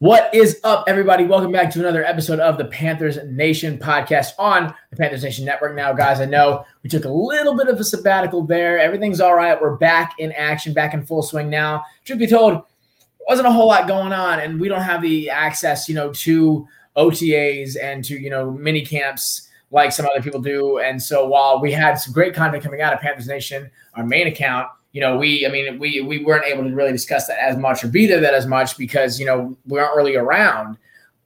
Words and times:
What 0.00 0.34
is 0.34 0.58
up, 0.64 0.84
everybody? 0.88 1.24
Welcome 1.24 1.52
back 1.52 1.70
to 1.72 1.78
another 1.78 2.02
episode 2.02 2.40
of 2.40 2.56
the 2.56 2.64
Panthers 2.64 3.18
Nation 3.26 3.76
podcast 3.76 4.32
on 4.38 4.74
the 4.88 4.96
Panthers 4.96 5.22
Nation 5.22 5.44
Network. 5.44 5.76
Now, 5.76 5.92
guys, 5.92 6.22
I 6.22 6.24
know 6.24 6.64
we 6.82 6.88
took 6.88 7.04
a 7.04 7.10
little 7.10 7.54
bit 7.54 7.68
of 7.68 7.78
a 7.78 7.84
sabbatical 7.84 8.42
there. 8.46 8.78
Everything's 8.78 9.20
all 9.20 9.34
right. 9.34 9.60
We're 9.60 9.76
back 9.76 10.14
in 10.18 10.32
action, 10.32 10.72
back 10.72 10.94
in 10.94 11.04
full 11.04 11.22
swing 11.22 11.50
now. 11.50 11.84
Truth 12.06 12.18
be 12.18 12.26
told, 12.26 12.62
wasn't 13.28 13.48
a 13.48 13.52
whole 13.52 13.68
lot 13.68 13.86
going 13.88 14.14
on, 14.14 14.40
and 14.40 14.58
we 14.58 14.68
don't 14.68 14.80
have 14.80 15.02
the 15.02 15.28
access, 15.28 15.86
you 15.86 15.94
know, 15.94 16.10
to 16.14 16.66
OTAs 16.96 17.76
and 17.78 18.02
to 18.06 18.18
you 18.18 18.30
know 18.30 18.52
mini 18.52 18.80
camps 18.80 19.50
like 19.70 19.92
some 19.92 20.06
other 20.06 20.22
people 20.22 20.40
do. 20.40 20.78
And 20.78 21.02
so, 21.02 21.28
while 21.28 21.60
we 21.60 21.72
had 21.72 21.96
some 21.96 22.14
great 22.14 22.32
content 22.32 22.64
coming 22.64 22.80
out 22.80 22.94
of 22.94 23.00
Panthers 23.00 23.28
Nation, 23.28 23.70
our 23.92 24.06
main 24.06 24.28
account 24.28 24.68
you 24.92 25.00
know, 25.00 25.16
we, 25.16 25.46
I 25.46 25.50
mean, 25.50 25.78
we 25.78 26.00
we 26.00 26.24
weren't 26.24 26.46
able 26.46 26.64
to 26.64 26.74
really 26.74 26.92
discuss 26.92 27.26
that 27.28 27.38
as 27.38 27.56
much 27.56 27.84
or 27.84 27.88
be 27.88 28.06
there 28.06 28.20
that 28.20 28.34
as 28.34 28.46
much 28.46 28.76
because 28.76 29.20
you 29.20 29.26
know 29.26 29.56
we 29.66 29.78
aren't 29.78 29.96
really 29.96 30.16
around. 30.16 30.76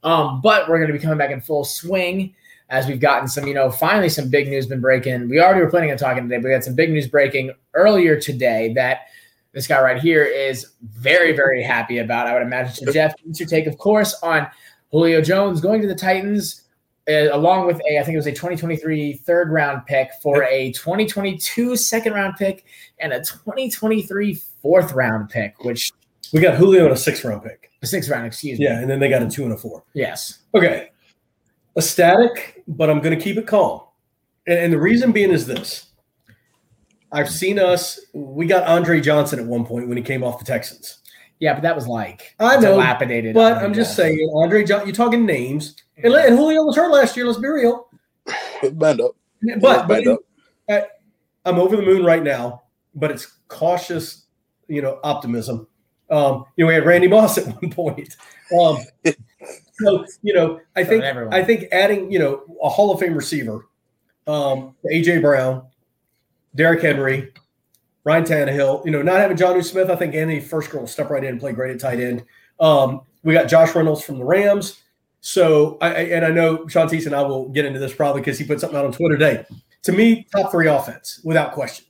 Um, 0.03 0.43
but 0.43 0.69
we're 0.69 0.77
going 0.77 0.89
to 0.89 0.93
be 0.93 0.99
coming 0.99 1.17
back 1.17 1.31
in 1.31 1.41
full 1.41 1.65
swing 1.65 2.35
as 2.69 2.87
we've 2.87 3.01
gotten 3.01 3.29
some, 3.29 3.47
you 3.47 3.55
know, 3.55 3.71
finally 3.71 4.09
some 4.09 4.29
big 4.29 4.49
news 4.49 4.67
been 4.67 4.81
breaking. 4.81 5.29
We 5.29 5.41
already 5.41 5.61
were 5.61 5.71
planning 5.71 5.91
on 5.91 5.97
talking 5.97 6.25
today, 6.25 6.37
but 6.37 6.45
we 6.45 6.53
had 6.53 6.65
some 6.65 6.75
big 6.75 6.91
news 6.91 7.09
breaking 7.09 7.53
earlier 7.75 8.21
today 8.21 8.73
that 8.75 9.07
this 9.53 9.67
guy 9.67 9.81
right 9.81 10.01
here 10.01 10.25
is 10.25 10.73
very, 10.83 11.33
very 11.33 11.63
happy 11.63 11.99
about. 11.99 12.27
I 12.27 12.35
would 12.35 12.43
imagine. 12.43 12.75
So 12.75 12.93
Jeff, 12.93 13.15
what's 13.23 13.41
your 13.41 13.49
take, 13.49 13.67
of 13.67 13.79
course, 13.79 14.15
on 14.23 14.47
Julio 14.91 15.21
Jones 15.21 15.61
going 15.61 15.81
to 15.83 15.89
the 15.89 15.95
Titans? 15.95 16.64
Along 17.09 17.67
with 17.67 17.81
a, 17.89 17.99
I 17.99 18.03
think 18.03 18.15
it 18.15 18.19
was 18.19 18.27
a 18.27 18.33
2023 18.33 19.15
third 19.15 19.51
round 19.51 19.85
pick 19.87 20.11
for 20.23 20.45
a 20.45 20.73
2022 20.73 21.77
second 21.77 22.13
round 22.13 22.37
pick 22.37 22.65
and 22.99 23.13
a 23.13 23.19
2023 23.19 24.35
fourth 24.63 24.93
round 24.93 25.29
pick, 25.29 25.63
which 25.65 25.93
we 26.33 26.41
got 26.41 26.57
Julio 26.57 26.85
and 26.85 26.93
a 26.93 26.97
sixth 26.97 27.25
round 27.25 27.43
pick. 27.43 27.71
A 27.83 27.87
sixth 27.87 28.11
round, 28.11 28.27
excuse 28.27 28.59
me. 28.59 28.65
Yeah, 28.65 28.81
and 28.81 28.89
then 28.89 28.99
they 28.99 29.09
got 29.09 29.23
a 29.23 29.29
two 29.29 29.45
and 29.45 29.53
a 29.53 29.57
four. 29.57 29.85
Yes. 29.93 30.39
Okay. 30.55 30.91
Ecstatic, 31.77 32.63
but 32.67 32.89
I'm 32.89 33.01
going 33.01 33.17
to 33.17 33.23
keep 33.23 33.37
it 33.37 33.47
calm. 33.47 33.83
And, 34.47 34.59
and 34.59 34.73
the 34.73 34.81
reason 34.81 35.13
being 35.13 35.31
is 35.31 35.47
this 35.47 35.87
I've 37.13 37.31
seen 37.31 37.59
us, 37.59 38.01
we 38.13 38.47
got 38.47 38.67
Andre 38.67 39.01
Johnson 39.01 39.39
at 39.39 39.47
one 39.47 39.65
point 39.65 39.89
when 39.89 39.97
he 39.97 40.03
came 40.03 40.25
off 40.25 40.39
the 40.39 40.45
Texans. 40.45 40.99
Yeah, 41.41 41.55
but 41.55 41.63
that 41.63 41.75
was 41.75 41.87
like 41.87 42.35
I 42.39 42.57
know, 42.57 42.73
dilapidated. 42.73 43.35
But 43.35 43.59
I'm 43.59 43.75
just 43.75 43.97
saying, 43.97 44.31
Andre, 44.35 44.65
John, 44.65 44.87
you're 44.87 44.95
talking 44.95 45.27
names, 45.27 45.77
and, 45.97 46.13
and 46.13 46.37
Julio 46.37 46.65
was 46.65 46.77
hurt 46.77 46.91
last 46.91 47.17
year. 47.17 47.27
Let's 47.27 47.39
be 47.39 47.49
real. 47.49 47.89
Band 48.73 49.01
up. 49.01 49.13
But, 49.61 49.87
but 49.87 50.07
up. 50.07 50.21
I, 50.71 50.85
I'm 51.45 51.59
over 51.59 51.77
the 51.77 51.83
moon 51.83 52.05
right 52.05 52.23
now, 52.23 52.63
but 52.95 53.11
it's 53.11 53.37
cautious, 53.49 54.27
you 54.69 54.81
know, 54.81 55.01
optimism. 55.05 55.67
Um, 56.11 56.45
you 56.57 56.65
know, 56.65 56.69
we 56.69 56.75
had 56.75 56.87
Randy 56.87 57.09
Moss 57.09 57.37
at 57.39 57.47
one 57.47 57.71
point. 57.71 58.17
Um, 58.59 58.79
so 59.75 60.07
you 60.23 60.35
know, 60.35 60.61
I 60.77 60.85
think 60.85 61.05
I 61.05 61.43
think 61.43 61.67
adding, 61.73 62.11
you 62.11 62.19
know, 62.19 62.43
a 62.63 62.69
Hall 62.69 62.93
of 62.93 63.01
Fame 63.01 63.15
receiver, 63.15 63.67
um, 64.27 64.75
AJ 64.91 65.21
Brown, 65.21 65.67
Derrick 66.55 66.83
Henry, 66.83 67.33
Ryan 68.05 68.25
Tannehill. 68.25 68.85
You 68.85 68.93
know, 68.93 69.03
not 69.03 69.19
having 69.19 69.37
Jonnu 69.37 69.65
Smith, 69.65 69.91
I 69.91 69.97
think 69.97 70.15
Anthony 70.15 70.41
Firkser 70.41 70.79
will 70.79 70.87
step 70.87 71.11
right 71.11 71.25
in 71.25 71.31
and 71.31 71.41
play 71.41 71.53
great 71.53 71.73
at 71.75 71.81
tight 71.81 72.01
end. 72.01 72.25
Um, 72.61 73.03
we 73.23 73.33
got 73.33 73.49
Josh 73.49 73.75
Reynolds 73.75 74.05
from 74.05 74.19
the 74.19 74.25
Rams. 74.25 74.83
So, 75.21 75.79
I, 75.81 75.89
and 75.89 76.25
I 76.25 76.29
know 76.29 76.69
Sean 76.69 76.87
Tees 76.87 77.07
and 77.07 77.15
I 77.15 77.23
will 77.23 77.49
get 77.49 77.65
into 77.65 77.79
this 77.79 77.95
probably 77.95 78.21
because 78.21 78.39
he 78.39 78.45
put 78.45 78.61
something 78.61 78.79
out 78.79 78.85
on 78.85 78.93
Twitter 78.93 79.17
today. 79.17 79.47
To 79.85 79.93
me, 79.93 80.27
top 80.35 80.51
three 80.51 80.69
offense 80.69 81.21
without 81.25 81.53
question. 81.53 81.87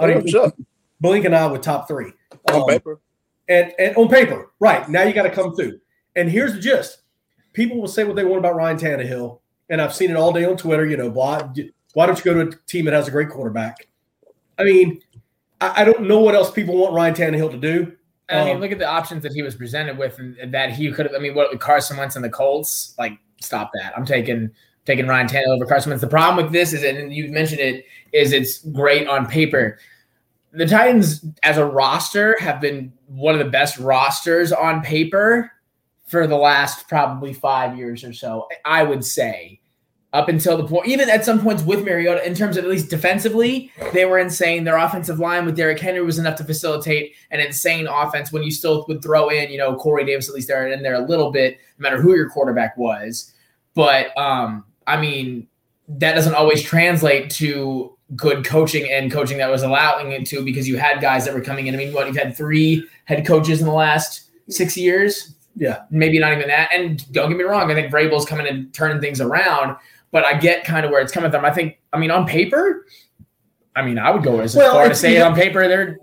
I 0.00 0.06
don't 0.06 0.18
even 0.18 0.28
sure. 0.28 0.52
Blink 1.00 1.24
and 1.24 1.34
I 1.34 1.46
with 1.46 1.62
top 1.62 1.86
three 1.86 2.12
on 2.50 2.62
um, 2.62 2.66
paper, 2.66 3.00
and 3.48 3.72
and 3.78 3.96
on 3.96 4.08
paper, 4.08 4.52
right 4.58 4.88
now 4.88 5.02
you 5.02 5.12
got 5.12 5.24
to 5.24 5.30
come 5.30 5.54
through. 5.54 5.80
And 6.16 6.30
here's 6.30 6.54
the 6.54 6.60
gist: 6.60 7.02
people 7.52 7.80
will 7.80 7.88
say 7.88 8.04
what 8.04 8.16
they 8.16 8.24
want 8.24 8.38
about 8.38 8.56
Ryan 8.56 8.78
Tannehill, 8.78 9.40
and 9.70 9.80
I've 9.80 9.94
seen 9.94 10.10
it 10.10 10.16
all 10.16 10.32
day 10.32 10.44
on 10.44 10.56
Twitter. 10.56 10.86
You 10.86 10.96
know, 10.96 11.08
why 11.08 11.48
why 11.94 12.06
don't 12.06 12.18
you 12.18 12.24
go 12.24 12.34
to 12.34 12.56
a 12.56 12.60
team 12.66 12.86
that 12.86 12.94
has 12.94 13.08
a 13.08 13.10
great 13.10 13.28
quarterback? 13.28 13.88
I 14.58 14.64
mean, 14.64 15.00
I, 15.60 15.82
I 15.82 15.84
don't 15.84 16.02
know 16.02 16.20
what 16.20 16.34
else 16.34 16.50
people 16.50 16.76
want 16.76 16.94
Ryan 16.94 17.14
Tannehill 17.14 17.50
to 17.50 17.58
do. 17.58 17.92
I 18.30 18.44
mean, 18.44 18.56
um, 18.56 18.60
look 18.60 18.72
at 18.72 18.78
the 18.78 18.86
options 18.86 19.22
that 19.22 19.32
he 19.32 19.42
was 19.42 19.54
presented 19.54 19.96
with, 19.96 20.18
and 20.18 20.52
that 20.52 20.72
he 20.72 20.92
could 20.92 21.06
have. 21.06 21.14
I 21.14 21.18
mean, 21.18 21.34
what 21.34 21.58
Carson 21.60 21.96
Wentz 21.96 22.14
and 22.14 22.24
the 22.24 22.28
Colts? 22.28 22.94
Like, 22.98 23.12
stop 23.40 23.70
that. 23.74 23.96
I'm 23.96 24.04
taking 24.04 24.50
taking 24.84 25.06
Ryan 25.06 25.28
Tannehill 25.28 25.56
over 25.56 25.66
Carson 25.66 25.90
Wentz. 25.90 26.02
The 26.02 26.08
problem 26.08 26.42
with 26.42 26.52
this 26.52 26.72
is, 26.72 26.82
and 26.82 27.12
you 27.12 27.30
mentioned 27.30 27.60
it, 27.60 27.86
is 28.12 28.32
it's 28.32 28.58
great 28.58 29.08
on 29.08 29.26
paper. 29.26 29.78
The 30.52 30.66
Titans, 30.66 31.24
as 31.42 31.58
a 31.58 31.64
roster, 31.64 32.36
have 32.40 32.60
been 32.60 32.92
one 33.06 33.34
of 33.34 33.38
the 33.38 33.50
best 33.50 33.78
rosters 33.78 34.52
on 34.52 34.82
paper 34.82 35.52
for 36.06 36.26
the 36.26 36.36
last 36.36 36.88
probably 36.88 37.32
five 37.32 37.76
years 37.76 38.02
or 38.02 38.12
so. 38.12 38.48
I 38.64 38.82
would 38.82 39.04
say 39.04 39.60
up 40.12 40.28
until 40.28 40.56
the 40.56 40.66
point, 40.66 40.88
even 40.88 41.10
at 41.10 41.24
some 41.24 41.38
points 41.40 41.62
with 41.62 41.84
Mariota, 41.84 42.26
in 42.26 42.34
terms 42.34 42.56
of 42.56 42.64
at 42.64 42.70
least 42.70 42.88
defensively, 42.88 43.70
they 43.92 44.06
were 44.06 44.18
insane. 44.18 44.64
Their 44.64 44.78
offensive 44.78 45.18
line 45.18 45.44
with 45.44 45.54
Derrick 45.54 45.78
Henry 45.78 46.00
was 46.00 46.18
enough 46.18 46.36
to 46.36 46.44
facilitate 46.44 47.14
an 47.30 47.40
insane 47.40 47.86
offense 47.86 48.32
when 48.32 48.42
you 48.42 48.50
still 48.50 48.86
would 48.88 49.02
throw 49.02 49.28
in, 49.28 49.50
you 49.50 49.58
know, 49.58 49.76
Corey 49.76 50.06
Davis, 50.06 50.28
at 50.28 50.34
least 50.34 50.48
there 50.48 50.66
in 50.66 50.82
there 50.82 50.94
a 50.94 51.06
little 51.06 51.30
bit, 51.30 51.58
no 51.78 51.82
matter 51.82 52.00
who 52.00 52.14
your 52.14 52.30
quarterback 52.30 52.76
was. 52.78 53.34
But, 53.74 54.16
um, 54.16 54.64
I 54.86 54.98
mean, 54.98 55.46
that 55.88 56.14
doesn't 56.14 56.34
always 56.34 56.62
translate 56.62 57.28
to 57.32 57.94
good 58.16 58.46
coaching 58.46 58.90
and 58.90 59.12
coaching 59.12 59.36
that 59.38 59.50
was 59.50 59.62
allowing 59.62 60.12
it 60.12 60.24
to 60.26 60.42
because 60.42 60.66
you 60.66 60.78
had 60.78 61.02
guys 61.02 61.26
that 61.26 61.34
were 61.34 61.42
coming 61.42 61.66
in. 61.66 61.74
I 61.74 61.78
mean, 61.78 61.92
what, 61.92 62.06
you've 62.06 62.16
had 62.16 62.34
three 62.34 62.88
head 63.04 63.26
coaches 63.26 63.60
in 63.60 63.66
the 63.66 63.74
last 63.74 64.30
six 64.48 64.74
years? 64.74 65.34
Yeah. 65.54 65.82
Maybe 65.90 66.18
not 66.18 66.32
even 66.32 66.48
that. 66.48 66.70
And 66.72 67.10
don't 67.12 67.28
get 67.28 67.36
me 67.36 67.44
wrong, 67.44 67.70
I 67.70 67.74
think 67.74 67.92
Vrabel's 67.92 68.24
coming 68.24 68.46
and 68.46 68.72
turning 68.72 69.02
things 69.02 69.20
around 69.20 69.76
but 70.10 70.24
I 70.24 70.38
get 70.38 70.64
kind 70.64 70.84
of 70.84 70.90
where 70.90 71.00
it's 71.00 71.12
coming 71.12 71.30
from. 71.30 71.44
I 71.44 71.52
think, 71.52 71.78
I 71.92 71.98
mean, 71.98 72.10
on 72.10 72.26
paper, 72.26 72.86
I 73.76 73.82
mean, 73.82 73.98
I 73.98 74.10
would 74.10 74.22
go 74.22 74.40
as 74.40 74.56
well, 74.56 74.74
far 74.74 74.88
to 74.88 74.94
say 74.94 75.20
on 75.20 75.34
paper 75.34 75.68
they're 75.68 75.98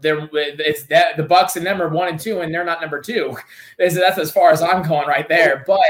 they're 0.00 0.28
it's 0.32 0.84
that 0.84 1.16
the 1.16 1.22
Bucks 1.22 1.56
and 1.56 1.64
them 1.64 1.80
are 1.80 1.88
one 1.88 2.08
and 2.08 2.20
two, 2.20 2.40
and 2.40 2.52
they're 2.52 2.64
not 2.64 2.80
number 2.80 3.00
two. 3.00 3.36
That's, 3.78 3.94
that's 3.94 4.18
as 4.18 4.30
far 4.30 4.50
as 4.50 4.62
I'm 4.62 4.82
going 4.86 5.08
right 5.08 5.28
there. 5.28 5.64
But 5.66 5.80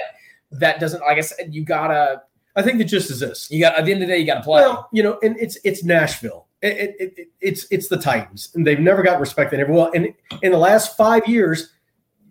that 0.53 0.81
doesn't, 0.81 1.01
like 1.01 1.19
I 1.19 1.23
said, 1.23 1.55
you 1.55 1.65
gotta. 1.65 2.23
I 2.57 2.63
think 2.63 2.79
the 2.79 2.85
gist 2.85 3.11
is 3.11 3.21
this: 3.21 3.51
you 3.51 3.61
got 3.61 3.77
at 3.77 3.85
the 3.85 3.93
end 3.93 4.03
of 4.03 4.09
the 4.09 4.15
day, 4.15 4.21
you 4.21 4.27
got 4.27 4.37
to 4.37 4.43
play. 4.43 4.63
Well, 4.63 4.89
you 4.93 5.03
know, 5.03 5.19
and 5.23 5.37
it's 5.39 5.59
it's 5.65 5.83
Nashville. 5.83 6.47
It, 6.63 6.95
it, 6.99 7.15
it, 7.19 7.29
it's 7.41 7.67
it's 7.71 7.89
the 7.89 7.97
Titans, 7.97 8.51
and 8.55 8.67
they've 8.67 8.79
never 8.79 9.03
got 9.03 9.21
respect 9.21 9.53
respected 9.53 9.61
everywhere. 9.61 9.91
And 9.95 10.15
in 10.43 10.53
the 10.53 10.59
last 10.59 10.97
five 10.97 11.27
years, 11.27 11.73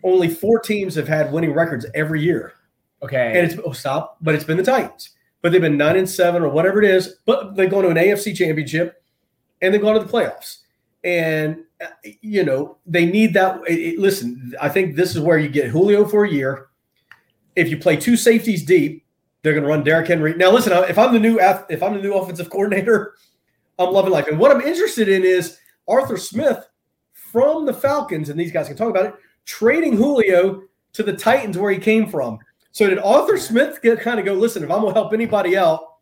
only 0.02 0.28
four 0.28 0.60
teams 0.60 0.94
have 0.94 1.08
had 1.08 1.32
winning 1.32 1.52
records 1.52 1.86
every 1.94 2.22
year. 2.22 2.54
Okay, 3.02 3.38
and 3.38 3.50
it's 3.50 3.60
oh 3.64 3.72
stop, 3.72 4.16
but 4.22 4.34
it's 4.34 4.44
been 4.44 4.56
the 4.56 4.62
Titans 4.62 5.13
but 5.44 5.52
they've 5.52 5.60
been 5.60 5.76
nine 5.76 5.96
and 5.96 6.08
seven 6.08 6.42
or 6.42 6.48
whatever 6.48 6.82
it 6.82 6.88
is. 6.88 7.16
But 7.26 7.54
they 7.54 7.66
go 7.66 7.82
to 7.82 7.88
an 7.88 7.98
AFC 7.98 8.34
championship 8.34 9.02
and 9.60 9.74
they 9.74 9.78
go 9.78 9.92
to 9.92 9.98
the 9.98 10.10
playoffs. 10.10 10.60
And 11.04 11.64
uh, 11.82 11.88
you 12.22 12.44
know 12.44 12.78
they 12.86 13.04
need 13.04 13.34
that. 13.34 13.60
It, 13.66 13.98
listen, 13.98 14.54
I 14.58 14.70
think 14.70 14.96
this 14.96 15.14
is 15.14 15.20
where 15.20 15.36
you 15.36 15.50
get 15.50 15.68
Julio 15.68 16.06
for 16.06 16.24
a 16.24 16.30
year. 16.30 16.68
If 17.56 17.68
you 17.68 17.76
play 17.76 17.96
two 17.96 18.16
safeties 18.16 18.64
deep, 18.64 19.04
they're 19.42 19.52
going 19.52 19.64
to 19.64 19.68
run 19.68 19.84
Derrick 19.84 20.08
Henry. 20.08 20.34
Now, 20.34 20.50
listen, 20.50 20.72
if 20.72 20.96
I'm 20.96 21.12
the 21.12 21.20
new 21.20 21.38
if 21.38 21.82
I'm 21.82 21.92
the 21.92 22.00
new 22.00 22.14
offensive 22.14 22.48
coordinator, 22.50 23.12
I'm 23.78 23.92
loving 23.92 24.12
life. 24.12 24.28
And 24.28 24.38
what 24.38 24.50
I'm 24.50 24.62
interested 24.62 25.10
in 25.10 25.24
is 25.24 25.58
Arthur 25.86 26.16
Smith 26.16 26.66
from 27.12 27.66
the 27.66 27.74
Falcons, 27.74 28.30
and 28.30 28.40
these 28.40 28.50
guys 28.50 28.68
can 28.68 28.78
talk 28.78 28.88
about 28.88 29.04
it, 29.04 29.14
trading 29.44 29.94
Julio 29.94 30.62
to 30.94 31.02
the 31.02 31.12
Titans 31.14 31.58
where 31.58 31.70
he 31.70 31.78
came 31.78 32.08
from. 32.08 32.38
So 32.74 32.90
did 32.90 32.98
Arthur 32.98 33.38
Smith 33.38 33.80
get 33.82 34.00
kind 34.00 34.18
of 34.18 34.26
go? 34.26 34.34
Listen, 34.34 34.64
if 34.64 34.70
I'm 34.70 34.80
gonna 34.80 34.94
help 34.94 35.12
anybody 35.12 35.56
out, 35.56 35.98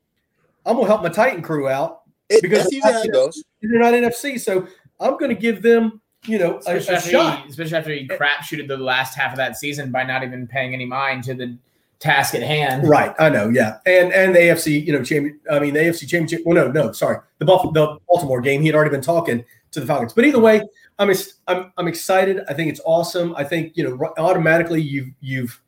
I'm 0.65 0.77
gonna 0.77 0.89
help 0.89 1.03
my 1.03 1.11
Titan 1.11 1.43
crew 1.43 1.69
out 1.69 2.01
because 2.41 2.67
it, 2.73 2.83
that's 2.83 3.07
goes. 3.09 3.45
They're 3.61 3.79
not 3.79 3.93
NFC, 3.93 4.41
so 4.41 4.67
I'm 4.99 5.19
gonna 5.19 5.35
give 5.35 5.61
them, 5.61 6.01
you 6.25 6.39
know, 6.39 6.63
a, 6.67 6.77
especially, 6.77 7.11
a 7.11 7.13
shot. 7.13 7.47
Especially 7.47 7.77
after 7.77 7.93
he 7.93 8.07
crap 8.09 8.45
shooted 8.45 8.69
the 8.69 8.79
last 8.79 9.15
half 9.15 9.33
of 9.33 9.37
that 9.37 9.59
season 9.59 9.93
by 9.93 10.03
not 10.03 10.23
even 10.23 10.47
paying 10.47 10.73
any 10.73 10.87
mind 10.87 11.25
to 11.25 11.35
the 11.35 11.59
task 11.99 12.35
at 12.35 12.43
hand. 12.43 12.89
Right, 12.89 13.15
I 13.19 13.29
know, 13.29 13.51
yeah, 13.51 13.77
and 13.85 14.11
and 14.11 14.35
the 14.35 14.39
AFC, 14.39 14.87
you 14.87 14.95
know, 14.95 15.05
champion. 15.05 15.39
I 15.51 15.59
mean, 15.59 15.75
the 15.75 15.81
AFC 15.81 16.09
championship. 16.09 16.41
Well, 16.47 16.55
no, 16.55 16.73
no, 16.73 16.91
sorry, 16.93 17.19
the 17.37 17.45
Buffalo, 17.45 17.71
the 17.75 17.99
Baltimore 18.09 18.41
game. 18.41 18.63
He 18.63 18.69
had 18.69 18.77
already 18.77 18.93
been 18.93 19.03
talking 19.03 19.45
to 19.73 19.81
the 19.81 19.85
Falcons, 19.85 20.15
but 20.15 20.25
either 20.25 20.41
way, 20.41 20.63
I'm 20.99 21.13
I'm 21.49 21.71
I'm 21.77 21.87
excited. 21.87 22.41
I 22.49 22.55
think 22.55 22.71
it's 22.71 22.81
awesome. 22.87 23.35
I 23.37 23.45
think 23.45 23.77
you 23.77 23.85
know 23.85 24.15
automatically 24.17 24.81
you've 24.81 25.09
you've 25.21 25.61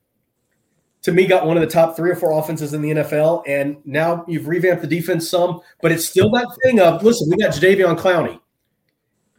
to 1.05 1.13
me 1.13 1.27
got 1.27 1.47
one 1.47 1.57
of 1.57 1.61
the 1.61 1.69
top 1.69 1.97
three 1.97 2.11
or 2.11 2.17
four 2.17 2.39
offenses 2.39 2.73
in 2.73 2.81
the 2.81 2.91
NFL. 2.91 3.45
And 3.47 3.77
now 3.85 4.25
you've 4.27 4.49
revamped 4.49 4.83
the 4.83 4.89
defense 4.89 5.29
some, 5.29 5.61
but 5.83 5.93
it's 5.93 6.07
still 6.07 6.31
that 6.31 6.49
thing 6.65 6.81
of 6.81 7.03
listen, 7.03 7.31
we 7.31 7.37
got 7.37 7.53
Jadeveon 7.53 7.99
Clowney. 7.99 8.41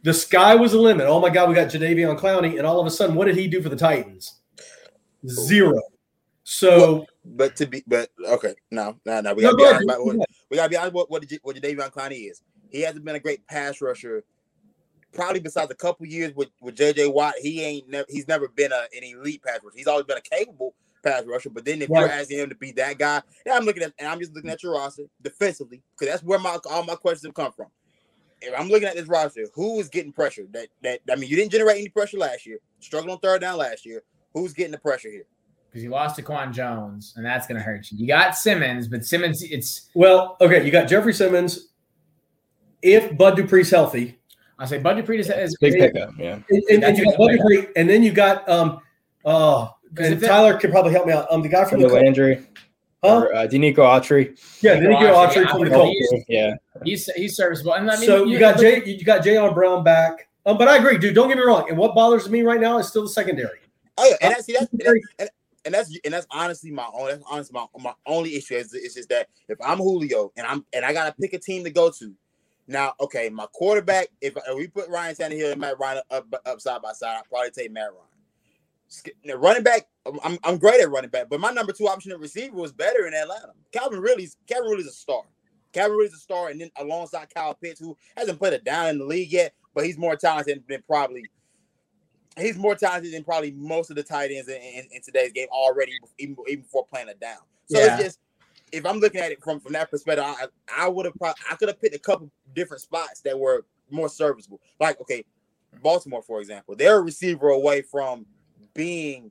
The 0.04 0.14
sky 0.14 0.54
was 0.54 0.72
the 0.72 0.78
limit. 0.78 1.06
Oh 1.08 1.20
my 1.20 1.28
God, 1.28 1.48
we 1.48 1.56
got 1.56 1.68
Jadeveon 1.68 2.18
Clowney. 2.18 2.58
And 2.58 2.66
all 2.66 2.80
of 2.80 2.86
a 2.86 2.90
sudden, 2.90 3.16
what 3.16 3.24
did 3.24 3.36
he 3.36 3.48
do 3.48 3.60
for 3.60 3.68
the 3.68 3.76
Titans? 3.76 4.40
Zero. 5.26 5.82
So 6.44 6.78
well, 6.78 7.06
but 7.24 7.56
to 7.56 7.66
be 7.66 7.82
but 7.88 8.10
okay, 8.24 8.54
no, 8.70 8.96
no, 9.04 9.20
no. 9.20 9.34
We 9.34 9.42
gotta 9.42 9.56
no, 9.56 9.64
be 9.64 9.66
honest 9.66 9.84
about 9.84 10.06
what 10.06 10.16
we 10.48 10.56
gotta 10.56 10.68
be 10.70 10.76
honest 10.76 10.94
what 10.94 11.10
what, 11.10 11.24
what 11.42 11.56
Jadeveon 11.56 11.90
Clowney 11.90 12.30
is. 12.30 12.42
He 12.70 12.82
hasn't 12.82 13.04
been 13.04 13.16
a 13.16 13.20
great 13.20 13.44
pass 13.48 13.80
rusher 13.80 14.22
probably 15.12 15.40
besides 15.40 15.70
a 15.70 15.74
couple 15.74 16.06
years 16.06 16.32
with, 16.36 16.50
with 16.60 16.76
JJ 16.76 17.12
Watt, 17.12 17.34
he 17.40 17.62
ain't 17.62 17.88
never 17.88 18.06
he's 18.08 18.28
never 18.28 18.46
been 18.46 18.70
a, 18.70 18.86
an 18.96 19.02
elite 19.02 19.42
pass 19.42 19.58
rusher. 19.64 19.76
He's 19.76 19.88
always 19.88 20.04
been 20.06 20.18
a 20.18 20.20
capable 20.20 20.74
pass 21.06 21.24
rusher. 21.24 21.50
But 21.50 21.64
then 21.64 21.82
if 21.82 21.90
Right. 21.90 22.00
you're 22.00 22.10
asking 22.10 22.38
him 22.38 22.48
to 22.48 22.54
be 22.54 22.72
that 22.72 22.98
guy, 22.98 23.22
yeah, 23.44 23.56
I'm 23.56 23.64
looking 23.64 23.82
at 23.82 23.92
and 23.98 24.08
I'm 24.08 24.18
just 24.18 24.34
looking 24.34 24.50
at 24.50 24.62
your 24.62 24.72
roster 24.72 25.04
defensively 25.22 25.82
because 25.98 26.12
that's 26.12 26.24
where 26.24 26.38
my 26.38 26.58
all 26.70 26.84
my 26.84 26.94
questions 26.94 27.26
have 27.26 27.34
come 27.34 27.52
from. 27.52 27.68
If 28.42 28.58
I'm 28.58 28.68
looking 28.68 28.88
at 28.88 28.94
this 28.94 29.06
roster, 29.06 29.46
who 29.54 29.80
is 29.80 29.88
getting 29.88 30.12
pressure? 30.12 30.46
That 30.52 30.68
that 30.82 31.00
I 31.10 31.16
mean, 31.16 31.30
you 31.30 31.36
didn't 31.36 31.52
generate 31.52 31.78
any 31.78 31.88
pressure 31.88 32.18
last 32.18 32.46
year. 32.46 32.58
Struggled 32.80 33.10
on 33.10 33.18
third 33.18 33.40
down 33.40 33.58
last 33.58 33.86
year. 33.86 34.02
Who's 34.34 34.52
getting 34.52 34.72
the 34.72 34.78
pressure 34.78 35.10
here? 35.10 35.26
because 35.76 35.84
you 35.84 35.90
lost 35.90 36.18
DaQuan 36.18 36.54
Jones, 36.54 37.12
and 37.16 37.26
that's 37.26 37.46
going 37.46 37.58
to 37.58 37.62
hurt 37.62 37.90
you. 37.90 37.98
You 37.98 38.06
got 38.06 38.34
Simmons, 38.34 38.88
but 38.88 39.04
Simmons, 39.04 39.42
it's 39.42 39.90
Well, 39.94 40.38
okay, 40.40 40.64
you 40.64 40.70
got 40.70 40.88
Jeffrey 40.88 41.12
Simmons. 41.12 41.68
If 42.80 43.14
Bud 43.18 43.36
Dupree's 43.36 43.70
healthy, 43.70 44.18
I 44.58 44.64
say 44.64 44.78
Bud 44.78 44.94
Dupree 44.94 45.18
is, 45.20 45.28
is 45.28 45.54
Big 45.60 45.74
pickup, 45.74 46.14
yeah. 46.18 46.38
and, 46.48 46.62
and, 46.70 46.82
and 46.82 46.96
you 46.96 47.04
got 47.04 47.18
Bud 47.18 47.28
Dupree, 47.32 47.66
and 47.76 47.90
then 47.90 48.02
you 48.02 48.12
got 48.12 48.48
um 48.48 48.80
oh, 49.26 49.75
'Cause 49.94 50.10
if 50.10 50.20
Tyler 50.20 50.58
could 50.58 50.70
probably 50.70 50.92
help 50.92 51.06
me 51.06 51.12
out. 51.12 51.26
Um, 51.30 51.42
the 51.42 51.48
guy 51.48 51.60
from 51.64 51.70
From 51.70 51.82
the 51.82 51.88
the 51.88 51.94
Landry, 51.94 52.46
huh? 53.04 53.16
or 53.22 53.34
uh, 53.34 53.46
Denico 53.46 53.78
Autry. 53.78 54.38
Yeah, 54.62 54.74
then 54.74 54.84
you 54.84 54.96
Autry, 54.96 55.44
Autry 55.46 55.50
from 55.50 55.64
the 55.64 55.70
Colts. 55.70 55.96
He's- 56.10 56.24
Yeah, 56.28 56.54
he's 56.84 57.06
he's 57.14 57.36
serviceable. 57.36 57.74
And 57.74 57.90
I 57.90 57.96
mean, 57.96 58.06
so 58.06 58.24
you 58.24 58.38
got 58.38 58.58
Jay, 58.58 58.84
you 58.84 59.04
got 59.04 59.22
Jayon 59.24 59.54
Brown 59.54 59.84
back. 59.84 60.28
Um, 60.44 60.58
but 60.58 60.68
I 60.68 60.76
agree, 60.76 60.98
dude. 60.98 61.14
Don't 61.14 61.28
get 61.28 61.36
me 61.38 61.42
wrong. 61.44 61.68
And 61.68 61.76
what 61.78 61.94
bothers 61.94 62.28
me 62.28 62.42
right 62.42 62.60
now 62.60 62.78
is 62.78 62.88
still 62.88 63.02
the 63.02 63.08
secondary. 63.08 63.58
Oh 63.98 64.04
yeah, 64.08 64.16
and 64.20 64.32
that's 64.34 64.44
see, 64.44 64.52
that's, 64.52 64.70
Secondary- 64.70 65.02
and, 65.18 65.30
and 65.64 65.74
that's 65.74 65.98
and 66.04 66.14
that's 66.14 66.26
honestly 66.30 66.70
my 66.70 66.86
own. 66.92 67.08
That's 67.08 67.24
honestly 67.30 67.52
my 67.54 67.66
my 67.82 67.92
only 68.06 68.36
issue 68.36 68.54
is 68.54 68.72
it's 68.74 68.94
just 68.94 69.08
that 69.08 69.28
if 69.48 69.58
I'm 69.64 69.78
Julio 69.78 70.32
and 70.36 70.46
I'm 70.46 70.64
and 70.72 70.84
I 70.84 70.92
gotta 70.92 71.14
pick 71.20 71.32
a 71.32 71.38
team 71.38 71.64
to 71.64 71.70
go 71.70 71.90
to. 71.90 72.12
Now, 72.68 72.94
okay, 73.00 73.28
my 73.28 73.46
quarterback. 73.52 74.08
If, 74.20 74.36
if 74.36 74.56
we 74.56 74.66
put 74.66 74.88
Ryan 74.88 75.14
Tannehill 75.14 75.52
and 75.52 75.60
Matt 75.60 75.78
Ryan 75.78 76.02
up, 76.10 76.26
up 76.44 76.60
side 76.60 76.82
by 76.82 76.92
side, 76.94 77.16
I'd 77.18 77.28
probably 77.30 77.50
take 77.52 77.70
Matt 77.70 77.90
Ryan. 77.92 78.05
Now, 79.24 79.34
running 79.34 79.62
back, 79.62 79.88
I'm, 80.24 80.38
I'm 80.44 80.58
great 80.58 80.80
at 80.80 80.90
running 80.90 81.10
back, 81.10 81.28
but 81.28 81.40
my 81.40 81.50
number 81.50 81.72
two 81.72 81.88
option 81.88 82.12
at 82.12 82.20
receiver 82.20 82.54
was 82.54 82.72
better 82.72 83.06
in 83.06 83.14
Atlanta. 83.14 83.52
Calvin 83.72 84.00
Ridley's 84.00 84.36
Calvin 84.46 84.70
Ridley's 84.70 84.86
a 84.86 84.92
star. 84.92 85.22
Calvin 85.72 85.96
Ridley's 85.96 86.14
a 86.14 86.20
star, 86.20 86.48
and 86.48 86.60
then 86.60 86.70
alongside 86.78 87.32
Kyle 87.34 87.54
Pitts, 87.54 87.80
who 87.80 87.96
hasn't 88.16 88.38
played 88.38 88.52
it 88.52 88.64
down 88.64 88.88
in 88.88 88.98
the 88.98 89.04
league 89.04 89.32
yet, 89.32 89.54
but 89.74 89.84
he's 89.84 89.98
more 89.98 90.16
talented 90.16 90.62
than 90.68 90.82
probably 90.86 91.28
he's 92.38 92.56
more 92.58 92.74
talented 92.74 93.12
than 93.12 93.24
probably 93.24 93.52
most 93.52 93.90
of 93.90 93.96
the 93.96 94.02
tight 94.02 94.30
ends 94.30 94.48
in, 94.48 94.56
in, 94.56 94.86
in 94.92 95.02
today's 95.02 95.32
game 95.32 95.48
already, 95.50 95.92
even, 96.18 96.36
even 96.48 96.62
before 96.62 96.86
playing 96.86 97.08
it 97.08 97.18
down. 97.18 97.38
So 97.66 97.78
Yeah. 97.78 97.86
it's 97.86 98.02
just 98.02 98.20
if 98.72 98.84
I'm 98.86 98.98
looking 98.98 99.20
at 99.20 99.32
it 99.32 99.42
from 99.42 99.60
from 99.60 99.72
that 99.72 99.90
perspective, 99.90 100.24
I 100.24 100.46
I 100.74 100.88
would 100.88 101.06
have 101.06 101.14
probably 101.16 101.42
I 101.50 101.56
could 101.56 101.68
have 101.68 101.80
picked 101.80 101.94
a 101.96 101.98
couple 101.98 102.30
different 102.54 102.82
spots 102.82 103.20
that 103.22 103.38
were 103.38 103.64
more 103.90 104.08
serviceable. 104.08 104.60
Like 104.80 105.00
okay, 105.00 105.24
Baltimore 105.82 106.22
for 106.22 106.40
example, 106.40 106.76
they're 106.76 106.98
a 106.98 107.02
receiver 107.02 107.48
away 107.48 107.82
from 107.82 108.26
being 108.76 109.30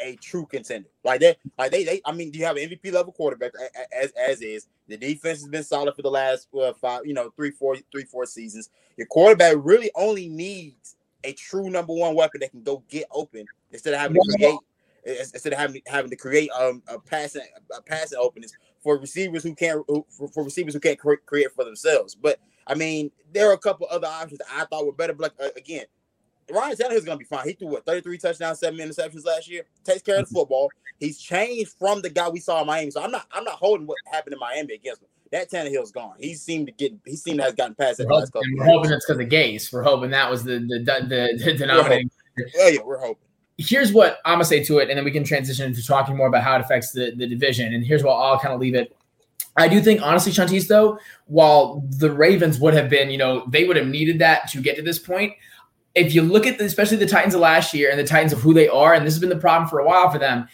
a 0.00 0.16
true 0.16 0.46
contender. 0.46 0.88
Like 1.04 1.20
they, 1.20 1.36
like 1.58 1.70
they, 1.70 1.84
they. 1.84 2.00
I 2.04 2.12
mean, 2.12 2.30
do 2.30 2.38
you 2.38 2.44
have 2.44 2.56
an 2.56 2.68
MVP 2.68 2.92
level 2.92 3.12
quarterback 3.12 3.52
as 3.92 4.12
as 4.12 4.42
is. 4.42 4.66
The 4.88 4.96
defense 4.96 5.40
has 5.40 5.48
been 5.48 5.62
solid 5.62 5.94
for 5.94 6.02
the 6.02 6.10
last 6.10 6.48
uh, 6.58 6.72
five, 6.72 7.06
you 7.06 7.14
know, 7.14 7.30
three, 7.36 7.50
four, 7.50 7.76
three, 7.92 8.04
four 8.04 8.26
seasons. 8.26 8.70
Your 8.96 9.06
quarterback 9.06 9.56
really 9.58 9.90
only 9.94 10.28
needs 10.28 10.96
a 11.22 11.32
true 11.32 11.70
number 11.70 11.92
one 11.92 12.14
weapon 12.14 12.40
that 12.40 12.50
can 12.50 12.62
go 12.62 12.82
get 12.88 13.04
open 13.12 13.44
instead 13.70 13.94
of 13.94 14.00
having 14.00 14.16
to 14.16 14.36
create 14.36 14.58
instead 15.04 15.52
of 15.52 15.58
having 15.58 15.80
having 15.86 16.10
to 16.10 16.16
create 16.16 16.50
um 16.50 16.82
a 16.88 16.98
passing 16.98 17.42
a 17.76 17.82
passing 17.82 18.18
openings 18.20 18.52
for 18.82 18.98
receivers 18.98 19.42
who 19.42 19.54
can't 19.54 19.84
for, 20.08 20.28
for 20.28 20.44
receivers 20.44 20.74
who 20.74 20.80
can't 20.80 20.98
cre- 20.98 21.14
create 21.26 21.52
for 21.52 21.64
themselves. 21.64 22.14
But 22.14 22.38
I 22.66 22.74
mean, 22.74 23.10
there 23.32 23.48
are 23.50 23.54
a 23.54 23.58
couple 23.58 23.86
other 23.90 24.06
options 24.06 24.38
that 24.38 24.48
I 24.52 24.64
thought 24.64 24.86
were 24.86 24.92
better. 24.92 25.12
But 25.12 25.32
like, 25.38 25.48
uh, 25.48 25.52
again, 25.56 25.84
Ryan 26.52 26.76
Tannehill's 26.76 27.04
gonna 27.04 27.18
be 27.18 27.24
fine. 27.24 27.46
He 27.46 27.54
threw 27.54 27.68
what 27.68 27.86
33 27.86 28.18
touchdowns, 28.18 28.60
seven 28.60 28.78
interceptions 28.78 29.24
last 29.24 29.48
year. 29.48 29.64
Takes 29.84 30.02
care 30.02 30.16
of 30.16 30.22
the 30.22 30.26
mm-hmm. 30.26 30.34
football. 30.36 30.70
He's 30.98 31.18
changed 31.18 31.72
from 31.78 32.02
the 32.02 32.10
guy 32.10 32.28
we 32.28 32.40
saw 32.40 32.60
in 32.60 32.66
Miami. 32.66 32.90
So 32.90 33.02
I'm 33.02 33.10
not 33.10 33.26
I'm 33.32 33.44
not 33.44 33.54
holding 33.54 33.86
what 33.86 33.98
happened 34.10 34.34
in 34.34 34.38
Miami 34.38 34.74
against 34.74 35.02
him. 35.02 35.08
That 35.32 35.50
Tannehill's 35.50 35.92
gone. 35.92 36.14
He 36.18 36.34
seemed 36.34 36.66
to 36.66 36.72
get 36.72 36.92
he 37.04 37.16
seemed 37.16 37.38
to 37.38 37.44
have 37.44 37.56
gotten 37.56 37.74
past 37.74 37.98
that 37.98 38.08
We're 38.08 38.14
last 38.14 38.32
couple. 38.32 38.42
hoping, 38.42 38.60
of 38.60 38.66
we're 38.66 38.72
hoping 38.72 38.92
it's 38.92 39.06
because 39.06 39.20
of 39.20 39.28
Gase. 39.28 39.72
We're 39.72 39.82
hoping 39.82 40.10
that 40.10 40.30
was 40.30 40.44
the 40.44 40.58
the 40.58 40.78
the, 40.78 41.42
the 41.44 41.54
denominating. 41.54 42.10
Oh 42.58 42.68
yeah, 42.68 42.82
we're 42.82 42.98
hoping. 42.98 43.26
Here's 43.58 43.92
what 43.92 44.18
I'm 44.24 44.34
gonna 44.34 44.44
say 44.44 44.64
to 44.64 44.78
it, 44.78 44.88
and 44.88 44.96
then 44.96 45.04
we 45.04 45.10
can 45.10 45.24
transition 45.24 45.66
into 45.66 45.86
talking 45.86 46.16
more 46.16 46.28
about 46.28 46.42
how 46.42 46.56
it 46.56 46.62
affects 46.62 46.92
the, 46.92 47.12
the 47.14 47.26
division. 47.26 47.74
And 47.74 47.84
here's 47.84 48.02
what 48.02 48.14
I'll 48.14 48.38
kind 48.38 48.54
of 48.54 48.60
leave 48.60 48.74
it. 48.74 48.96
I 49.56 49.68
do 49.68 49.80
think, 49.80 50.00
honestly, 50.00 50.32
Chantis, 50.32 50.68
though, 50.68 50.98
while 51.26 51.82
the 51.98 52.10
Ravens 52.10 52.58
would 52.60 52.72
have 52.72 52.88
been, 52.88 53.10
you 53.10 53.18
know, 53.18 53.44
they 53.48 53.64
would 53.64 53.76
have 53.76 53.88
needed 53.88 54.18
that 54.20 54.48
to 54.50 54.60
get 54.60 54.76
to 54.76 54.82
this 54.82 54.98
point. 54.98 55.34
If 55.94 56.14
you 56.14 56.22
look 56.22 56.46
at 56.46 56.58
the, 56.58 56.64
especially 56.64 56.98
the 56.98 57.06
Titans 57.06 57.34
of 57.34 57.40
last 57.40 57.74
year 57.74 57.90
and 57.90 57.98
the 57.98 58.04
Titans 58.04 58.32
of 58.32 58.40
who 58.40 58.54
they 58.54 58.68
are, 58.68 58.94
and 58.94 59.06
this 59.06 59.14
has 59.14 59.20
been 59.20 59.28
the 59.28 59.36
problem 59.36 59.68
for 59.68 59.80
a 59.80 59.84
while 59.84 60.10
for 60.10 60.18
them, 60.18 60.48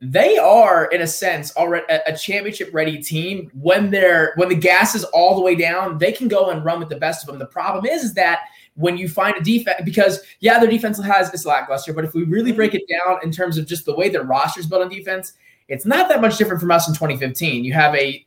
they 0.00 0.36
are 0.36 0.86
in 0.86 1.00
a 1.00 1.06
sense 1.06 1.56
already 1.56 1.84
a, 1.88 2.16
championship 2.16 2.70
ready 2.72 3.00
team. 3.00 3.50
When 3.54 3.90
they're 3.90 4.32
when 4.34 4.48
the 4.48 4.56
gas 4.56 4.96
is 4.96 5.04
all 5.04 5.36
the 5.36 5.40
way 5.40 5.54
down 5.54 5.98
they 5.98 6.10
can 6.10 6.26
go 6.26 6.50
and 6.50 6.64
run 6.64 6.80
with 6.80 6.88
the 6.88 6.96
best 6.96 7.22
of 7.22 7.28
them. 7.28 7.38
The 7.38 7.46
problem 7.46 7.86
is 7.86 8.02
is 8.02 8.14
that 8.14 8.40
when 8.74 8.96
you 8.96 9.08
find 9.08 9.36
a 9.36 9.40
defense 9.40 9.80
because 9.84 10.20
yeah 10.40 10.58
their 10.58 10.68
defense 10.68 11.00
has 11.00 11.32
is 11.32 11.46
lackluster 11.46 11.92
but 11.92 12.04
if 12.04 12.14
we 12.14 12.24
really 12.24 12.50
mm-hmm. 12.50 12.56
break 12.56 12.74
it 12.74 12.82
down 12.88 13.18
in 13.22 13.30
terms 13.30 13.58
of 13.58 13.66
just 13.66 13.84
the 13.84 13.94
way 13.94 14.08
their 14.08 14.24
roster's 14.24 14.66
built 14.66 14.82
on 14.82 14.88
defense 14.88 15.34
it's 15.68 15.84
not 15.84 16.08
that 16.08 16.20
much 16.20 16.38
different 16.38 16.60
from 16.60 16.70
us 16.70 16.88
in 16.88 16.94
2015 16.94 17.64
you 17.64 17.72
have 17.72 17.94
a 17.94 18.26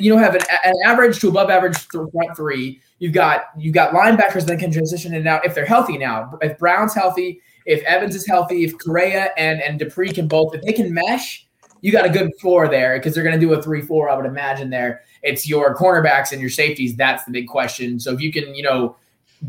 you 0.00 0.12
know 0.12 0.18
have 0.18 0.34
an, 0.34 0.40
an 0.64 0.74
average 0.84 1.20
to 1.20 1.28
above 1.28 1.50
average 1.50 1.76
front 1.76 2.34
three 2.34 2.80
you've 2.98 3.12
got 3.12 3.46
you've 3.56 3.74
got 3.74 3.94
linebackers 3.94 4.46
that 4.46 4.58
can 4.58 4.70
transition 4.72 5.14
in 5.14 5.22
now 5.22 5.40
if 5.44 5.54
they're 5.54 5.66
healthy 5.66 5.96
now 5.98 6.36
if 6.42 6.58
brown's 6.58 6.94
healthy 6.94 7.40
if 7.68 7.82
Evans 7.82 8.14
is 8.14 8.26
healthy, 8.26 8.64
if 8.64 8.76
Correa 8.78 9.30
and 9.36 9.60
and 9.60 9.78
Dupree 9.78 10.10
can 10.10 10.26
both, 10.26 10.54
if 10.54 10.62
they 10.62 10.72
can 10.72 10.92
mesh, 10.92 11.46
you 11.82 11.92
got 11.92 12.06
a 12.06 12.08
good 12.08 12.32
floor 12.40 12.66
there 12.66 12.98
because 12.98 13.14
they're 13.14 13.22
going 13.22 13.38
to 13.38 13.46
do 13.46 13.52
a 13.52 13.62
three-four. 13.62 14.08
I 14.08 14.16
would 14.16 14.24
imagine 14.24 14.70
there. 14.70 15.02
It's 15.22 15.46
your 15.46 15.76
cornerbacks 15.76 16.32
and 16.32 16.40
your 16.40 16.50
safeties. 16.50 16.96
That's 16.96 17.24
the 17.24 17.30
big 17.30 17.46
question. 17.46 18.00
So 18.00 18.12
if 18.14 18.22
you 18.22 18.32
can, 18.32 18.54
you 18.54 18.62
know, 18.62 18.96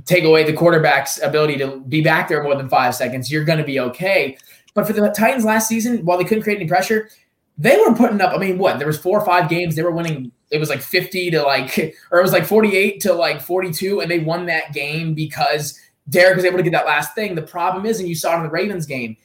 take 0.05 0.25
away 0.25 0.43
the 0.43 0.51
quarterback's 0.51 1.21
ability 1.23 1.57
to 1.59 1.79
be 1.87 2.01
back 2.01 2.27
there 2.27 2.43
more 2.43 2.55
than 2.55 2.67
five 2.67 2.93
seconds, 2.93 3.31
you're 3.31 3.45
going 3.45 3.57
to 3.57 3.65
be 3.65 3.79
okay. 3.79 4.37
But 4.73 4.85
for 4.85 4.91
the 4.91 5.09
Titans 5.11 5.45
last 5.45 5.69
season, 5.69 6.03
while 6.03 6.17
they 6.17 6.25
couldn't 6.25 6.43
create 6.43 6.59
any 6.59 6.67
pressure, 6.67 7.09
they 7.59 7.77
were 7.77 7.93
putting 7.93 8.21
up. 8.21 8.33
I 8.33 8.37
mean, 8.37 8.57
what? 8.57 8.79
There 8.79 8.87
was 8.87 8.97
four 8.97 9.19
or 9.19 9.25
five 9.25 9.49
games 9.49 9.75
they 9.75 9.83
were 9.83 9.91
winning. 9.91 10.31
It 10.49 10.59
was 10.59 10.69
like 10.69 10.81
fifty 10.81 11.29
to 11.29 11.43
like, 11.43 11.77
or 12.11 12.19
it 12.19 12.23
was 12.23 12.31
like 12.31 12.45
forty-eight 12.45 13.01
to 13.01 13.13
like 13.13 13.41
forty-two, 13.41 13.99
and 13.99 14.09
they 14.09 14.19
won 14.19 14.45
that 14.45 14.73
game 14.73 15.13
because 15.13 15.77
Derrick 16.07 16.37
was 16.37 16.45
able 16.45 16.57
to 16.57 16.63
get 16.63 16.71
that 16.71 16.85
last 16.85 17.13
thing. 17.13 17.35
The 17.35 17.41
problem 17.41 17.85
is, 17.85 17.99
and 17.99 18.07
you 18.07 18.15
saw 18.15 18.33
it 18.33 18.37
in 18.37 18.43
the 18.43 18.49
Ravens 18.49 18.85
game, 18.85 19.17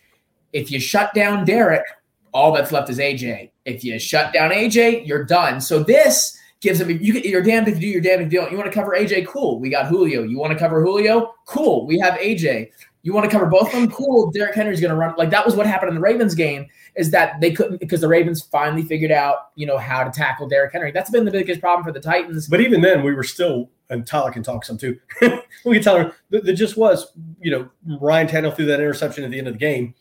if 0.53 0.71
you 0.71 0.81
shut 0.81 1.15
down 1.15 1.45
Derrick, 1.45 1.85
all 2.33 2.53
that's 2.53 2.73
left 2.73 2.91
is 2.91 2.99
AJ. 2.99 3.51
If 3.65 3.85
you 3.85 3.99
shut 4.01 4.33
down 4.33 4.51
AJ, 4.51 5.07
you're 5.07 5.25
done. 5.25 5.61
So 5.61 5.83
this 5.83 6.37
gives 6.61 6.81
them 6.81 6.91
you 6.91 7.15
you're 7.15 7.43
damned 7.43 7.69
if 7.69 7.77
you 7.77 7.81
do, 7.81 7.87
you're 7.87 8.01
damned 8.01 8.27
if 8.27 8.33
you 8.33 8.41
don't. 8.41 8.51
You 8.51 8.59
want 8.59 8.71
to 8.71 8.75
cover 8.75 8.97
AJ? 8.99 9.29
Cool. 9.29 9.61
We 9.61 9.71
got 9.71 9.87
Julio. 9.87 10.25
You 10.25 10.39
want 10.39 10.53
to 10.53 10.59
cover 10.59 10.83
Julio? 10.83 11.35
Cool. 11.47 11.87
We 11.87 12.01
have 12.01 12.15
AJ. 12.15 12.71
You 13.05 13.13
want 13.13 13.25
to 13.25 13.31
cover 13.31 13.45
both 13.45 13.67
of 13.67 13.73
them? 13.73 13.91
Cool. 13.91 14.31
Derrick 14.31 14.55
Henry's 14.55 14.81
going 14.81 14.91
to 14.91 14.97
run. 14.97 15.15
Like 15.19 15.29
that 15.29 15.45
was 15.45 15.55
what 15.55 15.67
happened 15.67 15.91
in 15.91 15.95
the 15.95 16.01
Ravens 16.01 16.35
game 16.35 16.67
is 16.97 17.11
that 17.11 17.39
they 17.39 17.53
couldn't 17.53 17.79
because 17.79 18.01
the 18.01 18.09
Ravens 18.09 18.41
finally 18.41 18.81
figured 18.83 19.11
out, 19.11 19.51
you 19.57 19.67
know, 19.67 19.77
how 19.77 20.03
to 20.03 20.11
tackle 20.11 20.49
Derrick 20.49 20.73
Henry. 20.73 20.91
That's 20.91 21.11
been 21.11 21.27
the 21.27 21.31
biggest 21.31 21.61
problem 21.61 21.85
for 21.85 21.93
the 21.93 22.01
Titans. 22.01 22.49
But 22.49 22.63
even 22.63 22.81
then, 22.81 23.03
we 23.03 23.13
were 23.13 23.23
still, 23.23 23.71
and 23.91 24.07
Tyler 24.07 24.33
can 24.33 24.43
talk 24.43 24.65
some 24.65 24.79
too. 24.79 24.99
we 25.67 25.75
can 25.75 25.83
tell 25.83 25.99
her 25.99 26.15
that 26.31 26.47
there 26.47 26.55
just 26.55 26.79
was, 26.79 27.13
you 27.43 27.51
know, 27.51 27.69
Ryan 28.01 28.27
Tannehill 28.27 28.57
threw 28.57 28.65
that 28.67 28.81
interception 28.81 29.23
at 29.23 29.31
the 29.31 29.39
end 29.39 29.49
of 29.49 29.55
the 29.55 29.59
game, 29.59 29.95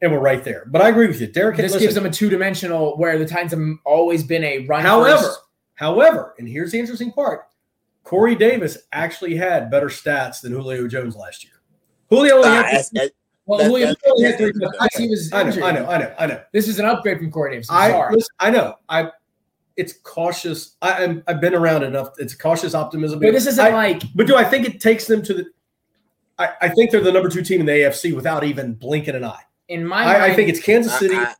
and 0.00 0.10
we're 0.10 0.18
right 0.18 0.42
there. 0.42 0.64
But 0.66 0.80
I 0.80 0.88
agree 0.88 1.08
with 1.08 1.20
you, 1.20 1.26
Derek. 1.26 1.58
This 1.58 1.72
listen, 1.72 1.80
gives 1.80 1.94
them 1.94 2.06
a 2.06 2.10
two-dimensional 2.10 2.96
where 2.96 3.18
the 3.18 3.26
Titans 3.26 3.52
have 3.52 3.60
always 3.84 4.24
been 4.24 4.44
a 4.44 4.60
run. 4.60 4.80
However, 4.80 5.18
first. 5.18 5.40
however, 5.74 6.34
and 6.38 6.48
here's 6.48 6.72
the 6.72 6.78
interesting 6.78 7.12
part: 7.12 7.48
Corey 8.02 8.34
Davis 8.34 8.78
actually 8.94 9.36
had 9.36 9.70
better 9.70 9.88
stats 9.88 10.40
than 10.40 10.52
Julio 10.52 10.88
Jones 10.88 11.16
last 11.16 11.44
year. 11.44 11.52
Julio 12.08 12.36
only 12.36 12.48
Ah, 12.48 12.54
had 12.54 12.64
that's- 12.66 12.90
that- 12.90 13.12
well, 13.46 13.58
that- 13.58 13.66
Julio 13.66 13.86
that- 13.88 13.96
only 14.10 14.24
had 14.24 14.38
three 14.38 14.52
that- 14.52 14.60
touchdowns. 14.78 14.96
He 14.96 15.08
was 15.08 15.32
I 15.32 15.42
know. 15.44 15.66
I 15.66 15.72
know, 15.72 15.86
I 15.86 15.98
know, 15.98 16.14
I 16.18 16.26
know. 16.26 16.40
This 16.52 16.68
is 16.68 16.78
an 16.78 16.84
upgrade 16.86 17.18
from 17.18 17.30
Corey 17.30 17.52
Davis. 17.52 17.68
I'm 17.70 17.94
I 17.94 18.10
listen, 18.10 18.28
I 18.40 18.50
know. 18.50 18.74
I 18.88 19.10
it's 19.76 19.92
cautious. 20.02 20.76
I, 20.82 21.04
I'm 21.04 21.22
I've 21.26 21.40
been 21.40 21.54
around 21.54 21.82
enough. 21.82 22.10
It's 22.18 22.34
cautious 22.34 22.74
optimism. 22.74 23.20
but 23.20 23.32
this 23.32 23.46
isn't 23.46 23.64
I- 23.64 23.70
like 23.70 24.02
But 24.14 24.26
do 24.26 24.36
I 24.36 24.44
think 24.44 24.66
it 24.66 24.80
takes 24.80 25.06
them 25.06 25.22
to 25.22 25.34
the? 25.34 25.46
I, 26.38 26.50
I 26.62 26.68
think 26.68 26.90
they're 26.90 27.00
the 27.00 27.12
number 27.12 27.28
two 27.30 27.42
team 27.42 27.60
in 27.60 27.66
the 27.66 27.72
AFC 27.72 28.14
without 28.14 28.44
even 28.44 28.74
blinking 28.74 29.14
an 29.14 29.24
eye. 29.24 29.42
in 29.68 29.84
my. 29.86 30.04
I, 30.04 30.26
I 30.26 30.34
think 30.34 30.48
it's 30.48 30.60
Kansas 30.60 30.96
City 30.98 31.14
I- 31.16 31.24
I- 31.24 31.34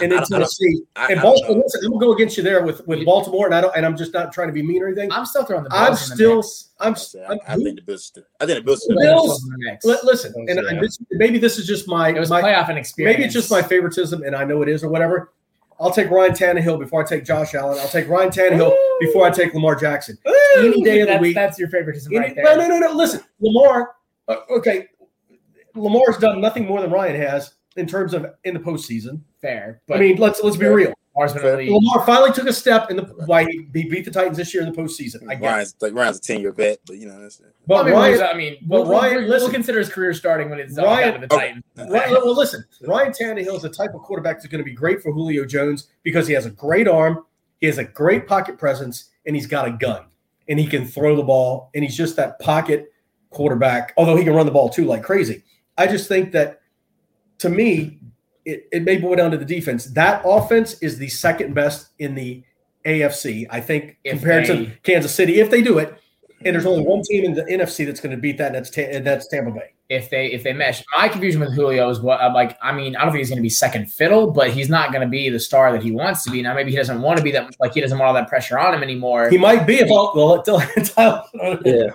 and 0.00 0.12
I 0.14 0.18
it's 0.20 0.28
don't- 0.30 0.36
I 0.38 0.44
Tennessee 0.44 0.82
I, 0.96 1.12
and 1.12 1.20
Baltimore, 1.20 1.62
listen, 1.62 1.80
I'm 1.84 1.92
gonna 1.92 2.06
go 2.06 2.12
against 2.14 2.36
you 2.36 2.42
there 2.42 2.64
with 2.64 2.86
with 2.86 3.04
Baltimore, 3.04 3.46
and 3.46 3.54
I 3.54 3.60
don't. 3.60 3.76
And 3.76 3.84
I'm 3.84 3.96
just 3.96 4.14
not 4.14 4.32
trying 4.32 4.48
to 4.48 4.52
be 4.54 4.62
mean 4.62 4.82
or 4.82 4.86
anything. 4.86 5.12
I'm 5.12 5.26
still 5.26 5.44
throwing 5.44 5.64
the. 5.64 5.70
I'm 5.74 5.88
Bills 5.90 6.02
in 6.04 6.08
the 6.10 6.14
still. 6.16 6.36
mix. 6.36 6.68
I'm. 6.80 6.92
I 6.92 6.96
say, 6.96 7.24
I'm 7.28 7.38
I, 7.46 7.52
I 7.52 7.56
think 7.56 7.76
the 7.76 7.82
Bills. 7.82 8.12
I 8.40 8.46
think 8.46 8.58
the 8.58 8.64
Bills. 8.64 8.80
The 8.80 8.94
The 8.94 9.00
Bills- 9.00 9.22
Bills 9.26 9.42
the 9.42 9.56
mix. 9.58 9.84
listen, 10.04 10.32
and 10.48 10.60
Yeah. 10.62 10.78
I, 10.78 10.80
this, 10.80 10.98
maybe 11.10 11.38
this 11.38 11.58
is 11.58 11.66
just 11.66 11.86
my. 11.88 12.08
It 12.10 12.18
was 12.20 12.30
my 12.30 12.40
playoff 12.42 12.68
and 12.70 12.78
experience. 12.78 13.16
maybe 13.18 13.24
it's 13.26 13.34
just 13.34 13.50
my 13.50 13.60
favoritism, 13.62 14.22
and 14.22 14.34
I 14.34 14.44
know 14.44 14.62
it 14.62 14.68
is 14.68 14.82
or 14.82 14.88
whatever. 14.88 15.32
I'll 15.80 15.90
take 15.92 16.10
Ryan 16.10 16.32
Tannehill 16.32 16.78
before 16.78 17.02
I 17.04 17.06
take 17.06 17.24
Josh 17.24 17.54
Allen. 17.54 17.76
I'll 17.80 17.88
take 17.88 18.06
Ryan 18.08 18.30
Tannehill 18.30 18.72
before 19.00 19.26
I 19.26 19.30
take 19.30 19.52
Lamar 19.52 19.74
Jackson. 19.74 20.16
Any 20.58 20.80
day 20.82 21.00
of 21.00 21.08
the 21.08 21.16
week. 21.18 21.34
That's 21.34 21.58
your 21.58 21.68
favoritism 21.70 22.12
Any- 22.14 22.26
right 22.26 22.34
there. 22.36 22.44
no, 22.44 22.54
no, 22.56 22.68
no, 22.68 22.78
no. 22.78 22.92
Listen, 22.94 23.20
Lamar. 23.40 23.92
Uh, 24.28 24.36
okay, 24.50 24.86
Lamar's 25.74 26.18
done 26.18 26.40
nothing 26.40 26.66
more 26.66 26.80
than 26.80 26.90
Ryan 26.90 27.20
has 27.20 27.54
in 27.76 27.86
terms 27.86 28.14
of 28.14 28.26
in 28.44 28.54
the 28.54 28.60
postseason. 28.60 29.20
Fair, 29.42 29.82
But 29.88 29.98
I 29.98 30.00
mean, 30.00 30.16
let's 30.16 30.42
let's 30.42 30.56
be 30.56 30.66
real. 30.66 30.94
Lamar's 31.14 31.34
been 31.34 31.44
elite. 31.44 31.70
Lamar 31.70 32.06
finally 32.06 32.32
took 32.32 32.46
a 32.46 32.52
step 32.52 32.90
in 32.90 32.96
the 32.96 33.02
why 33.26 33.44
he, 33.44 33.66
he 33.74 33.84
beat 33.84 34.04
the 34.04 34.10
Titans 34.10 34.36
this 34.38 34.54
year 34.54 34.62
in 34.62 34.72
the 34.72 34.74
postseason. 34.80 35.28
I 35.28 35.34
guess. 35.34 35.42
Ryan's 35.42 35.76
like 35.80 35.92
Ryan's 35.94 36.18
a 36.18 36.20
ten 36.22 36.40
year 36.40 36.52
vet, 36.52 36.78
but 36.86 36.96
you 36.96 37.06
know 37.06 37.20
that's 37.20 37.42
But 37.66 37.82
I 37.82 37.84
mean, 37.84 37.92
Ryan, 37.94 38.22
I 38.22 38.34
mean, 38.34 38.56
but 38.62 38.82
we'll, 38.82 38.92
Ryan- 38.92 39.16
we'll, 39.16 39.28
listen. 39.28 39.46
we'll 39.46 39.52
consider 39.52 39.78
his 39.80 39.88
career 39.90 40.14
starting 40.14 40.48
when 40.48 40.58
it's 40.58 40.78
all 40.78 40.86
Ryan- 40.86 41.10
down 41.12 41.20
to 41.20 41.26
the 41.26 41.34
Okay. 41.34 41.46
Titans. 41.48 41.90
Right, 41.92 42.10
well, 42.12 42.34
listen, 42.36 42.64
Ryan 42.82 43.12
Tannehill 43.12 43.56
is 43.56 43.62
the 43.62 43.68
type 43.68 43.94
of 43.94 44.00
quarterback 44.02 44.36
that's 44.36 44.46
going 44.46 44.60
to 44.60 44.64
be 44.64 44.72
great 44.74 45.02
for 45.02 45.12
Julio 45.12 45.44
Jones 45.44 45.88
because 46.02 46.26
he 46.26 46.32
has 46.34 46.46
a 46.46 46.50
great 46.50 46.88
arm, 46.88 47.26
he 47.60 47.66
has 47.66 47.78
a 47.78 47.84
great 47.84 48.26
pocket 48.26 48.56
presence, 48.56 49.10
and 49.26 49.36
he's 49.36 49.46
got 49.46 49.66
a 49.68 49.72
gun, 49.72 50.04
and 50.48 50.58
he 50.58 50.66
can 50.66 50.86
throw 50.86 51.14
the 51.16 51.22
ball, 51.22 51.68
and 51.74 51.84
he's 51.84 51.96
just 51.96 52.16
that 52.16 52.38
pocket 52.38 52.90
quarterback. 53.30 53.92
Although 53.98 54.16
he 54.16 54.24
can 54.24 54.34
run 54.34 54.46
the 54.46 54.52
ball 54.52 54.70
too 54.70 54.84
like 54.86 55.02
crazy. 55.02 55.42
I 55.76 55.88
just 55.88 56.08
think 56.08 56.32
that, 56.32 56.60
to 57.38 57.48
me, 57.50 57.98
it, 58.44 58.68
it 58.72 58.82
may 58.82 58.96
boil 58.98 59.16
down 59.16 59.30
to 59.30 59.36
the 59.36 59.44
defense. 59.44 59.86
That 59.86 60.22
offense 60.24 60.74
is 60.82 60.98
the 60.98 61.08
second 61.08 61.54
best 61.54 61.88
in 61.98 62.14
the 62.14 62.42
AFC, 62.84 63.46
I 63.50 63.60
think, 63.60 63.96
If 64.04 64.14
compared 64.18 64.46
they- 64.46 64.64
to 64.66 64.70
Kansas 64.82 65.14
City 65.14 65.40
if 65.40 65.50
they 65.50 65.62
do 65.62 65.78
it. 65.78 65.94
And 66.44 66.56
there's 66.56 66.66
only 66.66 66.82
one 66.84 67.02
team 67.02 67.24
in 67.24 67.34
the 67.34 67.42
NFC 67.44 67.86
that's 67.86 68.00
going 68.00 68.10
to 68.10 68.20
beat 68.20 68.36
that, 68.38 68.46
and 68.46 68.56
that's 68.56 68.70
Ta- 68.70 68.80
and 68.82 69.06
that's 69.06 69.28
Tampa 69.28 69.52
Bay. 69.52 69.74
if 69.88 70.10
they 70.10 70.26
if 70.32 70.42
they 70.42 70.52
mesh. 70.52 70.82
My 70.98 71.06
confusion 71.06 71.40
with 71.40 71.54
Julio 71.54 71.88
is 71.88 72.00
what 72.00 72.20
I'm 72.20 72.32
like. 72.34 72.58
I 72.60 72.72
mean, 72.72 72.96
I 72.96 73.02
don't 73.02 73.12
think 73.12 73.20
he's 73.20 73.28
going 73.28 73.36
to 73.36 73.42
be 73.42 73.48
second 73.48 73.92
fiddle, 73.92 74.32
but 74.32 74.50
he's 74.50 74.68
not 74.68 74.90
going 74.90 75.02
to 75.02 75.08
be 75.08 75.28
the 75.28 75.38
star 75.38 75.70
that 75.70 75.84
he 75.84 75.92
wants 75.92 76.24
to 76.24 76.32
be. 76.32 76.42
Now, 76.42 76.52
maybe 76.52 76.72
he 76.72 76.76
doesn't 76.76 77.00
want 77.00 77.18
to 77.18 77.22
be 77.22 77.30
that. 77.30 77.54
Like 77.60 77.74
he 77.74 77.80
doesn't 77.80 77.96
want 77.96 78.08
all 78.08 78.14
that 78.14 78.26
pressure 78.28 78.58
on 78.58 78.74
him 78.74 78.82
anymore. 78.82 79.30
He 79.30 79.38
might 79.38 79.68
be 79.68 79.76
if 79.76 79.88
all 79.88 80.10
well, 80.16 80.34
until, 80.38 80.60
until 80.76 81.22
Yeah. 81.64 81.90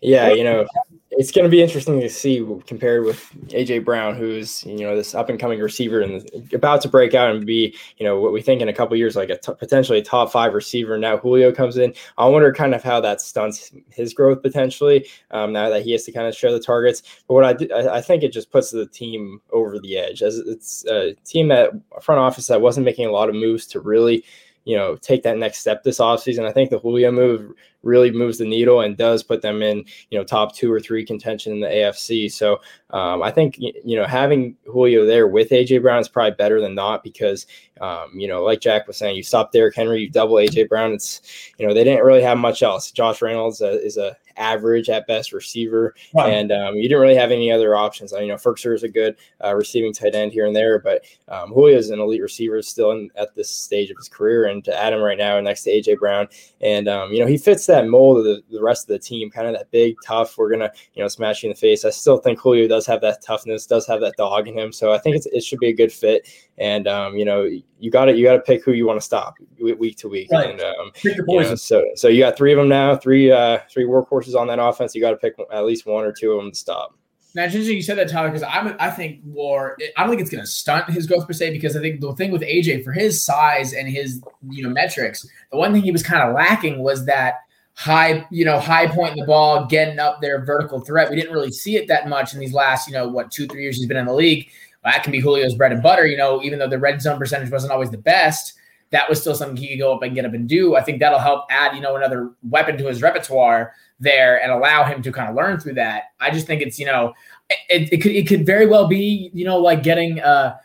Yeah, 0.00 0.32
you 0.32 0.42
know, 0.42 0.66
it's 1.16 1.30
going 1.30 1.44
to 1.44 1.50
be 1.50 1.62
interesting 1.62 2.00
to 2.00 2.08
see 2.08 2.44
compared 2.66 3.04
with 3.04 3.30
AJ 3.48 3.84
Brown, 3.84 4.14
who's 4.14 4.64
you 4.64 4.80
know 4.80 4.96
this 4.96 5.14
up 5.14 5.28
and 5.28 5.38
coming 5.38 5.60
receiver 5.60 6.00
and 6.00 6.28
about 6.52 6.80
to 6.82 6.88
break 6.88 7.14
out 7.14 7.34
and 7.34 7.46
be 7.46 7.76
you 7.98 8.04
know 8.04 8.20
what 8.20 8.32
we 8.32 8.42
think 8.42 8.60
in 8.60 8.68
a 8.68 8.72
couple 8.72 8.96
years 8.96 9.16
like 9.16 9.30
a 9.30 9.38
t- 9.38 9.52
potentially 9.58 10.02
top 10.02 10.32
five 10.32 10.54
receiver. 10.54 10.98
Now 10.98 11.16
Julio 11.16 11.52
comes 11.52 11.76
in. 11.76 11.94
I 12.18 12.26
wonder 12.26 12.52
kind 12.52 12.74
of 12.74 12.82
how 12.82 13.00
that 13.00 13.20
stunts 13.20 13.72
his 13.90 14.14
growth 14.14 14.42
potentially. 14.42 15.06
Um, 15.30 15.52
now 15.52 15.68
that 15.68 15.82
he 15.82 15.92
has 15.92 16.04
to 16.04 16.12
kind 16.12 16.26
of 16.26 16.34
share 16.34 16.52
the 16.52 16.60
targets, 16.60 17.02
but 17.28 17.34
what 17.34 17.44
I, 17.44 17.52
do, 17.52 17.68
I 17.74 17.96
I 17.96 18.00
think 18.00 18.22
it 18.22 18.32
just 18.32 18.50
puts 18.50 18.70
the 18.70 18.86
team 18.86 19.40
over 19.52 19.78
the 19.78 19.96
edge 19.96 20.22
as 20.22 20.38
it's 20.38 20.84
a 20.86 21.14
team 21.24 21.48
that 21.48 21.70
front 22.02 22.20
office 22.20 22.46
that 22.48 22.60
wasn't 22.60 22.84
making 22.84 23.06
a 23.06 23.12
lot 23.12 23.28
of 23.28 23.34
moves 23.34 23.66
to 23.68 23.80
really 23.80 24.24
you 24.64 24.76
know 24.76 24.96
take 24.96 25.22
that 25.22 25.38
next 25.38 25.58
step 25.58 25.82
this 25.82 25.98
offseason. 25.98 26.46
I 26.46 26.52
think 26.52 26.70
the 26.70 26.78
Julio 26.78 27.10
move 27.10 27.52
really 27.82 28.10
moves 28.10 28.38
the 28.38 28.46
needle 28.46 28.80
and 28.80 28.96
does 28.96 29.22
put 29.22 29.42
them 29.42 29.62
in 29.62 29.84
you 30.10 30.18
know 30.18 30.24
top 30.24 30.54
two 30.54 30.72
or 30.72 30.80
three 30.80 31.04
contention 31.04 31.52
in 31.52 31.60
the 31.60 31.68
AFC. 31.68 32.32
So 32.32 32.60
um, 32.90 33.22
I 33.22 33.30
think 33.30 33.56
you 33.58 33.96
know 33.96 34.06
having 34.06 34.56
Julio 34.64 35.04
there 35.04 35.28
with 35.28 35.50
AJ 35.50 35.82
Brown 35.82 36.00
is 36.00 36.08
probably 36.08 36.32
better 36.32 36.60
than 36.60 36.74
not 36.74 37.02
because 37.02 37.46
um, 37.80 38.10
you 38.14 38.26
know 38.26 38.42
like 38.42 38.60
Jack 38.60 38.86
was 38.86 38.96
saying, 38.96 39.16
you 39.16 39.22
stop 39.22 39.52
Derrick 39.52 39.76
Henry, 39.76 40.02
you 40.02 40.10
double 40.10 40.36
AJ 40.36 40.68
Brown. 40.68 40.92
It's 40.92 41.20
you 41.58 41.66
know 41.66 41.74
they 41.74 41.84
didn't 41.84 42.04
really 42.04 42.22
have 42.22 42.38
much 42.38 42.62
else. 42.62 42.90
Josh 42.90 43.22
Reynolds 43.22 43.60
uh, 43.60 43.78
is 43.82 43.96
a 43.96 44.16
average 44.36 44.88
at 44.88 45.06
best 45.06 45.32
receiver, 45.32 45.94
Right. 46.14 46.32
and 46.32 46.52
um, 46.52 46.74
you 46.76 46.82
didn't 46.82 47.00
really 47.00 47.14
have 47.14 47.30
any 47.30 47.50
other 47.50 47.76
options. 47.76 48.12
I, 48.12 48.20
you 48.20 48.28
know, 48.28 48.34
Firkser 48.34 48.74
is 48.74 48.82
a 48.82 48.88
good 48.88 49.16
uh, 49.44 49.54
receiving 49.54 49.92
tight 49.92 50.14
end 50.14 50.32
here 50.32 50.46
and 50.46 50.54
there, 50.54 50.78
but 50.78 51.04
um, 51.28 51.50
Julio 51.52 51.76
is 51.76 51.90
an 51.90 52.00
elite 52.00 52.22
receiver 52.22 52.60
still 52.62 52.90
in, 52.92 53.10
at 53.16 53.34
this 53.34 53.50
stage 53.50 53.90
of 53.90 53.96
his 53.96 54.08
career, 54.08 54.46
and 54.46 54.64
to 54.64 54.76
add 54.78 54.92
him 54.92 55.00
right 55.00 55.18
now 55.18 55.38
next 55.40 55.62
to 55.64 55.70
AJ 55.70 55.98
Brown, 55.98 56.28
and 56.60 56.88
um, 56.88 57.12
you 57.12 57.20
know 57.20 57.26
he 57.26 57.38
fits 57.38 57.66
that 57.66 57.86
mold 57.88 58.18
of 58.18 58.24
the, 58.24 58.42
the 58.50 58.62
rest 58.62 58.84
of 58.84 58.88
the 58.88 58.98
team, 58.98 59.30
kind 59.30 59.46
of 59.46 59.54
that 59.54 59.70
big, 59.70 59.96
tough. 60.04 60.36
We're 60.38 60.50
gonna 60.50 60.70
you 60.94 61.02
know 61.02 61.08
smash 61.08 61.42
you 61.42 61.48
in 61.50 61.54
the 61.54 61.60
face. 61.60 61.84
I 61.84 61.90
still 61.90 62.18
think 62.18 62.38
Julio 62.38 62.68
does 62.68 62.86
have 62.86 63.00
that 63.02 63.22
toughness, 63.22 63.66
does 63.66 63.86
have 63.86 64.00
that 64.00 64.16
dog 64.16 64.48
in 64.48 64.56
him, 64.58 64.72
so 64.72 64.92
I 64.92 64.98
think 64.98 65.16
it's, 65.16 65.26
it 65.26 65.42
should 65.44 65.60
be 65.60 65.68
a 65.68 65.72
good 65.74 65.92
fit. 65.92 66.28
And 66.58 66.86
um, 66.86 67.16
you 67.16 67.24
know 67.24 67.48
you 67.84 67.90
got 67.90 68.06
to 68.06 68.16
you 68.16 68.24
got 68.24 68.32
to 68.34 68.40
pick 68.40 68.64
who 68.64 68.72
you 68.72 68.86
want 68.86 68.98
to 68.98 69.04
stop 69.04 69.36
week 69.60 69.98
to 69.98 70.08
week, 70.08 70.30
Right. 70.32 70.50
and 70.50 70.60
um, 70.60 70.90
Pick 70.94 71.16
your 71.16 71.26
you 71.28 71.40
know, 71.40 71.54
so 71.54 71.84
so 71.94 72.08
you 72.08 72.20
got 72.20 72.36
three 72.36 72.52
of 72.52 72.58
them 72.58 72.68
now, 72.68 72.96
three 72.96 73.30
uh 73.30 73.58
three 73.70 73.84
workhorses 73.84 74.34
on 74.34 74.46
that 74.48 74.58
offense. 74.58 74.94
You 74.94 75.00
got 75.02 75.10
to 75.10 75.16
pick 75.16 75.34
at 75.52 75.64
least 75.64 75.86
one 75.86 76.04
or 76.04 76.12
two 76.12 76.32
of 76.32 76.42
them 76.42 76.50
to 76.50 76.56
stop. 76.56 76.96
Now, 77.36 77.42
it's 77.44 77.52
interesting 77.54 77.76
you 77.76 77.82
said 77.82 77.98
that, 77.98 78.08
Tyler, 78.08 78.28
because 78.30 78.44
I'm 78.48 78.76
I 78.78 78.90
think 78.90 79.20
War. 79.24 79.76
I 79.96 80.00
don't 80.02 80.10
think 80.10 80.20
it's 80.22 80.30
going 80.30 80.42
to 80.44 80.46
stunt 80.50 80.88
his 80.88 81.06
growth 81.06 81.26
per 81.26 81.32
se, 81.32 81.50
because 81.50 81.76
I 81.76 81.80
think 81.80 82.00
the 82.00 82.14
thing 82.14 82.30
with 82.30 82.42
AJ 82.42 82.84
for 82.84 82.92
his 82.92 83.24
size 83.24 83.72
and 83.72 83.88
his 83.88 84.22
you 84.50 84.62
know 84.62 84.70
metrics, 84.70 85.26
the 85.50 85.58
one 85.58 85.72
thing 85.72 85.82
he 85.82 85.90
was 85.90 86.02
kind 86.02 86.22
of 86.26 86.34
lacking 86.34 86.78
was 86.78 87.04
that 87.06 87.34
high 87.76 88.24
you 88.30 88.44
know 88.44 88.60
high 88.60 88.86
point 88.86 89.14
in 89.14 89.18
the 89.18 89.26
ball, 89.26 89.66
getting 89.66 89.98
up 89.98 90.20
there, 90.20 90.44
vertical 90.44 90.78
threat. 90.80 91.10
We 91.10 91.16
didn't 91.16 91.32
really 91.32 91.50
see 91.50 91.76
it 91.76 91.88
that 91.88 92.08
much 92.08 92.34
in 92.34 92.38
these 92.40 92.52
last 92.52 92.86
you 92.86 92.94
know 92.94 93.08
what 93.08 93.32
two 93.32 93.48
three 93.48 93.62
years 93.62 93.78
he's 93.78 93.86
been 93.86 93.96
in 93.96 94.06
the 94.06 94.14
league. 94.14 94.48
That 94.84 95.02
can 95.02 95.12
be 95.12 95.20
Julio's 95.20 95.54
bread 95.54 95.72
and 95.72 95.82
butter. 95.82 96.06
You 96.06 96.16
know, 96.16 96.42
even 96.42 96.58
though 96.58 96.68
the 96.68 96.78
red 96.78 97.00
zone 97.00 97.18
percentage 97.18 97.50
wasn't 97.50 97.72
always 97.72 97.90
the 97.90 97.98
best. 97.98 98.54
That 98.90 99.08
was 99.08 99.20
still 99.20 99.34
something 99.34 99.56
he 99.56 99.70
could 99.70 99.80
go 99.80 99.92
up 99.92 100.02
and 100.02 100.14
get 100.14 100.24
up 100.24 100.34
and 100.34 100.48
do. 100.48 100.76
I 100.76 100.82
think 100.82 101.00
that'll 101.00 101.18
help 101.18 101.46
add, 101.50 101.74
you 101.74 101.80
know, 101.80 101.96
another 101.96 102.30
weapon 102.48 102.78
to 102.78 102.86
his 102.86 103.02
repertoire 103.02 103.72
there 103.98 104.40
and 104.40 104.52
allow 104.52 104.84
him 104.84 105.02
to 105.02 105.10
kind 105.10 105.28
of 105.28 105.34
learn 105.34 105.58
through 105.58 105.74
that. 105.74 106.04
I 106.20 106.30
just 106.30 106.46
think 106.46 106.62
it's, 106.62 106.78
you 106.78 106.86
know, 106.86 107.12
it, 107.50 107.92
it 107.92 108.02
could 108.02 108.12
it 108.12 108.26
could 108.26 108.46
very 108.46 108.66
well 108.66 108.86
be 108.86 109.30
you 109.34 109.44
know 109.44 109.58
like 109.58 109.82
getting 109.82 110.20
uh 110.20 110.56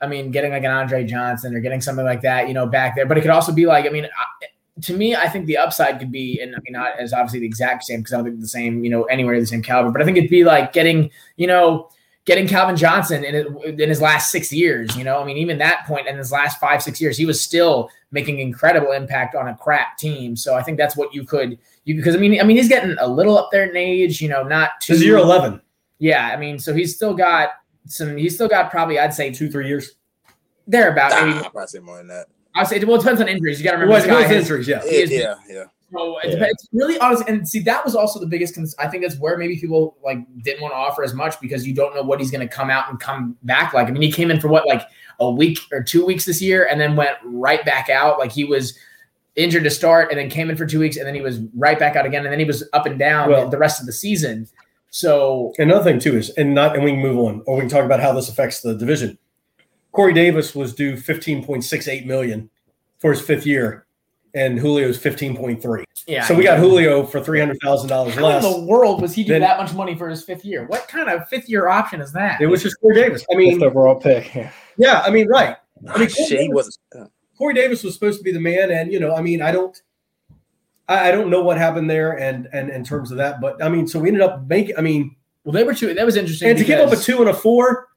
I 0.00 0.06
mean 0.06 0.30
getting 0.30 0.52
like 0.52 0.64
an 0.64 0.70
Andre 0.70 1.04
Johnson 1.04 1.54
or 1.54 1.60
getting 1.60 1.80
something 1.80 2.04
like 2.04 2.22
that 2.22 2.48
you 2.48 2.54
know 2.54 2.66
back 2.66 2.96
there 2.96 3.06
but 3.06 3.18
it 3.18 3.20
could 3.20 3.30
also 3.30 3.52
be 3.52 3.66
like 3.66 3.86
I 3.86 3.90
mean 3.90 4.04
I, 4.04 4.46
to 4.82 4.96
me 4.96 5.14
I 5.14 5.28
think 5.28 5.46
the 5.46 5.58
upside 5.58 5.98
could 5.98 6.10
be 6.10 6.40
and 6.40 6.54
I 6.54 6.58
mean 6.60 6.72
not 6.72 6.98
as 6.98 7.12
obviously 7.12 7.40
the 7.40 7.46
exact 7.46 7.84
same 7.84 8.00
because 8.00 8.14
I 8.14 8.16
don't 8.16 8.26
think 8.26 8.40
the 8.40 8.48
same 8.48 8.84
you 8.84 8.90
know 8.90 9.04
anywhere 9.04 9.38
the 9.38 9.46
same 9.46 9.62
caliber 9.62 9.90
but 9.90 10.02
I 10.02 10.04
think 10.04 10.16
it'd 10.16 10.30
be 10.30 10.44
like 10.44 10.72
getting 10.72 11.10
you 11.36 11.46
know 11.46 11.90
getting 12.24 12.46
Calvin 12.46 12.76
Johnson 12.76 13.24
in 13.24 13.34
it, 13.34 13.80
in 13.80 13.88
his 13.88 14.00
last 14.00 14.30
six 14.30 14.52
years 14.52 14.96
you 14.96 15.04
know 15.04 15.18
I 15.20 15.24
mean 15.24 15.36
even 15.38 15.58
that 15.58 15.86
point 15.86 16.06
in 16.06 16.16
his 16.16 16.30
last 16.32 16.60
five 16.60 16.82
six 16.82 17.00
years 17.00 17.16
he 17.16 17.26
was 17.26 17.40
still 17.40 17.90
making 18.10 18.38
incredible 18.38 18.92
impact 18.92 19.34
on 19.34 19.48
a 19.48 19.56
crap 19.56 19.98
team 19.98 20.36
so 20.36 20.54
I 20.54 20.62
think 20.62 20.78
that's 20.78 20.96
what 20.96 21.14
you 21.14 21.24
could 21.24 21.58
you 21.84 21.96
because 21.96 22.14
I 22.14 22.18
mean 22.18 22.40
I 22.40 22.44
mean 22.44 22.56
he's 22.56 22.68
getting 22.68 22.96
a 23.00 23.06
little 23.06 23.36
up 23.38 23.48
there 23.50 23.68
in 23.68 23.76
age 23.76 24.20
you 24.20 24.28
know 24.28 24.42
not 24.42 24.80
too 24.80 24.92
This 24.92 25.00
is 25.00 25.06
year 25.06 25.16
11, 25.16 25.60
yeah, 26.02 26.30
I 26.34 26.36
mean, 26.36 26.58
so 26.58 26.74
he's 26.74 26.96
still 26.96 27.14
got 27.14 27.50
some. 27.86 28.16
He's 28.16 28.34
still 28.34 28.48
got 28.48 28.72
probably, 28.72 28.98
I'd 28.98 29.14
say, 29.14 29.30
two, 29.30 29.48
three 29.48 29.68
years. 29.68 29.92
there 30.66 30.90
about. 30.90 31.12
Nah, 31.12 31.26
Maybe 31.26 31.38
ah, 31.38 31.42
I'll 31.44 31.50
probably 31.50 31.66
say 31.68 31.78
more 31.78 31.98
than 31.98 32.08
that. 32.08 32.26
I'd 32.56 32.66
say. 32.66 32.82
Well, 32.84 32.96
it 32.96 33.02
depends 33.02 33.20
on 33.20 33.28
injuries. 33.28 33.60
You 33.60 33.64
got 33.64 33.72
to 33.72 33.76
remember. 33.76 33.92
Well, 33.92 34.00
this 34.00 34.08
it 34.08 34.12
guy 34.12 34.22
was 34.22 34.42
injuries, 34.42 34.66
yeah. 34.66 34.82
He 34.82 34.96
is- 34.96 35.10
Yeah, 35.12 35.34
yeah. 35.48 35.64
So 35.92 36.18
it 36.18 36.24
Yeah. 36.26 36.30
depends- 36.36 36.62
it's 36.64 36.68
really 36.72 36.98
honest. 36.98 37.24
And 37.28 37.48
see, 37.48 37.60
that 37.60 37.84
was 37.84 37.94
also 37.94 38.18
the 38.18 38.26
biggest. 38.26 38.54
Cons- 38.54 38.74
I 38.78 38.88
think 38.88 39.02
that's 39.02 39.18
where 39.18 39.36
maybe 39.36 39.56
people 39.58 39.96
like 40.02 40.18
didn't 40.42 40.62
want 40.62 40.72
to 40.72 40.76
offer 40.78 41.02
as 41.04 41.14
much 41.14 41.40
because 41.40 41.66
you 41.66 41.74
don't 41.74 41.94
know 41.94 42.02
what 42.02 42.18
he's 42.18 42.30
going 42.30 42.46
to 42.46 42.52
come 42.52 42.70
out 42.70 42.88
and 42.90 42.98
come 42.98 43.36
back 43.42 43.74
like. 43.74 43.88
I 43.88 43.90
mean, 43.90 44.02
he 44.02 44.10
came 44.12 44.30
in 44.30 44.40
for 44.40 44.48
what 44.48 44.66
like 44.66 44.82
a 45.20 45.30
week 45.30 45.58
or 45.70 45.82
two 45.82 46.04
weeks 46.04 46.24
this 46.24 46.40
year, 46.40 46.66
and 46.70 46.80
then 46.80 46.96
went 46.96 47.16
right 47.24 47.64
back 47.64 47.88
out. 47.90 48.18
Like 48.18 48.32
he 48.32 48.44
was 48.44 48.76
injured 49.36 49.64
to 49.64 49.70
start, 49.70 50.10
and 50.10 50.18
then 50.18 50.28
came 50.28 50.50
in 50.50 50.56
for 50.56 50.66
two 50.66 50.80
weeks, 50.80 50.96
and 50.96 51.06
then 51.06 51.14
he 51.14 51.20
was 51.20 51.40
right 51.56 51.78
back 51.78 51.96
out 51.96 52.04
again, 52.06 52.24
and 52.24 52.32
then 52.32 52.38
he 52.38 52.44
was 52.44 52.68
up 52.72 52.86
and 52.86 52.98
down 52.98 53.30
Well- 53.30 53.48
the 53.48 53.58
rest 53.58 53.80
of 53.80 53.86
the 53.86 53.92
season. 53.92 54.46
So 54.90 55.52
Another 55.58 55.82
thing 55.84 55.98
too 55.98 56.16
is, 56.18 56.28
and 56.30 56.54
not, 56.54 56.74
and 56.74 56.84
we 56.84 56.90
can 56.92 57.00
move 57.00 57.18
on, 57.18 57.42
or 57.46 57.54
we 57.56 57.60
can 57.62 57.70
talk 57.70 57.84
about 57.84 58.00
how 58.00 58.12
this 58.12 58.28
affects 58.28 58.60
the 58.60 58.74
division. 58.74 59.16
Corey 59.92 60.12
Davis 60.12 60.54
was 60.54 60.74
due 60.74 60.96
fifteen 60.96 61.42
point 61.44 61.64
six 61.64 61.88
eight 61.88 62.06
million 62.06 62.50
for 62.98 63.10
his 63.10 63.20
fifth 63.22 63.46
year, 63.46 63.84
and 64.34 64.58
Julio's 64.58 64.98
fifteen 64.98 65.36
point 65.36 65.60
three. 65.60 65.84
yeah, 66.06 66.24
So 66.24 66.34
we 66.34 66.42
got 66.44 66.58
Julio 66.58 67.04
for 67.04 67.20
three 67.22 67.38
hundred 67.38 67.58
thousand 67.62 67.88
dollars 67.88 68.16
less. 68.16 68.42
How 68.42 68.54
in 68.54 68.60
the 68.60 68.66
world 68.66 69.02
was 69.02 69.14
he 69.14 69.22
due 69.24 69.32
Then- 69.32 69.42
that 69.42 69.58
much 69.58 69.74
money 69.74 69.94
for 69.96 70.08
his 70.08 70.24
fifth 70.24 70.44
year? 70.44 70.66
What 70.66 70.88
kind 70.88 71.08
of 71.10 71.28
fifth 71.28 71.48
year 71.48 71.68
option 71.68 72.00
is 72.00 72.12
that? 72.12 72.40
It 72.40 72.46
was 72.46 72.62
just 72.62 72.80
Corey 72.80 72.94
Davis. 72.94 73.24
I 73.32 73.36
mean, 73.36 73.54
Fifth 73.58 73.62
overall 73.68 73.96
pick. 73.96 74.34
Yeah. 74.34 74.50
yeah, 74.76 75.02
I 75.04 75.10
mean, 75.10 75.28
right. 75.28 75.56
I 75.88 75.98
mean, 75.98 76.08
Shit, 76.08 76.40
he 76.40 76.48
wasn't. 76.52 76.76
uh, 76.98 77.04
Corey 77.36 77.54
Davis 77.54 77.82
was 77.82 77.94
supposed 77.94 78.18
to 78.18 78.24
be 78.24 78.32
the 78.32 78.40
man, 78.40 78.70
and 78.70 78.92
you 78.92 79.00
know, 79.00 79.14
I 79.14 79.20
mean, 79.20 79.42
I 79.42 79.50
don't, 79.52 79.80
I, 80.88 81.08
I 81.08 81.10
don't 81.12 81.28
know 81.30 81.42
what 81.42 81.58
happened 81.58 81.90
there, 81.90 82.18
and 82.18 82.48
and 82.52 82.70
in 82.70 82.84
terms 82.84 83.10
of 83.10 83.16
that, 83.18 83.40
but 83.40 83.62
I 83.62 83.68
mean, 83.68 83.86
so 83.86 83.98
we 83.98 84.08
ended 84.08 84.22
up 84.22 84.46
making. 84.46 84.76
I 84.78 84.80
mean, 84.80 85.16
well, 85.44 85.52
they 85.52 85.64
were 85.64 85.74
two. 85.74 85.92
That 85.92 86.06
was 86.06 86.16
interesting. 86.16 86.48
and 86.50 86.58
to 86.58 86.64
give 86.64 86.78
up 86.78 86.92
a 86.92 86.96
two 86.96 87.20
and 87.20 87.28
a 87.28 87.34
four, 87.34 87.88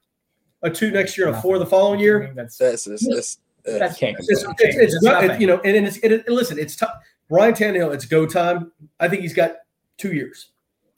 a 0.63 0.70
two 0.70 0.92
next 0.92 1.18
year 1.18 1.27
and 1.27 1.36
a 1.36 1.42
four 1.42 1.60
the 1.60 1.65
following 1.65 2.00
year, 2.00 2.34
That's 2.36 2.58
That's, 2.58 2.86
that's, 2.86 3.08
that's, 3.08 3.38
that's 3.65 3.98
Can't 3.98 4.15
it's, 4.19 4.43
not 4.43 4.55
it's, 4.60 4.75
change. 4.75 4.84
it's, 4.84 4.93
It's 4.95 5.03
not- 5.03 5.41
you 5.41 5.48
know, 5.48 5.60
and, 5.65 5.75
and 5.77 5.88
it's 5.88 5.98
it, 5.98 6.12
it- 6.12 6.29
listen, 6.29 6.57
it's 6.60 6.75
tough. 6.75 6.93
Ryan 7.29 7.53
Tannehill, 7.53 7.93
it's 7.93 8.05
go 8.05 8.25
time. 8.25 8.72
I 9.00 9.07
think 9.07 9.22
he's 9.24 9.34
got 9.34 9.55
two 9.98 10.13
years, 10.13 10.50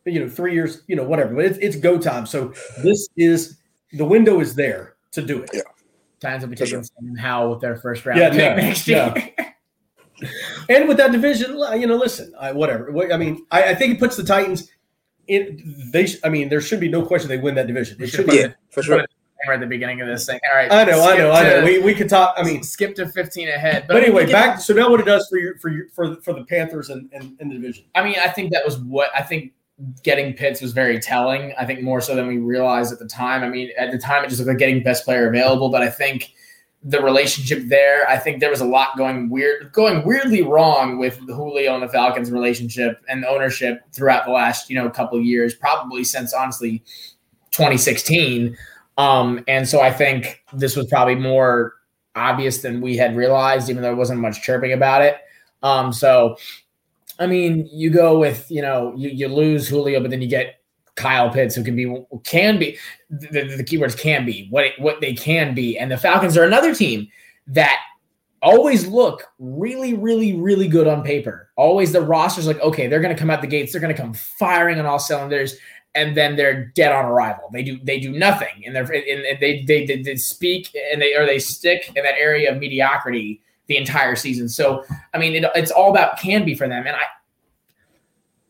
you 0.05 0.19
know, 0.19 0.29
three 0.29 0.53
years, 0.53 0.83
you 0.88 0.95
know, 0.95 1.03
whatever, 1.03 1.33
but 1.36 1.45
it's 1.45 1.57
it's 1.59 1.75
go 1.77 1.97
time. 1.97 2.25
So 2.25 2.53
this 2.83 3.07
is 3.15 3.57
the 3.93 4.05
window 4.05 4.39
is 4.41 4.53
there 4.55 4.95
to 5.12 5.21
do 5.21 5.41
it. 5.43 5.50
Yeah. 5.53 5.62
Times 6.19 6.41
will 6.43 6.50
be 6.50 6.55
For 6.55 6.65
taking 6.65 6.83
Sam 6.83 7.15
Howell 7.15 7.51
with 7.51 7.62
their 7.62 7.77
first 7.77 8.05
round 8.05 8.19
Yeah, 8.19 8.29
pick 8.31 8.39
no, 8.39 8.55
next 8.55 8.88
year. 8.88 9.13
And 10.69 10.88
with 10.88 10.97
that 10.97 11.12
division, 11.12 11.57
you 11.79 11.86
know, 11.86 11.95
listen, 11.95 12.33
I, 12.39 12.51
whatever. 12.51 12.91
I 13.13 13.17
mean, 13.17 13.45
I, 13.51 13.65
I 13.65 13.75
think 13.75 13.93
it 13.93 14.00
puts 14.00 14.17
the 14.17 14.24
Titans 14.24 14.67
in. 15.27 15.89
They, 15.93 16.07
I 16.24 16.29
mean, 16.29 16.50
there 16.50 16.59
should 16.59 16.79
be 16.79 16.89
no 16.89 17.05
question 17.05 17.29
they 17.29 17.38
win 17.38 17.53
that 17.55 17.67
division. 17.67 18.01
It 18.01 18.07
should 18.07 18.25
be. 18.25 18.38
yeah, 18.38 18.47
for 18.71 18.81
sure. 18.81 19.05
We're 19.48 19.54
at 19.54 19.60
the 19.60 19.66
beginning 19.66 20.01
of 20.01 20.08
this 20.08 20.25
thing. 20.25 20.39
All 20.51 20.58
right. 20.58 20.72
I 20.72 20.84
know, 20.84 21.01
I 21.04 21.18
know, 21.18 21.32
I 21.32 21.44
know. 21.44 21.63
We, 21.63 21.80
we 21.80 21.96
could 21.96 22.10
talk. 22.10 22.36
I 22.38 22.44
mean, 22.44 22.63
skip 22.63 22.96
to 22.96 23.08
15 23.08 23.48
ahead. 23.48 23.86
but 23.88 23.98
anyway, 23.98 24.25
we 24.25 24.32
can- 24.32 24.34
back. 24.34 24.60
So 24.60 24.74
now, 24.74 24.89
what 24.89 25.00
it 25.00 25.06
does 25.06 25.27
for 25.30 25.38
your 25.38 25.58
for 25.60 25.70
your 25.70 25.88
for 25.89 26.10
the, 26.10 26.18
for 26.18 26.34
the 26.34 26.44
Panthers 26.44 26.89
and, 26.89 27.10
and, 27.13 27.38
and 27.39 27.51
the 27.51 27.56
division. 27.56 27.86
I 27.96 28.04
mean, 28.04 28.16
I 28.20 28.27
think 28.27 28.51
that 28.51 28.66
was 28.66 28.77
what 28.80 29.10
I 29.16 29.22
think 29.22 29.54
getting 30.04 30.34
Pitts 30.34 30.62
was 30.62 30.74
very 30.74 31.00
telling. 31.00 31.54
I 31.58 31.66
think 31.66 31.82
more 31.82 32.01
so 32.01 32.16
than 32.16 32.27
we 32.27 32.38
realized 32.38 32.92
at 32.92 33.00
the 33.00 33.08
time. 33.08 33.44
I 33.44 33.50
mean, 33.50 33.70
at 33.77 33.92
the 33.92 33.98
time 33.98 34.24
it 34.24 34.30
just 34.30 34.39
looked 34.39 34.50
like 34.50 34.58
getting 34.58 34.84
best 34.84 35.06
player 35.06 35.27
available, 35.30 35.70
but 35.70 35.82
I 35.82 35.89
think 35.89 36.34
the 36.84 37.01
relationship 37.01 37.63
there, 37.66 38.08
I 38.08 38.18
think 38.18 38.39
there 38.39 38.50
was 38.50 38.62
a 38.62 38.66
lot 38.66 38.98
going 38.98 39.30
weird, 39.30 39.72
going 39.74 40.06
weirdly 40.06 40.42
wrong 40.42 40.98
with 40.98 41.20
the 41.27 41.34
Julio 41.34 41.74
and 41.74 41.84
the 41.84 41.89
Falcons 41.89 42.32
relationship 42.32 43.01
and 43.10 43.25
ownership 43.25 43.82
throughout 43.92 44.25
the 44.25 44.32
last, 44.32 44.70
you 44.70 44.75
know, 44.75 44.89
couple 44.89 45.18
of 45.18 45.25
years, 45.25 45.54
probably 45.54 46.04
since 46.04 46.34
honestly 46.34 46.84
2016. 47.51 48.56
Um, 48.98 49.44
and 49.48 49.68
so 49.68 49.82
I 49.82 49.92
think 49.92 50.44
this 50.54 50.75
was 50.75 50.88
probably 50.88 51.16
more 51.16 51.74
obvious 52.16 52.62
than 52.62 52.82
we 52.82 52.98
had 52.98 53.16
realized, 53.16 53.70
even 53.70 53.82
though 53.82 53.89
there 53.89 53.96
wasn't 53.96 54.20
much 54.20 54.42
chirping 54.42 54.74
about 54.74 55.01
it. 55.01 55.18
Um, 55.62 55.94
so 55.94 56.38
I 57.20 57.27
mean, 57.27 57.68
you 57.72 57.89
go 57.89 58.20
with, 58.20 58.50
you 58.50 58.62
know, 58.62 58.94
you, 58.96 59.10
you 59.10 59.27
lose 59.27 59.68
Julio, 59.68 60.00
but 60.00 60.12
then 60.12 60.22
you 60.22 60.27
get 60.27 60.62
Kyle 60.96 61.30
Pitts, 61.30 61.56
who 61.56 61.63
can 61.63 61.75
be 61.75 62.04
can 62.24 62.58
be 62.60 62.77
the, 63.10 63.56
the 63.56 63.63
keywords 63.63 63.98
can 63.98 64.25
be 64.25 64.48
what 64.50 64.66
it, 64.66 64.74
what 64.80 65.00
they 65.01 65.13
can 65.13 65.54
be, 65.54 65.77
and 65.77 65.92
the 65.92 65.98
Falcons 65.98 66.36
are 66.38 66.44
another 66.44 66.74
team 66.74 67.08
that 67.48 67.80
always 68.42 68.88
look 68.88 69.24
really, 69.39 69.94
really, 69.94 70.34
really 70.34 70.68
good 70.68 70.88
on 70.88 71.04
paper. 71.04 71.50
Always 71.56 71.92
the 71.92 72.01
roster's 72.01 72.48
like, 72.48 72.60
okay, 72.62 72.88
they're 72.88 73.00
going 73.00 73.16
to 73.16 73.20
come 73.20 73.30
out 73.30 73.42
the 73.42 73.48
gates, 73.48 73.72
they're 73.72 73.82
going 73.82 73.96
to 73.96 74.00
come 74.00 74.13
firing 74.13 74.80
on 74.80 74.86
all 74.86 75.00
cylinders, 75.00 75.56
and 75.98 76.16
then 76.16 76.36
they're 76.36 76.66
dead 76.75 76.92
on 76.92 77.06
arrival. 77.06 77.50
They 77.51 77.63
do 77.63 77.80
they 77.84 78.00
do 78.00 78.12
nothing, 78.12 78.63
and 78.66 78.75
they're 78.75 78.84
and 78.84 79.42
they, 79.42 79.63
they 79.63 79.86
they, 79.86 80.16
speak 80.16 80.74
and 80.92 81.01
they 81.01 81.16
or 81.16 81.25
they 81.25 81.39
stick 81.39 81.92
in 81.96 82.04
that 82.04 82.16
area 82.18 82.51
of 82.51 82.60
mediocrity 82.60 83.42
the 83.66 83.77
entire 83.77 84.16
season. 84.16 84.48
So 84.48 84.86
I 85.13 85.18
mean, 85.18 85.36
it, 85.36 85.51
it's 85.56 85.72
all 85.72 85.89
about 85.89 86.20
can 86.20 86.46
be 86.46 86.56
for 86.56 86.68
them, 86.68 86.86
and 86.88 86.96
I. 86.96 87.01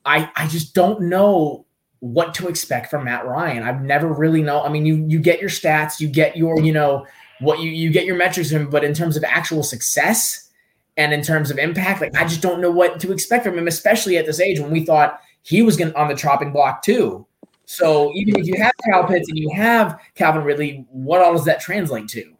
I, 0.10 0.32
I 0.38 0.48
just 0.48 0.74
don't 0.74 1.02
know 1.02 1.66
what 2.00 2.34
to 2.36 2.48
expect 2.48 2.90
from 2.90 3.04
Matt 3.04 3.26
Ryan. 3.26 3.64
I've 3.64 3.82
never 3.82 4.08
really 4.08 4.42
know. 4.42 4.64
I 4.64 4.70
mean, 4.70 4.86
you 4.86 5.06
you 5.08 5.20
get 5.20 5.42
your 5.42 5.50
stats, 5.50 6.00
you 6.00 6.08
get 6.08 6.38
your 6.38 6.62
you 6.62 6.72
know 6.72 7.06
what 7.42 7.60
you 7.60 7.70
you 7.70 7.92
get 7.92 8.06
your 8.06 8.16
metrics 8.16 8.50
from, 8.50 8.70
but 8.70 8.86
in 8.86 8.94
terms 8.94 9.18
of 9.18 9.26
actual 9.26 9.64
success 9.64 10.50
and 10.96 11.14
in 11.14 11.22
terms 11.22 11.52
of 11.52 11.58
impact, 11.58 12.00
like 12.00 12.16
I 12.16 12.24
just 12.24 12.42
don't 12.42 12.62
know 12.62 12.72
what 12.72 13.02
to 13.02 13.12
expect 13.12 13.44
from 13.44 13.58
him, 13.58 13.68
especially 13.68 14.18
at 14.18 14.26
this 14.26 14.40
age 14.40 14.62
when 14.62 14.72
we 14.72 14.86
thought 14.86 15.20
he 15.48 15.62
was 15.62 15.78
going 15.78 15.94
on 15.94 16.08
the 16.10 16.16
chopping 16.16 16.52
block 16.52 16.82
too. 16.82 17.26
So 17.70 18.14
even 18.14 18.40
if 18.40 18.48
you 18.48 18.56
have 18.56 18.72
Kyle 18.90 19.06
Pitts 19.06 19.28
and 19.28 19.38
you 19.38 19.52
have 19.54 20.00
Calvin 20.16 20.44
Ridley, 20.44 20.86
what 20.90 21.22
all 21.22 21.34
does 21.34 21.44
that 21.46 21.60
translate 21.60 22.08
to? 22.10 22.34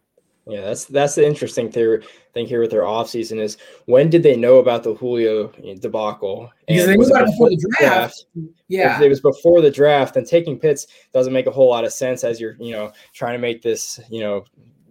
Yeah, 0.46 0.62
that's 0.62 0.86
that's 0.86 1.14
the 1.16 1.26
interesting 1.26 1.70
thing 1.70 2.46
here 2.46 2.62
with 2.62 2.70
their 2.70 2.82
offseason 2.82 3.38
is 3.38 3.58
when 3.84 4.08
did 4.08 4.22
they 4.22 4.36
know 4.36 4.56
about 4.56 4.82
the 4.82 4.94
Julio 4.94 5.48
debacle? 5.80 6.50
Because 6.66 6.86
they 6.86 6.96
knew 6.96 7.04
about 7.04 7.24
it 7.24 7.32
before 7.32 7.50
the 7.50 7.56
draft. 7.78 8.24
draft. 8.34 8.54
Yeah, 8.68 8.96
if 8.96 9.02
it 9.02 9.10
was 9.10 9.20
before 9.20 9.60
the 9.60 9.70
draft, 9.70 10.14
then 10.14 10.24
taking 10.24 10.58
Pitts 10.58 10.86
doesn't 11.12 11.34
make 11.34 11.46
a 11.46 11.50
whole 11.50 11.68
lot 11.68 11.84
of 11.84 11.92
sense 11.92 12.24
as 12.24 12.40
you're 12.40 12.56
you 12.58 12.72
know 12.72 12.90
trying 13.12 13.34
to 13.34 13.38
make 13.38 13.60
this 13.60 14.00
you 14.08 14.20
know 14.20 14.44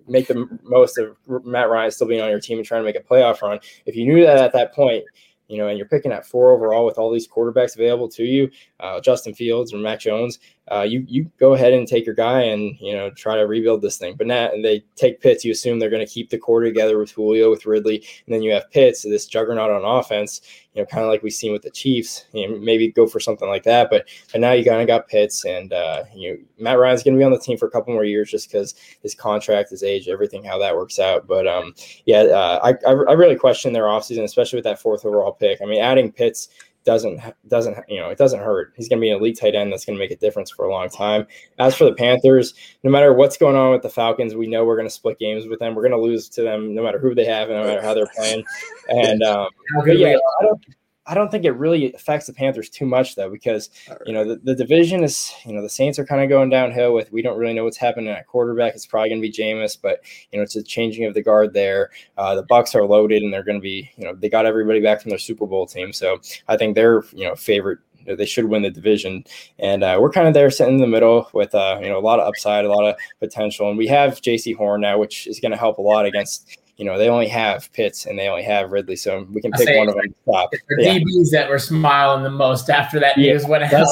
make 0.08 0.28
the 0.28 0.48
most 0.62 1.00
of 1.00 1.18
Matt 1.44 1.72
Ryan 1.72 1.90
still 1.90 2.08
being 2.08 2.22
on 2.22 2.30
your 2.30 2.40
team 2.40 2.60
and 2.60 2.68
trying 2.68 2.82
to 2.82 2.86
make 2.86 2.96
a 2.96 3.00
playoff 3.00 3.42
run. 3.42 3.60
If 3.88 3.96
you 3.96 4.06
knew 4.06 4.24
that 4.24 4.38
at 4.38 4.54
that 4.54 4.76
point, 4.76 5.04
you 5.48 5.58
know, 5.58 5.68
and 5.68 5.78
you're 5.78 5.88
picking 5.88 6.12
at 6.12 6.26
four 6.26 6.52
overall 6.52 6.86
with 6.86 6.98
all 6.98 7.12
these 7.12 7.28
quarterbacks 7.28 7.76
available 7.76 8.08
to 8.10 8.24
you, 8.24 8.50
uh, 8.80 9.00
Justin 9.00 9.34
Fields 9.34 9.74
or 9.74 9.78
Mac 9.78 10.00
Jones, 10.00 10.40
uh, 10.70 10.82
you 10.82 11.06
you 11.08 11.32
go 11.40 11.54
ahead 11.54 11.74
and 11.74 11.88
take 11.88 12.06
your 12.06 12.16
guy 12.16 12.42
and 12.42 12.78
you 12.80 12.94
know 12.94 13.10
try 13.12 13.36
to 13.36 13.48
rebuild 13.48 13.82
this 13.82 13.98
thing. 13.98 14.16
But 14.16 14.28
now 14.28 14.50
they 14.62 14.84
take 14.96 15.22
Pitts, 15.22 15.46
you 15.46 15.52
assume 15.52 15.80
they're 15.80 15.90
going 15.90 16.06
to 16.06 16.12
keep 16.12 16.30
the 16.30 16.38
core 16.38 16.62
together 16.62 16.98
with 16.98 17.12
Julio, 17.12 17.50
with 17.50 17.66
Ridley, 17.66 18.06
and 18.26 18.34
then 18.34 18.42
you 18.42 18.52
have 18.52 18.70
Pitts, 18.72 19.04
this 19.04 19.26
juggernaut 19.26 19.72
on 19.72 19.86
offense. 19.86 20.42
You 20.74 20.82
know, 20.82 20.86
kind 20.86 21.04
of 21.04 21.10
like 21.10 21.24
we've 21.24 21.34
seen 21.34 21.54
with 21.54 21.64
the 21.64 21.72
Chiefs. 21.72 22.26
You 22.34 22.50
know, 22.50 22.58
maybe 22.58 22.92
go 22.92 23.08
for 23.08 23.20
something 23.20 23.48
like 23.48 23.64
that. 23.64 23.90
But 23.90 24.08
but 24.32 24.42
now 24.42 24.52
you 24.52 24.66
kind 24.66 24.82
of 24.82 24.88
got 24.88 25.08
Pitts, 25.08 25.46
and 25.46 25.72
uh, 25.72 26.04
you 26.14 26.32
know 26.32 26.38
Matt 26.60 26.80
Ryan's 26.80 27.04
going 27.04 27.16
to 27.16 27.20
be 27.20 27.24
on 27.24 27.32
the 27.32 27.40
team 27.40 27.58
for 27.58 27.68
a 27.68 27.72
couple 27.72 27.94
more 27.94 28.04
years 28.04 28.30
just 28.30 28.52
because 28.52 28.76
his 29.02 29.16
contract, 29.16 29.70
his 29.70 29.84
age, 29.84 30.08
everything, 30.10 30.44
how 30.44 30.60
that 30.60 30.76
works 30.76 31.00
out. 31.00 31.28
But 31.28 31.48
um, 31.48 31.74
yeah, 32.06 32.24
uh, 32.24 32.60
I, 32.64 32.90
I 32.90 32.92
I 32.92 33.14
really 33.14 33.38
question 33.38 33.74
their 33.74 33.84
offseason, 33.84 34.24
especially 34.24 34.58
with 34.58 34.66
that 34.66 34.82
fourth 34.82 35.06
overall 35.06 35.32
pick. 35.32 35.62
I 35.62 35.66
mean, 35.66 35.82
adding 35.82 36.12
Pitts 36.12 36.50
doesn't 36.88 37.20
doesn't 37.50 37.78
you 37.90 38.00
know 38.00 38.10
it 38.10 38.18
doesn't 38.18 38.40
hurt. 38.40 38.74
He's 38.78 38.88
going 38.88 39.00
to 39.00 39.02
be 39.02 39.12
an 39.12 39.18
elite 39.18 39.38
tight 39.38 39.56
end 39.56 39.74
that's 39.74 39.84
going 39.84 39.98
to 39.98 40.00
make 40.00 40.10
a 40.10 40.16
difference 40.16 40.50
for 40.50 40.66
a 40.66 40.72
long 40.72 40.88
time. 40.88 41.28
As 41.60 41.76
for 41.76 41.84
the 41.84 41.94
Panthers, 41.94 42.54
no 42.84 42.90
matter 42.90 43.14
what's 43.14 43.36
going 43.36 43.58
on 43.58 43.72
with 43.72 43.82
the 43.82 43.90
Falcons, 43.90 44.36
we 44.36 44.48
know 44.48 44.64
we're 44.64 44.78
going 44.78 44.88
to 44.88 44.94
split 44.94 45.20
games 45.20 45.48
with 45.48 45.60
them. 45.60 45.76
We're 45.76 45.82
going 45.82 45.92
to 45.92 46.02
lose 46.02 46.30
to 46.30 46.44
them 46.44 46.74
no 46.74 46.82
matter 46.82 46.98
who 46.98 47.14
they 47.14 47.26
have 47.26 47.50
and 47.50 47.60
no 47.60 47.68
matter 47.68 47.82
how 47.82 47.94
they're 47.94 48.10
playing. 48.16 48.46
And 48.88 49.22
um, 49.22 49.50
yeah, 49.86 50.16
I 50.40 50.46
don't 50.46 50.66
I 51.08 51.14
don't 51.14 51.32
think 51.32 51.46
it 51.46 51.52
really 51.52 51.94
affects 51.94 52.28
the 52.28 52.34
Panthers 52.34 52.70
too 52.70 52.86
much 52.86 53.16
though, 53.16 53.30
because 53.30 53.70
you 54.06 54.14
know 54.14 54.28
the, 54.28 54.36
the 54.36 54.56
division 54.56 55.04
is 55.04 55.34
you 55.46 55.54
know 55.54 55.62
the 55.62 55.70
Saints 55.70 55.98
are 55.98 56.06
kind 56.06 56.22
of 56.22 56.30
going 56.30 56.50
downhill 56.50 56.94
with 56.94 57.12
we 57.12 57.22
don't 57.22 57.38
really 57.38 57.54
know 57.54 57.64
what's 57.64 57.78
happening 57.78 58.10
at 58.10 58.28
quarterback. 58.28 58.76
It's 58.76 58.86
probably 58.86 59.10
going 59.10 59.22
to 59.22 59.28
be 59.28 59.34
Jameis, 59.34 59.78
but 59.82 60.02
you 60.32 60.38
know 60.38 60.44
it's 60.44 60.56
a 60.56 60.64
changing 60.64 61.06
of 61.06 61.14
the 61.14 61.24
guard 61.24 61.54
there. 61.54 61.90
Uh, 62.18 62.36
the 62.36 62.44
Bucks 62.44 62.76
are 62.76 62.84
loaded 62.84 63.24
and 63.24 63.34
they're 63.34 63.44
going 63.44 63.58
to 63.58 63.62
be 63.62 63.90
you 63.98 64.06
know 64.06 64.14
they 64.14 64.30
got 64.30 64.46
everybody 64.46 64.82
back 64.82 65.02
from 65.02 65.10
their 65.10 65.20
Super 65.20 65.46
Bowl 65.46 65.66
team, 65.66 65.94
so 65.94 66.20
I 66.48 66.58
think 66.58 66.76
they're 66.76 67.04
you 67.14 67.26
know 67.26 67.36
favorite 67.36 67.80
they 68.16 68.26
should 68.26 68.46
win 68.46 68.62
the 68.62 68.70
division. 68.70 69.24
And 69.60 69.84
uh, 69.84 69.98
we're 70.00 70.12
kind 70.12 70.28
of 70.28 70.34
there 70.34 70.50
sitting 70.50 70.76
in 70.76 70.82
the 70.82 70.88
middle 70.88 71.30
with 71.34 71.54
uh, 71.54 71.80
you 71.82 71.90
know 71.90 71.98
a 71.98 72.02
lot 72.02 72.20
of 72.20 72.28
upside, 72.28 72.66
a 72.66 72.70
lot 72.70 72.86
of 72.86 72.96
potential, 73.20 73.70
and 73.70 73.78
we 73.78 73.88
have 73.88 74.22
Jaycee 74.22 74.56
Horn 74.56 74.82
now, 74.82 74.98
which 74.98 75.28
is 75.28 75.40
going 75.40 75.52
to 75.52 75.58
help 75.58 75.78
a 75.78 75.82
lot 75.82 76.06
against 76.06 76.58
you 76.78 76.86
know, 76.86 76.98
they 76.98 77.10
only 77.10 77.28
have 77.28 77.72
Pitts 77.74 78.06
and 78.06 78.18
they 78.18 78.28
only 78.28 78.44
have 78.44 78.72
Ridley, 78.72 78.96
so 78.96 79.28
we 79.32 79.42
can 79.42 79.52
pick 79.52 79.76
one 79.76 79.90
of 79.90 79.96
them. 79.96 80.16
Top. 80.32 80.52
The 80.52 80.84
yeah. 80.84 80.98
DBs 81.00 81.32
that 81.32 81.50
were 81.50 81.60
smiling 81.60 82.24
the 82.24 82.30
most 82.30 82.70
after 82.70 83.00
that 83.00 83.18
news 83.18 83.44
yeah, 83.44 83.50
went 83.50 83.74
out. 83.74 83.88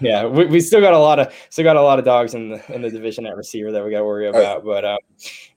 yeah, 0.00 0.24
we, 0.24 0.46
we 0.46 0.60
still 0.60 0.80
got 0.80 0.94
a 0.94 0.98
lot 0.98 1.18
of 1.18 1.32
still 1.50 1.64
got 1.64 1.76
a 1.76 1.82
lot 1.82 1.98
of 1.98 2.04
dogs 2.04 2.34
in 2.34 2.50
the 2.50 2.74
in 2.74 2.82
the 2.82 2.90
division 2.90 3.26
at 3.26 3.36
receiver 3.36 3.72
that 3.72 3.84
we 3.84 3.90
got 3.90 3.98
to 3.98 4.04
worry 4.04 4.28
about. 4.28 4.64
But 4.64 4.84
um, 4.84 4.98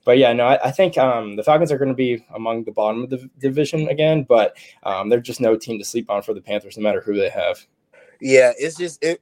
but 0.04 0.18
yeah, 0.18 0.32
no, 0.32 0.46
I, 0.46 0.66
I 0.66 0.70
think 0.72 0.98
um, 0.98 1.36
the 1.36 1.44
Falcons 1.44 1.70
are 1.70 1.78
going 1.78 1.90
to 1.90 1.94
be 1.94 2.24
among 2.34 2.64
the 2.64 2.72
bottom 2.72 3.04
of 3.04 3.10
the 3.10 3.30
division 3.38 3.88
again, 3.88 4.24
but 4.24 4.56
um, 4.82 5.08
they're 5.08 5.20
just 5.20 5.40
no 5.40 5.56
team 5.56 5.78
to 5.78 5.84
sleep 5.84 6.10
on 6.10 6.22
for 6.22 6.34
the 6.34 6.40
Panthers, 6.40 6.76
no 6.76 6.82
matter 6.82 7.00
who 7.00 7.14
they 7.14 7.30
have. 7.30 7.64
Yeah, 8.20 8.52
it's 8.58 8.76
just 8.76 9.02
it. 9.02 9.20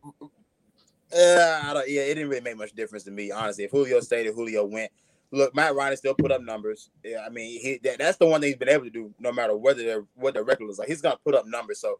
Uh, 1.15 1.61
I 1.65 1.73
don't, 1.75 1.89
yeah, 1.89 2.03
it 2.03 2.15
didn't 2.15 2.31
really 2.31 2.41
make 2.41 2.57
much 2.57 2.73
difference 2.73 3.05
to 3.05 3.11
me, 3.11 3.31
honestly. 3.31 3.65
If 3.65 3.71
Julio 3.71 4.01
stayed, 4.01 4.27
if 4.27 4.35
Julio 4.35 4.65
went, 4.65 4.91
look, 5.31 5.55
Matt 5.55 5.75
Ryan 5.75 5.97
still 5.97 6.15
put 6.15 6.33
up 6.33 6.43
numbers. 6.43 6.91
Yeah, 7.05 7.25
I 7.27 7.31
mean, 7.31 7.61
he 7.61 7.79
that, 7.85 7.99
that's 7.99 8.19
the 8.19 8.27
one 8.27 8.41
thing 8.41 8.49
he's 8.49 8.57
been 8.57 8.69
able 8.69 8.85
to 8.85 8.91
do, 8.91 9.13
no 9.19 9.33
matter 9.33 9.57
whether 9.57 9.83
they're 9.83 10.05
what 10.15 10.35
their 10.35 10.45
record 10.45 10.67
looks 10.67 10.79
like. 10.79 10.89
He's 10.89 11.03
gonna 11.03 11.19
put 11.25 11.35
up 11.35 11.47
numbers. 11.47 11.81
So 11.81 11.99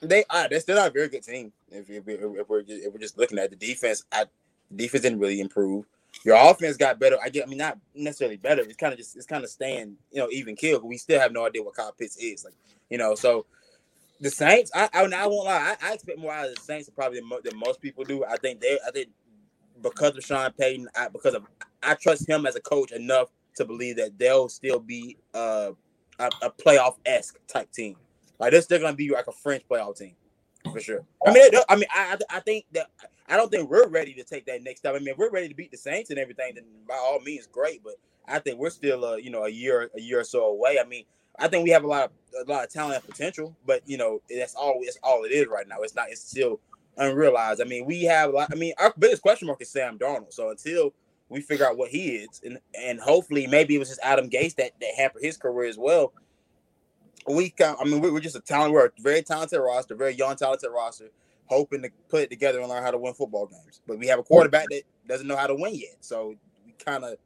they 0.00 0.24
are 0.30 0.48
they're 0.48 0.60
still 0.60 0.76
not 0.76 0.88
a 0.88 0.92
very 0.92 1.08
good 1.08 1.22
team. 1.22 1.52
If, 1.70 1.88
if, 1.90 2.04
if 2.06 2.48
we're 2.48 2.62
just, 2.62 2.84
if 2.84 2.92
we're 2.92 3.00
just 3.00 3.18
looking 3.18 3.38
at 3.38 3.50
the 3.50 3.56
defense, 3.56 4.04
I, 4.12 4.24
defense 4.74 5.02
didn't 5.02 5.20
really 5.20 5.40
improve. 5.40 5.86
Your 6.24 6.36
offense 6.36 6.76
got 6.76 6.98
better. 6.98 7.16
I 7.22 7.28
get. 7.28 7.44
I 7.44 7.46
mean, 7.46 7.58
not 7.58 7.78
necessarily 7.94 8.36
better. 8.36 8.62
It's 8.62 8.76
kind 8.76 8.92
of 8.92 8.98
just 8.98 9.16
it's 9.16 9.26
kind 9.26 9.44
of 9.44 9.50
staying, 9.50 9.96
you 10.10 10.20
know, 10.20 10.28
even 10.30 10.56
kill. 10.56 10.80
But 10.80 10.86
we 10.86 10.96
still 10.96 11.20
have 11.20 11.32
no 11.32 11.46
idea 11.46 11.62
what 11.62 11.74
Kyle 11.74 11.92
Pitts 11.92 12.16
is. 12.16 12.44
Like, 12.44 12.54
you 12.88 12.98
know, 12.98 13.14
so 13.14 13.46
the 14.20 14.30
Saints. 14.30 14.70
I 14.74 14.88
I, 14.92 15.04
I 15.04 15.26
won't 15.26 15.46
lie. 15.46 15.76
I, 15.80 15.90
I, 15.90 15.94
expect 15.94 16.18
more 16.18 16.32
out 16.32 16.48
of 16.48 16.54
the 16.54 16.60
Saints 16.60 16.90
probably 16.90 17.20
than, 17.20 17.30
than 17.44 17.58
most 17.58 17.80
people 17.80 18.04
do. 18.04 18.24
I 18.24 18.36
think 18.36 18.60
they. 18.60 18.78
I 18.86 18.90
think 18.90 19.08
because 19.82 20.16
of 20.16 20.24
Sean 20.24 20.52
Payton, 20.52 20.88
I, 20.96 21.08
because 21.08 21.34
of 21.34 21.44
I 21.82 21.94
trust 21.94 22.28
him 22.28 22.46
as 22.46 22.56
a 22.56 22.60
coach 22.60 22.92
enough 22.92 23.28
to 23.56 23.64
believe 23.64 23.96
that 23.96 24.18
they'll 24.18 24.48
still 24.48 24.78
be 24.78 25.16
uh, 25.34 25.72
a, 26.18 26.30
a 26.42 26.50
playoff 26.50 26.96
esque 27.06 27.38
type 27.46 27.70
team. 27.72 27.96
Like 28.38 28.52
this, 28.52 28.66
they're 28.66 28.78
gonna 28.78 28.96
be 28.96 29.10
like 29.10 29.26
a 29.26 29.32
French 29.32 29.64
playoff 29.68 29.98
team 29.98 30.14
for 30.72 30.80
sure. 30.80 31.04
I 31.26 31.32
mean, 31.32 31.50
I 31.68 31.76
mean, 31.76 31.86
I 31.90 32.16
I 32.30 32.40
think 32.40 32.66
that 32.72 32.88
I 33.28 33.36
don't 33.36 33.50
think 33.50 33.70
we're 33.70 33.88
ready 33.88 34.14
to 34.14 34.24
take 34.24 34.46
that 34.46 34.62
next 34.62 34.80
step. 34.80 34.94
I 34.94 34.98
mean, 34.98 35.14
we're 35.16 35.30
ready 35.30 35.48
to 35.48 35.54
beat 35.54 35.70
the 35.70 35.76
Saints 35.76 36.10
and 36.10 36.18
everything, 36.18 36.54
then 36.54 36.64
by 36.86 36.94
all 36.94 37.20
means, 37.20 37.46
great. 37.46 37.82
But 37.82 37.94
I 38.26 38.38
think 38.38 38.58
we're 38.58 38.70
still, 38.70 39.04
uh, 39.04 39.16
you 39.16 39.30
know, 39.30 39.44
a 39.44 39.48
year 39.48 39.90
a 39.96 40.00
year 40.00 40.20
or 40.20 40.24
so 40.24 40.44
away. 40.46 40.78
I 40.82 40.86
mean, 40.86 41.04
I 41.38 41.48
think 41.48 41.64
we 41.64 41.70
have 41.70 41.84
a 41.84 41.88
lot 41.88 42.04
of 42.04 42.46
a 42.46 42.50
lot 42.50 42.64
of 42.64 42.70
talent 42.70 42.96
and 42.96 43.04
potential, 43.04 43.56
but 43.66 43.82
you 43.86 43.96
know, 43.96 44.20
that's 44.28 44.54
all 44.54 44.80
that's 44.84 44.98
all 45.02 45.24
it 45.24 45.32
is 45.32 45.46
right 45.48 45.66
now. 45.66 45.80
It's 45.80 45.94
not. 45.94 46.10
It's 46.10 46.20
still 46.20 46.60
unrealized. 46.96 47.60
I 47.60 47.64
mean, 47.64 47.86
we 47.86 48.04
have. 48.04 48.34
I 48.34 48.54
mean, 48.54 48.74
our 48.78 48.92
biggest 48.98 49.22
question 49.22 49.46
mark 49.46 49.62
is 49.62 49.70
Sam 49.70 49.98
Darnold. 49.98 50.32
So 50.32 50.50
until 50.50 50.92
we 51.30 51.40
figure 51.40 51.66
out 51.66 51.78
what 51.78 51.90
he 51.90 52.16
is, 52.16 52.40
and 52.44 52.58
and 52.74 53.00
hopefully 53.00 53.46
maybe 53.46 53.76
it 53.76 53.78
was 53.78 53.88
just 53.88 54.00
Adam 54.02 54.28
Gase 54.28 54.56
that 54.56 54.72
that 54.80 54.90
hampered 54.96 55.22
his 55.22 55.36
career 55.36 55.68
as 55.68 55.78
well. 55.78 56.12
We, 57.26 57.54
I 57.60 57.84
mean, 57.84 58.00
we're 58.00 58.18
just 58.20 58.36
a 58.36 58.40
talent. 58.40 58.72
We're 58.72 58.86
a 58.86 58.90
very 58.98 59.22
talented 59.22 59.60
roster, 59.60 59.94
very 59.94 60.14
young, 60.14 60.34
talented 60.36 60.70
roster, 60.74 61.10
hoping 61.46 61.82
to 61.82 61.90
put 62.08 62.22
it 62.22 62.30
together 62.30 62.60
and 62.60 62.68
learn 62.68 62.82
how 62.82 62.90
to 62.90 62.98
win 62.98 63.14
football 63.14 63.46
games. 63.46 63.80
But 63.86 63.98
we 63.98 64.08
have 64.08 64.18
a 64.18 64.22
quarterback 64.22 64.66
that 64.70 64.82
doesn't 65.06 65.26
know 65.26 65.36
how 65.36 65.46
to 65.46 65.54
win 65.54 65.74
yet, 65.74 65.96
so 66.00 66.34
we 66.66 66.72
kind 66.84 67.04
of. 67.04 67.16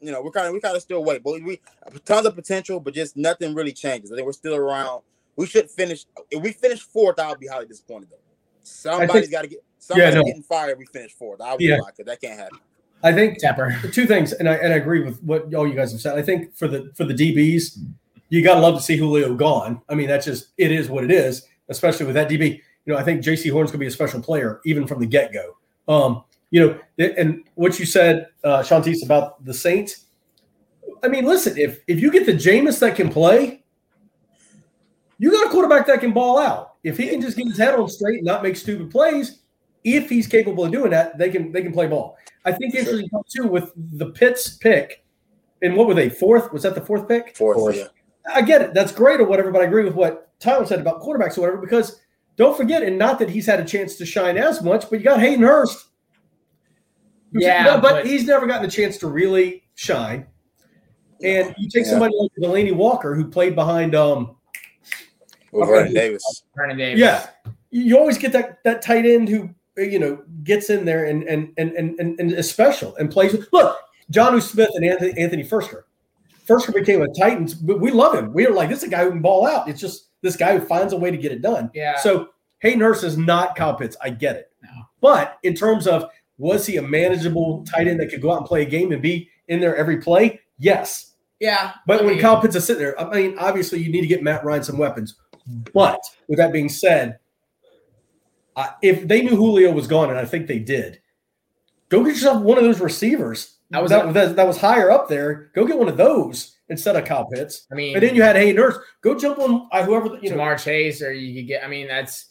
You 0.00 0.10
know, 0.10 0.20
we're 0.20 0.32
kind 0.32 0.48
of 0.48 0.52
we 0.52 0.58
kind 0.58 0.74
of 0.74 0.82
still 0.82 1.04
wait, 1.04 1.22
but 1.22 1.40
we 1.44 1.60
tons 2.04 2.26
of 2.26 2.34
potential, 2.34 2.80
but 2.80 2.92
just 2.92 3.16
nothing 3.16 3.54
really 3.54 3.70
changes. 3.70 4.10
I 4.10 4.16
think 4.16 4.26
we're 4.26 4.32
still 4.32 4.56
around. 4.56 5.02
We 5.36 5.46
should 5.46 5.70
finish. 5.70 6.06
If 6.28 6.42
we 6.42 6.50
finish 6.50 6.80
fourth, 6.80 7.20
I'll 7.20 7.36
be 7.36 7.46
highly 7.46 7.66
disappointed 7.66 8.10
though. 8.10 8.16
Somebody's 8.64 9.30
got 9.30 9.42
to 9.42 9.48
get 9.48 9.62
somebody's 9.78 10.14
yeah, 10.14 10.18
no. 10.18 10.24
getting 10.24 10.42
fired. 10.42 10.76
We 10.76 10.86
finish 10.86 11.12
fourth. 11.12 11.40
I 11.40 11.52
will 11.52 11.62
yeah. 11.62 11.76
because 11.76 12.06
that 12.06 12.20
can't 12.20 12.36
happen. 12.36 12.58
I 13.02 13.12
think 13.12 13.42
Tepper. 13.42 13.92
two 13.92 14.06
things, 14.06 14.32
and 14.32 14.48
I 14.48 14.54
and 14.54 14.72
I 14.72 14.76
agree 14.76 15.02
with 15.02 15.22
what 15.22 15.52
all 15.54 15.66
you 15.66 15.74
guys 15.74 15.92
have 15.92 16.00
said. 16.00 16.18
I 16.18 16.22
think 16.22 16.54
for 16.56 16.68
the 16.68 16.92
for 16.94 17.04
the 17.04 17.14
DBs, 17.14 17.78
you 18.28 18.42
gotta 18.42 18.60
love 18.60 18.76
to 18.76 18.82
see 18.82 18.96
Julio 18.96 19.34
gone. 19.34 19.82
I 19.88 19.94
mean, 19.94 20.08
that's 20.08 20.26
just 20.26 20.48
it 20.58 20.70
is 20.70 20.88
what 20.88 21.04
it 21.04 21.10
is, 21.10 21.46
especially 21.68 22.06
with 22.06 22.14
that 22.14 22.28
DB. 22.28 22.60
you 22.84 22.92
know, 22.92 22.96
I 22.96 23.02
think 23.02 23.22
Jaycee 23.22 23.50
Horn's 23.50 23.70
to 23.72 23.78
be 23.78 23.86
a 23.86 23.90
special 23.90 24.20
player 24.20 24.60
even 24.64 24.86
from 24.86 25.00
the 25.00 25.06
get 25.06 25.32
go. 25.32 25.56
Um, 25.88 26.24
you 26.50 26.60
know, 26.98 27.08
and 27.16 27.44
what 27.54 27.78
you 27.78 27.86
said, 27.86 28.28
uh, 28.44 28.60
Shantice, 28.60 29.04
about 29.04 29.44
the 29.44 29.54
Saints. 29.54 30.06
I 31.02 31.08
mean, 31.08 31.24
listen, 31.24 31.58
if 31.58 31.80
if 31.88 32.00
you 32.00 32.10
get 32.10 32.26
the 32.26 32.32
Jameis 32.32 32.78
that 32.80 32.94
can 32.94 33.10
play, 33.10 33.64
you 35.18 35.30
got 35.30 35.46
a 35.46 35.50
quarterback 35.50 35.86
that 35.88 36.00
can 36.00 36.12
ball 36.12 36.38
out. 36.38 36.74
If 36.84 36.98
he 36.98 37.08
can 37.08 37.20
just 37.20 37.36
get 37.36 37.46
his 37.46 37.58
head 37.58 37.74
on 37.74 37.88
straight 37.88 38.18
and 38.18 38.26
not 38.26 38.42
make 38.42 38.56
stupid 38.56 38.90
plays, 38.90 39.41
if 39.84 40.08
he's 40.08 40.26
capable 40.26 40.64
of 40.64 40.72
doing 40.72 40.90
that, 40.90 41.18
they 41.18 41.30
can 41.30 41.52
they 41.52 41.62
can 41.62 41.72
play 41.72 41.86
ball. 41.86 42.16
I 42.44 42.52
think 42.52 42.74
interesting 42.74 43.08
part 43.08 43.26
too 43.28 43.46
with 43.46 43.72
the 43.76 44.06
Pitts 44.10 44.56
pick, 44.56 45.04
and 45.62 45.76
what 45.76 45.86
were 45.86 45.94
they 45.94 46.08
fourth? 46.08 46.52
Was 46.52 46.62
that 46.62 46.74
the 46.74 46.80
fourth 46.80 47.08
pick? 47.08 47.36
Fourth, 47.36 47.56
Fourth. 47.56 47.76
yeah. 47.76 47.86
I 48.34 48.42
get 48.42 48.62
it. 48.62 48.72
That's 48.74 48.92
great 48.92 49.20
or 49.20 49.24
whatever, 49.24 49.50
but 49.50 49.62
I 49.62 49.64
agree 49.64 49.84
with 49.84 49.94
what 49.94 50.30
Tyler 50.38 50.64
said 50.64 50.80
about 50.80 51.00
quarterbacks 51.02 51.36
or 51.36 51.40
whatever, 51.42 51.58
because 51.58 52.00
don't 52.36 52.56
forget, 52.56 52.82
and 52.82 52.96
not 52.96 53.18
that 53.18 53.28
he's 53.28 53.46
had 53.46 53.58
a 53.60 53.64
chance 53.64 53.96
to 53.96 54.06
shine 54.06 54.36
as 54.38 54.62
much, 54.62 54.88
but 54.88 54.98
you 55.00 55.04
got 55.04 55.18
Hayden 55.20 55.42
Hurst. 55.44 55.88
Yeah, 57.32 57.64
no, 57.64 57.80
but, 57.80 57.92
but- 57.92 58.06
he's 58.06 58.26
never 58.26 58.46
gotten 58.46 58.66
a 58.66 58.70
chance 58.70 58.98
to 58.98 59.06
really 59.08 59.64
shine. 59.74 60.26
And 61.24 61.54
you 61.56 61.68
take 61.70 61.84
Yeah. 61.84 61.90
somebody 61.90 62.14
like 62.18 62.30
Delanie 62.40 62.74
Walker, 62.74 63.14
who 63.14 63.24
played 63.28 63.54
behind 63.54 63.94
um 63.94 64.36
With 65.52 65.68
Vernon 65.68 65.94
Davis. 65.94 66.44
Vernon 66.56 66.76
Davis. 66.76 67.00
Yeah, 67.00 67.26
you 67.70 67.96
always 67.98 68.18
get 68.18 68.32
that 68.32 68.58
that 68.64 68.82
tight 68.82 69.06
end 69.06 69.28
who 69.28 69.50
Uh, 69.78 69.82
you 69.82 69.98
know 69.98 70.22
gets 70.44 70.68
in 70.70 70.84
there 70.84 71.04
and 71.04 71.22
and 71.24 71.52
and 71.56 71.72
and 71.72 71.98
and, 71.98 72.20
and 72.20 72.32
is 72.32 72.50
special 72.50 72.94
and 72.96 73.10
plays. 73.10 73.34
Look, 73.52 73.76
Jonnu 74.12 74.42
Smith 74.42 74.70
and 74.74 74.84
Anthony 74.84 75.18
Anthony 75.18 75.44
Firkser. 75.44 75.84
Firkser 76.46 76.74
became 76.74 77.00
a 77.02 77.08
Titans, 77.18 77.54
but 77.54 77.80
we 77.80 77.90
love 77.90 78.14
him. 78.14 78.32
We 78.32 78.46
are 78.46 78.52
like 78.52 78.68
this 78.68 78.78
is 78.78 78.84
a 78.84 78.90
guy 78.90 79.04
who 79.04 79.10
can 79.10 79.22
ball 79.22 79.46
out. 79.46 79.68
It's 79.68 79.80
just 79.80 80.08
this 80.22 80.36
guy 80.36 80.58
who 80.58 80.64
finds 80.64 80.92
a 80.92 80.96
way 80.96 81.10
to 81.10 81.16
get 81.16 81.32
it 81.32 81.42
done. 81.42 81.70
Yeah. 81.74 81.98
So 81.98 82.28
Hayden 82.60 82.80
Hurst 82.80 83.04
is 83.04 83.16
not 83.16 83.56
Kyle 83.56 83.74
Pitts. 83.74 83.96
I 84.02 84.10
get 84.10 84.36
it. 84.36 84.52
No. 84.62 84.70
But 85.00 85.38
in 85.42 85.54
terms 85.54 85.86
of 85.86 86.10
was 86.38 86.66
he 86.66 86.76
a 86.76 86.82
manageable 86.82 87.64
tight 87.64 87.88
end 87.88 88.00
that 88.00 88.10
could 88.10 88.22
go 88.22 88.32
out 88.32 88.38
and 88.38 88.46
play 88.46 88.62
a 88.62 88.66
game 88.66 88.92
and 88.92 89.00
be 89.00 89.30
in 89.48 89.60
there 89.60 89.76
every 89.76 89.98
play? 89.98 90.40
Yes. 90.58 91.14
Yeah. 91.40 91.72
But 91.86 92.00
I 92.00 92.04
when 92.04 92.14
mean, 92.14 92.22
Kyle 92.22 92.40
Pitts 92.40 92.56
is 92.56 92.64
sitting 92.64 92.82
there, 92.82 92.98
I 93.00 93.12
mean, 93.14 93.36
obviously 93.38 93.80
you 93.80 93.90
need 93.90 94.02
to 94.02 94.06
get 94.06 94.22
Matt 94.22 94.44
Ryan 94.44 94.62
some 94.62 94.78
weapons. 94.78 95.16
But 95.72 96.00
with 96.28 96.38
that 96.38 96.52
being 96.52 96.68
said, 96.68 97.18
uh, 98.56 98.68
if 98.82 99.06
they 99.06 99.22
knew 99.22 99.36
Julio 99.36 99.72
was 99.72 99.86
gone, 99.86 100.10
and 100.10 100.18
I 100.18 100.24
think 100.24 100.46
they 100.46 100.58
did, 100.58 101.00
go 101.88 102.04
get 102.04 102.14
yourself 102.14 102.42
one 102.42 102.58
of 102.58 102.64
those 102.64 102.80
receivers. 102.80 103.56
That 103.70 103.82
was- 103.82 103.90
that, 103.90 104.12
that, 104.14 104.36
that 104.36 104.46
was 104.46 104.58
higher 104.58 104.90
up 104.90 105.08
there. 105.08 105.50
Go 105.54 105.66
get 105.66 105.78
one 105.78 105.88
of 105.88 105.96
those 105.96 106.56
instead 106.68 106.96
of 106.96 107.04
Kyle 107.04 107.26
Pitts. 107.26 107.66
I 107.70 107.74
mean, 107.74 107.94
And 107.94 108.02
then 108.02 108.14
you 108.14 108.22
had 108.22 108.36
Hey 108.36 108.52
Nurse. 108.52 108.76
Go 109.00 109.14
jump 109.18 109.38
on 109.38 109.68
uh, 109.72 109.84
whoever 109.84 110.18
you 110.20 110.30
know. 110.30 110.36
Ja'Marr 110.36 110.62
Chase, 110.62 111.02
or 111.02 111.12
you 111.12 111.40
could 111.40 111.48
get. 111.48 111.64
I 111.64 111.68
mean, 111.68 111.86
that's. 111.88 112.26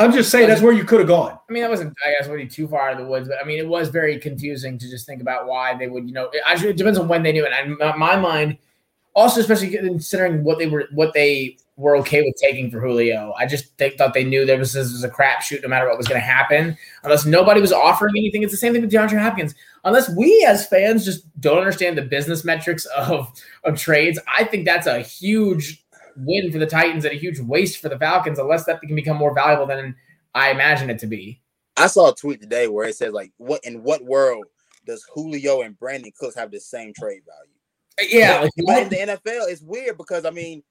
I'm 0.00 0.12
just 0.12 0.30
saying 0.32 0.48
that's 0.48 0.60
where 0.62 0.72
you 0.72 0.84
could 0.84 0.98
have 0.98 1.06
gone. 1.08 1.38
I 1.48 1.52
mean, 1.52 1.62
that 1.62 1.70
wasn't, 1.70 1.94
I 2.04 2.10
guess, 2.18 2.28
really 2.28 2.48
too 2.48 2.66
far 2.66 2.88
out 2.88 2.94
of 2.94 2.98
the 2.98 3.06
woods, 3.06 3.28
but 3.28 3.36
I 3.40 3.46
mean, 3.46 3.58
it 3.60 3.68
was 3.68 3.88
very 3.88 4.18
confusing 4.18 4.78
to 4.78 4.90
just 4.90 5.06
think 5.06 5.22
about 5.22 5.46
why 5.46 5.76
they 5.76 5.86
would, 5.86 6.08
you 6.08 6.12
know, 6.12 6.24
it, 6.32 6.42
actually, 6.44 6.70
it 6.70 6.76
depends 6.76 6.98
on 6.98 7.06
when 7.06 7.22
they 7.22 7.30
knew 7.30 7.46
it. 7.46 7.52
And 7.52 7.80
in 7.80 7.98
my 7.98 8.16
mind, 8.16 8.58
also, 9.16 9.40
especially 9.40 9.70
considering 9.70 10.44
what 10.44 10.58
they 10.58 10.66
were, 10.66 10.86
what 10.92 11.14
they 11.14 11.56
were 11.76 11.96
okay 11.96 12.20
with 12.20 12.36
taking 12.36 12.70
for 12.70 12.80
Julio, 12.80 13.32
I 13.38 13.46
just 13.46 13.66
thought 13.78 14.12
they 14.12 14.24
knew 14.24 14.44
there 14.44 14.58
was 14.58 14.74
this 14.74 14.92
was 14.92 15.04
a 15.04 15.08
crapshoot 15.08 15.62
no 15.62 15.68
matter 15.68 15.88
what 15.88 15.96
was 15.96 16.06
going 16.06 16.20
to 16.20 16.26
happen, 16.26 16.76
unless 17.02 17.24
nobody 17.24 17.62
was 17.62 17.72
offering 17.72 18.14
anything. 18.16 18.42
It's 18.42 18.52
the 18.52 18.58
same 18.58 18.74
thing 18.74 18.82
with 18.82 18.92
DeAndre 18.92 19.18
Hopkins. 19.18 19.54
Unless 19.84 20.10
we 20.10 20.44
as 20.46 20.66
fans 20.66 21.04
just 21.04 21.24
don't 21.40 21.58
understand 21.58 21.96
the 21.96 22.02
business 22.02 22.44
metrics 22.44 22.84
of 22.96 23.32
of 23.64 23.78
trades, 23.78 24.18
I 24.28 24.44
think 24.44 24.66
that's 24.66 24.86
a 24.86 25.00
huge 25.00 25.82
win 26.18 26.52
for 26.52 26.58
the 26.58 26.66
Titans 26.66 27.06
and 27.06 27.14
a 27.14 27.18
huge 27.18 27.40
waste 27.40 27.80
for 27.80 27.88
the 27.88 27.98
Falcons, 27.98 28.38
unless 28.38 28.66
that 28.66 28.82
can 28.82 28.94
become 28.94 29.16
more 29.16 29.34
valuable 29.34 29.66
than 29.66 29.96
I 30.34 30.50
imagine 30.50 30.90
it 30.90 30.98
to 31.00 31.06
be. 31.06 31.40
I 31.78 31.86
saw 31.86 32.10
a 32.10 32.14
tweet 32.14 32.42
today 32.42 32.68
where 32.68 32.86
it 32.86 32.96
says 32.96 33.14
like, 33.14 33.32
"What 33.38 33.64
in 33.64 33.82
what 33.82 34.04
world 34.04 34.44
does 34.86 35.06
Julio 35.14 35.62
and 35.62 35.78
Brandin 35.78 36.14
Cooks 36.14 36.36
have 36.36 36.50
the 36.50 36.60
same 36.60 36.92
trade 36.92 37.22
value?" 37.26 37.55
Yeah, 38.00 38.46
but 38.66 38.82
in 38.82 38.88
the 38.88 38.96
NFL, 38.96 39.48
it's 39.50 39.62
weird 39.62 39.96
because 39.96 40.24
I 40.24 40.30
mean, 40.30 40.62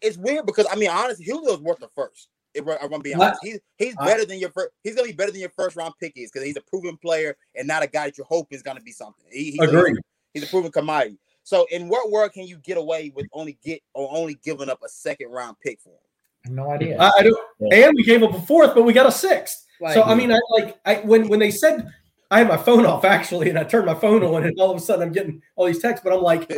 it's 0.00 0.16
weird 0.16 0.46
because 0.46 0.66
I 0.70 0.76
mean, 0.76 0.90
honestly, 0.90 1.24
Julio's 1.24 1.60
worth 1.60 1.78
the 1.78 1.88
first. 1.88 2.28
If 2.54 2.66
I'm 2.66 2.88
gonna 2.90 3.02
be 3.02 3.12
What? 3.12 3.28
honest, 3.28 3.40
he's 3.42 3.58
he's 3.76 3.94
I- 3.98 4.06
better 4.06 4.24
than 4.24 4.38
your 4.38 4.50
first. 4.50 4.70
He's 4.82 4.94
gonna 4.94 5.06
be 5.08 5.14
better 5.14 5.30
than 5.30 5.40
your 5.40 5.50
first 5.50 5.76
round 5.76 5.94
pick 6.00 6.12
is 6.16 6.30
because 6.30 6.46
he's 6.46 6.56
a 6.56 6.62
proven 6.62 6.96
player 6.96 7.36
and 7.54 7.68
not 7.68 7.82
a 7.82 7.86
guy 7.86 8.06
that 8.06 8.18
you 8.18 8.24
hope 8.24 8.48
is 8.50 8.62
gonna 8.62 8.80
be 8.80 8.92
something. 8.92 9.26
He, 9.30 9.52
he's, 9.52 9.60
Agreed. 9.60 9.96
he's 10.34 10.44
a 10.44 10.46
proven 10.46 10.72
commodity. 10.72 11.18
So, 11.44 11.66
in 11.70 11.88
what 11.88 12.10
world 12.10 12.32
can 12.32 12.46
you 12.46 12.58
get 12.58 12.76
away 12.76 13.12
with 13.14 13.26
only 13.32 13.58
get 13.62 13.80
or 13.94 14.08
only 14.10 14.34
giving 14.42 14.68
up 14.68 14.80
a 14.84 14.88
second 14.88 15.30
round 15.30 15.56
pick 15.62 15.80
for 15.80 15.90
him? 15.90 16.54
No 16.54 16.70
idea. 16.70 16.98
I, 16.98 17.10
I 17.18 17.22
don't. 17.22 17.38
Yeah. 17.60 17.86
And 17.88 17.94
we 17.96 18.04
gave 18.04 18.22
up 18.22 18.32
a 18.34 18.40
fourth, 18.40 18.74
but 18.74 18.82
we 18.82 18.92
got 18.92 19.06
a 19.06 19.12
sixth. 19.12 19.66
Like- 19.80 19.94
so 19.94 20.02
I 20.02 20.14
mean, 20.14 20.32
I 20.32 20.38
like 20.50 20.78
I 20.86 20.96
when 20.96 21.28
when 21.28 21.38
they 21.38 21.50
said 21.50 21.86
I 22.30 22.38
had 22.38 22.48
my 22.48 22.56
phone 22.58 22.84
off 22.86 23.04
actually, 23.04 23.48
and 23.48 23.58
I 23.58 23.64
turned 23.64 23.86
my 23.86 23.94
phone 23.94 24.22
on, 24.22 24.44
and 24.44 24.58
all 24.60 24.70
of 24.70 24.76
a 24.76 24.80
sudden 24.80 25.02
I'm 25.06 25.12
getting 25.12 25.42
all 25.56 25.66
these 25.66 25.78
texts. 25.80 26.02
But 26.04 26.12
I'm 26.12 26.22
like, 26.22 26.50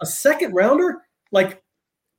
a 0.00 0.06
second 0.06 0.54
rounder? 0.54 1.02
Like 1.32 1.62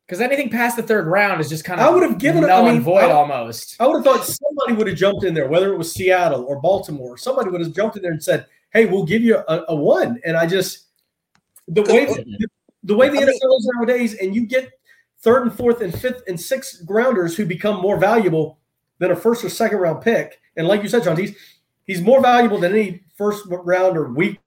Because 0.07 0.21
anything 0.21 0.49
past 0.49 0.77
the 0.77 0.83
third 0.83 1.07
round 1.07 1.41
is 1.41 1.49
just 1.49 1.63
kind 1.65 1.81
of 1.81 1.87
I 1.87 1.89
would 1.89 2.03
have 2.03 2.17
given 2.19 2.41
null 2.41 2.65
I 2.65 2.69
and 2.69 2.77
mean, 2.77 2.83
void 2.83 3.05
I- 3.05 3.11
almost. 3.11 3.75
I 3.79 3.87
would 3.87 3.95
have 3.95 4.05
thought 4.05 4.25
somebody 4.25 4.73
would 4.77 4.87
have 4.87 4.97
jumped 4.97 5.23
in 5.23 5.33
there, 5.33 5.47
whether 5.47 5.73
it 5.73 5.77
was 5.77 5.91
Seattle 5.91 6.43
or 6.45 6.61
Baltimore. 6.61 7.17
Somebody 7.17 7.49
would 7.49 7.61
have 7.61 7.73
jumped 7.73 7.95
in 7.97 8.03
there 8.03 8.11
and 8.11 8.23
said, 8.23 8.45
"Hey, 8.71 8.85
we'll 8.85 9.05
give 9.05 9.21
you 9.23 9.37
a, 9.47 9.63
a 9.69 9.75
one." 9.75 10.19
And 10.25 10.37
I 10.37 10.45
just 10.45 10.85
the 11.67 11.81
way 11.83 12.05
the, 12.05 12.47
the 12.83 12.95
way 12.95 13.09
the 13.09 13.17
I 13.17 13.25
mean- 13.25 13.29
NFL 13.29 13.57
is 13.57 13.71
nowadays, 13.75 14.13
and 14.15 14.35
you 14.35 14.45
get 14.45 14.69
third 15.21 15.43
and 15.43 15.53
fourth 15.53 15.81
and 15.81 15.93
fifth 15.99 16.21
and 16.27 16.39
sixth 16.39 16.85
grounders 16.85 17.35
who 17.35 17.45
become 17.45 17.79
more 17.81 17.97
valuable 17.97 18.59
than 18.99 19.11
a 19.11 19.15
first 19.15 19.43
or 19.43 19.49
second 19.49 19.77
round 19.79 20.01
pick. 20.03 20.39
And 20.57 20.67
like 20.67 20.83
you 20.83 20.89
said, 20.89 21.03
John, 21.03 21.17
he's 21.17 21.35
he's 21.91 22.01
more 22.01 22.21
valuable 22.21 22.57
than 22.57 22.71
any 22.71 23.03
first 23.17 23.43
rounder. 23.49 24.07
We 24.09 24.39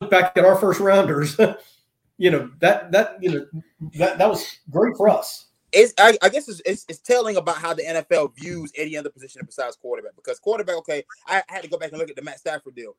look 0.00 0.10
back 0.10 0.36
at 0.36 0.44
our 0.44 0.56
first 0.56 0.78
rounders. 0.78 1.36
you 2.18 2.30
know 2.30 2.50
that 2.60 2.92
that 2.92 3.16
you 3.22 3.30
know 3.30 3.46
that 3.94 4.18
that 4.18 4.28
was 4.28 4.46
great 4.70 4.94
for 4.96 5.08
us. 5.08 5.46
it's 5.72 5.94
I, 5.98 6.18
I 6.22 6.28
guess 6.28 6.48
it's, 6.48 6.60
it's 6.66 6.84
it's 6.88 6.98
telling 6.98 7.36
about 7.36 7.56
how 7.56 7.72
the 7.72 7.82
NFL 7.82 8.36
views 8.36 8.72
any 8.76 8.96
other 8.96 9.08
position 9.10 9.40
besides 9.46 9.76
quarterback. 9.76 10.16
Because 10.16 10.38
quarterback, 10.38 10.76
okay, 10.76 11.02
I, 11.26 11.42
I 11.48 11.52
had 11.54 11.62
to 11.62 11.68
go 11.68 11.78
back 11.78 11.90
and 11.92 11.98
look 11.98 12.10
at 12.10 12.16
the 12.16 12.22
Matt 12.22 12.40
Stafford 12.40 12.74
deal. 12.74 12.96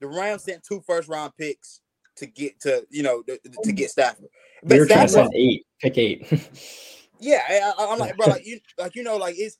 The 0.00 0.06
Rams 0.08 0.42
sent 0.44 0.62
two 0.62 0.82
first 0.86 1.08
round 1.08 1.32
picks 1.38 1.80
to 2.16 2.26
get 2.26 2.60
to 2.60 2.86
you 2.90 3.02
know 3.02 3.22
to, 3.22 3.38
to 3.62 3.72
get 3.72 3.90
Stafford. 3.90 4.28
They 4.62 4.78
were 4.78 4.86
trying 4.86 5.06
to 5.06 5.08
Stafford, 5.08 5.32
send 5.32 5.34
eight, 5.34 5.66
pick 5.80 5.96
eight. 5.96 6.50
yeah, 7.20 7.40
I, 7.48 7.72
I- 7.78 7.92
I'm 7.92 7.98
like, 7.98 8.16
bro, 8.16 8.26
like 8.26 8.46
you 8.46 8.60
like 8.76 8.94
you 8.94 9.02
know, 9.02 9.16
like 9.16 9.36
it's 9.38 9.56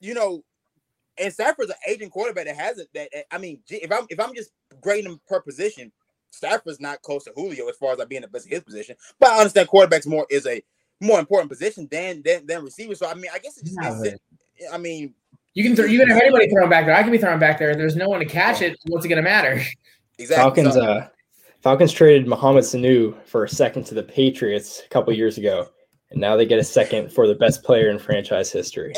you 0.00 0.14
know, 0.14 0.44
and 1.18 1.32
Stafford's 1.32 1.70
an 1.70 1.76
aging 1.88 2.10
quarterback 2.10 2.46
that 2.46 2.56
hasn't 2.56 2.88
that. 2.94 3.08
I 3.30 3.38
mean, 3.38 3.60
if 3.68 3.90
I'm 3.92 4.06
if 4.08 4.18
I'm 4.20 4.34
just 4.34 4.50
grading 4.80 5.10
him 5.12 5.20
per 5.28 5.40
position, 5.40 5.92
Stafford's 6.30 6.80
not 6.80 7.02
close 7.02 7.24
to 7.24 7.32
Julio 7.36 7.68
as 7.68 7.76
far 7.76 7.92
as 7.92 7.98
I 7.98 8.02
like 8.02 8.08
being 8.08 8.22
the 8.22 8.28
best 8.28 8.46
of 8.46 8.52
his 8.52 8.62
position. 8.62 8.96
But 9.20 9.30
I 9.30 9.38
understand 9.38 9.68
quarterbacks 9.68 10.06
more 10.06 10.26
is 10.30 10.46
a 10.46 10.62
more 11.00 11.18
important 11.20 11.50
position 11.50 11.88
than 11.90 12.22
than 12.24 12.46
than 12.46 12.64
receiver. 12.64 12.94
So 12.94 13.08
I 13.08 13.14
mean, 13.14 13.30
I 13.32 13.38
guess 13.38 13.58
it 13.58 13.64
just 13.64 13.76
Yeah, 13.80 13.98
makes. 14.00 14.18
I 14.72 14.78
mean, 14.78 15.14
You 15.54 15.64
can 15.64 15.74
throw, 15.76 15.86
you 15.86 15.98
can 15.98 16.08
have 16.08 16.20
anybody 16.22 16.48
thrown 16.48 16.70
back 16.70 16.86
there. 16.86 16.94
I 16.94 17.02
can 17.02 17.10
be 17.12 17.18
thrown 17.18 17.38
back 17.40 17.58
there. 17.58 17.70
If 17.70 17.76
there's 17.76 17.96
no 17.96 18.08
one 18.08 18.20
to 18.20 18.26
catch 18.26 18.62
it, 18.62 18.78
what's 18.86 19.04
it 19.04 19.08
going 19.08 19.16
to 19.22 19.22
matter? 19.28 19.60
exactly. 20.18 20.62
Falcons, 20.62 20.74
So- 20.74 20.82
uh, 20.82 21.08
Falcons 21.62 21.92
traded 21.92 22.26
Mohamed 22.26 22.64
Sanu 22.64 23.14
for 23.24 23.44
a 23.44 23.48
second 23.48 23.84
to 23.84 23.94
the 23.94 24.02
Patriots 24.02 24.82
a 24.84 24.88
couple 24.88 25.12
years 25.12 25.38
ago, 25.38 25.68
and 26.10 26.20
now 26.20 26.36
they 26.36 26.44
get 26.46 26.58
a 26.58 26.64
second 26.64 27.12
for 27.12 27.26
the 27.28 27.34
best 27.36 27.62
player 27.62 27.88
in 27.90 27.98
franchise 27.98 28.50
history. 28.50 28.92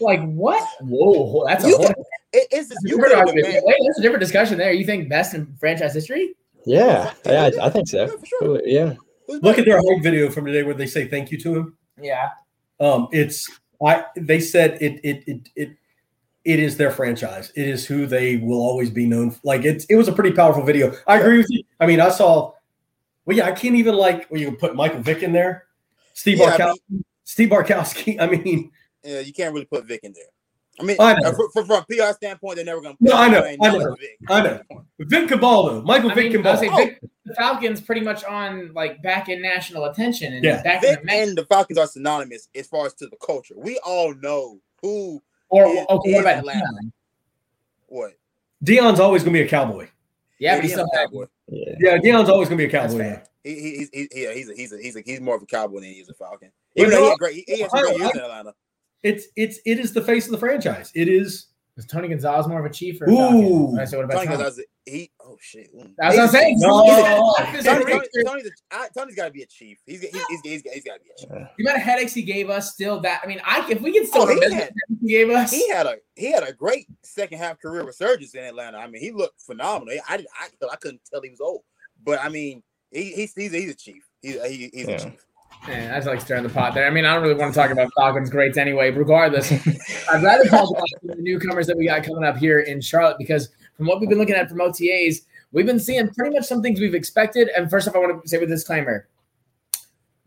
Like 0.00 0.20
what? 0.24 0.66
Whoa, 0.80 1.44
that's 1.46 1.64
a 1.64 1.68
You 1.68 1.76
whole. 1.76 1.86
it- 2.32 2.48
it's 2.50 2.68
just, 2.68 2.80
you 2.84 2.98
Wait, 2.98 3.10
could 3.10 3.34
wait, 3.34 3.76
that's 3.86 3.98
a 3.98 4.02
different 4.02 4.20
discussion 4.20 4.58
there. 4.58 4.72
You 4.72 4.84
think 4.84 5.08
best 5.08 5.32
in 5.34 5.46
franchise 5.58 5.94
history? 5.94 6.34
Yeah, 6.66 7.12
yeah, 7.24 7.50
I, 7.60 7.66
I 7.66 7.70
think 7.70 7.88
so. 7.88 8.02
Yeah, 8.04 8.06
for 8.18 8.26
sure. 8.26 8.60
Yeah, 8.66 8.94
Look 9.28 9.58
at 9.58 9.64
their 9.64 9.78
hype 9.78 10.02
video 10.02 10.30
from 10.30 10.44
today 10.44 10.62
where 10.62 10.74
they 10.74 10.86
say 10.86 11.06
thank 11.08 11.30
you 11.30 11.38
to 11.38 11.54
him. 11.56 11.78
Yeah. 12.00 12.30
Um, 12.78 13.08
it's 13.12 13.48
I. 13.84 14.04
They 14.16 14.40
said 14.40 14.78
it. 14.82 15.00
It. 15.02 15.24
It. 15.26 15.48
It. 15.56 15.70
It 16.44 16.60
is 16.60 16.76
their 16.76 16.90
franchise. 16.90 17.50
It 17.56 17.66
is 17.66 17.86
who 17.86 18.06
they 18.06 18.36
will 18.36 18.60
always 18.60 18.90
be 18.90 19.06
known. 19.06 19.30
For. 19.30 19.40
Like 19.44 19.64
it's. 19.64 19.84
It 19.86 19.94
was 19.96 20.08
a 20.08 20.12
pretty 20.12 20.32
powerful 20.32 20.62
video. 20.62 20.92
I 21.06 21.18
agree 21.18 21.38
with 21.38 21.46
you. 21.50 21.62
I 21.80 21.86
mean, 21.86 22.00
I 22.00 22.10
saw. 22.10 22.52
Well, 23.24 23.36
yeah, 23.36 23.46
I 23.46 23.52
can't 23.52 23.74
even 23.76 23.94
like. 23.94 24.30
Well, 24.30 24.40
you 24.40 24.48
can 24.48 24.56
put 24.56 24.76
Michael 24.76 25.00
Vick 25.00 25.22
in 25.22 25.32
there. 25.32 25.64
Steve 26.14 26.38
Yeah, 26.38 26.44
I 26.46 26.58
Barkowski. 26.58 27.04
Steve 27.24 27.48
Bartkowski. 27.48 28.16
I 28.20 28.26
mean, 28.28 28.70
Yeah, 29.06 29.20
you 29.20 29.32
can't 29.32 29.54
really 29.54 29.66
put 29.66 29.84
Vick 29.86 30.00
in 30.02 30.12
there. 30.12 30.24
I 30.78 30.82
mean, 30.82 30.96
I 31.00 31.12
uh, 31.14 31.32
fr- 31.32 31.48
fr- 31.54 31.62
from 31.62 31.82
a 31.82 31.86
PR 31.88 32.12
standpoint, 32.12 32.56
they're 32.56 32.64
never 32.66 32.82
going 32.82 32.96
to. 32.96 33.02
No, 33.02 33.12
I 33.14 33.28
know, 33.28 33.42
I 33.42 33.56
know. 33.56 33.96
I 34.28 34.42
know. 34.42 34.60
Vic 34.98 35.28
Cabaldo. 35.30 35.82
Michael 35.84 36.10
I 36.10 36.14
Vick 36.14 36.24
mean, 36.32 36.42
can 36.42 36.46
I'll 36.46 36.56
say 36.58 36.68
Vick, 36.68 37.00
the 37.24 37.34
Falcons 37.34 37.80
pretty 37.80 38.02
much 38.02 38.24
on 38.24 38.72
like 38.74 39.00
back 39.02 39.30
in 39.30 39.40
national 39.40 39.86
attention 39.86 40.34
and 40.34 40.44
Yeah. 40.44 40.62
back 40.62 40.84
in 40.84 40.96
the 41.06 41.12
and 41.12 41.38
the 41.38 41.46
Falcons 41.46 41.78
are 41.78 41.86
synonymous 41.86 42.48
as 42.54 42.66
far 42.66 42.84
as 42.84 42.92
to 42.94 43.06
the 43.06 43.16
culture. 43.24 43.54
We 43.56 43.78
all 43.86 44.14
know 44.16 44.60
who 44.82 45.22
Or 45.48 45.64
is- 45.66 45.86
okay, 45.88 46.12
what 46.12 46.20
about 46.20 46.38
Atlanta. 46.40 46.60
Dion? 46.60 46.92
what. 47.86 48.12
Dion's 48.62 49.00
always 49.00 49.22
going 49.22 49.32
to 49.34 49.40
be 49.40 49.46
a 49.46 49.48
cowboy. 49.48 49.88
Yeah, 50.38 50.56
but 50.56 50.64
he's 50.64 50.72
he's 50.72 50.80
a 50.80 50.86
cowboy. 50.94 51.26
yeah. 51.48 51.74
Yeah, 51.78 51.98
Dion's 51.98 52.28
always 52.28 52.48
going 52.48 52.58
to 52.58 52.66
be 52.66 52.68
a 52.68 52.72
That's 52.72 52.92
cowboy. 52.92 53.04
fair. 53.04 53.24
He, 53.44 53.54
he, 53.54 53.76
he's 53.78 53.90
he, 53.92 54.08
yeah, 54.24 54.32
he's 54.34 54.50
a, 54.50 54.54
he's 54.54 54.72
a, 54.72 54.76
he's 54.78 54.96
a, 54.96 55.00
he's 55.00 55.20
more 55.20 55.36
of 55.36 55.42
a 55.42 55.46
cowboy 55.46 55.76
than 55.80 55.84
he 55.90 56.00
is 56.00 56.08
a 56.10 56.14
Falcon. 56.14 56.50
Well, 56.76 56.86
Even 56.86 56.90
though 56.98 57.04
he 57.04 57.08
had 57.10 57.18
great, 57.18 57.34
he, 57.34 57.44
he 57.46 57.60
had 57.62 57.70
some 57.70 57.80
great 57.80 57.98
years 57.98 58.10
in 58.14 58.20
Atlanta. 58.20 58.54
It's 59.02 59.26
it's 59.36 59.58
it 59.66 59.78
is 59.78 59.92
the 59.92 60.02
face 60.02 60.26
of 60.26 60.32
the 60.32 60.38
franchise. 60.38 60.90
It 60.94 61.08
is. 61.08 61.46
Is 61.78 61.84
Tony 61.84 62.08
Gonzalez 62.08 62.48
more 62.48 62.58
of 62.58 62.64
a 62.64 62.72
chief 62.72 63.02
or 63.02 63.10
Ooh. 63.10 63.16
Falcon? 63.16 63.78
I 63.78 63.84
said, 63.84 63.96
what 63.96 64.04
about 64.06 64.14
Tony 64.14 64.26
Tony? 64.28 64.36
Gonzalez, 64.38 64.64
he 64.86 65.10
oh 65.20 65.36
shit. 65.38 65.68
That's 65.98 66.16
what 66.16 66.22
I'm 66.22 66.28
saying. 66.30 66.56
No. 66.58 66.82
He's- 66.84 67.64
Tony, 67.66 67.92
he's- 67.92 68.08
Tony, 68.14 68.24
Tony's, 68.24 68.46
a, 68.46 68.50
I, 68.70 68.88
Tony's 68.96 69.14
got 69.14 69.26
to 69.26 69.30
be 69.30 69.42
a 69.42 69.46
chief. 69.46 69.76
He's 69.84 70.00
he's 70.00 70.10
he's, 70.26 70.40
he's, 70.42 70.62
he's 70.72 70.84
got 70.84 70.94
to 70.94 71.00
be 71.00 71.10
a 71.14 71.20
chief. 71.20 71.28
The 71.28 71.62
amount 71.64 71.76
of 71.76 71.82
headaches 71.82 72.14
he 72.14 72.22
gave 72.22 72.48
us, 72.48 72.72
still 72.72 72.98
that. 73.00 73.20
I 73.22 73.26
mean, 73.26 73.42
I 73.44 73.70
if 73.70 73.82
we 73.82 73.92
can 73.92 74.06
still 74.06 74.22
Oh, 74.22 74.26
he 74.26 74.54
had- 74.54 74.72
he 75.02 75.08
gave 75.08 75.28
us. 75.28 75.50
He 75.52 75.68
had 75.68 75.84
a 75.84 75.96
he 76.14 76.32
had 76.32 76.44
a 76.48 76.52
great 76.54 76.86
second 77.02 77.36
half 77.36 77.60
career 77.60 77.84
resurgence 77.84 78.34
in 78.34 78.42
Atlanta. 78.44 78.78
I 78.78 78.86
mean, 78.86 79.02
he 79.02 79.10
looked 79.12 79.42
phenomenal. 79.42 79.98
I 80.08 80.16
did 80.16 80.26
I, 80.40 80.46
I 80.72 80.76
couldn't 80.76 81.02
tell 81.12 81.20
he 81.20 81.28
was 81.28 81.42
old, 81.42 81.60
but 82.02 82.18
I 82.24 82.30
mean, 82.30 82.62
he, 82.90 83.12
he's 83.12 83.34
he's 83.34 83.52
he's 83.52 83.70
a 83.70 83.74
chief. 83.74 84.02
He's 84.22 84.42
he, 84.46 84.70
he's 84.72 84.88
Yeah. 84.88 84.94
a 84.94 84.98
chief. 84.98 85.25
Man, 85.68 85.90
I 85.90 85.96
just 85.96 86.06
like 86.06 86.20
stirring 86.20 86.44
the 86.44 86.48
pot 86.48 86.74
there. 86.74 86.86
I 86.86 86.90
mean, 86.90 87.04
I 87.04 87.14
don't 87.14 87.22
really 87.22 87.34
want 87.34 87.52
to 87.52 87.60
talk 87.60 87.70
about 87.70 87.90
Falcons 87.96 88.30
greats 88.30 88.56
anyway. 88.56 88.90
Regardless, 88.90 89.50
I'd 90.08 90.22
rather 90.22 90.44
talk 90.44 90.70
about 90.70 90.86
the 91.02 91.16
newcomers 91.16 91.66
that 91.66 91.76
we 91.76 91.86
got 91.86 92.04
coming 92.04 92.24
up 92.24 92.36
here 92.36 92.60
in 92.60 92.80
Charlotte 92.80 93.18
because 93.18 93.48
from 93.76 93.86
what 93.86 93.98
we've 93.98 94.08
been 94.08 94.18
looking 94.18 94.36
at 94.36 94.48
from 94.48 94.58
OTAs, 94.58 95.22
we've 95.52 95.66
been 95.66 95.80
seeing 95.80 96.08
pretty 96.10 96.34
much 96.34 96.46
some 96.46 96.62
things 96.62 96.80
we've 96.80 96.94
expected. 96.94 97.48
And 97.56 97.68
first 97.68 97.88
off, 97.88 97.96
I 97.96 97.98
want 97.98 98.22
to 98.22 98.28
say 98.28 98.38
with 98.38 98.48
disclaimer: 98.48 99.08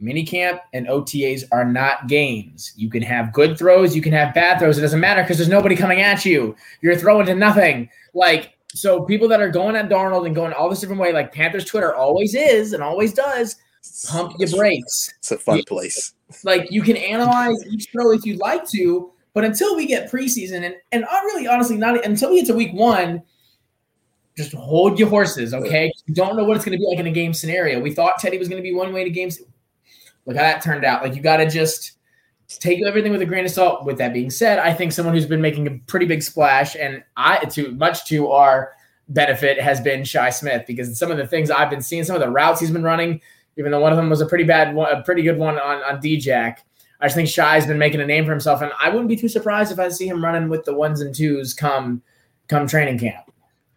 minicamp 0.01 0.59
and 0.73 0.87
OTAs 0.87 1.45
are 1.53 1.65
not 1.65 2.07
games. 2.07 2.73
You 2.75 2.89
can 2.89 3.03
have 3.03 3.31
good 3.31 3.57
throws, 3.57 3.95
you 3.95 4.01
can 4.01 4.13
have 4.13 4.33
bad 4.33 4.59
throws. 4.59 4.77
It 4.77 4.81
doesn't 4.81 4.99
matter 4.99 5.21
because 5.21 5.37
there's 5.37 5.49
nobody 5.49 5.75
coming 5.75 6.01
at 6.01 6.25
you. 6.25 6.55
You're 6.81 6.97
throwing 6.97 7.25
to 7.27 7.35
nothing. 7.35 7.89
Like 8.13 8.57
so, 8.73 9.03
people 9.03 9.27
that 9.29 9.41
are 9.41 9.49
going 9.49 9.77
at 9.77 9.89
Darnold 9.89 10.25
and 10.25 10.35
going 10.35 10.51
all 10.51 10.69
this 10.69 10.81
different 10.81 11.01
way, 11.01 11.13
like 11.13 11.33
Panthers 11.33 11.65
Twitter 11.65 11.95
always 11.95 12.35
is 12.35 12.73
and 12.73 12.83
always 12.83 13.13
does. 13.13 13.55
Pump 14.07 14.33
your 14.39 14.49
brakes 14.49 15.13
It's 15.17 15.31
a 15.31 15.37
fun 15.37 15.63
place. 15.63 16.13
like 16.43 16.71
you 16.71 16.81
can 16.81 16.97
analyze 16.97 17.57
each 17.71 17.87
throw 17.91 18.11
if 18.11 18.25
you'd 18.25 18.39
like 18.39 18.67
to, 18.69 19.11
but 19.33 19.43
until 19.43 19.75
we 19.75 19.85
get 19.85 20.11
preseason 20.11 20.63
and 20.63 20.75
and 20.91 21.05
I 21.05 21.19
really 21.21 21.47
honestly 21.47 21.77
not 21.77 22.03
until 22.05 22.29
we 22.29 22.37
get 22.37 22.47
to 22.47 22.53
week 22.53 22.73
one, 22.73 23.21
just 24.37 24.53
hold 24.53 24.99
your 24.99 25.09
horses, 25.09 25.53
okay? 25.53 25.91
You 26.05 26.13
don't 26.13 26.37
know 26.37 26.43
what 26.43 26.55
it's 26.55 26.65
going 26.65 26.77
to 26.77 26.81
be 26.81 26.87
like 26.87 26.99
in 26.99 27.07
a 27.07 27.11
game 27.11 27.33
scenario. 27.33 27.79
We 27.79 27.93
thought 27.93 28.19
Teddy 28.19 28.37
was 28.37 28.47
going 28.47 28.61
to 28.61 28.67
be 28.67 28.73
one 28.73 28.93
way 28.93 29.03
to 29.03 29.09
games. 29.09 29.39
Look 30.25 30.37
how 30.37 30.43
that 30.43 30.61
turned 30.61 30.85
out. 30.85 31.03
Like 31.03 31.15
you 31.15 31.21
got 31.21 31.37
to 31.37 31.49
just 31.49 31.93
take 32.47 32.83
everything 32.85 33.11
with 33.11 33.21
a 33.21 33.25
grain 33.25 33.45
of 33.45 33.51
salt. 33.51 33.85
With 33.85 33.97
that 33.97 34.13
being 34.13 34.29
said, 34.29 34.59
I 34.59 34.73
think 34.73 34.91
someone 34.91 35.13
who's 35.13 35.25
been 35.25 35.41
making 35.41 35.67
a 35.67 35.71
pretty 35.87 36.05
big 36.05 36.23
splash, 36.23 36.75
and 36.75 37.03
I 37.17 37.45
to 37.45 37.71
much 37.73 38.05
to 38.05 38.29
our 38.29 38.73
benefit 39.09 39.59
has 39.59 39.81
been 39.81 40.03
Shi 40.03 40.31
Smith 40.31 40.65
because 40.67 40.97
some 40.97 41.11
of 41.11 41.17
the 41.17 41.27
things 41.27 41.51
I've 41.51 41.69
been 41.69 41.81
seeing, 41.81 42.03
some 42.03 42.15
of 42.15 42.21
the 42.21 42.29
routes 42.29 42.59
he's 42.59 42.71
been 42.71 42.83
running, 42.83 43.21
even 43.59 43.71
though 43.71 43.81
one 43.81 43.91
of 43.91 43.97
them 43.97 44.09
was 44.09 44.21
a 44.21 44.25
pretty 44.25 44.45
bad 44.45 44.73
one, 44.73 44.91
a 44.91 45.03
pretty 45.03 45.21
good 45.21 45.37
one 45.37 45.59
on 45.59 45.83
on 45.83 45.99
D-Jack. 45.99 46.65
I 47.01 47.05
just 47.05 47.15
think 47.15 47.29
Shi's 47.29 47.65
been 47.67 47.77
making 47.77 48.01
a 48.01 48.05
name 48.05 48.25
for 48.25 48.31
himself, 48.31 48.61
and 48.61 48.71
I 48.81 48.89
wouldn't 48.89 49.07
be 49.09 49.15
too 49.15 49.29
surprised 49.29 49.71
if 49.71 49.79
I 49.79 49.89
see 49.89 50.07
him 50.07 50.23
running 50.23 50.49
with 50.49 50.65
the 50.65 50.73
ones 50.73 51.01
and 51.01 51.13
twos 51.13 51.53
come 51.53 52.01
come 52.47 52.67
training 52.67 52.97
camp. 52.99 53.31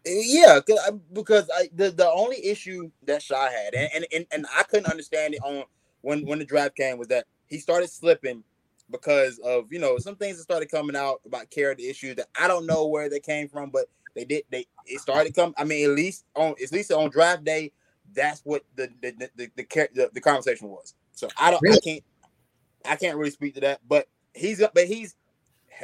Yeah, 0.07 0.61
I- 0.68 0.90
because 1.12 1.49
I, 1.55 1.68
the 1.75 1.90
the 1.90 2.09
only 2.09 2.45
issue 2.45 2.90
that 3.05 3.23
Shi 3.23 3.35
had, 3.35 3.75
and, 3.75 3.90
and 3.95 4.07
and 4.14 4.27
and 4.33 4.47
I 4.57 4.62
couldn't 4.62 4.90
understand 4.90 5.35
it 5.35 5.40
on 5.45 5.64
when 6.01 6.25
when 6.27 6.38
the 6.38 6.45
draft 6.45 6.77
came 6.77 6.97
was 6.97 7.09
that 7.09 7.27
he 7.49 7.59
started 7.59 7.90
slipping 7.90 8.42
because 8.90 9.38
of 9.40 9.73
you 9.73 9.79
know 9.79 9.99
some 9.99 10.16
things 10.16 10.37
that 10.37 10.42
started 10.45 10.71
coming 10.71 10.97
out 10.97 11.21
about 11.27 11.51
character 11.51 11.85
issues 11.85 12.16
that 12.16 12.29
I 12.40 12.49
don't 12.49 12.66
know 12.66 12.87
where 12.87 13.09
they 13.11 13.21
came 13.21 13.49
from, 13.49 13.71
but 13.71 13.87
they 14.14 14.25
did 14.25 14.45
they 14.51 14.66
it 14.87 15.01
started 15.01 15.35
come. 15.35 15.55
I 15.57 15.64
mean, 15.64 15.88
at 15.90 15.97
least 15.97 16.25
on 16.35 16.55
at 16.62 16.73
least 16.73 16.92
on 16.92 17.11
draft 17.11 17.45
day, 17.45 17.73
that's 18.14 18.40
what 18.44 18.64
the 18.77 18.88
the 19.01 19.12
the 19.12 19.31
the, 19.37 19.51
the, 19.57 19.88
the, 19.94 20.11
the 20.14 20.20
conversation 20.20 20.68
was. 20.68 20.94
So 21.12 21.29
I 21.38 21.51
don't 21.51 21.62
I 21.68 21.79
can't 21.79 22.05
I 22.85 22.96
can't 22.96 23.16
really 23.16 23.31
speak 23.31 23.55
to 23.55 23.61
that, 23.61 23.81
but 23.88 24.09
he's 24.35 24.59
but 24.59 24.87
he's 24.87 25.14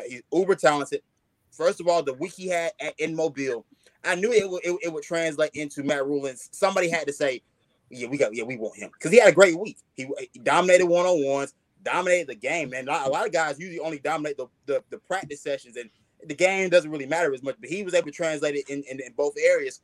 he's 0.06 0.22
uber 0.32 0.54
talented. 0.54 1.02
First 1.50 1.80
of 1.80 1.88
all, 1.88 2.02
the 2.02 2.14
week 2.14 2.32
he 2.32 2.48
had 2.48 2.72
at, 2.80 2.94
in 2.98 3.16
Mobile, 3.16 3.64
I 4.04 4.14
knew 4.14 4.32
it 4.32 4.48
would 4.48 4.64
it, 4.64 4.76
it 4.82 4.92
would 4.92 5.04
translate 5.04 5.50
into 5.54 5.82
Matt 5.82 6.06
Rulings. 6.06 6.48
Somebody 6.52 6.88
had 6.88 7.06
to 7.06 7.12
say, 7.12 7.42
"Yeah, 7.90 8.08
we 8.08 8.18
got 8.18 8.34
yeah, 8.34 8.44
we 8.44 8.56
want 8.56 8.76
him," 8.76 8.90
because 8.92 9.10
he 9.10 9.18
had 9.18 9.28
a 9.28 9.32
great 9.32 9.58
week. 9.58 9.78
He, 9.94 10.08
he 10.32 10.38
dominated 10.40 10.86
one 10.86 11.06
on 11.06 11.24
ones, 11.24 11.54
dominated 11.82 12.28
the 12.28 12.34
game, 12.34 12.72
and 12.74 12.88
a 12.88 12.92
lot, 12.92 13.06
a 13.06 13.10
lot 13.10 13.26
of 13.26 13.32
guys 13.32 13.58
usually 13.58 13.80
only 13.80 13.98
dominate 13.98 14.36
the, 14.36 14.46
the 14.66 14.82
the 14.90 14.98
practice 14.98 15.42
sessions, 15.42 15.76
and 15.76 15.90
the 16.26 16.34
game 16.34 16.68
doesn't 16.68 16.90
really 16.90 17.06
matter 17.06 17.32
as 17.34 17.42
much. 17.42 17.56
But 17.60 17.70
he 17.70 17.82
was 17.82 17.94
able 17.94 18.06
to 18.06 18.12
translate 18.12 18.54
it 18.54 18.68
in, 18.68 18.82
in, 18.90 19.00
in 19.00 19.12
both 19.16 19.34
areas. 19.38 19.80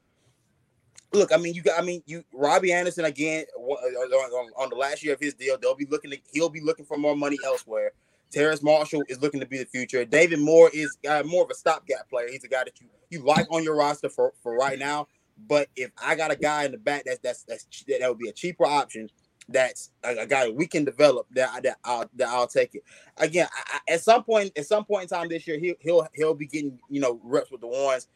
Look, 1.14 1.33
I 1.33 1.37
mean, 1.37 1.55
you 1.55 1.62
got, 1.62 1.81
I 1.81 1.85
mean, 1.85 2.03
you 2.07 2.24
Robbie 2.33 2.72
Anderson 2.72 3.05
again 3.05 3.44
wa- 3.57 3.77
uh, 3.77 4.16
on, 4.16 4.50
on 4.59 4.70
the 4.70 4.77
last 4.77 5.03
year 5.05 5.14
of 5.14 5.20
his 5.20 5.35
deal. 5.35 5.57
They'll 5.61 5.77
be 5.77 5.87
looking 5.87 6.11
to, 6.11 6.18
he'll 6.33 6.50
be 6.50 6.61
looking 6.61 6.85
for 6.85 6.96
more 6.98 7.16
money 7.16 7.38
elsewhere. 7.44 7.92
Terrace 8.33 8.62
Marshall 8.62 9.05
is 9.09 9.20
looking 9.22 9.40
to 9.40 9.46
be 9.46 9.59
the 9.59 9.64
future. 9.66 10.05
David 10.05 10.40
Moore 10.40 10.70
is 10.74 10.98
uh, 11.09 11.22
more 11.24 11.44
of 11.44 11.50
a 11.50 11.55
stopgap 11.55 12.11
player. 12.11 12.29
He's 12.31 12.44
a 12.44 12.48
guy 12.48 12.64
that 12.64 12.81
you 12.81 12.88
you 13.11 13.24
like 13.24 13.46
on 13.50 13.62
your 13.62 13.77
roster 13.77 14.09
for 14.09 14.33
for 14.42 14.57
right 14.57 14.79
now. 14.79 15.07
But 15.46 15.68
if 15.77 15.90
I 16.03 16.16
got 16.16 16.33
a 16.33 16.37
guy 16.37 16.64
in 16.64 16.72
the 16.72 16.79
back 16.79 17.05
that's 17.05 17.20
that's 17.20 17.44
that's 17.44 17.66
that 17.87 18.09
would 18.09 18.18
be 18.18 18.29
a 18.29 18.33
cheaper 18.33 18.66
option. 18.66 19.09
That's 19.48 19.90
a, 20.03 20.16
a 20.20 20.27
guy 20.27 20.48
we 20.48 20.66
can 20.66 20.85
develop. 20.85 21.27
That 21.33 21.62
that 21.62 21.79
I'll 21.85 22.09
that 22.16 22.29
I'll 22.29 22.46
take 22.48 22.74
it. 22.74 22.83
Again, 23.18 23.46
I, 23.55 23.79
I, 23.88 23.92
at 23.94 24.03
some 24.03 24.24
point 24.24 24.53
at 24.57 24.66
some 24.66 24.85
point 24.85 25.03
in 25.05 25.09
time 25.09 25.29
this 25.29 25.46
year, 25.46 25.59
he'll 25.59 25.77
he'll 25.81 26.09
he'll 26.14 26.35
be 26.35 26.46
getting 26.46 26.79
you 26.88 27.00
know 27.00 27.20
reps 27.22 27.50
with 27.50 27.61
the 27.61 27.68
ones. 27.68 28.09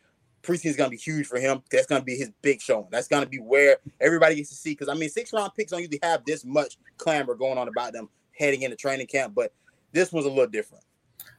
Preseason's 0.49 0.77
gonna 0.77 0.91
be 0.91 0.97
huge 0.97 1.27
for 1.27 1.39
him. 1.39 1.63
That's 1.71 1.87
gonna 1.87 2.05
be 2.05 2.17
his 2.17 2.31
big 2.41 2.63
showing. 2.63 2.89
That's 2.91 3.09
gonna 3.09 3.27
be 3.27 3.39
where 3.39 3.79
everybody 4.01 4.37
gets 4.37 4.49
to 4.51 4.57
see. 4.57 4.71
Because 4.71 4.89
I 4.89 4.95
mean, 4.95 5.11
six 5.11 5.33
round 5.33 5.53
picks 5.55 5.73
don't 5.73 5.81
usually 5.81 6.01
have 6.03 6.25
this 6.25 6.45
much 6.45 6.79
clamor 6.97 7.35
going 7.35 7.59
on 7.59 7.69
about 7.69 7.93
them 7.93 8.09
heading 8.33 8.63
into 8.63 8.77
training 8.77 9.09
camp, 9.09 9.35
but 9.35 9.53
this 9.93 10.13
was 10.13 10.25
a 10.25 10.29
little 10.29 10.47
different. 10.47 10.85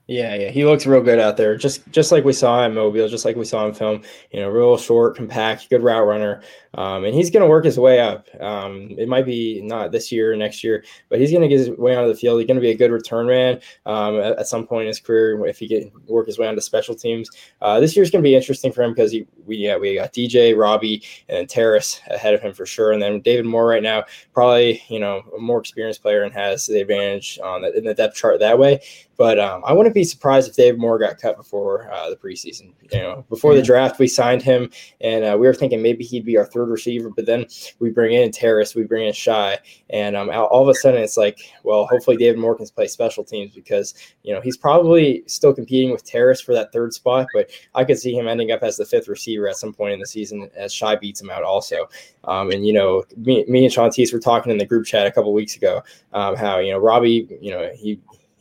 Yeah, 0.08 0.34
yeah, 0.34 0.50
he 0.50 0.65
looks 0.65 0.88
real 0.88 1.04
good 1.04 1.19
out 1.19 1.38
there, 1.38 1.56
just 1.56 1.88
just 1.91 2.12
like 2.12 2.24
we 2.24 2.34
saw 2.34 2.65
in 2.65 2.74
Mobile, 2.74 3.08
just 3.08 3.26
like 3.26 3.36
we 3.36 3.45
saw 3.45 3.67
in 3.67 3.74
film. 3.74 4.02
You 4.32 4.39
know, 4.39 4.50
real 4.50 4.76
short, 4.78 5.15
compact, 5.15 5.69
good 5.69 5.84
route 5.84 6.06
runner, 6.08 6.41
um, 6.75 7.05
and 7.05 7.15
he's 7.15 7.29
going 7.29 7.41
to 7.41 7.49
work 7.49 7.65
his 7.65 7.79
way 7.79 7.99
up. 7.99 8.27
Um, 8.39 8.95
it 8.97 9.08
might 9.08 9.25
be 9.25 9.62
not 9.62 9.91
this 9.91 10.12
year 10.12 10.34
or 10.34 10.36
next 10.36 10.63
year, 10.63 10.84
but 11.10 11.19
he's 11.19 11.32
going 11.32 11.41
to 11.41 11.47
get 11.47 11.60
his 11.60 11.69
way 11.69 11.95
onto 11.95 12.10
the 12.10 12.19
field. 12.19 12.39
He's 12.39 12.47
going 12.47 12.58
to 12.58 12.62
be 12.62 12.71
a 12.71 12.77
good 12.77 12.91
return 12.91 13.27
man 13.27 13.60
um, 13.86 14.17
at, 14.19 14.38
at 14.38 14.47
some 14.47 14.67
point 14.67 14.84
in 14.84 14.88
his 14.88 14.99
career 14.99 15.45
if 15.45 15.58
he 15.58 15.67
can 15.67 15.91
work 16.08 16.27
his 16.27 16.38
way 16.38 16.47
onto 16.47 16.62
special 16.62 16.95
teams. 16.95 17.29
Uh, 17.62 17.79
this 17.79 17.95
year's 17.95 18.12
going 18.12 18.23
to 18.23 18.27
be 18.27 18.36
interesting 18.36 18.71
for 18.71 18.84
him 18.84 18.93
because 18.93 19.15
we 19.45 19.58
yeah 19.58 19.77
we 19.77 19.95
got 19.95 20.13
DJ, 20.13 20.58
Robbie, 20.58 21.03
and 21.27 21.38
then 21.38 21.47
Terrace 21.47 21.99
ahead 22.10 22.34
of 22.34 22.41
him 22.41 22.53
for 22.53 22.65
sure, 22.65 22.91
and 22.91 23.01
then 23.01 23.19
David 23.21 23.45
Moore 23.45 23.67
right 23.67 23.84
now, 23.84 24.03
probably 24.34 24.84
you 24.89 24.99
know 24.99 25.23
a 25.36 25.39
more 25.39 25.60
experienced 25.60 26.01
player 26.01 26.23
and 26.23 26.34
has 26.34 26.67
the 26.67 26.82
advantage 26.82 27.39
on 27.43 27.62
the, 27.62 27.75
in 27.77 27.84
the 27.84 27.93
depth 27.93 28.15
chart 28.15 28.39
that 28.39 28.60
way. 28.60 28.79
But 29.19 29.38
um, 29.38 29.63
I 29.65 29.73
wouldn't 29.73 29.93
be 29.93 30.05
surprised 30.05 30.49
if 30.49 30.55
David 30.55 30.79
Moore 30.79 30.97
got 30.97 31.19
cut 31.19 31.36
before 31.36 31.91
uh, 31.91 32.10
the 32.10 32.15
preseason. 32.15 32.71
You 32.93 33.01
know, 33.01 33.25
before 33.27 33.53
the 33.53 33.62
draft, 33.62 33.99
we 33.99 34.08
signed 34.08 34.41
him, 34.41 34.71
and 35.01 35.25
uh, 35.25 35.36
we 35.38 35.45
were 35.45 35.53
thinking 35.53 35.82
maybe 35.82 36.05
he'd 36.05 36.23
be 36.23 36.38
our 36.38 36.45
third 36.60 36.69
receiver. 36.69 37.10
But 37.10 37.26
then 37.26 37.45
we 37.80 37.89
bring 37.89 38.13
in 38.13 38.32
Terrace, 38.32 38.76
we 38.76 38.84
bring 38.84 39.08
in 39.08 39.13
Shi, 39.13 39.56
and 39.89 40.15
um, 40.15 40.30
all 40.30 40.62
of 40.62 40.69
a 40.69 40.74
sudden 40.74 41.02
it's 41.02 41.17
like, 41.17 41.39
well, 41.63 41.86
hopefully 41.86 42.17
David 42.17 42.39
Moore 42.39 42.56
play 42.56 42.88
special 42.88 43.24
teams 43.24 43.54
because 43.54 43.93
you 44.24 44.34
know 44.34 44.41
he's 44.41 44.58
probably 44.58 45.24
still 45.28 45.54
competing 45.54 45.91
with 45.91 46.06
Terrace 46.06 46.41
for 46.41 46.54
that 46.54 46.72
third 46.72 46.93
spot. 46.93 47.28
But 47.34 47.50
I 47.76 47.84
could 47.84 48.00
see 48.00 48.13
him 48.13 48.28
ending 48.28 48.52
up 48.52 48.63
as 48.63 48.78
the 48.78 48.86
fifth 48.86 49.08
receiver 49.08 49.48
at 49.48 49.58
some 49.58 49.74
point 49.74 49.93
in 49.93 50.00
the 50.00 50.08
season 50.08 50.50
as 50.56 50.74
Shi 50.74 50.95
beats 50.98 51.22
him 51.22 51.30
out 51.30 51.43
also. 51.43 51.89
Um, 52.26 52.52
and 52.52 52.65
you 52.65 52.74
know, 52.74 53.04
me, 53.17 53.45
me 53.48 53.65
and 53.65 53.74
Shantice 53.74 54.13
were 54.13 54.19
talking 54.19 54.52
in 54.52 54.58
the 54.58 54.65
group 54.65 54.86
chat 54.86 55.08
a 55.08 55.12
couple 55.12 55.34
weeks 55.34 55.56
ago 55.56 55.82
um, 56.13 56.36
how 56.36 56.60
you 56.60 56.72
know 56.72 56.80
Robbie, 56.80 57.28
you 57.41 57.52
know 57.52 57.69
he 57.76 58.00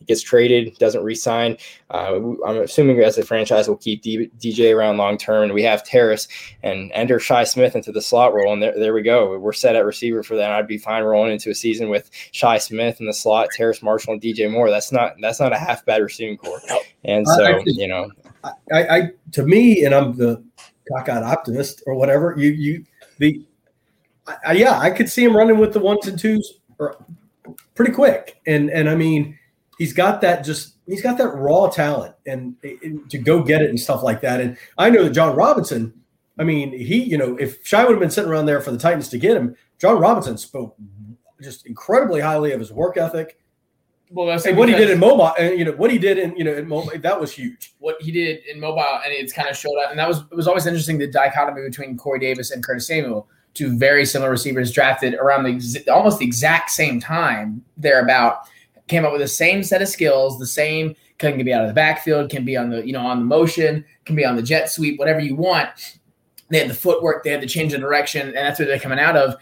gets 0.09 0.23
traded, 0.23 0.77
doesn't 0.79 1.05
re-sign. 1.05 1.57
Uh, 1.91 2.17
I'm 2.45 2.59
assuming 2.59 2.99
as 3.01 3.19
a 3.19 3.23
franchise 3.23 3.69
we'll 3.69 3.77
keep 3.77 4.03
D- 4.03 4.31
DJ 4.39 4.75
around 4.75 4.97
long 4.97 5.17
term, 5.17 5.45
and 5.45 5.53
we 5.53 5.63
have 5.63 5.85
Terrace 5.85 6.27
and 6.63 6.91
enter 6.93 7.21
Shi 7.21 7.45
Smith 7.45 7.77
into 7.77 7.93
the 7.93 8.03
slot 8.03 8.35
role, 8.35 8.53
and 8.53 8.63
there, 8.63 8.77
there 8.77 8.95
we 8.95 9.03
go. 9.03 9.39
We're 9.39 9.53
set 9.53 9.77
at 9.77 9.85
receiver 9.85 10.23
for 10.23 10.37
that. 10.37 10.51
I'd 10.51 10.67
be 10.67 10.79
fine 10.79 11.05
rolling 11.05 11.33
into 11.33 11.51
a 11.51 11.55
season 11.55 11.89
with 11.89 12.11
Shi 12.33 12.59
Smith 12.59 13.01
in 13.01 13.07
the 13.07 13.15
slot, 13.15 13.49
Terrace 13.55 13.83
Marshall, 13.83 14.15
and 14.15 14.23
DJ 14.23 14.51
Moore. 14.51 14.71
That's 14.71 14.91
not 14.91 15.15
that's 15.21 15.41
not 15.41 15.53
a 15.53 15.59
half 15.59 15.85
bad 15.85 16.03
receiving 16.03 16.37
core. 16.37 16.61
And 17.05 17.27
so 17.29 17.45
I 17.45 17.63
you 17.65 17.87
know, 17.87 18.11
I, 18.45 18.53
I 18.73 19.03
to 19.33 19.45
me, 19.45 19.85
and 19.85 19.95
I'm 19.95 20.17
the 20.17 20.43
cockeyed 20.91 21.23
optimist 21.23 21.83
or 21.87 21.95
whatever. 21.95 22.35
You 22.37 22.51
you 22.51 22.85
the 23.19 23.45
I, 24.27 24.37
I, 24.47 24.53
yeah, 24.53 24.79
I 24.79 24.91
could 24.91 25.09
see 25.09 25.25
him 25.25 25.37
running 25.37 25.59
with 25.59 25.73
the 25.73 25.81
ones 25.81 26.07
and 26.07 26.19
twos 26.19 26.61
or 26.79 26.97
pretty 27.75 27.93
quick, 27.93 28.41
and 28.47 28.71
and 28.71 28.89
I 28.89 28.95
mean 28.95 29.39
he's 29.79 29.93
got 29.93 30.21
that 30.21 30.45
just 30.45 30.75
he's 30.87 31.03
got 31.03 31.17
that 31.19 31.29
raw 31.29 31.69
talent 31.69 32.15
and, 32.27 32.57
and 32.63 33.09
to 33.11 33.19
go 33.19 33.43
get 33.43 33.63
it 33.63 33.71
and 33.71 33.79
stuff 33.81 34.03
like 34.03 34.21
that. 34.21 34.41
And 34.41 34.57
I 34.77 34.91
know 34.91 35.05
that 35.05 35.11
Jon 35.11 35.35
Robinson. 35.35 35.95
I 36.41 36.45
mean, 36.45 36.71
he 36.71 37.03
you 37.03 37.19
know 37.19 37.37
if 37.37 37.59
Shi 37.65 37.77
would 37.79 37.91
have 37.91 37.99
been 38.01 38.11
sitting 38.11 38.31
around 38.31 38.47
there 38.47 38.61
for 38.61 38.71
the 38.71 38.79
Titans 38.79 39.09
to 39.09 39.19
get 39.19 39.37
him, 39.37 39.57
Jon 39.81 39.99
Robinson 39.99 40.39
spoke 40.39 40.77
just 41.41 41.67
incredibly 41.67 42.21
highly 42.21 42.53
of 42.53 42.61
his 42.61 42.73
work 42.73 42.97
ethic. 42.97 43.39
Well, 44.11 44.27
that's 44.27 44.47
And 44.47 44.57
what 44.57 44.69
he 44.69 44.75
did 44.75 44.89
in 44.89 44.99
mobile, 44.99 45.35
and 45.39 45.59
you 45.59 45.65
know 45.65 45.73
what 45.73 45.91
he 45.91 45.99
did 45.99 46.17
in 46.17 46.35
you 46.37 46.45
know 46.45 46.55
in 46.55 46.67
mobile, 46.67 46.93
that 46.99 47.21
was 47.21 47.33
huge. 47.33 47.75
what 47.79 48.01
he 48.01 48.11
did 48.11 48.45
in 48.47 48.59
mobile, 48.59 49.01
and 49.05 49.13
it's 49.13 49.33
kind 49.33 49.49
of 49.49 49.57
showed 49.57 49.77
up. 49.85 49.91
And 49.91 49.99
that 49.99 50.09
was 50.09 50.19
it 50.31 50.35
was 50.35 50.49
always 50.49 50.67
interesting 50.67 50.97
the 50.99 51.07
dichotomy 51.07 51.63
between 51.63 51.97
Corey 51.97 52.19
Davis 52.19 52.51
and 52.51 52.65
Curtis 52.65 52.87
Samuel, 52.87 53.29
two 53.53 53.77
very 53.77 54.07
similar 54.07 54.31
receivers 54.31 54.73
drafted 54.73 55.15
around 55.15 55.45
the 55.45 55.91
almost 55.93 56.21
the 56.21 56.25
exact 56.25 56.71
same 56.71 57.01
time. 57.01 57.63
Thereabout 57.77 58.49
came 58.89 59.05
up 59.05 59.13
with 59.13 59.21
the 59.21 59.29
same 59.29 59.63
set 59.63 59.83
of 59.83 59.89
skills, 59.89 60.39
the 60.39 60.47
same 60.47 60.95
can 61.19 61.43
be 61.43 61.53
out 61.53 61.63
of 61.63 61.69
the 61.69 61.75
backfield, 61.75 62.31
can 62.31 62.45
be 62.45 62.57
on 62.57 62.71
the 62.71 62.87
you 62.87 62.93
know 62.93 63.05
on 63.07 63.21
the 63.21 63.25
motion, 63.25 63.85
can 64.05 64.17
be 64.17 64.25
on 64.25 64.37
the 64.37 64.43
jet 64.43 64.71
sweep, 64.71 64.99
whatever 64.99 65.21
you 65.21 65.37
want. 65.37 65.69
They 66.51 66.59
had 66.59 66.71
the 66.71 66.75
footwork, 66.75 67.25
they 67.25 67.31
had 67.31 67.43
to 67.43 67.47
change 67.47 67.73
the 67.73 67.79
direction, 67.79 68.29
and 68.29 68.37
that's 68.37 68.59
what 68.59 68.67
they're 68.69 68.79
coming 68.79 68.99
out 68.99 69.17
of 69.17 69.37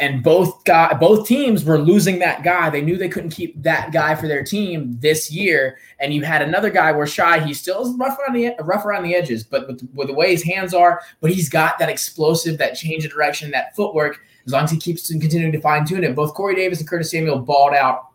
and 0.00 0.22
both 0.22 0.64
guy 0.64 0.94
both 0.94 1.26
teams 1.26 1.64
were 1.64 1.78
losing 1.78 2.20
that 2.20 2.42
guy. 2.42 2.70
They 2.70 2.82
knew 2.82 2.96
they 2.96 3.08
couldn't 3.08 3.30
keep 3.30 3.60
that 3.62 3.92
guy 3.92 4.14
for 4.14 4.28
their 4.28 4.44
team 4.44 4.96
this 5.00 5.30
year. 5.30 5.78
And 5.98 6.14
you 6.14 6.22
had 6.22 6.42
another 6.42 6.70
guy 6.70 6.92
where 6.92 7.06
shy. 7.06 7.40
he 7.40 7.52
still 7.52 7.82
is 7.82 7.98
rough 7.98 8.16
around 8.18 8.34
the 8.34 8.54
rough 8.60 8.84
around 8.84 9.02
the 9.02 9.14
edges, 9.14 9.42
but 9.42 9.66
with, 9.66 9.88
with 9.94 10.08
the 10.08 10.14
way 10.14 10.30
his 10.30 10.44
hands 10.44 10.72
are, 10.72 11.02
but 11.20 11.32
he's 11.32 11.48
got 11.48 11.78
that 11.78 11.88
explosive, 11.88 12.58
that 12.58 12.74
change 12.74 13.04
of 13.04 13.10
direction, 13.10 13.50
that 13.50 13.74
footwork. 13.74 14.20
As 14.46 14.52
long 14.52 14.64
as 14.64 14.70
he 14.70 14.78
keeps 14.78 15.08
continuing 15.08 15.52
to 15.52 15.60
fine 15.60 15.84
tune 15.84 16.04
it, 16.04 16.14
both 16.14 16.32
Corey 16.34 16.54
Davis 16.54 16.80
and 16.80 16.88
Curtis 16.88 17.10
Samuel 17.10 17.40
balled 17.40 17.74
out 17.74 18.08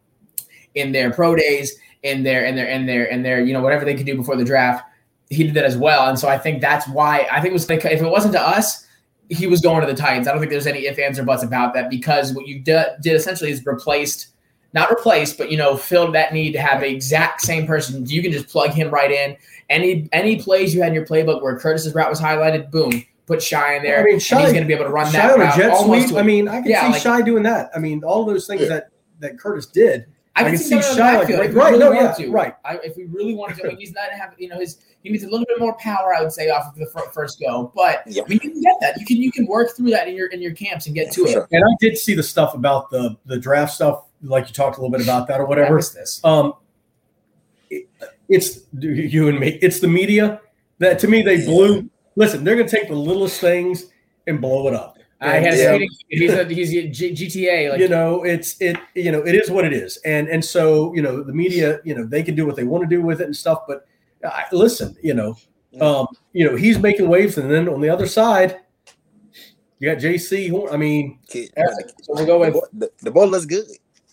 in 0.76 0.92
their 0.92 1.12
pro 1.12 1.36
days, 1.36 1.76
in 2.04 2.24
their 2.24 2.46
in 2.46 2.56
their 2.56 2.68
in 2.68 2.86
their 2.86 3.06
in 3.06 3.24
their 3.24 3.44
you 3.44 3.54
know 3.54 3.62
whatever 3.62 3.86
they 3.86 3.96
could 3.96 4.06
do 4.06 4.16
before 4.16 4.36
the 4.36 4.46
draft. 4.46 4.86
He 5.30 5.44
did 5.44 5.56
that 5.56 5.66
as 5.66 5.78
well, 5.78 6.10
and 6.10 6.20
so 6.20 6.28
I 6.28 6.38
think 6.38 6.62
that's 6.62 6.88
why 6.88 7.28
I 7.32 7.42
think 7.42 7.52
it 7.52 7.54
was 7.54 7.70
like 7.70 7.86
if 7.86 8.02
it 8.02 8.10
wasn't 8.10 8.34
to 8.34 8.42
us 8.42 8.84
he 9.30 9.48
was 9.48 9.62
going 9.62 9.82
to 9.82 9.88
the 9.88 9.96
Titans. 9.96 10.28
I 10.28 10.32
don't 10.32 10.40
think 10.40 10.52
there's 10.52 10.68
any 10.68 10.86
ifs, 10.86 11.00
ands, 11.00 11.20
or 11.20 11.24
buts 11.24 11.44
about 11.44 11.74
that 11.74 11.90
because 11.90 12.34
what 12.34 12.48
you 12.48 12.60
did, 12.60 12.86
did 13.02 13.16
essentially 13.16 13.52
is 13.52 13.66
replaced, 13.66 14.28
not 14.74 14.90
replaced, 14.90 15.38
but 15.38 15.52
you 15.52 15.58
know, 15.58 15.78
filled 15.78 16.14
that 16.16 16.34
need 16.34 16.52
to 16.54 16.62
have 16.62 16.82
the 16.82 16.90
exact 16.90 17.42
same 17.42 17.66
person. 17.66 18.06
You 18.06 18.22
can 18.22 18.32
just 18.32 18.48
plug 18.48 18.72
him 18.72 18.90
right 18.90 19.12
in. 19.12 19.38
Any 19.70 20.10
any 20.12 20.42
plays 20.42 20.76
you 20.76 20.82
had 20.82 20.90
in 20.90 20.94
your 20.94 21.06
playbook 21.06 21.42
where 21.42 21.58
Curtis's 21.58 21.94
route 21.96 22.10
was 22.10 22.20
highlighted, 22.20 22.70
boom, 22.70 23.04
put 23.26 23.42
Shi 23.42 23.56
in 23.56 23.84
there. 23.84 24.02
I 24.02 24.04
mean, 24.04 24.20
Shi, 24.20 24.36
he's 24.36 24.52
going 24.52 24.64
to 24.64 24.68
be 24.68 24.74
able 24.74 24.86
to 24.86 24.92
run 24.92 25.08
Shi 25.08 25.14
that 25.14 25.38
route. 25.38 25.56
Jet 25.56 25.78
sweep. 25.78 26.14
I 26.18 26.22
mean, 26.22 26.48
I 26.48 26.62
can 26.62 26.70
yeah, 26.70 26.92
see 26.92 27.10
like, 27.10 27.20
Shi 27.20 27.24
doing 27.24 27.44
that. 27.44 27.72
I 27.76 27.80
mean, 27.80 28.04
all 28.04 28.26
those 28.26 28.46
things 28.46 28.62
yeah. 28.62 28.68
that 28.68 28.90
that 29.20 29.40
Curtis 29.40 29.68
did. 29.68 30.06
I, 30.36 30.46
I 30.46 30.50
can 30.50 30.58
see, 30.58 30.82
see 30.82 30.93
Shi 30.96 31.00
like, 31.00 31.30
right, 31.30 31.54
right, 31.54 31.54
really 31.54 31.80
no, 31.80 31.91
yeah, 31.91 32.12
to. 32.13 32.32
right. 32.32 32.56
I, 32.65 32.78
if 32.78 32.98
we 32.98 33.06
really 33.06 33.36
wanted 33.36 33.58
to, 33.58 33.65
I 33.65 33.67
mean, 33.69 33.78
he's 33.80 33.93
not 33.93 34.10
have 34.12 34.34
you 34.38 34.50
know 34.50 34.60
his 34.60 34.80
he 35.04 35.10
needs 35.10 35.24
a 35.24 35.30
little 35.30 35.46
bit 35.46 35.60
more 35.60 35.76
power, 35.78 36.15
I 36.15 36.22
would 36.22 36.32
say, 36.32 36.50
off 36.50 36.65
of 36.67 36.76
the 36.76 36.88
first 37.13 37.39
go. 37.39 37.72
But 37.76 38.04
yeah. 38.08 38.24
I 38.24 38.28
mean, 38.28 38.39
you 38.41 38.52
can 38.52 38.62
get 38.62 38.76
that. 38.82 39.00
You 39.00 39.06
can 39.06 39.17
you 39.17 39.32
can 39.32 39.46
work 39.46 39.76
through 39.76 39.91
that 39.91 40.08
in 40.08 40.15
your 40.15 40.28
in 40.28 40.41
your 40.41 40.54
camps 40.54 40.88
and 40.88 40.96
get 40.96 41.12
to 41.13 41.26
it. 41.26 41.48
And 41.52 41.63
I 41.63 41.76
did 41.80 41.98
see 41.98 42.15
the 42.15 42.24
stuff 42.24 42.56
about 42.56 42.89
the 42.89 43.15
the 43.26 43.38
draft 43.38 43.74
stuff, 43.74 44.06
like 44.24 44.48
you 44.48 44.54
talked 44.54 44.78
a 44.78 44.82
little 44.82 44.96
bit 44.96 45.04
about 45.04 45.28
that 45.28 45.39
or 45.39 45.46
whatever. 45.46 45.76
this? 45.78 46.19
Um, 46.24 46.54
it, 47.69 47.88
it's 48.28 48.62
you 48.80 49.28
and 49.28 49.39
me. 49.39 49.60
It's 49.62 49.80
the 49.80 49.88
media 49.88 50.41
that 50.80 50.98
to 51.00 51.08
me 51.08 51.22
they 51.22 51.46
blew. 51.46 51.89
Listen, 52.15 52.43
they're 52.43 52.56
going 52.56 52.67
to 52.67 52.76
take 52.76 52.88
the 52.88 52.96
littlest 52.96 53.39
things 53.39 53.86
and 54.28 54.39
blow 54.39 54.67
it 54.67 54.74
up. 54.74 54.93
I 55.24 55.40
had 55.40 55.54
a 55.54 55.72
meeting. 55.72 55.90
He's 56.10 56.34
a 56.34 56.46
he's 56.46 56.74
a 56.74 56.88
G- 56.88 57.14
GTA. 57.14 57.72
Like, 57.72 57.80
you 57.80 57.88
know, 57.88 58.24
it's 58.24 58.60
it. 58.62 58.78
You 58.96 59.12
know, 59.12 59.22
it 59.22 59.36
is 59.36 59.50
what 59.50 59.66
it 59.66 59.74
is, 59.74 59.98
and 60.06 60.28
and 60.28 60.44
so 60.44 60.94
you 60.94 61.02
know 61.02 61.24
the 61.24 61.34
media. 61.34 61.80
You 61.84 61.96
know, 61.96 62.06
they 62.06 62.24
can 62.24 62.36
do 62.36 62.46
what 62.46 62.56
they 62.56 62.64
want 62.64 62.84
to 62.84 62.90
do 62.90 63.02
with 63.02 63.22
it 63.22 63.26
and 63.26 63.36
stuff, 63.36 63.62
but 63.68 63.86
I, 64.24 64.46
listen, 64.52 64.96
you 65.02 65.14
know, 65.14 65.36
um, 65.82 66.08
you 66.34 66.46
know, 66.46 66.56
he's 66.56 66.80
making 66.80 67.08
waves, 67.08 67.38
and 67.38 67.50
then 67.50 67.68
on 67.68 67.82
the 67.82 67.90
other 67.90 68.08
side, 68.08 68.60
you 69.80 69.92
got 69.92 70.02
Jaycee. 70.02 70.72
I 70.72 70.78
mean, 70.78 71.20
so 71.30 71.44
we'll 72.10 72.26
go 72.26 72.40
with 72.40 72.56
the, 72.74 72.92
the 73.02 73.12
boy 73.12 73.26
looks 73.26 73.46
good. 73.46 73.66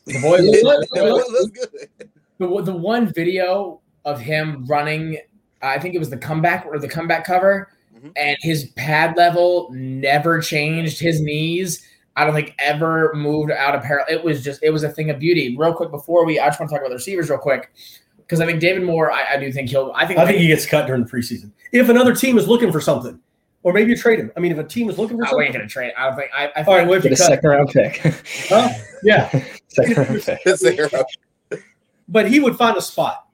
The 0.06 0.20
boy 0.20 0.38
looks, 0.38 0.88
the 0.92 1.00
boy 1.00 1.10
looks 1.10 1.50
good. 1.50 2.08
The, 2.38 2.62
the 2.62 2.76
one 2.76 3.12
video 3.12 3.80
of 4.04 4.20
him 4.20 4.64
running, 4.66 5.18
I 5.62 5.78
think 5.78 5.94
it 5.94 5.98
was 5.98 6.10
the 6.10 6.16
comeback 6.16 6.66
or 6.66 6.78
the 6.78 6.88
comeback 6.88 7.24
cover, 7.24 7.68
mm-hmm. 8.00 8.10
and 8.16 8.36
his 8.40 8.70
pad 8.76 9.16
level 9.16 9.68
never 9.72 10.40
changed. 10.40 10.98
His 10.98 11.20
knees, 11.20 11.86
I 12.16 12.24
don't 12.24 12.34
think 12.34 12.54
ever 12.58 13.12
moved 13.14 13.52
out 13.52 13.74
of 13.74 13.82
parallel. 13.82 14.06
It 14.08 14.24
was 14.24 14.42
just, 14.42 14.62
it 14.62 14.70
was 14.70 14.82
a 14.82 14.88
thing 14.88 15.10
of 15.10 15.18
beauty. 15.18 15.56
Real 15.56 15.74
quick 15.74 15.90
before 15.90 16.24
we, 16.24 16.38
I 16.38 16.48
just 16.48 16.60
want 16.60 16.70
to 16.70 16.74
talk 16.74 16.82
about 16.82 16.90
the 16.90 16.96
receivers 16.96 17.30
real 17.30 17.38
quick 17.38 17.70
because 18.18 18.40
I 18.40 18.46
think 18.46 18.60
David 18.60 18.84
Moore, 18.84 19.10
I, 19.10 19.34
I, 19.34 19.36
do 19.38 19.50
think 19.50 19.70
he'll. 19.70 19.92
I 19.94 20.06
think 20.06 20.20
I 20.20 20.24
think 20.24 20.38
he 20.38 20.46
gets 20.46 20.64
cut 20.64 20.86
during 20.86 21.02
the 21.02 21.10
preseason. 21.10 21.50
If 21.72 21.88
another 21.88 22.14
team 22.14 22.38
is 22.38 22.46
looking 22.46 22.70
for 22.70 22.80
something, 22.80 23.18
or 23.62 23.72
maybe 23.72 23.90
you 23.90 23.96
trade 23.96 24.18
him. 24.18 24.32
I 24.36 24.40
mean, 24.40 24.52
if 24.52 24.58
a 24.58 24.64
team 24.64 24.88
is 24.88 24.98
looking 24.98 25.18
for 25.18 25.24
oh, 25.26 25.30
something, 25.30 25.46
ain't 25.46 25.54
gonna 25.54 25.68
trade. 25.68 25.92
I 25.96 26.06
don't 26.06 26.16
think. 26.16 26.30
I, 26.32 26.44
I 26.46 26.52
think 26.54 26.68
All 26.68 26.76
right, 26.76 26.86
what 26.86 26.98
if 26.98 27.04
you 27.04 27.16
second 27.16 27.48
round 27.48 27.68
pick? 27.70 27.96
huh? 28.48 28.70
Yeah, 29.02 29.28
second 29.68 29.98
round 29.98 30.22
pick. 30.22 31.62
but 32.08 32.28
he 32.28 32.40
would 32.40 32.56
find 32.56 32.76
a 32.76 32.82
spot. 32.82 33.26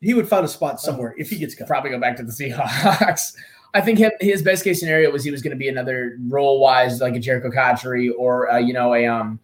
He 0.00 0.14
would 0.14 0.28
find 0.28 0.44
a 0.44 0.48
spot 0.48 0.80
somewhere 0.80 1.14
if 1.18 1.28
he 1.28 1.36
gets 1.36 1.54
cut. 1.54 1.68
Probably 1.68 1.90
go 1.90 2.00
back 2.00 2.16
to 2.16 2.22
the 2.22 2.32
Seahawks. 2.32 3.36
I 3.72 3.80
think 3.80 3.98
him, 3.98 4.10
his 4.20 4.42
best 4.42 4.64
case 4.64 4.80
scenario 4.80 5.10
was 5.10 5.22
he 5.22 5.30
was 5.30 5.42
going 5.42 5.52
to 5.52 5.56
be 5.56 5.68
another 5.68 6.18
role 6.28 6.60
wise 6.60 7.00
like 7.00 7.14
a 7.14 7.18
Jerricho 7.18 7.52
Cotchery 7.54 8.10
or 8.10 8.50
uh, 8.50 8.58
you 8.58 8.72
know 8.72 8.94
a 8.94 9.06
um 9.06 9.40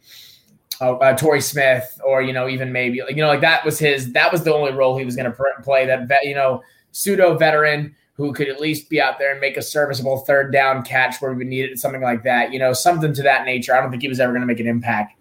uh, 0.80 0.94
uh, 0.96 1.16
Torrey 1.16 1.40
Smith, 1.40 1.98
or 2.04 2.22
you 2.22 2.32
know, 2.32 2.48
even 2.48 2.72
maybe 2.72 3.00
you 3.08 3.16
know, 3.16 3.28
like 3.28 3.40
that 3.40 3.64
was 3.64 3.78
his. 3.78 4.12
That 4.12 4.30
was 4.30 4.44
the 4.44 4.52
only 4.52 4.72
role 4.72 4.98
he 4.98 5.04
was 5.04 5.16
going 5.16 5.30
to 5.30 5.36
pr- 5.36 5.62
play. 5.62 5.86
That 5.86 6.06
vet, 6.06 6.24
you 6.24 6.34
know, 6.34 6.62
pseudo 6.92 7.36
veteran 7.36 7.94
who 8.14 8.32
could 8.32 8.48
at 8.48 8.60
least 8.60 8.88
be 8.88 9.00
out 9.00 9.18
there 9.18 9.32
and 9.32 9.40
make 9.40 9.56
a 9.56 9.62
serviceable 9.62 10.18
third 10.18 10.50
down 10.50 10.82
catch 10.82 11.20
where 11.20 11.32
we 11.32 11.38
would 11.38 11.46
need 11.46 11.70
it, 11.70 11.78
something 11.78 12.02
like 12.02 12.22
that. 12.24 12.52
You 12.52 12.58
know, 12.58 12.72
something 12.72 13.12
to 13.14 13.22
that 13.22 13.44
nature. 13.44 13.74
I 13.74 13.80
don't 13.80 13.90
think 13.90 14.02
he 14.02 14.08
was 14.08 14.20
ever 14.20 14.32
going 14.32 14.42
to 14.42 14.46
make 14.46 14.60
an 14.60 14.66
impact. 14.66 15.14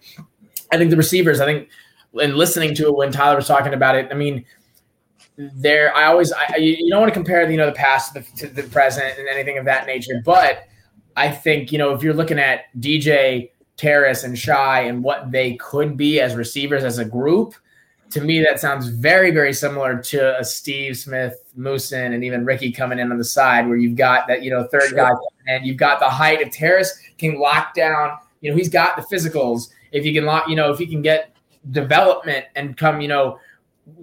I 0.71 0.77
think 0.77 0.89
the 0.89 0.97
receivers. 0.97 1.39
I 1.39 1.45
think, 1.45 1.69
and 2.21 2.35
listening 2.35 2.75
to 2.75 2.87
it 2.87 2.95
when 2.95 3.11
Tyler 3.11 3.37
was 3.37 3.47
talking 3.47 3.73
about 3.73 3.95
it, 3.95 4.09
I 4.11 4.13
mean, 4.13 4.45
there. 5.37 5.95
I 5.95 6.05
always, 6.05 6.31
I, 6.31 6.57
you 6.57 6.89
don't 6.89 7.01
want 7.01 7.13
to 7.13 7.13
compare, 7.13 7.49
you 7.49 7.57
know, 7.57 7.65
the 7.65 7.71
past 7.71 8.13
to 8.13 8.19
the, 8.21 8.37
to 8.37 8.47
the 8.47 8.63
present 8.63 9.17
and 9.17 9.27
anything 9.27 9.57
of 9.57 9.65
that 9.65 9.85
nature, 9.87 10.21
but 10.23 10.67
I 11.15 11.31
think 11.31 11.71
you 11.71 11.77
know 11.77 11.93
if 11.93 12.03
you're 12.03 12.13
looking 12.13 12.39
at 12.39 12.65
DJ 12.79 13.51
Terrace 13.77 14.23
and 14.23 14.37
Shi 14.37 14.51
and 14.51 15.03
what 15.03 15.31
they 15.31 15.55
could 15.55 15.97
be 15.97 16.19
as 16.19 16.35
receivers 16.35 16.83
as 16.83 16.97
a 16.97 17.05
group, 17.05 17.55
to 18.11 18.21
me 18.21 18.43
that 18.43 18.59
sounds 18.59 18.87
very, 18.87 19.31
very 19.31 19.53
similar 19.53 20.01
to 20.01 20.37
a 20.39 20.43
Steve 20.43 20.97
Smith, 20.97 21.35
Muhsin, 21.57 22.13
and 22.13 22.23
even 22.23 22.45
Ricky 22.45 22.71
coming 22.71 22.99
in 22.99 23.11
on 23.11 23.17
the 23.17 23.23
side, 23.23 23.67
where 23.67 23.77
you've 23.77 23.97
got 23.97 24.27
that 24.27 24.43
you 24.43 24.51
know 24.51 24.67
third 24.71 24.89
sure. 24.89 24.97
guy, 24.97 25.11
and 25.47 25.65
you've 25.65 25.77
got 25.77 25.99
the 25.99 26.09
height. 26.09 26.41
of 26.41 26.51
Terrace 26.51 26.97
can 27.17 27.39
lock 27.39 27.73
down, 27.73 28.17
you 28.41 28.51
know 28.51 28.57
he's 28.57 28.69
got 28.69 28.95
the 28.97 29.03
physicals. 29.03 29.69
If 29.91 30.05
you 30.05 30.13
can 30.13 30.25
lock, 30.25 30.49
you 30.49 30.57
know, 30.57 30.71
if 30.71 30.79
he 30.79 30.87
can 30.87 31.01
get 31.01 31.33
development 31.71 32.45
and 32.57 32.75
come, 32.75 32.99
you 32.99 33.07
know, 33.07 33.39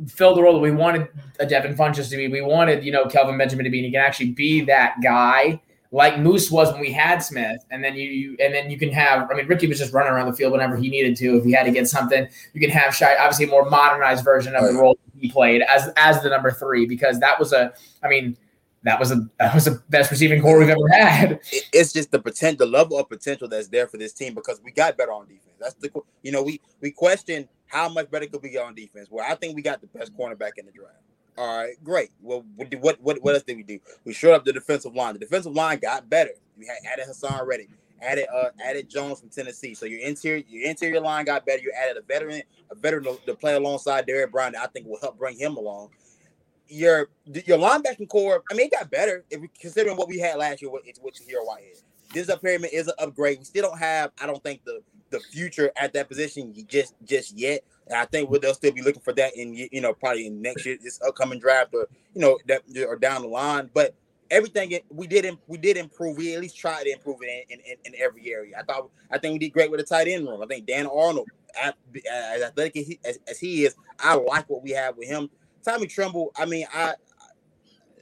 fill 0.09 0.35
the 0.35 0.43
role 0.43 0.55
that 0.55 0.61
we 0.61 0.71
wanted 0.71 1.09
a 1.41 1.47
Devin 1.47 1.77
Funchess 1.77 2.11
to 2.11 2.17
be, 2.17 2.29
we 2.29 2.41
wanted 2.41 2.85
you 2.85 2.93
know 2.93 3.07
Kelvin 3.07 3.39
Benjamin 3.39 3.65
to 3.65 3.71
be, 3.71 3.79
and 3.79 3.87
he 3.87 3.93
can 3.93 4.01
actually 4.01 4.31
be 4.31 4.61
that 4.63 4.97
guy 5.03 5.61
like 5.93 6.19
Moose 6.19 6.51
was 6.51 6.73
when 6.73 6.81
we 6.81 6.91
had 6.91 7.19
Smith, 7.19 7.63
and 7.71 7.85
then 7.85 7.95
you, 7.95 8.09
you, 8.09 8.37
and 8.41 8.53
then 8.53 8.71
you 8.71 8.79
can 8.79 8.91
have. 8.93 9.31
I 9.31 9.35
mean, 9.35 9.47
Ricky 9.47 9.67
was 9.67 9.79
just 9.79 9.93
running 9.93 10.11
around 10.11 10.27
the 10.27 10.33
field 10.33 10.53
whenever 10.53 10.75
he 10.75 10.89
needed 10.89 11.17
to. 11.19 11.37
If 11.37 11.45
he 11.45 11.53
had 11.53 11.65
to 11.65 11.71
get 11.71 11.87
something, 11.87 12.27
you 12.55 12.61
can 12.61 12.71
have 12.71 12.95
Shi, 12.95 13.05
obviously 13.05 13.45
a 13.45 13.49
more 13.49 13.69
modernized 13.69 14.25
version 14.25 14.55
of 14.55 14.65
the 14.65 14.73
role 14.73 14.99
he 15.21 15.31
played 15.31 15.61
as 15.63 15.91
as 15.99 16.23
the 16.23 16.31
number 16.31 16.51
three 16.51 16.87
because 16.87 17.21
that 17.21 17.39
was 17.39 17.53
a. 17.53 17.75
I 18.03 18.09
mean, 18.09 18.39
that 18.85 18.99
was 18.99 19.13
a 19.13 19.29
that 19.39 19.55
was 19.55 19.67
the 19.67 19.83
best 19.91 20.11
receiving 20.11 20.41
corps 20.41 20.59
we've 20.59 20.71
ever 20.71 20.89
had. 20.91 21.41
It's 21.75 21.93
just 21.93 22.11
the 22.11 22.19
potential, 22.19 22.67
the 22.67 22.73
level 22.73 22.99
of 22.99 23.11
potential 23.11 23.47
that's 23.47 23.69
there 23.69 23.87
for 23.87 23.99
this 23.99 24.15
team 24.15 24.35
because 24.35 24.63
we 24.65 24.73
got 24.73 24.97
better 24.97 25.13
on 25.13 25.27
defense. 25.27 25.57
That's 25.61 25.75
the 25.75 25.91
you 26.23 26.33
know 26.33 26.43
we 26.43 26.61
we 26.81 26.91
question 26.91 27.49
how 27.73 27.89
much 27.89 28.11
better 28.11 28.27
could 28.27 28.43
we 28.43 28.51
get 28.51 28.65
on 28.65 28.75
defense. 28.75 29.09
Well, 29.11 29.25
I 29.27 29.35
think 29.35 29.57
we 29.57 29.63
got 29.63 29.81
the 29.81 29.87
best 29.87 30.15
cornerback 30.17 30.53
in 30.59 30.67
the 30.67 30.73
draft. 30.73 30.99
All 31.39 31.57
right, 31.57 31.75
great. 31.83 32.11
Well, 32.21 32.45
what 32.57 33.01
what 33.01 33.23
what 33.23 33.35
else 33.35 33.43
did 33.43 33.57
we 33.57 33.63
do? 33.63 33.79
We 34.05 34.13
showed 34.13 34.35
up 34.35 34.45
the 34.45 34.53
defensive 34.53 34.95
line. 34.95 35.15
The 35.15 35.21
defensive 35.21 35.55
line 35.55 35.79
got 35.79 36.09
better. 36.11 36.33
We 36.59 36.67
had 36.67 36.77
added 36.93 37.07
Haason 37.09 37.47
Reddick, 37.47 37.71
added 38.03 38.27
uh 38.33 38.51
added 38.63 38.91
Jones 38.91 39.21
from 39.21 39.31
Tennessee. 39.31 39.73
So 39.73 39.87
your 39.87 40.01
interior 40.01 40.45
your 40.47 40.69
interior 40.69 41.01
line 41.01 41.25
got 41.25 41.47
better. 41.47 41.63
You 41.63 41.73
added 41.75 41.97
a 41.97 42.03
veteran, 42.03 42.43
a 42.71 42.75
veteran 42.75 43.05
to, 43.05 43.19
to 43.25 43.35
play 43.35 43.55
alongside 43.55 44.07
Derrick 44.07 44.31
Brown 44.31 44.53
that 44.53 44.63
I 44.63 44.67
think 44.67 44.87
will 44.87 45.01
help 45.01 45.19
bring 45.19 45.39
him 45.39 45.57
along. 45.57 45.89
Your 46.69 47.09
your 47.25 47.59
linebacking 47.59 48.11
corps, 48.11 48.43
I 48.51 48.55
mean, 48.55 48.67
it 48.67 48.73
got 48.73 48.91
better 48.91 49.25
if 49.31 49.41
we 49.41 49.49
considering 49.59 49.97
what 49.97 50.09
we 50.09 50.19
had 50.19 50.37
last 50.37 50.61
year. 50.61 50.71
What 50.71 50.83
it's 50.85 50.99
what 50.99 51.15
Tahir 51.15 51.43
Whitehead. 51.43 51.79
This 52.13 52.29
up 52.29 52.43
pyramid 52.43 52.71
is 52.75 52.89
an 52.89 52.95
upgrade. 52.99 53.39
We 53.39 53.45
still 53.47 53.71
don't 53.71 53.79
have, 53.79 54.11
I 54.21 54.27
don't 54.27 54.43
think 54.43 54.63
the 54.67 54.83
the 55.13 55.21
future 55.21 55.71
at 55.77 55.93
that 55.93 56.09
position 56.09 56.53
just 56.67 56.95
just 57.05 57.39
yet. 57.39 57.63
And 57.87 57.97
I 57.97 58.05
think 58.07 58.31
they'll 58.41 58.55
still 58.55 58.73
be 58.73 58.83
looking 58.83 59.03
for 59.03 59.13
that 59.13 59.37
in 59.37 59.55
you 59.55 59.81
know 59.81 59.93
probably 59.93 60.27
in 60.27 60.43
next 60.43 60.67
year, 60.67 60.79
this 60.83 61.01
upcoming 61.07 61.39
draft 61.39 61.75
or 61.75 61.87
you 62.15 62.21
know 62.21 62.39
that 62.47 62.63
or 62.87 62.97
down 62.97 63.23
the 63.23 63.29
line. 63.29 63.71
But 63.73 63.95
everything 64.31 64.79
we 64.89 65.07
did 65.07 65.39
we 65.47 65.59
did 65.59 65.77
improve. 65.77 66.17
We 66.17 66.35
at 66.35 66.41
least 66.41 66.57
tried 66.57 66.85
to 66.85 66.91
improve 66.91 67.19
it 67.23 67.47
in, 67.51 67.61
in, 67.61 67.77
in 67.85 68.01
every 68.03 68.33
area. 68.33 68.57
I 68.59 68.63
thought 68.63 68.91
I 69.11 69.19
think 69.19 69.35
we 69.35 69.39
did 69.39 69.53
great 69.53 69.71
with 69.71 69.81
the 69.81 69.87
tight 69.87 70.09
end 70.09 70.27
room. 70.27 70.43
I 70.43 70.47
think 70.47 70.67
Dan 70.67 70.87
Arnold, 70.87 71.29
as 71.63 72.43
athletic 72.43 72.77
as 72.77 72.87
he, 72.87 73.01
as, 73.05 73.19
as 73.29 73.39
he 73.39 73.65
is, 73.65 73.77
I 74.01 74.15
like 74.15 74.49
what 74.49 74.63
we 74.63 74.71
have 74.71 74.97
with 74.97 75.09
him. 75.09 75.31
Tommy 75.65 75.87
Tremble, 75.87 76.33
I 76.37 76.47
mean, 76.47 76.67
I 76.75 76.95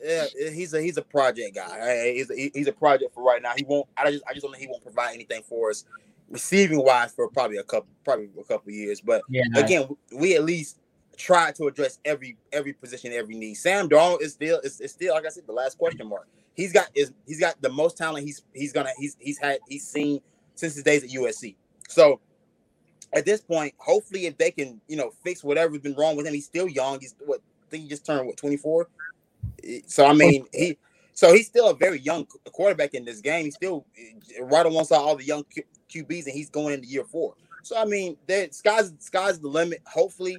yeah, 0.03 0.25
he's 0.35 0.73
a 0.73 0.81
he's 0.81 0.97
a 0.97 1.03
project 1.03 1.57
guy. 1.57 2.13
He's 2.13 2.31
a, 2.31 2.51
he's 2.55 2.69
a 2.69 2.73
project 2.73 3.13
for 3.15 3.23
right 3.23 3.43
now. 3.43 3.53
He 3.57 3.65
won't. 3.65 3.87
I 3.97 4.11
just 4.11 4.25
I 4.27 4.33
just 4.33 4.43
don't 4.43 4.53
think 4.53 4.63
he 4.63 4.69
won't 4.69 4.83
provide 4.83 5.15
anything 5.15 5.43
for 5.43 5.71
us 5.71 5.85
receiving 6.31 6.83
wise 6.83 7.13
for 7.13 7.29
probably 7.29 7.59
a 7.59 7.63
couple 7.63 7.89
probably 8.05 8.31
a 8.39 8.45
couple 8.45 8.73
years. 8.73 9.01
But 9.01 9.23
yeah. 9.29 9.43
again, 9.57 9.89
we 10.17 10.37
at 10.37 10.45
least 10.45 10.79
try 11.17 11.53
to 11.53 11.67
address 11.67 11.99
every 12.05 12.37
every 12.53 12.73
position, 12.73 13.13
every 13.13 13.35
need. 13.35 13.55
Sam 13.55 13.89
Darnold 13.89 14.23
is 14.23 14.33
still 14.33 14.61
is, 14.61 14.81
is 14.81 14.93
still 14.93 15.15
like 15.15 15.27
I 15.27 15.29
said, 15.29 15.47
the 15.47 15.53
last 15.53 15.79
question 15.79 16.09
mark. 16.09 16.29
He's 16.55 16.73
got 16.73 16.89
is 16.95 17.13
he's 17.27 17.41
got 17.41 17.61
the 17.61 17.69
most 17.69 17.97
talent 17.97 18.25
he's 18.25 18.43
he's 18.55 18.73
gonna 18.73 18.91
he's 18.99 19.17
he's 19.19 19.39
had 19.39 19.59
he's 19.69 19.87
seen 19.87 20.21
since 20.55 20.75
his 20.75 20.85
days 20.85 21.05
at 21.05 21.11
USC. 21.11 21.57
So 21.89 22.21
at 23.13 23.25
this 23.25 23.41
point, 23.41 23.75
hopefully 23.79 24.27
if 24.27 24.39
they 24.39 24.51
can, 24.51 24.81
you 24.89 24.97
know, 24.97 25.13
fix 25.25 25.43
whatever's 25.43 25.81
been 25.81 25.95
wrong 25.95 26.17
with 26.17 26.27
him, 26.27 26.35
he's 26.35 26.47
still 26.47 26.69
young. 26.69 27.01
He's 27.01 27.15
what 27.25 27.41
I 27.67 27.71
think 27.71 27.85
he 27.85 27.89
just 27.89 28.07
turned 28.07 28.27
what 28.27 28.37
24. 28.37 28.89
So 29.87 30.07
I 30.07 30.13
mean, 30.13 30.47
he 30.53 30.79
so 31.13 31.35
he's 31.35 31.47
still 31.47 31.69
a 31.69 31.75
very 31.75 32.01
young 32.01 32.27
quarterback 32.53 32.95
in 32.95 33.05
this 33.05 33.21
game. 33.21 33.45
He's 33.45 33.55
still 33.55 33.85
eh, 33.99 34.43
right 34.43 34.65
alongside 34.65 34.97
all 34.97 35.17
the 35.17 35.25
young 35.25 35.45
QBs, 35.91 36.27
and 36.27 36.35
he's 36.35 36.51
going 36.51 36.75
into 36.75 36.87
year 36.87 37.05
four. 37.05 37.35
So 37.63 37.77
I 37.77 37.85
mean, 37.85 38.17
that 38.27 38.55
sky's 38.55 38.93
sky's 38.99 39.39
the 39.41 39.49
limit. 39.49 39.83
Hopefully, 39.87 40.39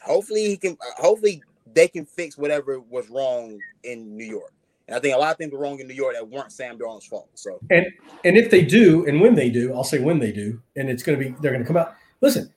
hopefully 0.00 0.46
he 0.46 0.56
can. 0.56 0.72
Uh, 0.72 1.02
hopefully 1.02 1.42
they 1.74 1.88
can 1.88 2.04
fix 2.04 2.36
whatever 2.36 2.80
was 2.80 3.08
wrong 3.08 3.58
in 3.84 4.16
New 4.16 4.26
York. 4.26 4.52
And 4.88 4.96
I 4.96 5.00
think 5.00 5.14
a 5.14 5.18
lot 5.18 5.32
of 5.32 5.38
things 5.38 5.52
were 5.52 5.58
wrong 5.58 5.78
in 5.80 5.86
New 5.86 5.94
York 5.94 6.14
that 6.14 6.28
weren't 6.28 6.52
Sam 6.52 6.78
Darnold's 6.78 7.06
fault. 7.06 7.28
So 7.34 7.58
and 7.70 7.86
and 8.24 8.36
if 8.36 8.50
they 8.50 8.64
do, 8.64 9.06
and 9.06 9.20
when 9.20 9.34
they 9.34 9.48
do, 9.48 9.72
I'll 9.74 9.84
say 9.84 9.98
when 9.98 10.18
they 10.18 10.32
do, 10.32 10.60
and 10.76 10.90
it's 10.90 11.02
going 11.02 11.18
to 11.18 11.24
be 11.24 11.34
they're 11.40 11.52
going 11.52 11.62
to 11.62 11.66
come 11.66 11.76
out. 11.76 11.94
Listen, 12.20 12.52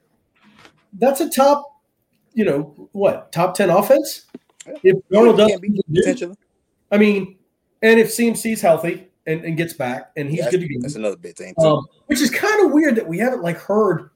that's 0.93 1.21
a 1.21 1.29
top, 1.29 1.81
you 2.33 2.45
know 2.45 2.89
what, 2.91 3.31
top 3.31 3.53
ten 3.53 3.69
offense. 3.69 4.25
If 4.83 4.97
Darnold 5.09 5.37
doesn't, 5.37 5.61
be 5.61 5.79
potentially. 5.93 6.35
I 6.91 6.97
mean, 6.97 7.37
and 7.81 7.99
if 7.99 8.07
CMC's 8.09 8.61
healthy 8.61 9.07
and, 9.27 9.43
and 9.43 9.57
gets 9.57 9.73
back 9.73 10.11
and 10.15 10.29
he's 10.29 10.39
yeah, 10.39 10.51
good 10.51 10.61
to 10.61 10.67
go, 10.67 10.75
that's 10.81 10.95
another 10.95 11.17
big 11.17 11.35
thing 11.35 11.53
too. 11.59 11.65
Um, 11.65 11.85
which 12.07 12.21
is 12.21 12.29
kind 12.29 12.65
of 12.65 12.71
weird 12.71 12.95
that 12.95 13.07
we 13.07 13.17
haven't 13.17 13.41
like 13.41 13.57
heard. 13.57 14.09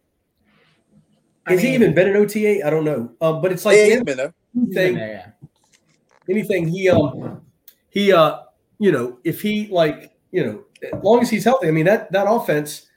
I 1.46 1.54
Has 1.54 1.64
mean, 1.64 1.70
he 1.70 1.76
even 1.76 1.94
been 1.96 2.10
an 2.10 2.16
OTA? 2.16 2.66
I 2.66 2.70
don't 2.70 2.86
know. 2.86 3.12
Um, 3.22 3.42
but 3.42 3.52
it's 3.52 3.66
like 3.66 3.78
yeah, 3.78 3.86
he's 3.86 4.04
been 4.04 4.18
there. 4.18 4.34
Anything, 4.56 4.96
there, 4.96 5.12
yeah. 5.12 5.48
anything 6.30 6.68
he 6.68 6.90
um 6.90 7.42
he 7.90 8.12
uh 8.12 8.40
you 8.80 8.92
know 8.92 9.20
if 9.24 9.42
he 9.42 9.68
like 9.68 10.12
you 10.32 10.44
know 10.44 10.64
as 10.84 11.04
long 11.04 11.22
as 11.22 11.30
he's 11.30 11.44
healthy. 11.44 11.68
I 11.68 11.72
mean 11.72 11.86
that 11.86 12.12
that 12.12 12.30
offense, 12.30 12.88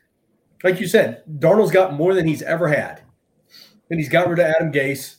like 0.63 0.81
you 0.81 0.87
said, 0.87 1.23
Darnold's 1.39 1.71
got 1.71 1.95
more 1.95 2.15
than 2.15 2.27
he's 2.27 2.43
ever 2.43 2.69
had, 2.69 3.03
and 3.91 3.99
he's 3.99 4.09
got 4.09 4.29
rid 4.29 4.39
of 4.39 4.47
Adam 4.47 4.73
Gase. 4.73 5.17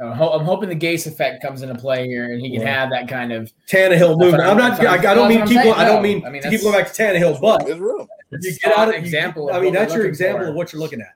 I'm 0.00 0.44
hoping 0.44 0.68
the 0.68 0.76
Gase 0.76 1.06
effect 1.06 1.40
comes 1.40 1.62
into 1.62 1.74
play 1.76 2.06
here, 2.08 2.32
and 2.32 2.40
he 2.40 2.50
can 2.50 2.66
have 2.66 2.90
that 2.90 3.06
kind 3.08 3.32
of 3.32 3.52
Tannehill 3.68 4.18
movement. 4.18 4.42
I'm 4.42 4.56
not. 4.56 4.84
I, 4.84 4.94
I 4.94 5.14
don't 5.14 5.28
mean 5.28 5.46
keep. 5.46 5.62
Going, 5.62 5.74
I 5.74 5.84
don't 5.84 6.02
mean, 6.02 6.26
I 6.26 6.30
mean 6.30 6.42
to 6.42 6.50
keep 6.50 6.62
going 6.62 6.76
back 6.76 6.92
to 6.92 7.02
Tannehill, 7.02 7.40
but 7.40 7.68
it's 7.68 7.78
real. 7.78 8.08
You 8.30 8.56
get 8.58 8.76
out 8.76 8.88
of 8.88 8.94
example. 8.94 9.50
I 9.52 9.60
mean, 9.60 9.72
that's 9.72 9.94
your 9.94 10.06
example 10.06 10.46
for. 10.46 10.50
of 10.50 10.56
what 10.56 10.72
you're 10.72 10.82
looking 10.82 11.00
at. 11.00 11.14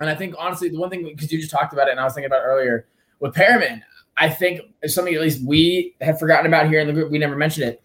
And 0.00 0.08
I 0.08 0.14
think 0.14 0.34
honestly, 0.38 0.70
the 0.70 0.78
one 0.78 0.88
thing 0.88 1.04
because 1.04 1.30
you 1.30 1.38
just 1.38 1.50
talked 1.50 1.74
about 1.74 1.88
it, 1.88 1.90
and 1.90 2.00
I 2.00 2.04
was 2.04 2.14
thinking 2.14 2.30
about 2.30 2.42
earlier 2.42 2.86
with 3.18 3.34
Perryman, 3.34 3.82
I 4.16 4.30
think 4.30 4.62
something 4.86 5.14
at 5.14 5.20
least 5.20 5.44
we 5.44 5.94
have 6.00 6.18
forgotten 6.18 6.46
about 6.46 6.68
here 6.68 6.80
in 6.80 6.86
the 6.86 6.94
group. 6.94 7.10
We 7.10 7.18
never 7.18 7.36
mentioned 7.36 7.68
it. 7.68 7.82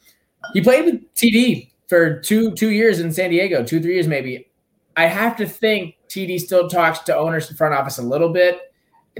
He 0.54 0.62
played 0.62 0.86
with 0.86 1.14
TD 1.16 1.72
for 1.90 2.22
two 2.22 2.52
two 2.54 2.70
years 2.70 3.02
in 3.02 3.12
San 3.12 3.32
Diego, 3.32 3.66
two 3.66 3.82
three 3.82 3.96
years 3.96 4.08
maybe. 4.08 4.48
I 4.96 5.08
have 5.08 5.36
to 5.38 5.46
think 5.46 5.96
TD 6.08 6.40
still 6.40 6.70
talks 6.70 7.00
to 7.00 7.18
owners 7.18 7.50
in 7.50 7.58
front 7.58 7.74
office 7.74 7.98
a 7.98 8.02
little 8.02 8.30
bit 8.30 8.62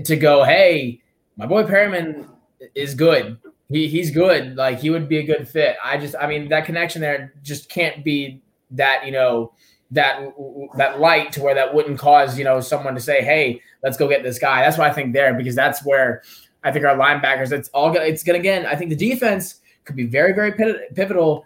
to 0.04 0.16
go, 0.16 0.44
hey, 0.44 1.02
my 1.38 1.46
boy 1.46 1.64
Perryman 1.64 2.28
is 2.74 2.96
good. 2.96 3.38
He 3.70 3.88
he's 3.88 4.12
good. 4.12 4.56
Like 4.56 4.80
he 4.80 4.90
would 4.90 5.10
be 5.10 5.18
a 5.18 5.24
good 5.24 5.48
fit. 5.48 5.76
I 5.84 5.98
just 5.98 6.16
I 6.20 6.28
mean 6.28 6.50
that 6.50 6.66
connection 6.66 7.02
there 7.02 7.34
just 7.42 7.70
can't 7.70 8.04
be 8.04 8.42
that, 8.72 9.06
you 9.06 9.12
know, 9.12 9.54
that 9.92 10.22
that 10.78 11.00
light 11.00 11.32
to 11.34 11.42
where 11.42 11.56
that 11.56 11.74
wouldn't 11.74 12.00
cause, 12.00 12.38
you 12.38 12.44
know, 12.44 12.60
someone 12.62 12.94
to 12.96 13.02
say, 13.02 13.24
"Hey, 13.24 13.62
let's 13.84 13.98
go 13.98 14.08
get 14.08 14.24
this 14.24 14.40
guy." 14.40 14.62
That's 14.62 14.78
why 14.78 14.88
I 14.88 14.94
think 14.94 15.14
there 15.14 15.34
because 15.34 15.56
that's 15.56 15.84
where 15.84 16.22
I 16.64 16.72
think 16.72 16.86
our 16.86 16.96
linebackers 16.96 17.52
it's 17.52 17.70
all 17.70 17.96
it's 17.96 18.24
going 18.24 18.36
to 18.36 18.40
again, 18.40 18.66
I 18.66 18.76
think 18.76 18.90
the 18.90 18.96
defense 18.96 19.62
could 19.84 19.96
be 19.96 20.06
very 20.06 20.34
very 20.34 20.52
pivotal. 20.94 21.46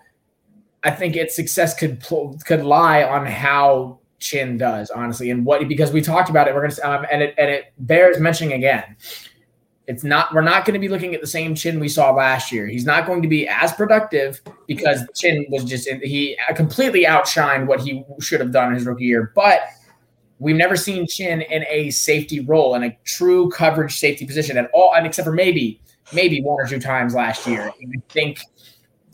I 0.83 0.91
think 0.91 1.15
its 1.15 1.35
success 1.35 1.73
could 1.73 2.03
could 2.45 2.63
lie 2.63 3.03
on 3.03 3.25
how 3.25 3.99
Chinn 4.19 4.57
does, 4.57 4.89
honestly, 4.89 5.31
and 5.31 5.45
what 5.45 5.67
because 5.67 5.91
we 5.91 6.01
talked 6.01 6.29
about 6.29 6.47
it. 6.47 6.55
We're 6.55 6.67
gonna 6.67 6.89
um, 6.89 7.05
and 7.11 7.21
it 7.21 7.35
and 7.37 7.49
it 7.49 7.73
bears 7.79 8.19
mentioning 8.19 8.53
again. 8.53 8.95
It's 9.87 10.03
not 10.03 10.33
we're 10.33 10.41
not 10.41 10.65
going 10.65 10.75
to 10.75 10.79
be 10.79 10.87
looking 10.87 11.15
at 11.15 11.21
the 11.21 11.27
same 11.27 11.55
Chinn 11.55 11.79
we 11.79 11.89
saw 11.89 12.11
last 12.11 12.51
year. 12.51 12.67
He's 12.67 12.85
not 12.85 13.07
going 13.07 13.23
to 13.23 13.27
be 13.27 13.47
as 13.47 13.73
productive 13.73 14.39
because 14.67 15.01
Chinn 15.15 15.47
was 15.49 15.63
just 15.63 15.89
he 16.03 16.37
completely 16.55 17.05
outshined 17.05 17.65
what 17.65 17.79
he 17.79 18.03
should 18.19 18.39
have 18.39 18.51
done 18.51 18.67
in 18.67 18.75
his 18.75 18.85
rookie 18.85 19.05
year. 19.05 19.31
But 19.33 19.61
we've 20.37 20.55
never 20.55 20.75
seen 20.75 21.07
Chinn 21.07 21.41
in 21.41 21.65
a 21.67 21.89
safety 21.89 22.39
role 22.39 22.75
in 22.75 22.83
a 22.83 22.97
true 23.03 23.49
coverage 23.49 23.97
safety 23.97 24.27
position 24.27 24.57
at 24.57 24.69
all, 24.73 24.93
and 24.95 25.07
except 25.07 25.25
for 25.25 25.31
maybe 25.31 25.81
maybe 26.13 26.41
one 26.41 26.59
or 26.59 26.67
two 26.67 26.79
times 26.79 27.13
last 27.13 27.47
year. 27.47 27.69
I 27.69 28.01
think 28.09 28.41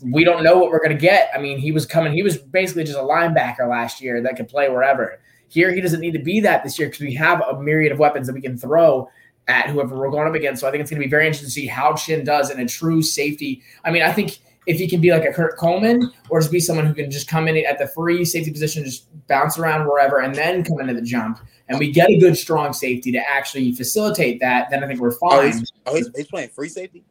we 0.02 0.24
don't 0.24 0.42
know 0.42 0.58
what 0.58 0.70
we're 0.70 0.82
going 0.82 0.96
to 0.96 1.00
get. 1.00 1.30
I 1.34 1.38
mean, 1.38 1.58
he 1.58 1.72
was 1.72 1.86
coming, 1.86 2.12
he 2.12 2.22
was 2.22 2.36
basically 2.36 2.84
just 2.84 2.98
a 2.98 3.02
linebacker 3.02 3.68
last 3.68 4.00
year 4.00 4.20
that 4.22 4.36
could 4.36 4.48
play 4.48 4.68
wherever. 4.68 5.18
Here, 5.48 5.72
he 5.72 5.80
doesn't 5.80 6.00
need 6.00 6.12
to 6.12 6.22
be 6.22 6.40
that 6.40 6.64
this 6.64 6.78
year 6.78 6.88
because 6.88 7.02
we 7.02 7.14
have 7.14 7.40
a 7.42 7.60
myriad 7.60 7.92
of 7.92 7.98
weapons 7.98 8.26
that 8.26 8.34
we 8.34 8.40
can 8.40 8.58
throw 8.58 9.08
at 9.48 9.70
whoever 9.70 9.96
we're 9.96 10.10
going 10.10 10.28
up 10.28 10.34
against. 10.34 10.60
So 10.60 10.68
I 10.68 10.70
think 10.70 10.80
it's 10.80 10.90
going 10.90 11.00
to 11.00 11.06
be 11.06 11.10
very 11.10 11.24
interesting 11.26 11.46
to 11.46 11.52
see 11.52 11.66
how 11.66 11.94
Chinn 11.94 12.24
does 12.24 12.50
in 12.50 12.58
a 12.58 12.66
true 12.66 13.00
safety. 13.00 13.62
I 13.84 13.90
mean, 13.90 14.02
I 14.02 14.12
think 14.12 14.40
if 14.66 14.78
he 14.78 14.88
can 14.88 15.00
be 15.00 15.12
like 15.12 15.24
a 15.24 15.32
Kurt 15.32 15.56
Coleman 15.56 16.12
or 16.28 16.40
just 16.40 16.50
be 16.50 16.60
someone 16.60 16.84
who 16.86 16.94
can 16.94 17.10
just 17.10 17.28
come 17.28 17.46
in 17.46 17.64
at 17.64 17.78
the 17.78 17.86
free 17.86 18.24
safety 18.24 18.50
position, 18.50 18.84
just 18.84 19.06
bounce 19.28 19.58
around 19.58 19.86
wherever, 19.86 20.18
and 20.18 20.34
then 20.34 20.64
come 20.64 20.80
into 20.80 20.94
the 20.94 21.02
jump, 21.02 21.38
and 21.68 21.78
we 21.78 21.92
get 21.92 22.10
a 22.10 22.18
good 22.18 22.36
strong 22.36 22.72
safety 22.72 23.12
to 23.12 23.18
actually 23.18 23.72
facilitate 23.72 24.40
that, 24.40 24.68
then 24.70 24.82
I 24.82 24.88
think 24.88 25.00
we're 25.00 25.12
fine. 25.12 25.30
Oh, 25.32 25.42
he's, 25.42 25.72
oh, 25.86 25.94
he's, 25.94 26.10
he's 26.16 26.26
playing 26.26 26.48
free 26.48 26.68
safety. 26.68 27.04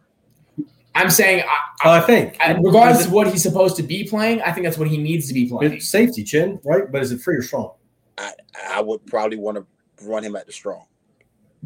I'm 0.96 1.10
saying, 1.10 1.44
I, 1.46 1.60
oh, 1.84 1.92
I 1.92 2.00
think, 2.00 2.38
regardless 2.62 3.06
of 3.06 3.12
what 3.12 3.28
he's 3.28 3.44
supposed 3.44 3.76
to 3.78 3.84
be 3.84 4.08
playing, 4.08 4.42
I 4.42 4.54
think 4.54 4.66
that's 4.66 4.78
what 4.78 4.88
he 4.88 4.98
needs 4.98 5.28
to 5.28 5.34
be 5.34 5.48
playing. 5.48 5.82
Safety, 5.82 6.24
Chinn, 6.24 6.60
right? 6.64 6.90
But 6.90 7.04
is 7.04 7.12
it 7.12 7.22
free 7.22 7.36
or 7.36 7.42
strong? 7.42 7.74
I, 8.18 8.32
I 8.70 8.82
would 8.82 9.06
probably 9.06 9.38
want 9.38 9.58
to 9.58 9.66
run 10.06 10.24
him 10.24 10.38
at 10.38 10.46
the 10.46 10.54
strong. 10.54 10.86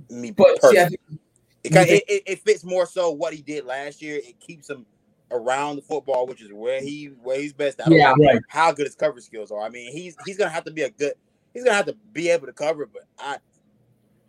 Me, 0.09 0.31
but 0.31 0.61
see, 0.63 0.77
it, 0.77 2.03
it, 2.07 2.23
it, 2.25 2.39
fits 2.39 2.63
more 2.63 2.85
so 2.85 3.11
what 3.11 3.33
he 3.33 3.41
did 3.41 3.65
last 3.65 4.01
year. 4.01 4.15
It 4.15 4.39
keeps 4.39 4.69
him 4.69 4.85
around 5.29 5.75
the 5.75 5.81
football, 5.81 6.25
which 6.25 6.41
is 6.41 6.51
where 6.51 6.81
he 6.81 7.07
where 7.21 7.39
he's 7.39 7.53
best. 7.53 7.81
I 7.81 7.89
don't 7.89 7.99
yeah, 7.99 8.13
know 8.17 8.33
right. 8.33 8.41
how 8.47 8.71
good 8.71 8.85
his 8.85 8.95
coverage 8.95 9.25
skills 9.25 9.51
are. 9.51 9.61
I 9.61 9.69
mean, 9.69 9.91
he's 9.91 10.15
he's 10.25 10.37
gonna 10.37 10.49
have 10.49 10.63
to 10.65 10.71
be 10.71 10.83
a 10.83 10.89
good. 10.89 11.13
He's 11.53 11.63
gonna 11.63 11.75
have 11.75 11.87
to 11.87 11.97
be 12.13 12.29
able 12.29 12.47
to 12.47 12.53
cover, 12.53 12.85
but 12.85 13.03
I 13.19 13.37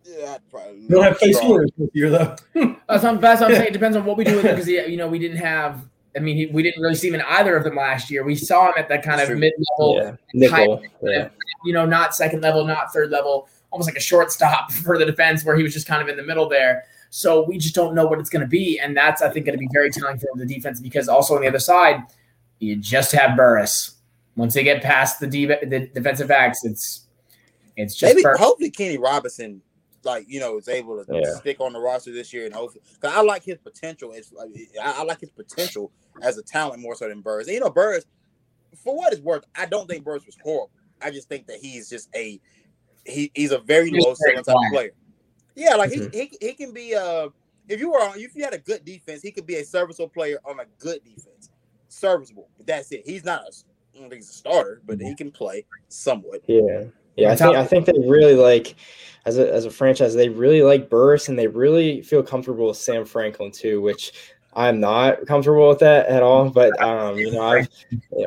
yeah, 0.05 0.39
probably 0.51 0.81
You'll 0.89 1.03
have 1.03 1.19
face 1.19 1.39
this 1.39 1.91
year 1.93 2.11
though. 2.11 2.37
that's, 2.89 3.05
what, 3.05 3.21
that's 3.21 3.41
what 3.41 3.51
I'm 3.51 3.57
saying. 3.57 3.69
It 3.69 3.73
depends 3.73 3.97
on 3.97 4.05
what 4.05 4.17
we 4.17 4.25
do 4.25 4.37
with 4.37 4.45
him 4.45 4.55
because 4.55 4.69
you 4.69 4.97
know 4.97 5.09
we 5.09 5.19
didn't 5.19 5.39
have. 5.39 5.89
I 6.17 6.19
mean, 6.19 6.37
he, 6.37 6.47
we 6.47 6.65
didn't 6.65 6.83
really 6.83 6.97
see 6.97 7.07
him 7.07 7.15
in 7.15 7.23
either 7.23 7.57
of 7.57 7.63
them 7.63 7.77
last 7.77 8.11
year. 8.11 8.25
We 8.25 8.35
saw 8.35 8.67
him 8.67 8.75
at 8.77 8.89
that 8.89 9.05
kind 9.05 9.21
of 9.21 9.29
mid-level, 9.39 10.13
yeah. 10.35 10.87
yeah. 11.03 11.29
you 11.65 11.73
know, 11.73 11.87
not 11.87 12.17
second 12.17 12.41
level, 12.41 12.67
not 12.67 12.93
third 12.93 13.11
level, 13.11 13.49
almost 13.71 13.89
like 13.89 13.97
a 13.97 14.01
shortstop 14.01 14.73
for 14.85 14.99
the 14.99 15.05
defense, 15.05 15.45
where 15.45 15.57
he 15.57 15.63
was 15.63 15.73
just 15.73 15.87
kind 15.87 16.03
of 16.03 16.09
in 16.09 16.17
the 16.17 16.25
middle 16.25 16.49
there. 16.49 16.85
So 17.11 17.45
we 17.45 17.59
just 17.59 17.77
don't 17.77 17.95
know 17.95 18.07
what 18.07 18.19
it's 18.19 18.31
going 18.31 18.41
to 18.41 18.49
be, 18.49 18.81
and 18.81 18.97
that's 18.97 19.23
I 19.23 19.31
think 19.31 19.47
going 19.47 19.57
to 19.57 19.61
be 19.61 19.69
very 19.73 19.91
telling 19.91 20.19
for 20.19 20.27
the 20.35 20.47
defense 20.47 20.81
because 20.81 21.09
also 21.09 21.37
on 21.37 21.43
the 21.43 21.49
other 21.49 21.59
side, 21.61 22.03
you 22.59 22.77
just 22.77 23.13
have 23.13 23.37
Burris. 23.37 23.93
Once 24.37 24.55
they 24.55 24.63
get 24.63 24.83
past 24.83 25.21
the, 25.21 25.27
de- 25.27 25.47
the 25.47 25.91
defensive 25.93 26.29
backs, 26.29 26.65
it's 26.65 27.07
it's 27.77 27.95
just 27.95 28.15
maybe 28.15 28.29
hopefully 28.37 28.71
Kenny 28.71 28.99
Robinson 28.99 29.63
like 30.05 30.25
you 30.29 30.41
know 30.41 30.59
is 30.59 30.69
able 30.69 31.03
to 31.05 31.15
yeah. 31.15 31.35
stick 31.35 31.61
on 31.61 31.73
the 31.73 31.79
roster 31.79 32.13
this 32.13 32.33
year 32.33 32.47
and 32.47 32.55
hopefully 32.55 32.83
because 32.95 33.15
I 33.15 33.23
like 33.23 33.45
his 33.45 33.59
potential. 33.59 34.13
It's 34.13 34.33
like 34.33 34.51
I, 34.83 35.01
I, 35.01 35.03
like 35.03 35.21
his 35.21 35.31
potential 35.31 35.93
as 36.23 36.39
a 36.39 36.43
talent 36.43 36.81
more 36.81 36.95
so 36.95 37.09
than 37.09 37.21
Burris. 37.21 37.47
And 37.47 37.55
you 37.55 37.61
know, 37.61 37.71
Burris, 37.71 38.05
for 38.83 38.97
what 38.97 39.13
it's 39.13 39.23
worth, 39.23 39.45
I 39.55 39.67
don't 39.67 39.89
think 39.89 40.05
Burris 40.05 40.25
was 40.27 40.37
horrible. 40.43 40.71
I 41.03 41.11
just 41.11 41.29
think 41.29 41.47
that 41.47 41.59
he's 41.61 41.89
just 41.89 42.09
a 42.15 42.41
he, 43.05 43.31
he's 43.35 43.53
a 43.53 43.59
very 43.59 43.91
low 43.91 44.15
ceiling 44.15 44.45
type 44.45 44.57
of 44.57 44.73
player. 44.73 44.93
Yeah, 45.55 45.75
like 45.75 45.91
mm-hmm. 45.91 46.11
he, 46.13 46.31
he 46.41 46.47
he 46.49 46.55
can 46.55 46.73
be 46.73 46.95
uh 46.95 47.29
if 47.69 47.81
you 47.81 47.91
were 47.91 48.01
if 48.17 48.35
you 48.35 48.45
had 48.45 48.55
a 48.55 48.59
good 48.59 48.85
defense, 48.85 49.23
he 49.23 49.31
could 49.31 49.47
be 49.47 49.57
a 49.57 49.65
serviceable 49.65 50.09
player 50.09 50.39
on 50.45 50.61
a 50.61 50.65
good 50.79 51.05
defense. 51.05 51.51
Serviceable, 51.89 52.49
but 52.57 52.67
that's 52.67 52.93
it. 52.93 53.03
He's 53.05 53.25
not 53.25 53.43
a 53.43 53.53
I 53.95 53.99
don't 53.99 54.11
think 54.11 54.23
he's 54.23 54.31
a 54.31 54.35
starter, 54.35 54.81
but 54.87 55.01
he 55.01 55.15
can 55.15 55.31
play 55.31 55.67
somewhat. 55.89 56.43
Yeah. 56.47 56.85
Yeah, 57.17 57.33
I 57.33 57.37
think 57.37 57.57
I 57.57 57.65
think 57.65 57.87
they 57.87 57.99
really 57.99 58.35
like 58.35 58.77
as 59.27 59.39
a 59.39 59.53
as 59.53 59.65
a 59.65 59.71
franchise, 59.71 60.15
they 60.15 60.29
really 60.29 60.63
like 60.63 60.89
Burris 60.89 61.29
and 61.29 61.39
they 61.39 61.47
really 61.47 62.03
feel 62.03 62.23
comfortable 62.23 62.69
with 62.69 62.77
Sam 62.77 63.05
Franklin 63.05 63.51
too, 63.51 63.81
which 63.81 64.13
I'm 64.55 64.81
not 64.81 65.27
comfortable 65.27 65.69
with 65.69 65.79
that 65.81 66.07
at 66.07 66.23
all. 66.23 66.51
But 66.51 66.81
um, 66.83 67.19
you 67.19 67.31
know, 67.33 67.43
I've 67.43 67.69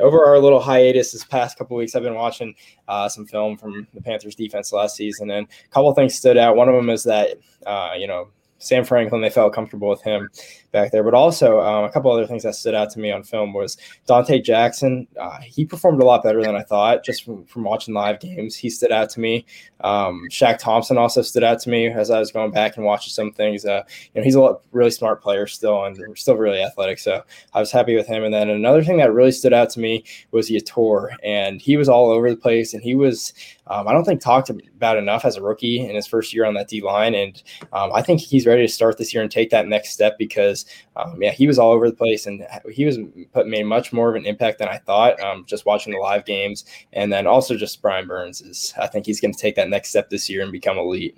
over 0.00 0.24
our 0.24 0.38
little 0.38 0.60
hiatus 0.60 1.12
this 1.12 1.24
past 1.24 1.58
couple 1.58 1.76
weeks, 1.76 1.94
I've 1.94 2.02
been 2.02 2.14
watching 2.14 2.54
uh, 2.88 3.08
some 3.08 3.26
film 3.26 3.56
from 3.56 3.86
the 3.94 4.00
Panthers 4.00 4.34
defense 4.34 4.72
last 4.72 4.96
season, 4.96 5.30
and 5.30 5.46
a 5.46 5.68
couple 5.68 5.92
things 5.94 6.14
stood 6.14 6.36
out. 6.36 6.56
One 6.56 6.68
of 6.68 6.74
them 6.74 6.90
is 6.90 7.02
that 7.04 7.38
uh, 7.66 7.92
you 7.96 8.06
know 8.06 8.28
Sam 8.64 8.84
Franklin, 8.84 9.20
they 9.20 9.30
felt 9.30 9.52
comfortable 9.52 9.88
with 9.88 10.02
him 10.02 10.30
back 10.72 10.90
there. 10.90 11.02
But 11.02 11.14
also, 11.14 11.60
um, 11.60 11.84
a 11.84 11.90
couple 11.90 12.10
other 12.10 12.26
things 12.26 12.42
that 12.44 12.54
stood 12.54 12.74
out 12.74 12.90
to 12.90 12.98
me 12.98 13.12
on 13.12 13.22
film 13.22 13.52
was 13.52 13.76
Donte 14.08 14.42
Jackson. 14.42 15.06
Uh, 15.20 15.38
he 15.40 15.64
performed 15.64 16.00
a 16.00 16.04
lot 16.04 16.22
better 16.22 16.42
than 16.42 16.56
I 16.56 16.62
thought 16.62 17.04
just 17.04 17.24
from, 17.24 17.44
from 17.44 17.64
watching 17.64 17.94
live 17.94 18.20
games. 18.20 18.56
He 18.56 18.70
stood 18.70 18.90
out 18.90 19.10
to 19.10 19.20
me. 19.20 19.44
Um, 19.80 20.26
Shaq 20.30 20.58
Thompson 20.58 20.96
also 20.96 21.20
stood 21.20 21.44
out 21.44 21.60
to 21.60 21.70
me 21.70 21.88
as 21.88 22.10
I 22.10 22.18
was 22.18 22.32
going 22.32 22.50
back 22.50 22.76
and 22.76 22.86
watching 22.86 23.10
some 23.10 23.32
things. 23.32 23.66
Uh, 23.66 23.82
you 24.14 24.20
know, 24.20 24.24
he's 24.24 24.34
a 24.34 24.40
lot, 24.40 24.62
really 24.72 24.90
smart 24.90 25.22
player 25.22 25.46
still 25.46 25.84
and 25.84 25.98
still 26.18 26.36
really 26.36 26.62
athletic. 26.62 26.98
So 26.98 27.22
I 27.52 27.60
was 27.60 27.70
happy 27.70 27.94
with 27.94 28.06
him. 28.06 28.24
And 28.24 28.32
then 28.32 28.48
another 28.48 28.82
thing 28.82 28.96
that 28.96 29.12
really 29.12 29.32
stood 29.32 29.52
out 29.52 29.70
to 29.70 29.80
me 29.80 30.04
was 30.30 30.50
Yetur, 30.50 31.14
and 31.22 31.60
he 31.60 31.76
was 31.76 31.88
all 31.88 32.10
over 32.10 32.30
the 32.30 32.36
place. 32.36 32.72
And 32.72 32.82
he 32.82 32.94
was, 32.94 33.34
um, 33.66 33.88
I 33.88 33.92
don't 33.92 34.04
think, 34.04 34.22
talked 34.22 34.50
about 34.50 34.96
enough 34.96 35.24
as 35.24 35.36
a 35.36 35.42
rookie 35.42 35.80
in 35.80 35.94
his 35.94 36.06
first 36.06 36.32
year 36.32 36.46
on 36.46 36.54
that 36.54 36.68
D 36.68 36.80
line. 36.80 37.14
And 37.14 37.42
um, 37.72 37.92
I 37.92 38.00
think 38.00 38.20
he's 38.20 38.46
ready 38.46 38.54
ready 38.54 38.66
to 38.66 38.72
start 38.72 38.98
this 38.98 39.12
year 39.12 39.22
and 39.22 39.30
take 39.30 39.50
that 39.50 39.66
next 39.66 39.90
step 39.90 40.16
because, 40.18 40.64
um, 40.96 41.20
yeah, 41.20 41.32
he 41.32 41.46
was 41.46 41.58
all 41.58 41.72
over 41.72 41.88
the 41.88 41.96
place 41.96 42.26
and 42.26 42.46
he 42.70 42.84
was 42.84 42.98
put, 43.32 43.46
made 43.46 43.64
much 43.64 43.92
more 43.92 44.08
of 44.08 44.16
an 44.16 44.24
impact 44.24 44.58
than 44.58 44.68
I 44.68 44.78
thought. 44.78 45.20
Um, 45.20 45.44
just 45.46 45.66
watching 45.66 45.92
the 45.92 45.98
live 45.98 46.24
games, 46.24 46.64
and 46.92 47.12
then 47.12 47.26
also 47.26 47.56
just 47.56 47.82
Brian 47.82 48.06
Burns 48.06 48.40
is. 48.40 48.72
I 48.80 48.86
think 48.86 49.06
he's 49.06 49.20
going 49.20 49.34
to 49.34 49.40
take 49.40 49.56
that 49.56 49.68
next 49.68 49.90
step 49.90 50.10
this 50.10 50.28
year 50.30 50.42
and 50.42 50.52
become 50.52 50.78
elite. 50.78 51.16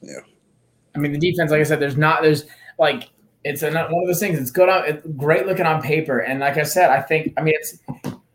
Yeah. 0.00 0.20
I 0.94 0.98
mean, 0.98 1.12
the 1.12 1.18
defense, 1.18 1.50
like 1.50 1.60
I 1.60 1.64
said, 1.64 1.80
there's 1.80 1.96
not 1.96 2.22
there's 2.22 2.44
like 2.78 3.10
it's 3.44 3.62
one 3.62 3.76
of 3.76 3.90
those 4.06 4.20
things. 4.20 4.38
It's 4.38 4.50
good 4.50 4.68
on 4.68 4.84
it's 4.86 5.06
great 5.16 5.46
looking 5.46 5.66
on 5.66 5.82
paper, 5.82 6.20
and 6.20 6.40
like 6.40 6.56
I 6.56 6.62
said, 6.62 6.90
I 6.90 7.02
think 7.02 7.34
I 7.36 7.42
mean 7.42 7.54
it's 7.56 7.78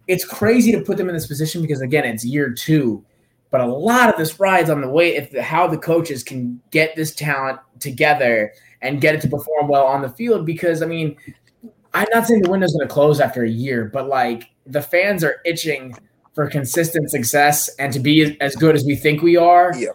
it's 0.07 0.25
crazy 0.25 0.71
to 0.71 0.81
put 0.81 0.97
them 0.97 1.07
in 1.09 1.15
this 1.15 1.27
position 1.27 1.61
because 1.61 1.81
again, 1.81 2.05
it's 2.05 2.25
year 2.25 2.51
two. 2.51 3.05
But 3.51 3.61
a 3.61 3.65
lot 3.65 4.09
of 4.09 4.17
this 4.17 4.39
rides 4.39 4.69
on 4.69 4.81
the 4.81 4.89
way 4.89 5.15
if 5.15 5.31
the, 5.31 5.43
how 5.43 5.67
the 5.67 5.77
coaches 5.77 6.23
can 6.23 6.61
get 6.71 6.95
this 6.95 7.13
talent 7.13 7.59
together 7.79 8.53
and 8.81 9.01
get 9.01 9.13
it 9.13 9.21
to 9.21 9.27
perform 9.27 9.67
well 9.67 9.85
on 9.85 10.01
the 10.01 10.09
field. 10.09 10.45
Because 10.45 10.81
I 10.81 10.85
mean, 10.85 11.17
I'm 11.93 12.07
not 12.13 12.25
saying 12.25 12.41
the 12.41 12.49
window's 12.49 12.73
going 12.73 12.87
to 12.87 12.93
close 12.93 13.19
after 13.19 13.43
a 13.43 13.49
year, 13.49 13.85
but 13.85 14.07
like 14.07 14.49
the 14.65 14.81
fans 14.81 15.23
are 15.23 15.41
itching 15.45 15.93
for 16.33 16.49
consistent 16.49 17.11
success 17.11 17.69
and 17.77 17.91
to 17.93 17.99
be 17.99 18.39
as 18.39 18.55
good 18.55 18.75
as 18.75 18.85
we 18.85 18.95
think 18.95 19.21
we 19.21 19.35
are. 19.35 19.73
Yeah. 19.77 19.89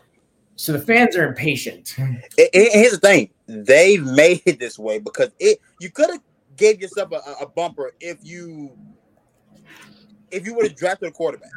So 0.56 0.72
the 0.72 0.78
fans 0.78 1.16
are 1.16 1.26
impatient. 1.26 1.96
Here's 2.36 2.92
the 2.92 2.98
thing: 3.00 3.30
they've 3.46 4.04
made 4.04 4.42
it 4.46 4.58
this 4.58 4.78
way 4.78 4.98
because 4.98 5.30
it. 5.38 5.60
You 5.80 5.90
could 5.90 6.10
have 6.10 6.20
gave 6.56 6.80
yourself 6.80 7.12
a, 7.12 7.44
a 7.44 7.46
bumper 7.46 7.92
if 8.00 8.18
you 8.22 8.76
if 10.30 10.46
you 10.46 10.54
would 10.54 10.68
have 10.68 10.76
drafted 10.76 11.08
a 11.08 11.12
quarterback. 11.12 11.50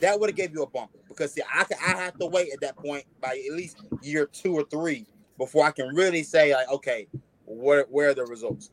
That 0.00 0.18
would 0.18 0.30
have 0.30 0.36
gave 0.36 0.52
you 0.52 0.62
a 0.62 0.66
bump 0.66 0.90
because 1.08 1.32
see, 1.32 1.42
I 1.52 1.64
I 1.84 1.96
have 1.96 2.18
to 2.18 2.26
wait 2.26 2.52
at 2.52 2.60
that 2.60 2.76
point 2.76 3.04
by 3.20 3.40
at 3.48 3.56
least 3.56 3.78
year 4.00 4.26
two 4.26 4.54
or 4.54 4.64
three 4.64 5.06
before 5.38 5.64
I 5.64 5.70
can 5.72 5.94
really 5.94 6.22
say 6.22 6.54
like, 6.54 6.68
okay, 6.70 7.08
where 7.46 7.86
where 7.90 8.10
are 8.10 8.14
the 8.14 8.24
results? 8.24 8.70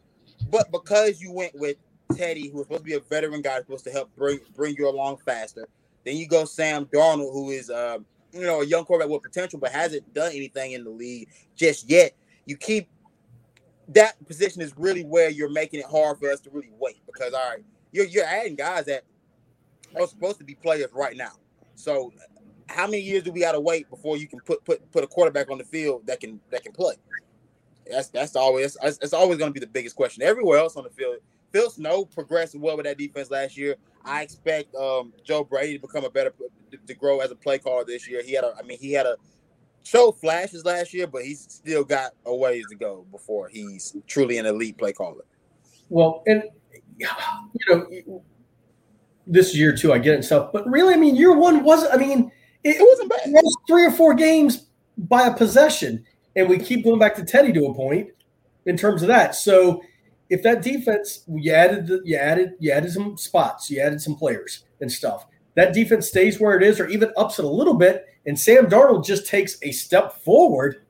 But 0.50 0.72
because 0.72 1.22
you 1.22 1.32
went 1.32 1.54
with 1.56 1.78
Teddy, 2.16 2.50
who 2.50 2.58
was 2.58 2.66
supposed 2.66 2.82
to 2.82 2.86
be 2.86 2.94
a 2.94 3.00
veteran 3.00 3.42
guy, 3.42 3.58
supposed 3.60 3.84
to 3.86 3.92
help 3.92 4.16
bring 4.16 4.40
bring 4.56 4.76
you 4.78 4.88
along 4.88 5.18
faster, 5.18 5.68
then 6.06 6.16
you 6.16 6.28
go 6.28 6.46
Sam 6.46 6.86
Darnold, 6.86 7.34
who 7.34 7.50
is 7.52 7.70
uh, 7.70 8.00
you 8.32 8.42
know 8.42 8.62
a 8.62 8.66
young 8.66 8.86
quarterback 8.86 9.12
with 9.12 9.24
potential, 9.24 9.60
but 9.60 9.72
hasn't 9.72 10.14
done 10.14 10.32
anything 10.32 10.74
in 10.74 10.84
the 10.84 10.90
league 10.90 11.30
just 11.56 11.90
yet. 11.90 12.14
You 12.46 12.58
keep 12.58 12.90
that 13.90 14.24
position 14.28 14.62
is 14.62 14.74
really 14.78 15.04
where 15.04 15.30
you're 15.30 15.50
making 15.50 15.80
it 15.80 15.86
hard 15.86 16.20
for 16.20 16.32
us 16.32 16.40
to 16.42 16.50
really 16.52 16.72
wait 16.80 17.02
because 17.06 17.34
all 17.34 17.50
right, 17.50 17.64
you're 17.92 18.06
you're 18.06 18.26
adding 18.26 18.56
guys 18.56 18.86
that 18.86 19.04
are 19.96 20.08
supposed 20.08 20.38
to 20.40 20.44
be 20.44 20.56
players 20.56 20.90
right 20.94 21.16
now. 21.16 21.32
So 21.76 22.14
how 22.68 22.86
many 22.86 23.02
years 23.02 23.24
do 23.24 23.32
we 23.32 23.40
gotta 23.40 23.60
wait 23.60 23.90
before 23.90 24.18
you 24.18 24.28
can 24.28 24.40
put 24.42 24.64
put 24.66 24.92
put 24.92 25.04
a 25.04 25.08
quarterback 25.08 25.50
on 25.50 25.58
the 25.58 25.64
field 25.64 26.06
that 26.08 26.20
can 26.20 26.40
that 26.52 26.64
can 26.64 26.72
play? 26.72 26.96
That's 27.90 28.10
that's 28.10 28.36
always 28.36 28.78
that's, 28.82 28.98
that's 28.98 29.14
always 29.14 29.38
going 29.38 29.50
to 29.50 29.54
be 29.54 29.66
the 29.66 29.72
biggest 29.72 29.96
question. 29.96 30.24
Everywhere 30.24 30.60
else 30.60 30.76
on 30.76 30.84
the 30.84 30.90
field, 30.90 31.18
Phil 31.52 31.70
Snow 31.70 32.06
progressed 32.06 32.56
well 32.56 32.78
with 32.78 32.86
that 32.86 32.98
defense 32.98 33.32
last 33.32 33.58
year. 33.58 33.76
I 34.06 34.22
expect 34.22 34.74
um, 34.76 35.14
Joe 35.24 35.44
Brady 35.44 35.74
to 35.74 35.80
become 35.80 36.06
a 36.06 36.10
better 36.10 36.34
to, 36.72 36.78
to 36.78 36.94
grow 36.94 37.20
as 37.20 37.32
a 37.32 37.36
play 37.36 37.58
caller 37.58 37.84
this 37.86 38.08
year. 38.08 38.22
He 38.24 38.34
had 38.34 38.44
a, 38.44 38.54
I 38.58 38.62
mean, 38.64 38.78
he 38.80 38.92
had 38.94 39.06
a 39.06 39.18
show 39.84 40.12
flashes 40.12 40.66
last 40.66 40.94
year, 40.94 41.08
but 41.08 41.24
he's 41.24 41.42
still 41.50 41.84
got 41.84 42.14
a 42.26 42.36
ways 42.36 42.66
to 42.70 42.76
go 42.76 43.06
before 43.12 43.50
he's 43.50 43.96
truly 44.08 44.38
an 44.38 44.46
elite 44.46 44.78
play 44.78 44.94
caller. 44.94 45.24
Well, 45.90 46.24
and 46.28 46.44
you 46.98 47.08
know, 47.68 48.24
this 49.30 49.56
year 49.56 49.76
too, 49.76 49.94
I 49.94 50.00
get 50.00 50.14
it 50.14 50.16
and 50.16 50.26
stuff, 50.26 50.52
but 50.52 50.68
really, 50.68 50.94
I 50.94 50.98
mean, 50.98 51.16
year 51.16 51.38
one 51.38 51.64
wasn't. 51.64 51.94
I 51.94 51.98
mean, 51.98 52.32
it, 52.64 52.78
It 52.78 52.86
wasn't 52.86 53.10
bad. 53.10 53.20
it 53.26 53.32
was 53.32 53.58
three 53.68 53.86
or 53.86 53.92
four 53.92 54.14
games 54.14 54.66
by 54.98 55.28
a 55.28 55.34
possession, 55.34 56.04
and 56.36 56.50
we 56.50 56.58
keep 56.58 56.84
going 56.84 57.00
back 57.00 57.16
to 57.16 57.24
Teddy 57.24 57.54
to 57.54 57.68
a 57.68 57.74
point 57.74 58.10
in 58.66 58.76
terms 58.76 59.02
of 59.02 59.08
that. 59.08 59.36
So, 59.36 59.82
if 60.30 60.44
that 60.44 60.62
defense, 60.62 61.24
you 61.28 61.54
added, 61.54 61.88
the, 61.88 62.02
you 62.04 62.18
added, 62.18 62.54
you 62.60 62.72
added 62.72 62.92
some 62.92 63.18
spots, 63.18 63.70
you 63.70 63.80
added 63.80 64.02
some 64.02 64.16
players 64.16 64.66
and 64.82 64.92
stuff. 64.92 65.26
That 65.56 65.74
defense 65.74 66.08
stays 66.08 66.40
where 66.40 66.58
it 66.58 66.64
is, 66.64 66.80
or 66.80 66.88
even 66.88 67.14
ups 67.18 67.40
it 67.40 67.46
a 67.46 67.50
little 67.50 67.74
bit, 67.74 68.06
and 68.26 68.38
Sam 68.38 68.68
Darnold 68.68 69.06
just 69.06 69.26
takes 69.26 69.58
a 69.62 69.72
step 69.72 70.14
forward. 70.22 70.84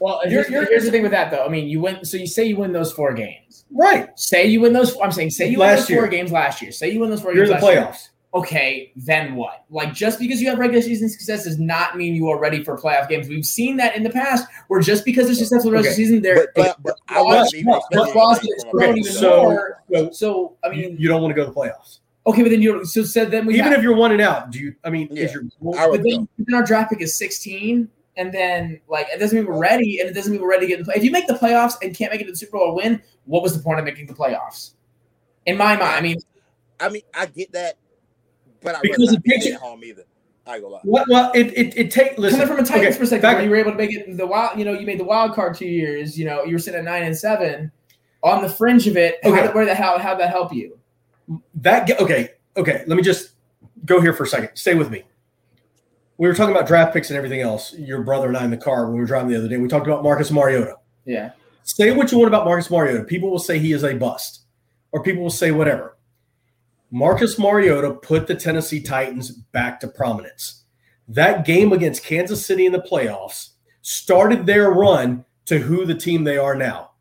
Well, 0.00 0.20
You're- 0.24 0.30
here's, 0.34 0.48
you're- 0.50 0.66
here's 0.66 0.84
the 0.84 0.90
thing 0.90 1.02
with 1.02 1.12
that 1.12 1.30
though. 1.30 1.44
I 1.44 1.48
mean, 1.48 1.68
you 1.68 1.80
win. 1.80 2.04
So 2.04 2.16
you 2.16 2.26
say 2.26 2.44
you 2.44 2.56
win 2.56 2.72
those 2.72 2.92
four 2.92 3.12
games. 3.14 3.64
Right, 3.70 4.08
Say 4.18 4.46
you 4.46 4.60
win 4.62 4.72
those. 4.72 4.96
I'm 5.02 5.12
saying 5.12 5.30
say 5.30 5.48
you 5.48 5.58
win 5.58 5.68
Last 5.68 5.80
those 5.80 5.86
four 5.88 5.96
year. 6.04 6.08
games 6.08 6.32
last 6.32 6.62
year. 6.62 6.72
Say 6.72 6.90
you 6.90 7.00
win 7.00 7.10
those 7.10 7.20
4 7.20 7.34
you're 7.34 7.44
in 7.44 7.50
games 7.50 7.60
the 7.60 7.66
last 7.66 7.74
year. 7.76 7.84
playoffs. 7.86 8.08
Okay, 8.34 8.92
then 8.96 9.34
what? 9.34 9.64
Like 9.70 9.92
just 9.94 10.18
because 10.18 10.40
you 10.40 10.48
have 10.50 10.58
regular 10.58 10.82
season 10.82 11.08
success 11.08 11.44
does 11.44 11.58
not 11.58 11.96
mean 11.96 12.14
you 12.14 12.28
are 12.28 12.38
ready 12.38 12.62
for 12.64 12.76
playoff 12.78 13.08
games. 13.08 13.28
We've 13.28 13.44
seen 13.44 13.76
that 13.78 13.94
in 13.96 14.02
the 14.02 14.10
past, 14.10 14.46
where 14.68 14.80
just 14.80 15.04
because 15.04 15.26
they're 15.26 15.34
successful 15.34 15.70
the 15.70 15.76
rest 15.78 15.88
of 15.88 15.96
the 15.96 16.02
Okay. 16.02 16.04
season, 16.04 16.22
they're 16.22 16.48
But, 16.54 16.76
but, 16.82 16.82
but 16.82 16.94
I 17.08 17.20
wasn't 17.22 17.60
even 17.62 17.72
but- 17.72 17.82
the 17.90 17.98
expecting 17.98 18.12
clause 18.12 18.38
anything 18.38 18.50
gets 18.52 18.64
from 18.64 18.68
a 18.68 18.82
thrown 18.82 18.90
Okay, 18.92 19.02
so- 19.02 19.42
more. 19.42 19.82
so 19.90 20.10
So 20.12 20.56
I 20.64 20.70
you, 20.72 20.88
mean, 20.88 20.96
you 20.98 21.08
don't 21.08 21.20
want 21.22 21.34
to 21.34 21.36
go 21.36 21.44
to 21.46 21.50
the 21.50 21.56
playoffs. 21.58 21.98
okay, 22.26 22.42
but 22.42 22.50
then 22.50 22.60
you 22.62 22.84
so 22.84 23.02
said 23.02 23.30
then 23.30 23.46
we 23.46 23.54
Even 23.54 23.66
have, 23.66 23.78
if 23.78 23.82
you're 23.82 23.96
one 23.96 24.12
and 24.12 24.20
out, 24.20 24.50
do 24.50 24.58
you? 24.60 24.74
I 24.84 24.90
mean, 24.90 25.08
Yeah. 25.10 25.24
is 25.24 25.32
your 25.34 25.42
I 25.42 25.86
but 25.86 25.90
would 25.90 26.02
go. 26.04 26.10
then, 26.10 26.28
then 26.38 26.54
our 26.54 26.64
draft 26.64 26.90
pick 26.90 27.00
is 27.00 27.14
16, 27.18 27.88
and 28.18 28.32
then 28.34 28.80
like 28.88 29.06
it 29.12 29.18
doesn't 29.18 29.38
mean 29.38 29.46
we're 29.46 29.58
ready, 29.58 30.00
and 30.00 30.10
it 30.10 30.12
doesn't 30.12 30.32
mean 30.32 30.42
we're 30.42 30.50
ready 30.50 30.66
to 30.66 30.68
get 30.68 30.80
in 30.80 30.84
the 30.84 30.92
play. 30.92 30.96
If 30.96 31.04
you 31.04 31.10
make 31.10 31.26
the 31.26 31.34
playoffs 31.34 31.74
and 31.82 31.96
can't 31.96 32.12
make 32.12 32.20
it 32.20 32.24
to 32.24 32.32
the 32.32 32.36
Super 32.36 32.58
Bowl 32.58 32.68
or 32.68 32.74
win, 32.76 33.00
what 33.24 33.42
was 33.42 33.56
the 33.56 33.62
point 33.62 33.78
of 33.78 33.84
making 33.84 34.06
the 34.06 34.14
playoffs? 34.14 34.72
In 35.46 35.56
my 35.56 35.76
mind, 35.76 35.82
I 35.82 36.00
mean, 36.00 36.18
I 36.78 36.88
mean, 36.90 37.02
I 37.14 37.26
get 37.26 37.52
that, 37.52 37.76
but 38.60 38.74
I 38.74 38.80
Because 38.82 38.98
rather 38.98 39.12
it 39.12 39.14
not 39.14 39.22
be 39.22 39.30
takes 39.30 39.46
at 39.46 39.60
home 39.60 39.82
either. 39.84 40.04
I 40.46 40.58
go 40.58 40.62
gonna 40.62 40.74
lie. 40.74 40.80
Well, 40.84 41.04
well 41.08 41.32
it 41.34 41.46
it, 41.56 41.76
it 41.76 41.90
take 41.90 42.18
listen 42.18 42.40
coming 42.40 42.56
from 42.56 42.64
a 42.64 42.68
Titans 42.68 42.88
okay, 42.88 42.98
perspective, 42.98 43.22
back- 43.22 43.44
you 43.44 43.50
were 43.50 43.56
able 43.56 43.72
to 43.72 43.76
make 43.76 43.92
it 43.92 44.16
the 44.16 44.26
wild, 44.26 44.58
you 44.58 44.64
know, 44.64 44.72
you 44.72 44.86
made 44.86 44.98
the 44.98 45.04
wild 45.04 45.34
card 45.34 45.56
two 45.56 45.66
years. 45.66 46.18
You 46.18 46.26
know, 46.26 46.44
you 46.44 46.52
were 46.52 46.58
sitting 46.58 46.78
at 46.78 46.84
nine 46.84 47.04
and 47.04 47.16
seven, 47.16 47.70
on 48.22 48.42
the 48.42 48.48
fringe 48.48 48.86
of 48.86 48.96
it. 48.96 49.16
Okay. 49.24 49.42
did, 49.42 49.54
where 49.54 49.64
the 49.64 49.74
hell 49.74 49.98
how 49.98 50.14
that 50.14 50.30
help 50.30 50.52
you? 50.52 50.78
that 51.56 51.86
ge- 51.86 52.00
okay 52.00 52.30
okay. 52.56 52.84
Let 52.86 52.96
me 52.96 53.02
just 53.02 53.30
go 53.84 54.00
here 54.00 54.12
for 54.12 54.24
a 54.24 54.26
second. 54.26 54.50
Stay 54.54 54.74
with 54.74 54.90
me. 54.90 55.04
We 56.18 56.28
were 56.28 56.34
talking 56.34 56.54
about 56.54 56.66
draft 56.66 56.92
picks 56.92 57.10
and 57.10 57.16
everything 57.16 57.40
else. 57.40 57.72
Your 57.74 58.02
brother 58.02 58.28
and 58.28 58.36
I 58.36 58.44
in 58.44 58.50
the 58.50 58.56
car 58.56 58.84
when 58.84 58.94
we 58.94 59.00
were 59.00 59.06
driving 59.06 59.30
the 59.30 59.38
other 59.38 59.48
day. 59.48 59.56
We 59.56 59.68
talked 59.68 59.86
about 59.86 60.02
Marcus 60.02 60.30
Mariota. 60.30 60.76
Yeah, 61.04 61.30
Say 61.68 61.90
what 61.90 62.10
you 62.10 62.16
want 62.16 62.28
about 62.28 62.46
Marcus 62.46 62.70
Mariota. 62.70 63.04
People 63.04 63.30
will 63.30 63.38
say 63.38 63.58
he 63.58 63.72
is 63.72 63.84
a 63.84 63.94
bust, 63.94 64.46
or 64.90 65.02
people 65.02 65.22
will 65.22 65.28
say 65.28 65.50
whatever. 65.50 65.98
Marcus 66.90 67.38
Mariota 67.38 67.92
put 67.92 68.26
the 68.26 68.34
Tennessee 68.34 68.80
Titans 68.80 69.30
back 69.30 69.78
to 69.80 69.88
prominence. 69.88 70.64
That 71.08 71.44
game 71.44 71.74
against 71.74 72.04
Kansas 72.06 72.44
City 72.44 72.64
in 72.64 72.72
the 72.72 72.80
playoffs 72.80 73.50
started 73.82 74.46
their 74.46 74.70
run 74.70 75.26
to 75.44 75.58
who 75.58 75.84
the 75.84 75.94
team 75.94 76.24
they 76.24 76.38
are 76.38 76.54
now, 76.54 76.92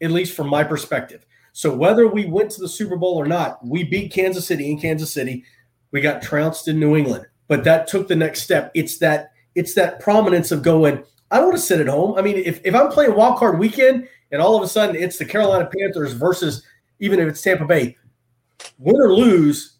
at 0.00 0.10
least 0.10 0.34
from 0.34 0.48
my 0.48 0.64
perspective. 0.64 1.26
So 1.52 1.76
whether 1.76 2.08
we 2.08 2.24
went 2.24 2.50
to 2.52 2.62
the 2.62 2.68
Super 2.70 2.96
Bowl 2.96 3.16
or 3.16 3.26
not, 3.26 3.64
we 3.66 3.84
beat 3.84 4.14
Kansas 4.14 4.46
City 4.46 4.70
in 4.70 4.80
Kansas 4.80 5.12
City. 5.12 5.44
We 5.90 6.00
got 6.00 6.22
trounced 6.22 6.68
in 6.68 6.80
New 6.80 6.96
England, 6.96 7.26
but 7.48 7.64
that 7.64 7.86
took 7.86 8.08
the 8.08 8.16
next 8.16 8.42
step. 8.42 8.70
It's 8.74 8.98
that 8.98 9.32
it's 9.54 9.74
that 9.74 10.00
prominence 10.00 10.52
of 10.52 10.62
going. 10.62 11.02
I 11.30 11.36
don't 11.38 11.46
want 11.46 11.58
to 11.58 11.62
sit 11.62 11.80
at 11.80 11.88
home. 11.88 12.16
I 12.18 12.22
mean, 12.22 12.36
if, 12.36 12.60
if 12.64 12.74
I'm 12.74 12.88
playing 12.90 13.14
wild 13.16 13.38
card 13.38 13.58
weekend 13.58 14.08
and 14.30 14.40
all 14.40 14.56
of 14.56 14.62
a 14.62 14.68
sudden 14.68 14.94
it's 14.94 15.18
the 15.18 15.24
Carolina 15.24 15.68
Panthers 15.76 16.12
versus 16.12 16.62
even 17.00 17.18
if 17.18 17.28
it's 17.28 17.42
Tampa 17.42 17.64
Bay, 17.64 17.96
win 18.78 18.96
or 18.96 19.12
lose, 19.12 19.76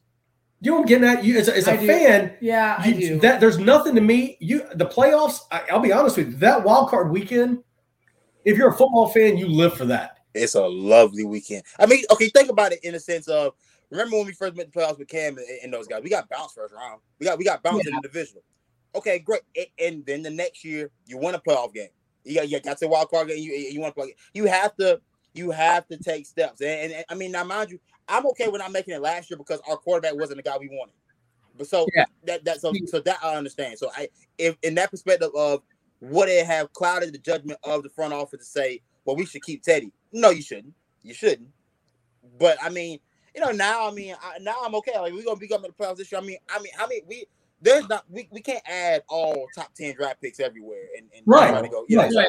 you 0.60 0.70
know 0.70 0.76
what 0.78 0.82
I'm 0.82 0.86
getting 0.88 1.08
at? 1.08 1.24
You 1.24 1.38
as 1.38 1.48
a, 1.48 1.56
as 1.56 1.68
a 1.68 1.74
I 1.74 1.76
do. 1.76 1.86
fan, 1.86 2.36
yeah, 2.40 2.76
I 2.78 2.92
do. 2.92 3.20
that 3.20 3.40
there's 3.40 3.58
nothing 3.58 3.94
to 3.94 4.00
me. 4.00 4.36
You 4.40 4.66
the 4.74 4.86
playoffs. 4.86 5.40
I, 5.52 5.62
I'll 5.70 5.80
be 5.80 5.92
honest 5.92 6.16
with 6.16 6.30
you. 6.30 6.36
That 6.38 6.64
wild 6.64 6.88
card 6.88 7.10
weekend, 7.10 7.62
if 8.44 8.56
you're 8.56 8.70
a 8.70 8.76
football 8.76 9.08
fan, 9.08 9.36
you 9.36 9.48
live 9.48 9.74
for 9.74 9.84
that. 9.86 10.18
It's 10.34 10.54
a 10.54 10.66
lovely 10.66 11.24
weekend. 11.24 11.62
I 11.78 11.86
mean, 11.86 12.04
okay, 12.10 12.28
think 12.28 12.50
about 12.50 12.72
it 12.72 12.80
in 12.82 12.92
the 12.92 13.00
sense 13.00 13.28
of 13.28 13.54
remember 13.90 14.16
when 14.16 14.26
we 14.26 14.32
first 14.32 14.56
met 14.56 14.72
the 14.72 14.78
playoffs 14.78 14.98
with 14.98 15.08
Cam 15.08 15.36
and, 15.38 15.46
and 15.62 15.72
those 15.72 15.86
guys. 15.86 16.02
We 16.02 16.10
got 16.10 16.28
bounced 16.28 16.54
first 16.54 16.74
round. 16.74 17.00
We 17.18 17.26
got 17.26 17.38
we 17.38 17.44
got 17.44 17.62
bounced 17.62 17.86
in 17.86 17.94
the 17.94 18.00
divisional. 18.02 18.42
Okay, 18.94 19.18
great. 19.18 19.42
And, 19.56 19.66
and 19.78 20.06
then 20.06 20.22
the 20.22 20.30
next 20.30 20.64
year 20.64 20.90
you 21.06 21.18
win 21.18 21.34
a 21.34 21.40
playoff 21.40 21.74
game. 21.74 21.88
You 22.24 22.36
got 22.36 22.48
you 22.48 22.60
got 22.60 22.78
to 22.78 22.88
wild 22.88 23.10
card 23.10 23.28
game. 23.28 23.38
You 23.38 23.52
you 23.52 23.80
want 23.80 23.94
to 23.94 24.00
play. 24.00 24.14
You 24.34 24.46
have 24.46 24.74
to 24.76 25.00
you 25.34 25.50
have 25.50 25.86
to 25.88 25.98
take 25.98 26.26
steps. 26.26 26.60
And, 26.60 26.70
and, 26.70 26.92
and 26.92 27.04
I 27.10 27.14
mean, 27.14 27.30
now 27.32 27.44
mind 27.44 27.70
you, 27.70 27.78
I'm 28.08 28.26
okay 28.28 28.48
with 28.48 28.60
not 28.60 28.72
making 28.72 28.94
it 28.94 29.02
last 29.02 29.30
year 29.30 29.36
because 29.36 29.60
our 29.68 29.76
quarterback 29.76 30.16
wasn't 30.16 30.38
the 30.38 30.42
guy 30.42 30.56
we 30.58 30.68
wanted. 30.68 30.94
But 31.56 31.66
so 31.66 31.86
Yeah. 31.94 32.04
that 32.24 32.44
that 32.44 32.60
so 32.60 32.72
so 32.86 33.00
that 33.00 33.18
I 33.22 33.34
understand. 33.36 33.78
So 33.78 33.90
I 33.96 34.08
if 34.38 34.56
in 34.62 34.74
that 34.76 34.90
perspective 34.90 35.30
of 35.36 35.62
would 36.00 36.28
it 36.28 36.46
have 36.46 36.72
clouded 36.72 37.12
the 37.12 37.18
judgment 37.18 37.58
of 37.64 37.82
the 37.82 37.88
front 37.90 38.12
office 38.12 38.40
to 38.40 38.44
say, 38.44 38.82
well, 39.04 39.16
we 39.16 39.24
should 39.24 39.42
keep 39.42 39.62
Teddy? 39.62 39.92
No, 40.12 40.30
you 40.30 40.42
shouldn't. 40.42 40.74
You 41.02 41.14
shouldn't. 41.14 41.48
But 42.38 42.58
I 42.62 42.68
mean, 42.68 42.98
you 43.36 43.42
know, 43.44 43.52
now 43.52 43.86
I 43.88 43.92
mean, 43.92 44.16
I, 44.22 44.38
now 44.40 44.56
I'm 44.64 44.74
okay. 44.76 44.98
Like 44.98 45.12
we're 45.12 45.22
gonna 45.24 45.36
be 45.36 45.46
coming 45.46 45.70
to 45.70 45.76
the 45.76 45.84
playoffs 45.84 45.98
this 45.98 46.10
year. 46.10 46.20
I 46.20 46.24
mean, 46.24 46.38
I 46.48 46.58
mean, 46.60 46.72
I 46.80 46.86
mean, 46.86 47.02
we 47.06 47.26
there's 47.60 47.88
not 47.88 48.04
we, 48.10 48.28
we 48.32 48.40
can't 48.40 48.62
add 48.66 49.02
all 49.08 49.46
top 49.54 49.74
ten 49.74 49.94
draft 49.94 50.20
picks 50.22 50.40
everywhere 50.40 50.86
and, 50.96 51.06
and 51.14 51.22
Right. 51.26 51.70
go. 51.70 51.84
You 51.88 51.96
know, 51.96 52.02
Right. 52.04 52.12
so- 52.12 52.18
Right. 52.20 52.28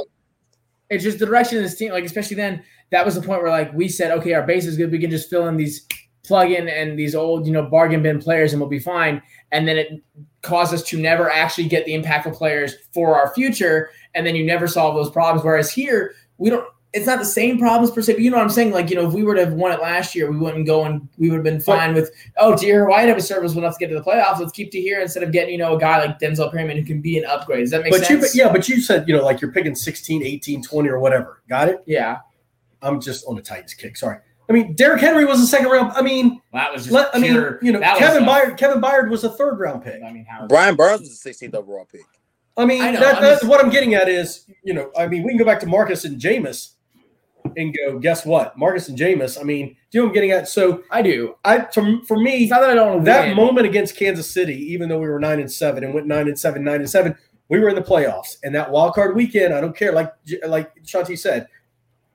it's 0.89 1.03
just 1.03 1.19
the 1.19 1.25
direction 1.25 1.57
of 1.57 1.63
this 1.63 1.75
team. 1.77 1.91
Like 1.93 2.03
especially 2.03 2.35
then, 2.35 2.63
that 2.91 3.05
was 3.05 3.15
the 3.15 3.21
point 3.21 3.41
where 3.41 3.51
like 3.51 3.73
we 3.73 3.87
said, 3.87 4.11
okay, 4.19 4.33
our 4.33 4.45
base 4.45 4.65
is 4.65 4.75
good. 4.77 4.91
We 4.91 4.99
can 4.99 5.09
just 5.09 5.29
fill 5.29 5.47
in 5.47 5.55
these 5.57 5.87
plug 6.25 6.51
in 6.51 6.67
and 6.67 6.99
these 6.99 7.15
old, 7.15 7.47
you 7.47 7.53
know, 7.53 7.63
bargain 7.63 8.03
bin 8.03 8.19
players 8.19 8.51
and 8.51 8.61
we'll 8.61 8.69
be 8.69 8.79
fine. 8.79 9.21
And 9.53 9.65
then 9.65 9.77
it 9.77 10.03
caused 10.41 10.73
us 10.73 10.83
to 10.89 10.97
never 10.99 11.31
actually 11.31 11.69
get 11.69 11.85
the 11.85 11.93
impactful 11.93 12.33
players 12.35 12.75
for 12.93 13.15
our 13.15 13.33
future. 13.33 13.91
And 14.13 14.27
then 14.27 14.35
you 14.35 14.45
never 14.45 14.67
solve 14.67 14.95
those 14.95 15.09
problems. 15.09 15.45
Whereas 15.45 15.71
here, 15.71 16.15
we 16.37 16.49
don't 16.49 16.67
it's 16.93 17.05
not 17.05 17.19
the 17.19 17.25
same 17.25 17.59
problems 17.59 17.91
per 17.91 18.01
se, 18.01 18.13
but 18.13 18.21
you 18.21 18.31
know 18.31 18.37
what 18.37 18.43
I'm 18.43 18.49
saying? 18.49 18.71
Like, 18.71 18.89
you 18.89 18.95
know, 18.95 19.07
if 19.07 19.13
we 19.13 19.23
were 19.23 19.35
to 19.35 19.43
have 19.45 19.53
won 19.53 19.71
it 19.71 19.81
last 19.81 20.15
year, 20.15 20.31
we 20.31 20.37
wouldn't 20.37 20.65
go 20.65 20.85
and 20.85 21.07
we 21.17 21.29
would 21.29 21.35
have 21.35 21.43
been 21.43 21.59
fine 21.59 21.93
with, 21.93 22.11
oh, 22.37 22.55
dear, 22.55 22.87
White 22.87 23.07
have 23.07 23.17
a 23.17 23.21
service 23.21 23.53
enough 23.55 23.77
to 23.77 23.79
get 23.79 23.89
to 23.89 23.95
the 23.95 24.03
playoffs. 24.03 24.39
Let's 24.39 24.53
keep 24.53 24.71
Tahir 24.71 25.01
instead 25.01 25.23
of 25.23 25.31
getting, 25.31 25.51
you 25.51 25.57
know, 25.57 25.75
a 25.75 25.79
guy 25.79 25.99
like 25.99 26.19
Denzel 26.19 26.49
Perryman 26.49 26.77
who 26.77 26.83
can 26.83 27.01
be 27.01 27.17
an 27.17 27.25
upgrade. 27.25 27.59
Does 27.59 27.71
that 27.71 27.83
make 27.83 27.91
but 27.91 28.05
sense? 28.05 28.33
You, 28.33 28.43
yeah, 28.43 28.51
but 28.51 28.69
you 28.69 28.81
said, 28.81 29.07
you 29.07 29.15
know, 29.15 29.23
like 29.23 29.41
you're 29.41 29.51
picking 29.51 29.75
16, 29.75 30.23
18, 30.23 30.63
20 30.63 30.89
or 30.89 30.99
whatever. 30.99 31.41
Got 31.49 31.67
it? 31.67 31.83
Yeah. 31.85 32.19
I'm 32.81 33.01
just 33.01 33.25
on 33.27 33.35
the 33.35 33.41
Titans 33.41 33.73
kick. 33.73 33.97
Sorry. 33.97 34.19
I 34.49 34.53
mean, 34.53 34.73
Derrick 34.73 35.01
Henry 35.01 35.25
was 35.25 35.41
a 35.41 35.47
second 35.47 35.69
round. 35.69 35.91
I 35.91 36.01
mean, 36.01 36.41
that 36.53 36.71
was 36.71 36.83
just 36.83 36.93
let, 36.93 37.13
I 37.13 37.19
mean, 37.19 37.33
you 37.61 37.73
know, 37.73 37.81
Kevin 37.81 38.23
Byard. 38.23 38.57
Kevin 38.57 38.81
Byard 38.81 39.09
was 39.09 39.25
a 39.25 39.29
third 39.29 39.59
round 39.59 39.83
pick. 39.83 40.01
I 40.01 40.11
mean, 40.11 40.25
how 40.25 40.47
Brian 40.47 40.75
Burns 40.75 41.01
was 41.01 41.25
a 41.25 41.29
16th 41.29 41.53
overall 41.53 41.85
pick. 41.85 42.01
I 42.55 42.65
mean, 42.65 42.81
I 42.81 42.91
know, 42.91 43.01
that, 43.01 43.17
I'm 43.17 43.21
that's 43.21 43.41
just- 43.41 43.49
what 43.49 43.63
I'm 43.63 43.69
getting 43.69 43.93
at 43.93 44.07
is, 44.07 44.45
you 44.63 44.73
know, 44.73 44.89
I 44.97 45.07
mean, 45.07 45.23
we 45.23 45.29
can 45.29 45.37
go 45.37 45.45
back 45.45 45.59
to 45.59 45.67
Marcus 45.67 46.05
and 46.05 46.19
Jameis 46.19 46.75
and 47.55 47.75
go, 47.75 47.99
guess 47.99 48.25
what? 48.25 48.57
Marcus 48.57 48.89
and 48.89 48.97
Jameis. 48.97 49.39
I 49.39 49.43
mean, 49.43 49.67
do 49.69 49.73
you 49.91 49.99
know 49.99 50.05
what 50.05 50.09
I'm 50.09 50.13
getting 50.15 50.31
at? 50.31 50.47
So 50.49 50.83
I 50.91 51.01
do. 51.01 51.35
I, 51.45 51.61
for, 51.73 51.99
for 52.05 52.19
me, 52.19 52.43
It's 52.43 52.51
not 52.51 52.61
that 52.61 52.71
I 52.71 52.75
don't 52.75 53.03
that 53.05 53.27
win. 53.27 53.35
moment 53.35 53.65
against 53.67 53.95
Kansas 53.95 54.29
City, 54.29 54.55
even 54.73 54.89
though 54.89 54.99
we 54.99 55.07
were 55.07 55.19
nine 55.19 55.39
and 55.39 55.51
seven 55.51 55.83
and 55.83 55.93
went 55.93 56.07
nine 56.07 56.27
and 56.27 56.37
seven, 56.39 56.63
nine 56.63 56.81
and 56.81 56.89
seven, 56.89 57.15
we 57.49 57.59
were 57.59 57.69
in 57.69 57.75
the 57.75 57.81
playoffs. 57.81 58.37
And 58.43 58.53
that 58.55 58.69
wild 58.71 58.93
card 58.93 59.15
weekend, 59.15 59.53
I 59.53 59.61
don't 59.61 59.75
care. 59.75 59.91
Like 59.93 60.13
like 60.47 60.71
Shanti 60.83 61.17
said, 61.17 61.47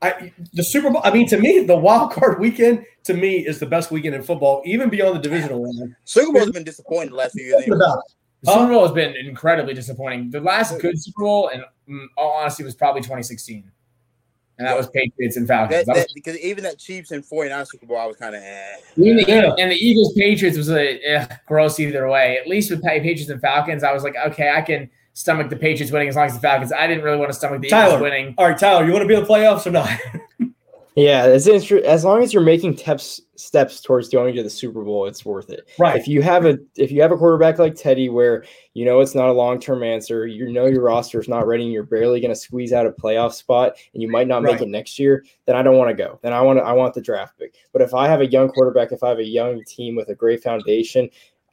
I 0.02 0.32
the 0.52 0.64
Super 0.64 0.90
Bowl. 0.90 1.00
I 1.04 1.10
mean, 1.12 1.26
to 1.28 1.38
me, 1.38 1.60
the 1.60 1.76
wild 1.76 2.12
card 2.12 2.38
weekend 2.40 2.84
to 3.04 3.14
me 3.14 3.46
is 3.46 3.58
the 3.58 3.66
best 3.66 3.90
weekend 3.90 4.14
in 4.14 4.22
football, 4.22 4.62
even 4.66 4.90
beyond 4.90 5.16
the 5.16 5.20
divisional 5.20 5.62
round. 5.62 5.94
Super 6.04 6.32
Bowl's 6.38 6.50
been 6.50 6.64
disappointing 6.64 7.10
the 7.10 7.16
last 7.16 7.32
few 7.32 7.44
years. 7.44 7.60
Nothing 7.66 7.72
Anyway. 7.72 7.86
about 7.86 7.98
it. 8.06 8.12
The 8.42 8.52
Super 8.52 8.66
Bowl 8.72 8.82
has 8.82 8.90
been 8.92 9.14
incredibly 9.16 9.72
disappointing. 9.72 10.30
The 10.30 10.40
last 10.40 10.80
good 10.80 11.00
Super 11.00 11.20
Bowl, 11.22 11.48
in 11.48 11.62
mm, 11.88 12.06
all 12.18 12.32
honesty, 12.32 12.64
was 12.64 12.74
probably 12.74 13.00
2016. 13.00 13.70
And 14.62 14.70
that 14.70 14.76
was 14.76 14.88
Patriots 14.90 15.36
and 15.36 15.48
Falcons. 15.48 15.86
That, 15.86 15.94
That 15.94 16.04
was 16.06 16.12
because 16.12 16.38
even 16.38 16.62
that 16.64 16.78
Chiefs 16.78 17.10
and 17.10 17.24
49 17.24 17.66
Super 17.66 17.86
Bowl, 17.86 17.98
I 17.98 18.06
was 18.06 18.16
kind 18.16 18.34
of 18.36 18.42
eh. 18.42 18.74
And 18.96 19.18
the, 19.18 19.24
Yeah. 19.26 19.52
and 19.58 19.70
the 19.72 19.76
Eagles 19.76 20.12
Patriots 20.14 20.56
was 20.56 20.70
a 20.70 20.98
eh, 21.04 21.26
gross 21.46 21.80
either 21.80 22.08
way. 22.08 22.38
At 22.38 22.46
least 22.46 22.70
with 22.70 22.82
Patriots 22.82 23.28
and 23.28 23.40
Falcons, 23.40 23.82
I 23.82 23.92
was 23.92 24.04
like, 24.04 24.14
okay, 24.28 24.50
I 24.50 24.60
can 24.60 24.88
stomach 25.14 25.50
the 25.50 25.56
Patriots 25.56 25.92
winning 25.92 26.08
as 26.08 26.16
long 26.16 26.26
as 26.26 26.34
the 26.34 26.40
Falcons. 26.40 26.72
I 26.72 26.86
didn't 26.86 27.02
really 27.04 27.18
want 27.18 27.30
to 27.30 27.36
stomach 27.36 27.60
the 27.60 27.68
Tyler. 27.68 27.88
Eagles 27.96 28.02
winning. 28.02 28.34
All 28.38 28.48
right, 28.48 28.56
Tyler, 28.58 28.86
you 28.86 28.92
want 28.92 29.02
to 29.02 29.08
be 29.08 29.14
in 29.14 29.20
the 29.22 29.26
playoffs 29.26 29.66
or 29.66 29.70
not? 29.72 29.90
Yeah, 30.94 31.22
as 31.24 31.48
as 31.48 32.04
long 32.04 32.22
as 32.22 32.34
you're 32.34 32.42
making 32.42 32.76
steps 32.76 33.20
steps 33.36 33.80
towards 33.80 34.10
going 34.10 34.34
to 34.34 34.42
the 34.42 34.50
Super 34.50 34.82
Bowl, 34.84 35.06
it's 35.06 35.24
worth 35.24 35.48
it. 35.48 35.68
right. 35.78 35.98
If 35.98 36.06
you 36.06 36.20
have 36.20 36.44
a 36.44 36.58
if 36.76 36.92
you 36.92 37.00
have 37.00 37.12
a 37.12 37.16
quarterback 37.16 37.58
like 37.58 37.74
Teddy, 37.74 38.10
where 38.10 38.44
you 38.74 38.84
know 38.84 39.00
it's 39.00 39.14
not 39.14 39.30
a 39.30 39.32
long 39.32 39.58
term 39.58 39.82
answer, 39.82 40.26
you 40.26 40.52
know 40.52 40.66
your 40.66 40.82
roster 40.82 41.18
is 41.18 41.28
not 41.28 41.46
ready, 41.46 41.64
and 41.64 41.72
you're 41.72 41.82
barely 41.82 42.20
going 42.20 42.30
to 42.34 42.38
squeeze 42.38 42.74
out 42.74 42.86
a 42.86 42.90
playoff 42.90 43.32
spot, 43.32 43.72
and 43.94 44.02
you 44.02 44.08
might 44.10 44.28
not 44.28 44.42
make 44.42 44.52
Right. 44.54 44.62
it 44.62 44.68
next 44.68 44.98
year, 44.98 45.24
then 45.46 45.56
I 45.56 45.62
don't 45.62 45.78
want 45.78 45.88
to 45.88 45.94
go. 45.94 46.18
Then 46.22 46.34
I 46.34 46.42
want 46.42 46.58
to 46.58 46.62
I 46.62 46.72
want 46.72 46.92
the 46.92 47.00
draft 47.00 47.38
pick. 47.38 47.54
But 47.72 47.80
if 47.80 47.94
I 47.94 48.06
have 48.06 48.20
a 48.20 48.26
young 48.26 48.48
quarterback, 48.50 48.92
if 48.92 49.02
I 49.02 49.08
have 49.08 49.18
a 49.18 49.24
young 49.24 49.64
team 49.64 49.96
with 49.96 50.10
a 50.10 50.14
great 50.14 50.42
foundation, 50.42 51.08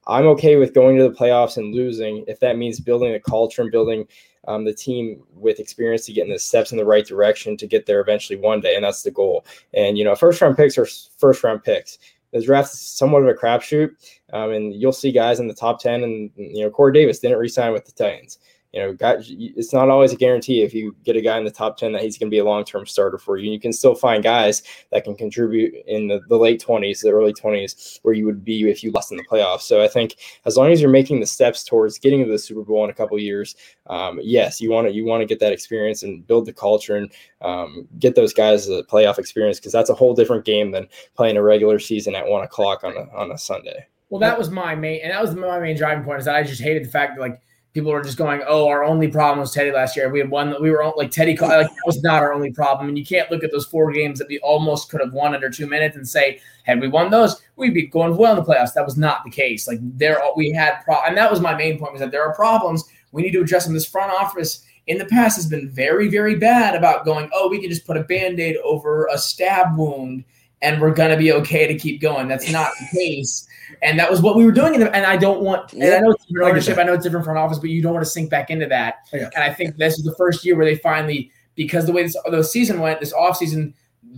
I'm 0.06 0.26
okay 0.28 0.58
with 0.58 0.74
going 0.74 0.98
to 0.98 1.04
the 1.04 1.16
playoffs 1.16 1.56
and 1.58 1.74
losing 1.74 2.26
if 2.28 2.40
that 2.42 2.58
means 2.58 2.80
building 2.82 3.14
a 3.14 3.20
culture 3.20 3.62
and 3.62 3.72
building 3.72 4.06
um, 4.48 4.66
the 4.66 4.74
team 4.74 5.24
with 5.34 5.60
experience 5.60 6.06
to 6.06 6.14
get 6.14 6.26
in 6.26 6.34
the 6.34 6.40
steps 6.40 6.72
in 6.72 6.78
the 6.78 6.86
right 6.86 7.06
direction 7.06 7.58
to 7.58 7.68
get 7.68 7.86
there 7.86 8.00
eventually 8.00 8.40
one 8.40 8.62
day, 8.62 8.76
and 8.76 8.84
that's 8.84 9.04
the 9.04 9.12
goal. 9.12 9.46
And 9.74 9.98
you 9.98 10.04
know, 10.04 10.16
first 10.16 10.42
round 10.42 10.58
picks 10.58 10.78
are 10.78 10.88
first 11.18 11.44
round 11.44 11.64
picks. 11.64 11.98
The 12.32 12.42
draft 12.42 12.74
is 12.74 12.80
somewhat 12.80 13.24
of 13.24 13.28
a 13.28 13.34
crapshoot, 13.34 13.90
um, 14.34 14.52
and 14.52 14.74
you'll 14.74 14.92
see 14.92 15.12
guys 15.12 15.40
in 15.40 15.48
the 15.48 15.54
top 15.54 15.80
ten. 15.80 16.04
And 16.04 16.32
you 16.36 16.64
know, 16.64 16.70
Corey 16.70 16.94
Davis 16.94 17.20
didn't 17.20 17.40
re-sign 17.40 17.74
with 17.74 17.86
the 17.86 17.92
Titans. 17.92 18.40
You 18.72 18.82
know, 18.82 18.98
it's 19.00 19.74
not 19.74 19.90
always 19.90 20.14
a 20.14 20.16
guarantee 20.16 20.62
if 20.62 20.76
you 20.76 20.96
get 21.04 21.16
a 21.16 21.22
guy 21.22 21.40
in 21.40 21.44
the 21.44 21.50
top 21.50 21.78
ten 21.78 21.92
that 21.94 22.04
he's 22.04 22.20
going 22.20 22.30
to 22.30 22.34
be 22.34 22.38
a 22.38 22.46
long-term 22.46 22.86
starter 22.86 23.18
for 23.18 23.38
you. 23.38 23.52
You 23.52 23.60
can 23.60 23.74
still 23.74 23.96
find 23.96 24.24
guys 24.24 24.62
that 24.92 25.04
can 25.04 25.16
contribute 25.16 25.74
in 25.88 26.08
the, 26.08 26.22
the 26.30 26.38
late 26.38 26.62
twenties, 26.62 27.02
the 27.02 27.10
early 27.10 27.34
twenties, 27.34 28.00
where 28.04 28.14
you 28.14 28.26
would 28.26 28.46
be 28.46 28.70
if 28.70 28.84
you 28.84 28.92
lost 28.92 29.12
in 29.12 29.18
the 29.18 29.24
playoffs. 29.24 29.62
So 29.62 29.84
I 29.84 29.88
think 29.88 30.18
as 30.46 30.56
long 30.56 30.72
as 30.72 30.82
you're 30.82 30.92
making 30.92 31.20
the 31.20 31.26
steps 31.26 31.64
towards 31.64 31.98
getting 31.98 32.24
to 32.24 32.30
the 32.30 32.38
Super 32.38 32.62
Bowl 32.62 32.84
in 32.84 32.92
a 32.92 32.94
couple 32.94 33.18
years, 33.18 33.56
um, 33.88 34.20
yes, 34.22 34.62
you 34.62 34.70
want 34.70 34.88
to 34.88 34.94
you 34.94 35.04
want 35.04 35.22
to 35.22 35.26
get 35.26 35.40
that 35.40 35.52
experience 35.52 36.04
and 36.04 36.28
build 36.28 36.46
the 36.46 36.54
culture 36.54 36.96
and 36.96 37.12
um, 37.42 37.88
get 37.98 38.14
those 38.14 38.34
guys 38.34 38.68
the 38.68 38.84
playoff 38.84 39.18
experience 39.18 39.60
because 39.60 39.72
that's 39.72 39.90
a 39.90 39.96
whole 39.96 40.14
different 40.14 40.46
game 40.46 40.70
than 40.70 40.88
playing 41.16 41.38
a 41.38 41.42
regular 41.42 41.80
season 41.80 42.14
at 42.14 42.28
one 42.28 42.44
o'clock 42.44 42.84
on 42.84 42.96
a 42.96 43.10
on 43.18 43.32
a 43.32 43.38
Sunday. 43.38 43.88
Well, 44.10 44.20
that 44.20 44.38
was 44.38 44.50
my 44.50 44.74
main, 44.76 45.02
and 45.02 45.12
that 45.12 45.22
was 45.22 45.36
my 45.36 45.60
main 45.60 45.76
driving 45.76 46.04
point. 46.04 46.20
Is 46.20 46.26
that 46.26 46.36
I 46.36 46.44
just 46.44 46.62
hated 46.62 46.84
the 46.84 46.90
fact 46.90 47.16
that 47.16 47.22
like 47.22 47.42
people 47.74 47.92
were 47.92 48.02
just 48.02 48.18
going, 48.18 48.42
"Oh, 48.48 48.68
our 48.68 48.84
only 48.84 49.08
problem 49.08 49.40
was 49.40 49.52
Teddy 49.54 49.72
last 49.72 49.96
year. 49.96 50.10
We 50.10 50.20
had 50.20 50.30
one. 50.30 50.50
that 50.50 50.62
We 50.62 50.72
were 50.72 50.82
on- 50.84 50.94
like 50.98 51.12
Teddy. 51.12 51.38
Like 51.38 51.68
that 51.68 51.72
was 51.86 52.02
not 52.02 52.22
our 52.24 52.34
only 52.34 52.52
problem. 52.52 52.88
And 52.90 52.98
you 52.98 53.06
can't 53.06 53.30
look 53.32 53.44
at 53.44 53.52
those 53.52 53.66
four 53.66 53.92
games 53.92 54.20
that 54.20 54.28
we 54.28 54.40
almost 54.40 54.90
could 54.90 55.02
have 55.02 55.14
won 55.14 55.36
under 55.36 55.50
two 55.50 55.68
minutes 55.68 55.96
and 55.96 56.08
say, 56.08 56.40
had 56.64 56.82
we 56.82 56.88
won 56.88 57.12
those, 57.12 57.42
we'd 57.56 57.74
be 57.74 57.88
going 57.88 58.16
well 58.18 58.38
in 58.38 58.44
the 58.44 58.50
playoffs. 58.52 58.74
That 58.74 58.86
was 58.86 58.98
not 58.98 59.24
the 59.24 59.32
case. 59.32 59.68
Like 59.68 59.80
there, 59.82 60.20
we 60.36 60.52
had 60.52 60.80
pro, 60.84 60.98
and 61.08 61.16
that 61.18 61.30
was 61.32 61.40
my 61.42 61.56
main 61.56 61.78
point 61.80 61.94
was 61.94 62.02
that 62.02 62.12
there 62.12 62.26
are 62.28 62.34
problems. 62.36 62.84
We 63.12 63.22
need 63.22 63.32
to 63.32 63.42
address 63.42 63.66
them. 63.66 63.74
This 63.74 63.86
front 63.86 64.12
office 64.12 64.64
in 64.88 64.98
the 64.98 65.06
past 65.06 65.36
has 65.36 65.46
been 65.48 65.70
very, 65.70 66.08
very 66.08 66.36
bad 66.36 66.76
about 66.76 67.06
going, 67.06 67.30
"Oh, 67.34 67.50
we 67.50 67.60
can 67.62 67.70
just 67.70 67.86
put 67.86 67.98
a 67.98 68.04
band-aid 68.04 68.58
over 68.64 69.08
a 69.12 69.18
stab 69.18 69.78
wound." 69.78 70.24
And 70.62 70.82
we're 70.82 70.94
gonna 70.94 71.16
be 71.18 71.32
okay 71.32 71.68
to 71.68 71.78
keep 71.78 72.02
going. 72.02 72.28
That's 72.28 72.52
not 72.52 72.72
the 72.80 72.98
case 72.98 73.48
and 73.82 74.00
that 74.00 74.10
was 74.10 74.22
what 74.22 74.36
we 74.36 74.46
were 74.46 74.52
doing. 74.52 74.74
In 74.76 74.80
the, 74.82 74.96
and 74.96 75.06
I 75.06 75.18
don't 75.18 75.42
want. 75.42 75.74
And 75.74 75.84
I 75.84 76.00
know 76.00 76.12
it's 76.12 76.26
different 76.26 76.46
I 76.46 76.48
get 76.48 76.52
ownership. 76.52 76.78
I 76.78 76.84
know 76.84 76.94
it's 76.94 77.04
different 77.04 77.26
front 77.26 77.40
office, 77.40 77.60
but 77.60 77.70
you 77.70 77.82
don't 77.82 77.94
want 77.94 78.06
to 78.06 78.10
sink 78.12 78.30
back 78.30 78.50
into 78.50 78.66
that. 78.68 78.96
I 79.14 79.20
got 79.20 79.34
And 79.36 79.44
I 79.44 79.54
think 79.54 79.78
this 79.78 79.98
is 79.98 80.04
the 80.04 80.16
first 80.16 80.44
year 80.46 80.56
where 80.56 80.66
they 80.66 80.76
finally, 80.76 81.32
because 81.56 81.86
the 81.86 81.92
way 81.92 82.04
this 82.04 82.16
the 82.30 82.44
season 82.44 82.80
went, 82.80 83.00
this 83.00 83.14
off 83.14 83.38
season, 83.38 83.74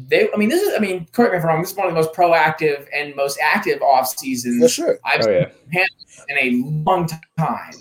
they. 0.08 0.30
I 0.34 0.38
mean, 0.38 0.50
this 0.50 0.62
is. 0.62 0.74
I 0.76 0.80
mean, 0.80 1.08
correct 1.12 1.34
me 1.34 1.38
if 1.40 1.44
I'm 1.44 1.50
wrong. 1.50 1.62
This 1.62 1.72
is 1.72 1.78
one 1.78 1.88
of 1.88 1.94
the 1.94 2.00
most 2.02 2.14
proactive 2.14 2.86
and 2.96 3.16
most 3.16 3.38
active 3.44 3.82
off 3.82 4.12
For 4.12 4.18
seasons 4.20 4.72
sure. 4.72 5.00
I've 5.06 5.26
Oh 5.26 5.30
yeah, 5.32 5.48
seen 5.72 5.86
in 6.30 6.38
a 6.38 6.90
long 6.90 7.08
time. 7.08 7.18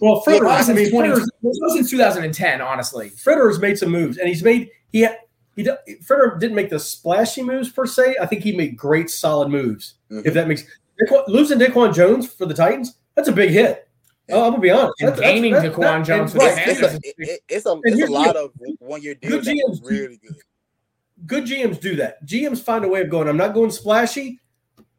Well, 0.01 0.15
Well, 0.15 0.23
Fitterer, 0.23 0.39
probably 0.41 0.57
I 0.57 0.63
since 0.63 0.77
mean, 0.79 0.91
20 0.91 1.09
Fitterer's, 1.09 1.31
since 1.75 1.91
2010, 1.91 2.61
honestly. 2.61 3.11
Fitterer's 3.11 3.59
made 3.59 3.79
some 3.79 3.91
moves, 3.91 4.19
and 4.19 4.29
he's 4.29 4.43
made 4.43 4.71
he 4.93 5.03
had, 5.03 5.19
he 5.57 5.63
do- 5.63 5.77
Fitterer 6.03 6.41
didn't 6.41 6.57
make 6.57 6.71
the 6.71 6.81
splashy 6.81 7.43
moves 7.43 7.69
per 7.71 7.87
se. 7.87 8.17
I 8.21 8.27
think 8.27 8.43
he 8.43 8.57
made 8.57 8.77
great 8.77 9.09
solid 9.11 9.49
moves. 9.49 9.95
Mhm. 10.11 10.27
If 10.27 10.35
that 10.35 10.49
makes 10.49 10.65
DaQuan, 11.03 11.29
losing 11.29 11.59
DaQuan 11.59 11.95
Jones 11.95 12.27
for 12.33 12.47
the 12.47 12.55
Titans, 12.55 12.99
that's 13.15 13.29
a 13.29 13.33
big 13.33 13.51
hit. 13.51 13.89
Oh, 14.33 14.45
I'm 14.45 14.51
gonna 14.53 14.63
be 14.63 14.71
honest. 14.71 14.93
And 15.01 15.09
That's- 15.09 15.19
that's- 15.21 15.35
gaining 15.35 15.53
that's- 15.55 15.73
DaQuan 15.75 15.81
that- 15.81 16.05
Jones 16.07 16.21
and 16.21 16.31
for 16.33 16.39
the 16.39 16.45
right, 16.55 16.69
It's, 16.69 16.81
Panthers. 16.81 17.01
it's 17.03 17.19
a, 17.19 17.33
it- 17.35 17.41
it's 17.49 17.67
a, 17.67 17.81
it's 17.85 18.09
a 18.09 18.13
lot 18.13 18.37
of 18.37 18.51
one 18.79 19.03
year 19.03 19.15
Good 19.15 19.43
deals. 19.45 19.45
That's 19.45 19.59
GMs 19.59 19.81
do- 19.83 19.89
really 19.89 20.17
good. 20.25 20.37
good 21.27 21.45
GMs 21.45 21.81
do 21.81 21.97
that. 21.97 22.25
GMs 22.25 22.63
find 22.63 22.85
a 22.85 22.89
way 22.89 23.01
of 23.01 23.11
going. 23.11 23.29
I'm 23.29 23.37
not 23.37 23.55
going 23.55 23.71
splashy. 23.71 24.39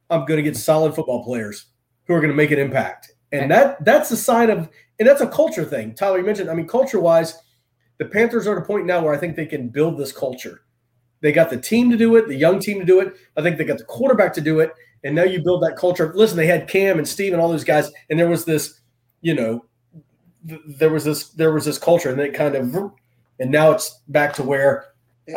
I'm 0.09 0.25
going 0.25 0.37
to 0.37 0.43
get 0.43 0.57
solid 0.57 0.93
football 0.93 1.23
players 1.23 1.67
who 2.05 2.13
are 2.13 2.19
going 2.19 2.31
to 2.31 2.35
make 2.35 2.51
an 2.51 2.59
impact, 2.59 3.13
and 3.31 3.49
that 3.49 3.83
that's 3.85 4.11
a 4.11 4.17
sign 4.17 4.49
of, 4.49 4.67
and 4.99 5.07
that's 5.07 5.21
a 5.21 5.27
culture 5.27 5.63
thing. 5.63 5.95
Tyler, 5.95 6.17
you 6.17 6.25
mentioned. 6.25 6.49
I 6.49 6.53
mean, 6.53 6.67
culture 6.67 6.99
wise, 6.99 7.37
the 7.97 8.05
Panthers 8.05 8.45
are 8.47 8.57
at 8.57 8.63
a 8.63 8.65
point 8.65 8.85
now 8.85 9.01
where 9.01 9.13
I 9.13 9.17
think 9.17 9.37
they 9.37 9.45
can 9.45 9.69
build 9.69 9.97
this 9.97 10.11
culture. 10.11 10.63
They 11.21 11.31
got 11.31 11.49
the 11.49 11.57
team 11.57 11.89
to 11.91 11.97
do 11.97 12.15
it, 12.17 12.27
the 12.27 12.35
young 12.35 12.59
team 12.59 12.79
to 12.79 12.85
do 12.85 12.99
it. 12.99 13.13
I 13.37 13.41
think 13.41 13.57
they 13.57 13.63
got 13.63 13.77
the 13.77 13.85
quarterback 13.85 14.33
to 14.33 14.41
do 14.41 14.59
it, 14.59 14.73
and 15.03 15.15
now 15.15 15.23
you 15.23 15.41
build 15.41 15.63
that 15.63 15.77
culture. 15.77 16.11
Listen, 16.15 16.37
they 16.37 16.47
had 16.47 16.67
Cam 16.67 16.97
and 16.97 17.07
Steve 17.07 17.33
and 17.33 17.41
all 17.41 17.49
those 17.49 17.63
guys, 17.63 17.91
and 18.09 18.19
there 18.19 18.29
was 18.29 18.45
this, 18.45 18.81
you 19.21 19.33
know, 19.33 19.65
th- 20.47 20.61
there 20.65 20.89
was 20.89 21.03
this 21.03 21.29
there 21.29 21.53
was 21.53 21.65
this 21.65 21.77
culture, 21.77 22.09
and 22.09 22.19
they 22.19 22.29
kind 22.29 22.55
of, 22.55 22.75
and 23.39 23.51
now 23.51 23.71
it's 23.71 24.01
back 24.07 24.33
to 24.35 24.43
where 24.43 24.85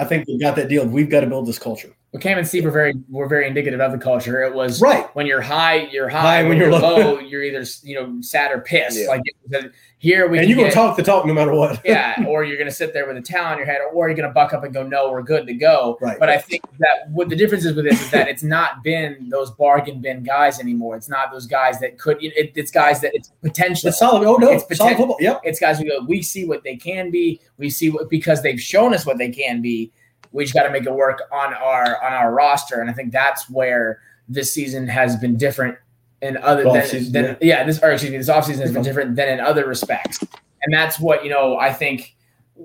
I 0.00 0.04
think 0.04 0.26
they 0.26 0.38
got 0.38 0.56
that 0.56 0.68
deal. 0.68 0.86
We've 0.86 1.10
got 1.10 1.20
to 1.20 1.26
build 1.26 1.46
this 1.46 1.58
culture. 1.58 1.94
Well, 2.14 2.20
Cam 2.20 2.38
and 2.38 2.46
Steve 2.46 2.64
were 2.64 2.70
very 2.70 2.94
were 3.10 3.26
very 3.26 3.44
indicative 3.48 3.80
of 3.80 3.90
the 3.90 3.98
culture. 3.98 4.40
It 4.44 4.54
was 4.54 4.80
Right. 4.80 5.04
when 5.16 5.26
you're 5.26 5.40
high, 5.40 5.88
you're 5.90 6.08
high. 6.08 6.20
High, 6.20 6.40
when, 6.42 6.50
when 6.50 6.58
you're 6.58 6.70
you're 6.70 6.78
low, 6.80 7.18
you're 7.18 7.42
either 7.42 7.64
you 7.82 7.96
know 7.96 8.20
sad 8.20 8.52
or 8.52 8.60
pissed. 8.60 9.00
Yeah. 9.00 9.08
Like 9.08 9.22
it 9.24 9.34
was 9.50 9.64
a- 9.64 9.70
here 9.98 10.28
we 10.28 10.38
and 10.38 10.48
you're 10.48 10.58
get- 10.58 10.68
to 10.68 10.70
talk 10.74 10.96
the 10.96 11.02
talk 11.02 11.26
no 11.26 11.34
matter 11.34 11.52
what. 11.52 11.80
yeah, 11.84 12.24
or 12.28 12.44
you're 12.44 12.56
going 12.56 12.68
to 12.68 12.74
sit 12.74 12.92
there 12.92 13.08
with 13.08 13.16
a 13.16 13.20
towel 13.20 13.46
on 13.46 13.56
your 13.56 13.66
head, 13.66 13.78
or 13.92 14.06
you're 14.08 14.16
going 14.16 14.28
to 14.28 14.32
buck 14.32 14.52
up 14.54 14.62
and 14.62 14.72
go, 14.72 14.84
"No, 14.84 15.10
we're 15.10 15.22
good 15.24 15.44
to 15.48 15.54
go." 15.54 15.98
Right. 16.00 16.16
But 16.16 16.28
I 16.28 16.38
think 16.38 16.62
that 16.78 17.10
what 17.10 17.30
the 17.30 17.34
difference 17.36 17.64
is 17.64 17.74
with 17.74 17.84
this 17.84 18.00
is 18.00 18.10
that 18.12 18.28
it's 18.28 18.44
not 18.44 18.84
been 18.84 19.28
those 19.28 19.50
bargain 19.50 20.00
bin 20.00 20.22
guys 20.22 20.60
anymore. 20.60 20.94
It's 20.94 21.08
not 21.08 21.32
those 21.32 21.46
guys 21.48 21.80
that 21.80 21.98
could. 21.98 22.22
It, 22.22 22.52
it's 22.54 22.70
guys 22.70 23.00
that 23.00 23.10
it's 23.12 23.30
potential. 23.42 23.88
It's 23.88 23.98
solid. 23.98 24.24
Oh 24.24 24.36
no, 24.36 24.52
It's 24.52 24.62
it's 24.70 24.78
solid 24.78 24.96
football. 24.98 25.16
Yep. 25.18 25.40
It's 25.42 25.58
guys 25.58 25.80
who 25.80 25.86
go, 25.88 26.04
we 26.06 26.22
see 26.22 26.44
what 26.46 26.62
they 26.62 26.76
can 26.76 27.10
be. 27.10 27.40
We 27.58 27.70
see 27.70 27.90
what 27.90 28.08
because 28.08 28.40
they've 28.44 28.60
shown 28.60 28.94
us 28.94 29.04
what 29.04 29.18
they 29.18 29.30
can 29.30 29.60
be. 29.62 29.90
We 30.35 30.45
just 30.45 30.55
got 30.55 30.64
to 30.64 30.70
make 30.70 30.85
it 30.85 30.93
work 30.93 31.22
on 31.32 31.55
our 31.55 32.03
on 32.03 32.12
our 32.12 32.32
roster, 32.32 32.80
and 32.80 32.91
I 32.91 32.93
think 32.93 33.12
that's 33.12 33.49
where 33.49 34.01
this 34.28 34.53
season 34.53 34.87
has 34.89 35.16
been 35.16 35.37
different 35.37 35.78
in 36.20 36.37
other 36.39 36.64
than, 36.64 36.72
Offseason, 36.72 37.12
than 37.12 37.37
yeah. 37.41 37.64
this 37.64 37.82
or 37.82 37.93
excuse 37.93 38.11
me 38.11 38.18
this 38.18 38.28
offseason 38.28 38.61
has 38.61 38.72
been 38.72 38.82
different 38.82 39.16
than 39.16 39.28
in 39.28 39.41
other 39.41 39.66
respects, 39.66 40.22
and 40.62 40.72
that's 40.72 40.99
what 40.99 41.24
you 41.24 41.30
know. 41.30 41.59
I 41.59 41.72
think 41.72 42.14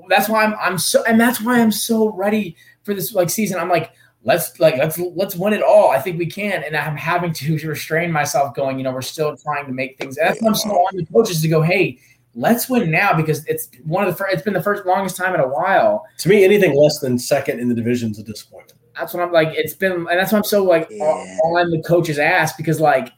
that's 0.07 0.27
why 0.27 0.43
I'm 0.43 0.55
I'm 0.55 0.77
so 0.77 1.03
and 1.03 1.19
that's 1.19 1.41
why 1.41 1.59
I'm 1.59 1.71
so 1.71 2.11
ready 2.11 2.55
for 2.83 2.93
this 2.93 3.13
like 3.13 3.29
season. 3.29 3.59
I'm 3.59 3.69
like 3.69 3.91
let's 4.23 4.59
like 4.59 4.77
let's 4.77 4.97
let's 4.97 5.35
win 5.35 5.53
it 5.53 5.61
all. 5.61 5.91
I 5.91 5.99
think 5.99 6.17
we 6.17 6.25
can. 6.25 6.63
And 6.63 6.75
I'm 6.75 6.97
having 6.97 7.33
to 7.33 7.57
restrain 7.67 8.11
myself, 8.11 8.55
going, 8.55 8.77
you 8.77 8.83
know, 8.83 8.91
we're 8.91 9.01
still 9.01 9.35
trying 9.37 9.65
to 9.65 9.71
make 9.71 9.97
things. 9.97 10.17
And 10.17 10.27
that's 10.27 10.41
why 10.41 10.49
I'm 10.49 10.55
so 10.55 10.69
on 10.69 10.95
the 10.95 11.05
coaches 11.05 11.41
to 11.41 11.47
go, 11.47 11.61
hey, 11.61 11.99
let's 12.39 12.69
win 12.69 12.89
now 12.89 13.13
because 13.13 13.45
it's 13.45 13.69
one 13.83 14.03
of 14.03 14.11
the 14.11 14.15
first. 14.15 14.33
It's 14.33 14.41
been 14.41 14.53
the 14.53 14.63
first 14.63 14.85
longest 14.85 15.17
time 15.17 15.35
in 15.35 15.41
a 15.41 15.47
while. 15.47 16.05
To 16.19 16.29
me, 16.29 16.43
anything 16.43 16.75
less 16.75 16.99
than 16.99 17.19
second 17.19 17.59
in 17.59 17.67
the 17.67 17.75
division 17.75 18.11
is 18.11 18.19
a 18.19 18.23
disappointment. 18.23 18.79
That's 18.95 19.13
what 19.13 19.21
I'm 19.21 19.31
like. 19.31 19.49
It's 19.51 19.73
been, 19.73 19.91
and 19.91 20.07
that's 20.07 20.31
why 20.31 20.39
I'm 20.39 20.43
so 20.43 20.63
like 20.63 20.87
yeah. 20.89 21.03
on 21.03 21.69
the 21.69 21.81
coach's 21.83 22.17
ass 22.17 22.53
because 22.55 22.79
like 22.79 23.11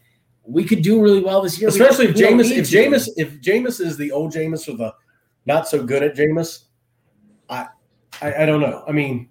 we 0.44 0.66
could 0.66 0.82
do 0.82 1.02
really 1.02 1.22
well 1.22 1.42
this 1.42 1.60
year, 1.60 1.70
especially 1.70 2.08
if 2.08 2.16
Jameis. 2.16 2.52
If 2.52 2.70
Jameis, 2.70 3.10
if 3.16 3.40
Jameis 3.42 3.80
is 3.80 3.96
the 3.98 4.12
old 4.12 4.34
Jameis 4.34 4.68
or 4.68 4.76
the 4.76 4.94
not 5.46 5.68
so 5.68 5.84
good 5.84 6.04
at 6.04 6.16
Jameis, 6.16 6.66
I, 7.50 7.68
I, 8.22 8.44
I 8.44 8.46
don't 8.46 8.62
know. 8.62 8.84
I 8.88 8.92
mean, 8.92 9.30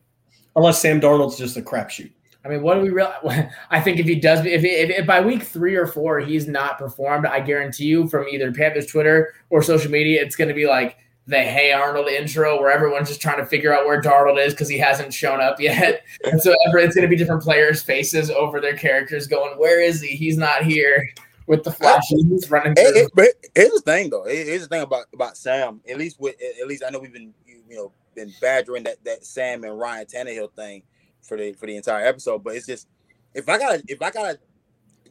unless 0.57 0.80
Sam 0.80 1.01
Darnold's 1.01 1.36
just 1.36 1.57
a 1.57 1.62
crapshoot. 1.62 2.12
I 2.45 2.49
mean, 2.49 2.62
what 2.62 2.74
do 2.74 2.80
we 2.80 2.91
real? 2.91 3.12
I 3.70 3.80
think 3.80 3.99
if 3.99 4.07
he 4.07 4.14
does, 4.14 4.41
if, 4.41 4.64
if, 4.64 4.91
if 4.91 5.07
by 5.07 5.20
week 5.20 5.43
three 5.43 5.76
or 5.76 5.86
four 5.86 6.20
he's 6.20 6.47
not 6.47 6.78
performed, 6.78 7.26
I 7.26 7.41
guarantee 7.41 7.84
you 7.84 8.09
from 8.09 8.28
either 8.28 8.53
Panthers 8.53 8.86
Twitter 8.86 9.34
or 9.51 9.62
social 9.62 9.91
media, 9.91 10.22
it's 10.22 10.36
going 10.36 10.49
to 10.49 10.55
be 10.55 10.66
like 10.66 10.97
the 11.26 11.38
Hey 11.38 11.72
Arnold 11.72 12.09
intro 12.09 12.59
where 12.59 12.70
everyone's 12.70 13.09
just 13.09 13.20
trying 13.20 13.38
to 13.38 13.47
figure 13.47 13.72
out 13.72 13.86
where 13.86 14.01
Darnold 14.01 14.45
is 14.45 14.53
because 14.53 14.68
he 14.68 14.78
hasn't 14.78 15.12
shown 15.12 15.41
up 15.41 15.61
yet. 15.61 16.05
And 16.24 16.41
so 16.41 16.55
it's 16.74 16.95
going 16.95 17.03
to 17.03 17.09
be 17.09 17.16
different 17.16 17.43
players' 17.43 17.82
faces 17.82 18.30
over 18.30 18.61
their 18.61 18.76
characters 18.76 19.26
going, 19.26 19.59
Where 19.59 19.80
is 19.80 20.01
he? 20.01 20.16
He's 20.16 20.36
not 20.36 20.64
here 20.64 21.09
with 21.47 21.64
the 21.64 21.72
flashes 21.72 22.24
he's 22.28 22.51
running 22.51 22.74
through. 22.74 22.84
It, 22.84 22.97
it, 22.97 23.11
but 23.14 23.28
here's 23.55 23.70
the 23.70 23.80
thing, 23.80 24.11
though. 24.11 24.24
Here's 24.24 24.62
the 24.62 24.68
thing 24.68 24.82
about, 24.82 25.07
about 25.12 25.36
Sam. 25.36 25.80
At 25.88 25.99
least 25.99 26.20
with 26.20 26.36
at 26.61 26.66
least 26.66 26.84
I 26.86 26.91
know 26.91 26.99
we've 26.99 27.12
been 27.12 27.34
you 27.47 27.76
know 27.76 27.93
been 28.14 28.32
badgering 28.41 28.84
that 28.84 29.03
that 29.05 29.24
Sam 29.24 29.64
and 29.64 29.78
Ryan 29.78 30.07
Tannehill 30.07 30.53
thing 30.53 30.82
for 31.23 31.37
the 31.37 31.53
for 31.53 31.66
the 31.66 31.77
entire 31.77 32.07
episode. 32.07 32.45
But 32.45 32.57
it's 32.57 32.66
just 32.66 32.89
if 33.35 33.49
I 33.49 33.59
gotta 33.59 33.83
if 33.89 34.03
I 34.03 34.11
gotta 34.11 34.39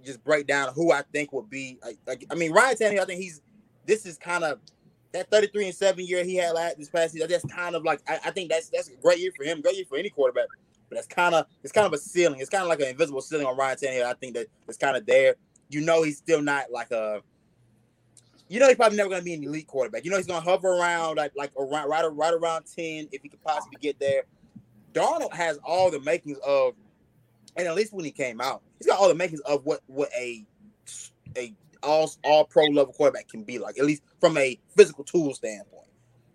just 0.03 0.23
break 0.23 0.47
down 0.47 0.73
who 0.73 0.91
I 0.91 1.03
think 1.11 1.33
would 1.33 1.49
be 1.49 1.77
like, 1.83 1.97
like 2.07 2.25
I 2.29 2.35
mean 2.35 2.51
Ryan 2.51 2.77
Tannehill, 2.77 3.01
I 3.01 3.05
think 3.05 3.21
he's 3.21 3.41
this 3.85 4.05
is 4.05 4.17
kind 4.17 4.43
of 4.43 4.59
that 5.11 5.29
33 5.31 5.65
and 5.65 5.75
7 5.75 6.05
year 6.05 6.23
he 6.23 6.35
had 6.35 6.51
last 6.51 6.77
this 6.77 6.89
past 6.89 7.13
season, 7.13 7.27
that's 7.29 7.45
kind 7.45 7.75
of 7.75 7.83
like 7.83 8.01
I, 8.07 8.19
I, 8.25 8.31
think 8.31 8.49
that's 8.49 8.69
that's 8.69 8.89
a 8.89 8.95
great 9.01 9.19
year 9.19 9.31
for 9.35 9.43
him, 9.43 9.61
great 9.61 9.75
year 9.75 9.85
for 9.87 9.97
any 9.97 10.09
quarterback. 10.09 10.47
But 10.89 10.95
that's 10.95 11.07
kind 11.07 11.35
of 11.35 11.45
it's 11.63 11.71
kind 11.71 11.87
of 11.87 11.93
a 11.93 11.97
ceiling. 11.97 12.39
It's 12.39 12.49
kind 12.49 12.63
of 12.63 12.69
like 12.69 12.79
an 12.79 12.87
invisible 12.87 13.21
ceiling 13.21 13.45
on 13.45 13.57
Ryan 13.57 13.77
Tannehill. 13.77 14.05
I 14.05 14.13
think 14.13 14.35
that 14.35 14.47
it's 14.67 14.77
kind 14.77 14.97
of 14.97 15.05
there. 15.05 15.35
You 15.69 15.81
know, 15.81 16.03
he's 16.03 16.17
still 16.17 16.41
not 16.41 16.71
like 16.71 16.91
a. 16.91 17.21
You 18.47 18.59
know, 18.59 18.67
he's 18.67 18.77
probably 18.77 18.97
never 18.97 19.15
to 19.15 19.21
be 19.21 19.35
an 19.35 19.43
elite 19.43 19.67
quarterback. 19.67 20.03
You 20.03 20.09
know, 20.09 20.17
he's 20.17 20.25
to 20.25 20.39
hover 20.39 20.69
around 20.69 21.17
like 21.17 21.31
like 21.35 21.51
around 21.55 21.89
right 21.89 22.11
right 22.11 22.33
around 22.33 22.65
ten 22.75 23.07
if 23.11 23.21
he 23.21 23.29
could 23.29 23.43
possibly 23.43 23.77
get 23.79 23.99
there. 23.99 24.23
Darnold 24.99 25.33
has 25.33 25.57
all 25.63 25.89
the 25.91 25.99
makings 26.01 26.37
of, 26.45 26.73
and 27.55 27.67
at 27.67 27.75
least 27.75 27.93
when 27.93 28.05
he 28.05 28.11
came 28.11 28.41
out, 28.41 28.61
he's 28.77 28.87
got 28.87 28.99
all 28.99 29.07
the 29.07 29.15
makings 29.15 29.39
of 29.41 29.65
what 29.65 29.81
what 29.87 30.09
a 30.17 30.45
a 31.37 31.53
all 31.83 32.11
all 32.23 32.45
pro 32.45 32.65
level 32.65 32.93
quarterback 32.93 33.27
can 33.27 33.43
be 33.43 33.59
like, 33.59 33.77
at 33.77 33.85
least 33.85 34.03
from 34.19 34.37
a 34.37 34.59
physical 34.75 35.03
tool 35.03 35.33
standpoint. 35.33 35.87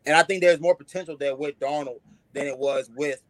And 0.07 0.17
I 0.17 0.23
think 0.23 0.43
there's 0.43 0.61
more 0.61 0.75
potential 0.75 1.17
there 1.17 1.35
with 1.35 1.59
Darnold 1.59 2.01
than 2.33 2.47
it 2.47 2.59
was 2.59 2.91
with 2.95 3.23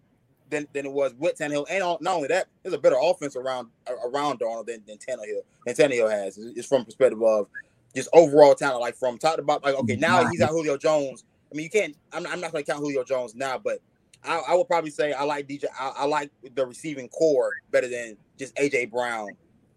than, 0.51 0.67
than 0.73 0.87
it 0.87 0.93
was 0.93 1.15
with 1.15 1.39
Tannehill. 1.39 1.67
And 1.71 1.81
not 1.81 2.17
only 2.17 2.29
that, 2.29 2.47
there's 2.63 2.75
a 2.75 2.79
better 2.79 2.97
offense 3.01 3.37
around 3.37 3.69
around 4.05 4.41
Darnold 4.41 4.67
than, 4.67 4.83
than 4.87 4.99
Tannehill. 4.99 5.43
And 5.67 5.77
Tannehill 5.77 6.11
has. 6.11 6.39
is 6.39 6.67
from 6.67 6.85
perspective 6.85 7.23
of 7.23 7.49
just 7.95 8.09
overall 8.13 8.55
talent. 8.55 8.81
Like 8.81 8.97
from 8.97 9.19
talk 9.19 9.39
about 9.39 9.65
like 9.65 9.75
okay, 9.75 9.95
mm-hmm. 9.95 10.01
now 10.01 10.27
he's 10.27 10.41
got 10.41 10.51
Julio 10.51 10.77
Jones. 10.77 11.25
I 11.53 11.57
mean, 11.57 11.65
you 11.65 11.71
can't. 11.71 11.97
I'm, 12.13 12.27
I'm 12.27 12.41
not 12.41 12.53
going 12.53 12.65
to 12.65 12.71
count 12.71 12.83
Julio 12.83 13.05
Jones 13.05 13.35
now, 13.35 13.59
but 13.59 13.79
I, 14.25 14.43
I 14.49 14.55
would 14.55 14.67
probably 14.67 14.91
say 14.91 15.13
I 15.13 15.25
like 15.25 15.49
DJ. 15.49 15.65
I, 15.79 15.93
I 15.99 16.05
like 16.07 16.31
the 16.55 16.67
receiving 16.67 17.09
corps 17.09 17.53
better 17.71 17.89
than 17.89 18.17
just 18.39 18.55
AJ 18.57 18.91
Brown 18.91 19.31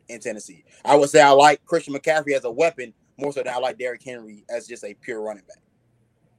in 0.09 0.19
Tennessee. 0.19 0.63
I 0.85 0.95
would 0.95 1.09
say 1.09 1.21
I 1.21 1.31
like 1.31 1.63
Christian 1.65 1.93
McCaffrey 1.93 2.33
as 2.33 2.45
a 2.45 2.51
weapon 2.51 2.93
more 3.17 3.33
so 3.33 3.43
than 3.43 3.53
I 3.53 3.57
like 3.57 3.77
Derrick 3.77 4.03
Henry 4.03 4.45
as 4.49 4.67
just 4.67 4.83
a 4.83 4.93
pure 4.93 5.21
running 5.21 5.43
back. 5.47 5.61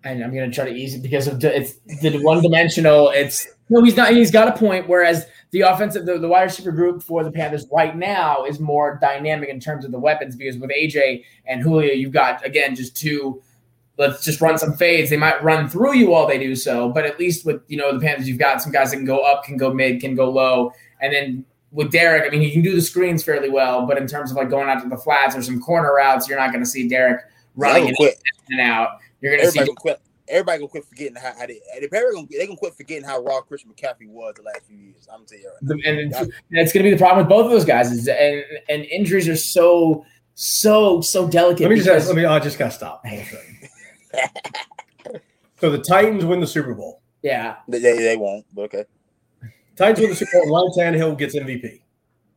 And 0.05 0.23
I'm 0.23 0.33
to 0.33 0.51
try 0.51 0.65
to 0.65 0.71
ease 0.71 0.95
it 0.95 1.03
because 1.03 1.27
of 1.27 1.41
the, 1.41 1.55
it's 1.55 1.75
the 2.01 2.23
one 2.23 2.41
dimensional. 2.41 3.11
It's 3.11 3.49
no, 3.69 3.83
he's 3.83 3.97
not. 3.97 4.13
He's 4.13 4.31
got 4.31 4.49
a 4.49 4.57
point. 4.57 4.89
Whereas 4.89 5.27
the 5.51 5.63
offensive, 5.63 6.07
the, 6.07 6.19
the 6.19 6.29
wide 6.29 6.45
receiver 6.45 6.71
group 6.71 7.03
for 7.03 7.25
the 7.25 7.33
Panthers 7.33 7.67
right 7.73 7.97
now 7.97 8.45
is 8.45 8.61
more 8.61 8.99
dynamic 9.01 9.49
in 9.49 9.59
terms 9.59 9.85
of 9.85 9.91
the 9.91 9.99
weapons 9.99 10.37
because 10.37 10.57
with 10.57 10.71
AJ 10.71 11.25
and 11.47 11.61
Julio, 11.61 11.93
you've 11.93 12.13
got 12.13 12.45
again 12.47 12.77
just 12.77 12.97
two. 12.97 13.43
Let's 13.99 14.25
just 14.25 14.41
run 14.41 14.57
some 14.59 14.75
fades. 14.75 15.11
They 15.11 15.17
might 15.17 15.43
run 15.43 15.69
through 15.69 15.97
you 15.97 16.11
while 16.11 16.27
they 16.27 16.39
do 16.39 16.55
so, 16.55 16.89
but 16.89 17.05
at 17.05 17.19
least 17.19 17.45
with 17.45 17.63
you 17.69 17.77
know 17.77 17.93
the 17.93 18.01
Panthers, 18.01 18.29
you've 18.29 18.39
got 18.39 18.63
some 18.63 18.73
guys 18.73 18.93
that 18.93 18.97
can 18.97 19.05
go 19.05 19.19
up, 19.19 19.45
can 19.45 19.57
go 19.57 19.75
mid, 19.75 20.01
can 20.01 20.15
go 20.15 20.31
low, 20.31 20.73
and 21.01 21.13
then 21.13 21.45
with 21.71 21.93
Derrick, 21.93 22.25
I 22.27 22.31
mean, 22.31 22.41
he 22.41 22.51
can 22.51 22.63
do 22.63 22.75
the 22.75 22.81
screens 22.81 23.23
fairly 23.23 23.51
well, 23.51 23.87
but 23.87 23.99
in 23.99 24.07
terms 24.07 24.31
of 24.31 24.37
like 24.37 24.49
going 24.49 24.69
out 24.69 24.83
to 24.83 24.89
the 24.89 24.97
flats 24.97 25.37
or 25.37 25.43
some 25.43 25.61
corner 25.61 25.95
routes, 25.95 26.29
you're 26.29 26.39
not 26.39 26.51
going 26.51 26.65
to 26.65 26.69
see 26.69 26.89
Derrick 26.89 27.21
running 27.57 27.89
in 27.89 28.09
and 28.51 28.61
out. 28.61 28.99
You're 29.21 29.37
going 29.37 29.45
to 29.45 29.53
see. 29.53 29.75
Quit. 29.77 30.01
Everybody 30.31 30.59
gonna 30.59 30.69
quit 30.69 30.85
forgetting 30.85 31.17
how, 31.17 31.33
how 31.39 31.47
they 31.47 31.59
they 31.81 31.89
gonna 31.89 32.27
they 32.31 32.47
gonna 32.47 32.59
quit 32.59 32.75
forgetting 32.75 33.03
how 33.03 33.23
raw 33.23 33.41
Christian 33.41 33.71
McCaffrey 33.71 34.11
was 34.11 34.35
the 34.37 34.43
last 34.43 34.67
few 34.67 34.77
years. 34.77 35.09
I'm 35.11 35.25
telling 35.25 35.43
you 35.43 35.49
right 35.49 35.79
now. 35.81 35.91
And, 35.91 36.13
and 36.13 36.33
it's 36.51 36.71
gonna 36.71 36.83
be 36.83 36.91
the 36.91 36.99
problem 36.99 37.25
with 37.25 37.31
both 37.31 37.47
of 37.47 37.51
those 37.51 37.65
guys 37.65 37.91
is 37.91 38.07
and 38.09 38.45
and 38.69 38.85
injuries 38.85 39.27
are 39.27 39.37
so 39.37 40.05
so 40.35 41.01
so 41.01 41.29
delicate. 41.29 41.63
Let 41.63 41.71
me 41.71 41.81
just 41.81 42.09
let 42.09 42.15
me 42.15 42.27
I 42.27 42.41
just 42.41 42.59
gotta 42.59 42.73
stop. 42.73 43.07
so 45.61 45.71
the 45.71 45.79
Titans 45.79 46.25
win 46.25 46.41
the 46.41 46.47
Super 46.47 46.75
Bowl. 46.75 47.03
Yeah, 47.23 47.57
they, 47.69 47.79
they 47.79 48.17
won't. 48.17 48.47
But 48.55 48.63
okay. 48.63 48.85
Titans 49.77 50.01
win 50.01 50.11
the 50.11 50.17
Super 50.17 50.45
Bowl. 50.45 50.73
Ryan 50.77 50.95
Tannehill 50.95 51.19
gets 51.19 51.35
MVP. 51.35 51.81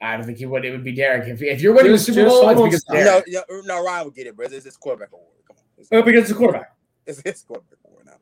I 0.01 0.17
don't 0.17 0.25
think 0.25 0.39
he 0.39 0.45
would. 0.45 0.65
It 0.65 0.71
would 0.71 0.83
be 0.83 0.93
Derrick. 0.93 1.27
If, 1.27 1.41
if 1.41 1.61
you're 1.61 1.73
winning 1.73 1.91
just, 1.91 2.07
the 2.07 2.13
Super 2.13 2.29
Bowl, 2.29 2.49
it's 2.49 2.83
because 2.85 3.05
no, 3.05 3.21
no, 3.27 3.61
no, 3.61 3.83
Ryan 3.83 4.05
would 4.05 4.15
get 4.15 4.27
it, 4.27 4.35
bro. 4.35 4.47
It's 4.47 4.65
his 4.65 4.77
quarterback 4.77 5.09
award. 5.13 5.27
Come 5.47 5.57
on, 5.57 5.63
it's, 5.77 5.89
oh, 5.91 6.01
because 6.01 6.23
it's 6.23 6.31
a 6.31 6.35
quarterback. 6.35 6.75
It's 7.05 7.21
his 7.23 7.43
quarterback 7.43 7.79
award 7.85 8.05
now. 8.07 8.13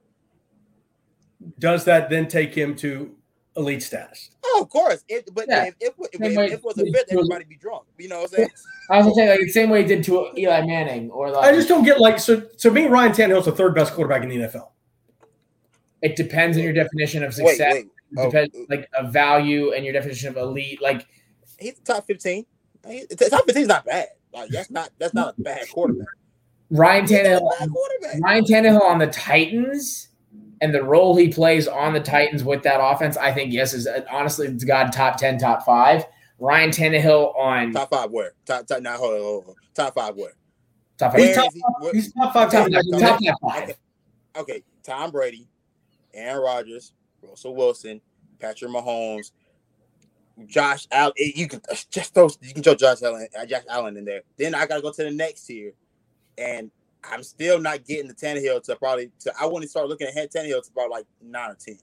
Does 1.57 1.85
that 1.85 2.09
then 2.09 2.27
take 2.27 2.53
him 2.53 2.75
to 2.77 3.15
elite 3.55 3.83
status? 3.83 4.31
Oh, 4.43 4.59
of 4.61 4.69
course. 4.69 5.05
It, 5.07 5.29
but 5.33 5.45
yeah. 5.47 5.65
if, 5.65 5.75
if, 5.79 5.93
if, 6.13 6.21
if, 6.21 6.37
if, 6.37 6.51
it 6.53 6.63
was 6.63 6.77
a 6.77 6.91
fifth, 6.91 7.11
everybody 7.11 7.45
be 7.45 7.55
drunk. 7.55 7.85
You 7.97 8.09
know 8.09 8.21
what 8.21 8.31
I'm 8.31 8.35
saying? 8.35 8.49
I 8.89 8.97
was 8.97 9.05
gonna 9.05 9.15
say 9.15 9.29
like 9.29 9.39
the 9.39 9.49
same 9.49 9.69
way 9.69 9.83
he 9.83 9.87
did 9.87 10.03
to 10.05 10.29
Eli 10.37 10.65
Manning 10.65 11.11
or 11.11 11.31
like 11.31 11.45
I 11.45 11.55
just 11.55 11.67
don't 11.67 11.83
get 11.83 11.99
like 11.99 12.19
so. 12.19 12.47
So 12.57 12.71
me, 12.71 12.87
Ryan 12.87 13.11
Tannehill's 13.11 13.45
the 13.45 13.51
third 13.51 13.75
best 13.75 13.93
quarterback 13.93 14.23
in 14.23 14.29
the 14.29 14.37
NFL. 14.37 14.69
It 16.01 16.15
depends 16.15 16.57
on 16.57 16.63
your 16.63 16.73
definition 16.73 17.23
of 17.23 17.33
success. 17.33 17.73
Wait, 17.73 17.85
wait. 17.85 17.87
Oh, 18.17 18.25
depends 18.25 18.55
like 18.69 18.89
a 18.97 19.07
value 19.07 19.73
and 19.73 19.85
your 19.85 19.93
definition 19.93 20.29
of 20.29 20.37
elite. 20.37 20.81
Like 20.81 21.05
he's 21.59 21.79
top 21.79 22.07
fifteen. 22.07 22.45
top 22.83 23.45
fifteen 23.45 23.63
is 23.63 23.67
not 23.67 23.85
bad. 23.85 24.07
Like 24.33 24.49
that's 24.49 24.71
not 24.71 24.89
that's 24.97 25.13
not 25.13 25.35
a 25.37 25.41
bad 25.41 25.69
quarterback. 25.69 26.07
Ryan 26.71 27.05
Tannehill, 27.05 28.21
Ryan 28.21 28.43
Tannehill 28.43 28.81
on 28.81 28.99
the 28.99 29.07
Titans 29.07 30.09
and 30.61 30.73
the 30.73 30.83
role 30.83 31.15
he 31.15 31.29
plays 31.29 31.67
on 31.67 31.93
the 31.93 31.99
Titans 31.99 32.43
with 32.43 32.63
that 32.63 32.79
offense, 32.81 33.17
I 33.17 33.31
think 33.31 33.53
yes 33.53 33.73
is 33.73 33.87
honestly 34.11 34.47
it's 34.47 34.63
got 34.63 34.93
top 34.93 35.17
ten, 35.17 35.37
top 35.37 35.65
five. 35.65 36.05
Ryan 36.39 36.69
Tannehill 36.69 37.37
on 37.37 37.71
top 37.73 37.89
five 37.89 38.11
where 38.11 38.33
top 38.45 38.65
top 38.65 38.81
not 38.81 38.97
hold, 38.97 39.19
hold, 39.19 39.43
hold. 39.45 39.57
top 39.73 39.95
five 39.95 40.15
where 40.15 40.33
top 40.97 41.11
five. 41.11 41.21
He's 41.21 41.35
top, 41.35 41.53
he, 41.53 41.61
he's 41.93 42.13
top 42.13 42.33
five. 42.33 42.51
Top, 42.51 42.69
top, 42.69 42.83
top, 42.99 43.19
top 43.19 43.35
five. 43.41 43.63
Okay. 43.63 43.73
okay, 44.37 44.63
Tom 44.83 45.11
Brady, 45.11 45.47
Aaron 46.13 46.41
Rodgers, 46.41 46.93
Russell 47.21 47.55
Wilson, 47.55 48.01
Patrick 48.39 48.71
Mahomes, 48.71 49.31
Josh 50.45 50.87
Allen. 50.91 51.13
You 51.17 51.47
can 51.47 51.61
just 51.89 52.13
those. 52.13 52.37
You 52.41 52.53
can 52.53 52.63
throw 52.63 52.75
Josh 52.75 53.01
Allen, 53.03 53.27
uh, 53.39 53.45
Josh 53.45 53.63
Allen 53.69 53.97
in 53.97 54.05
there. 54.05 54.21
Then 54.37 54.55
I 54.55 54.65
gotta 54.65 54.81
go 54.81 54.91
to 54.91 55.03
the 55.03 55.11
next 55.11 55.45
tier, 55.45 55.73
and 56.37 56.71
I'm 57.03 57.23
still 57.23 57.59
not 57.59 57.85
getting 57.85 58.07
the 58.07 58.13
Tannehill 58.13 58.63
to 58.63 58.75
probably. 58.75 59.11
To, 59.21 59.33
I 59.39 59.45
want 59.45 59.63
to 59.63 59.69
start 59.69 59.87
looking 59.87 60.07
at 60.07 60.31
Tannehill 60.31 60.63
to 60.63 60.71
about 60.71 60.89
like 60.89 61.05
nine 61.21 61.51
or 61.51 61.57
ten. 61.59 61.77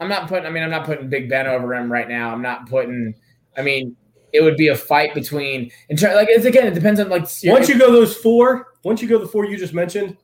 I'm 0.00 0.08
not 0.08 0.28
putting. 0.28 0.46
I 0.46 0.50
mean, 0.50 0.62
I'm 0.62 0.70
not 0.70 0.84
putting 0.84 1.08
Big 1.08 1.28
Ben 1.28 1.46
over 1.46 1.74
him 1.74 1.90
right 1.90 2.08
now. 2.08 2.30
I'm 2.30 2.42
not 2.42 2.68
putting. 2.68 3.14
I 3.56 3.62
mean, 3.62 3.96
it 4.32 4.42
would 4.42 4.56
be 4.56 4.68
a 4.68 4.76
fight 4.76 5.14
between. 5.14 5.70
In 5.88 5.96
terms, 5.96 6.16
like 6.16 6.28
it's 6.28 6.44
again, 6.44 6.66
it 6.66 6.74
depends 6.74 7.00
on 7.00 7.08
like. 7.08 7.26
Once 7.44 7.68
you 7.68 7.78
go 7.78 7.90
those 7.90 8.16
four, 8.16 8.74
once 8.84 9.02
you 9.02 9.08
go 9.08 9.18
the 9.18 9.26
four 9.26 9.44
you 9.44 9.56
just 9.56 9.74
mentioned, 9.74 10.16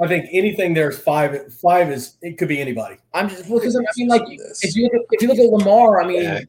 I 0.00 0.06
think 0.06 0.26
anything 0.32 0.74
there's 0.74 0.98
five. 0.98 1.52
Five 1.54 1.90
is 1.90 2.16
it 2.22 2.38
could 2.38 2.48
be 2.48 2.60
anybody. 2.60 2.96
I'm 3.12 3.28
just 3.28 3.44
because 3.44 3.76
I 3.76 3.80
mean, 3.96 4.08
like 4.08 4.22
if 4.26 4.76
you 4.76 4.84
look 4.84 4.94
at, 4.94 5.00
if 5.10 5.22
you 5.22 5.28
look 5.28 5.38
at 5.38 5.44
Lamar, 5.44 6.02
I 6.02 6.06
mean, 6.06 6.22
yeah. 6.22 6.40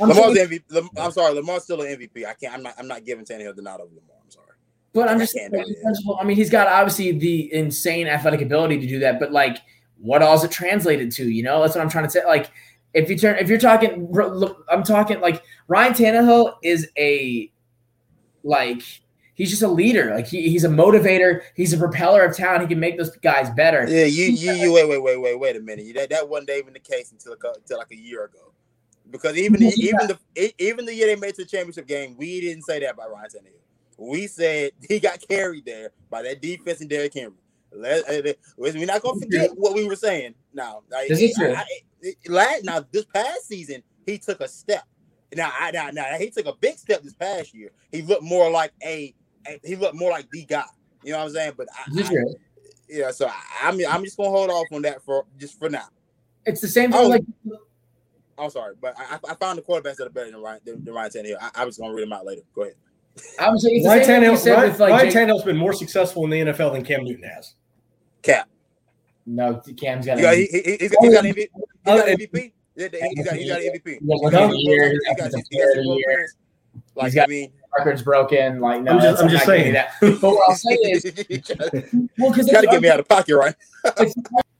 I'm 0.00 0.08
Lamar's 0.08 0.36
saying, 0.36 0.48
MVP. 0.48 0.88
I'm 0.96 1.10
sorry, 1.10 1.34
Lamar's 1.34 1.64
still 1.64 1.82
an 1.82 1.88
MVP. 1.88 2.24
I 2.24 2.34
can't. 2.34 2.54
I'm 2.54 2.62
not. 2.62 2.74
I'm 2.78 2.88
not 2.88 3.04
giving 3.04 3.24
Tannehill 3.24 3.56
the 3.56 3.62
nod 3.62 3.80
over 3.80 3.90
Lamar. 3.94 4.16
I'm 4.22 4.30
sorry. 4.30 4.46
But 4.92 5.08
I'm 5.08 5.18
just. 5.18 5.36
I 5.38 6.24
mean, 6.24 6.36
he's 6.36 6.50
got 6.50 6.68
obviously 6.68 7.12
the 7.12 7.52
insane 7.52 8.06
athletic 8.06 8.40
ability 8.40 8.78
to 8.80 8.86
do 8.86 8.98
that. 9.00 9.18
But 9.18 9.32
like, 9.32 9.58
what 9.98 10.22
all 10.22 10.34
is 10.34 10.44
it 10.44 10.50
translated 10.50 11.10
to? 11.12 11.28
You 11.28 11.42
know, 11.42 11.60
that's 11.60 11.74
what 11.74 11.82
I'm 11.82 11.90
trying 11.90 12.04
to 12.04 12.10
say. 12.10 12.24
Like, 12.24 12.50
if 12.92 13.08
you 13.08 13.16
turn, 13.16 13.38
if 13.38 13.48
you're 13.48 13.58
talking, 13.58 14.12
I'm 14.68 14.82
talking 14.82 15.20
like 15.20 15.42
Ryan 15.68 15.92
Tannehill 15.92 16.56
is 16.62 16.88
a 16.98 17.50
like 18.42 18.82
he's 19.34 19.50
just 19.50 19.62
a 19.62 19.68
leader. 19.68 20.14
Like 20.14 20.26
he, 20.26 20.50
he's 20.50 20.64
a 20.64 20.68
motivator. 20.68 21.42
He's 21.54 21.72
a 21.72 21.78
propeller 21.78 22.22
of 22.22 22.36
talent. 22.36 22.62
He 22.62 22.68
can 22.68 22.80
make 22.80 22.98
those 22.98 23.16
guys 23.16 23.50
better. 23.50 23.86
Yeah, 23.88 24.04
you 24.04 24.26
you, 24.26 24.52
you 24.52 24.72
wait 24.72 24.88
wait 24.88 25.02
wait 25.02 25.20
wait 25.20 25.38
wait 25.38 25.56
a 25.56 25.60
minute. 25.60 25.94
That 25.94 26.10
that 26.10 26.28
wasn't 26.28 26.50
even 26.50 26.72
the 26.72 26.80
case 26.80 27.12
until 27.12 27.32
until 27.32 27.78
like 27.78 27.92
a 27.92 27.96
year 27.96 28.24
ago. 28.24 28.52
Because 29.10 29.36
even 29.36 29.60
the, 29.60 29.72
even 29.76 30.06
the 30.06 30.54
even 30.58 30.84
the 30.84 30.94
year 30.94 31.06
they 31.06 31.16
made 31.16 31.34
to 31.36 31.44
the 31.44 31.48
championship 31.48 31.86
game, 31.86 32.16
we 32.16 32.40
didn't 32.40 32.62
say 32.62 32.80
that 32.80 32.94
about 32.94 33.12
Ryan 33.12 33.28
Tannehill. 33.28 33.60
We 33.98 34.26
said 34.26 34.72
he 34.88 34.98
got 34.98 35.20
carried 35.26 35.64
there 35.64 35.90
by 36.10 36.22
that 36.22 36.42
defense 36.42 36.80
and 36.80 36.90
Derrick 36.90 37.14
Henry. 37.14 37.34
Let, 37.72 38.08
uh, 38.08 38.32
we're 38.56 38.84
not 38.84 39.00
gonna 39.00 39.20
forget 39.20 39.50
what 39.54 39.74
we 39.74 39.86
were 39.86 39.94
saying. 39.94 40.34
Now, 40.52 40.82
like, 40.90 41.08
this 41.08 41.20
is 41.20 41.36
true. 41.36 41.52
I, 41.52 41.60
I, 41.60 41.64
now 42.62 42.84
this 42.90 43.04
past 43.06 43.48
season, 43.48 43.82
he 44.06 44.18
took 44.18 44.40
a 44.40 44.48
step. 44.48 44.84
Now, 45.34 45.52
I, 45.58 45.70
now, 45.70 45.90
now, 45.92 46.04
he 46.18 46.30
took 46.30 46.46
a 46.46 46.54
big 46.54 46.76
step 46.76 47.02
this 47.02 47.14
past 47.14 47.54
year. 47.54 47.70
He 47.92 48.02
looked 48.02 48.22
more 48.22 48.50
like 48.50 48.72
a, 48.82 49.14
a 49.46 49.60
he 49.62 49.76
looked 49.76 49.94
more 49.94 50.10
like 50.10 50.28
the 50.30 50.44
guy. 50.44 50.64
You 51.04 51.12
know 51.12 51.18
what 51.18 51.24
I'm 51.26 51.30
saying? 51.30 51.52
But 51.56 51.68
I, 51.72 52.02
I, 52.02 52.24
yeah, 52.88 53.10
so 53.12 53.28
I, 53.28 53.68
am 53.68 53.74
I'm, 53.74 53.86
I'm 53.88 54.04
just 54.04 54.16
gonna 54.16 54.30
hold 54.30 54.50
off 54.50 54.66
on 54.72 54.82
that 54.82 55.02
for 55.04 55.24
just 55.38 55.58
for 55.58 55.70
now. 55.70 55.86
It's 56.44 56.60
the 56.60 56.68
same 56.68 56.90
thing. 56.90 57.00
Oh, 57.00 57.08
like, 57.08 57.22
I'm 58.36 58.50
sorry, 58.50 58.74
but 58.80 58.94
I, 58.98 59.18
I 59.28 59.34
found 59.34 59.58
the 59.58 59.62
quarterbacks 59.62 59.96
that 59.96 60.06
are 60.06 60.10
better 60.10 60.30
than 60.32 60.40
Ryan 60.40 60.60
than, 60.64 60.84
than 60.84 60.94
Ryan 60.94 61.10
Tannehill. 61.10 61.36
I, 61.40 61.50
I 61.54 61.64
was 61.64 61.78
gonna 61.78 61.94
read 61.94 62.02
them 62.02 62.12
out 62.12 62.26
later. 62.26 62.42
Go 62.54 62.62
ahead. 62.62 62.74
I 63.38 63.50
was 63.50 63.62
saying 63.62 63.84
Ryan 63.86 64.08
Tannehill, 64.08 64.56
Ryan, 64.56 64.78
like 64.78 64.90
Ryan 64.90 65.12
Tannehill's 65.12 65.44
been 65.44 65.56
more 65.56 65.72
successful 65.72 66.24
in 66.24 66.30
the 66.30 66.40
NFL 66.52 66.72
than 66.72 66.84
Cam 66.84 67.04
Newton 67.04 67.22
has. 67.22 67.54
Cap. 68.22 68.48
No, 69.26 69.62
Cam's 69.78 70.06
got. 70.06 70.18
Got, 70.18 70.34
he, 70.34 70.46
he, 70.46 70.76
he's, 70.80 70.90
got, 70.90 71.24
oh. 71.24 71.64
He's 71.84 72.00
got 72.00 72.08
MVP. 72.08 72.52
He's 72.74 72.88
got 72.88 72.92
MVP. 72.92 73.16
He 73.16 73.22
got, 73.22 73.36
he 73.36 73.48
got 73.48 73.60
MVP. 73.60 73.98
Like 76.94 77.16
I 77.16 77.26
mean, 77.26 77.52
records 77.76 78.02
broken. 78.02 78.60
Like 78.60 78.82
no, 78.82 78.92
I'm 78.92 79.00
just, 79.00 79.22
I'm 79.22 79.28
just 79.28 79.46
saying 79.46 79.72
that. 79.74 79.92
But 80.00 80.22
what 80.22 80.48
I'll 80.48 80.56
say 80.56 80.74
is, 80.74 81.04
well, 82.18 82.30
because 82.30 82.50
got 82.50 82.62
to 82.62 82.66
get 82.66 82.82
me 82.82 82.88
out 82.88 83.00
of 83.00 83.08
pocket, 83.08 83.36
right? 83.36 83.54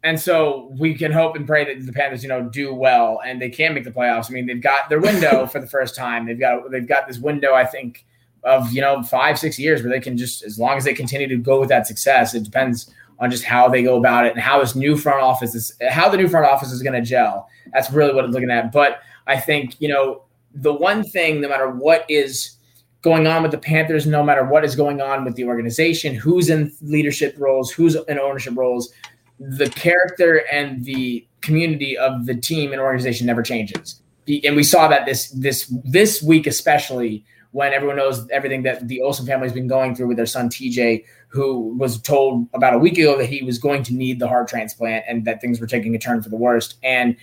and 0.02 0.18
so 0.18 0.74
we 0.78 0.94
can 0.94 1.12
hope 1.12 1.36
and 1.36 1.46
pray 1.46 1.64
that 1.64 1.84
the 1.84 1.92
Panthers, 1.92 2.22
you 2.22 2.28
know, 2.28 2.42
do 2.42 2.72
well 2.74 3.20
and 3.24 3.40
they 3.40 3.50
can 3.50 3.74
make 3.74 3.84
the 3.84 3.90
playoffs. 3.90 4.30
I 4.30 4.34
mean, 4.34 4.46
they've 4.46 4.62
got 4.62 4.88
their 4.88 5.00
window 5.00 5.46
for 5.46 5.60
the 5.60 5.66
first 5.66 5.94
time. 5.94 6.26
They've 6.26 6.40
got 6.40 6.70
they've 6.70 6.86
got 6.86 7.06
this 7.08 7.18
window, 7.18 7.52
I 7.54 7.64
think, 7.64 8.06
of 8.44 8.72
you 8.72 8.80
know 8.80 9.02
five 9.02 9.38
six 9.38 9.58
years 9.58 9.82
where 9.82 9.90
they 9.90 10.00
can 10.00 10.16
just 10.16 10.42
as 10.42 10.58
long 10.58 10.76
as 10.76 10.84
they 10.84 10.94
continue 10.94 11.28
to 11.28 11.36
go 11.36 11.60
with 11.60 11.68
that 11.68 11.86
success. 11.86 12.34
It 12.34 12.44
depends 12.44 12.92
on 13.20 13.30
just 13.30 13.44
how 13.44 13.68
they 13.68 13.82
go 13.82 13.96
about 13.96 14.26
it 14.26 14.32
and 14.32 14.40
how 14.40 14.58
this 14.58 14.74
new 14.74 14.96
front 14.96 15.22
office 15.22 15.54
is 15.54 15.72
how 15.90 16.08
the 16.08 16.16
new 16.16 16.28
front 16.28 16.46
office 16.46 16.72
is 16.72 16.82
going 16.82 16.94
to 16.94 17.06
gel. 17.06 17.48
That's 17.72 17.90
really 17.90 18.14
what 18.14 18.24
I'm 18.24 18.32
looking 18.32 18.50
at. 18.50 18.72
But 18.72 19.00
I 19.26 19.38
think 19.38 19.80
you 19.80 19.88
know 19.88 20.22
the 20.54 20.72
one 20.72 21.04
thing, 21.04 21.40
no 21.40 21.48
matter 21.48 21.70
what 21.70 22.04
is 22.08 22.56
going 23.02 23.26
on 23.26 23.42
with 23.42 23.52
the 23.52 23.58
Panthers, 23.58 24.06
no 24.06 24.22
matter 24.22 24.44
what 24.44 24.64
is 24.64 24.74
going 24.74 25.00
on 25.00 25.24
with 25.24 25.34
the 25.34 25.44
organization, 25.44 26.14
who's 26.14 26.50
in 26.50 26.72
leadership 26.82 27.34
roles, 27.38 27.70
who's 27.70 27.94
in 27.94 28.18
ownership 28.18 28.54
roles, 28.56 28.92
the 29.38 29.70
character 29.70 30.42
and 30.52 30.84
the 30.84 31.26
community 31.40 31.96
of 31.96 32.26
the 32.26 32.34
team 32.34 32.72
and 32.72 32.80
organization 32.80 33.26
never 33.26 33.42
changes. 33.42 34.02
And 34.44 34.54
we 34.54 34.62
saw 34.62 34.86
that 34.88 35.06
this 35.06 35.30
this 35.30 35.72
this 35.84 36.22
week 36.22 36.46
especially 36.46 37.24
when 37.52 37.72
everyone 37.72 37.96
knows 37.96 38.28
everything 38.30 38.62
that 38.62 38.86
the 38.86 39.00
Olsen 39.02 39.26
family 39.26 39.46
has 39.46 39.52
been 39.52 39.66
going 39.66 39.94
through 39.94 40.06
with 40.06 40.16
their 40.16 40.26
son 40.26 40.48
TJ, 40.48 41.04
who 41.30 41.76
was 41.76 42.00
told 42.02 42.48
about 42.54 42.74
a 42.74 42.78
week 42.78 42.98
ago 42.98 43.16
that 43.16 43.26
he 43.26 43.42
was 43.42 43.58
going 43.58 43.82
to 43.84 43.94
need 43.94 44.18
the 44.18 44.28
heart 44.28 44.48
transplant 44.48 45.04
and 45.08 45.24
that 45.24 45.40
things 45.40 45.60
were 45.60 45.66
taking 45.66 45.94
a 45.94 45.98
turn 45.98 46.22
for 46.22 46.28
the 46.28 46.36
worst. 46.36 46.76
And 46.82 47.16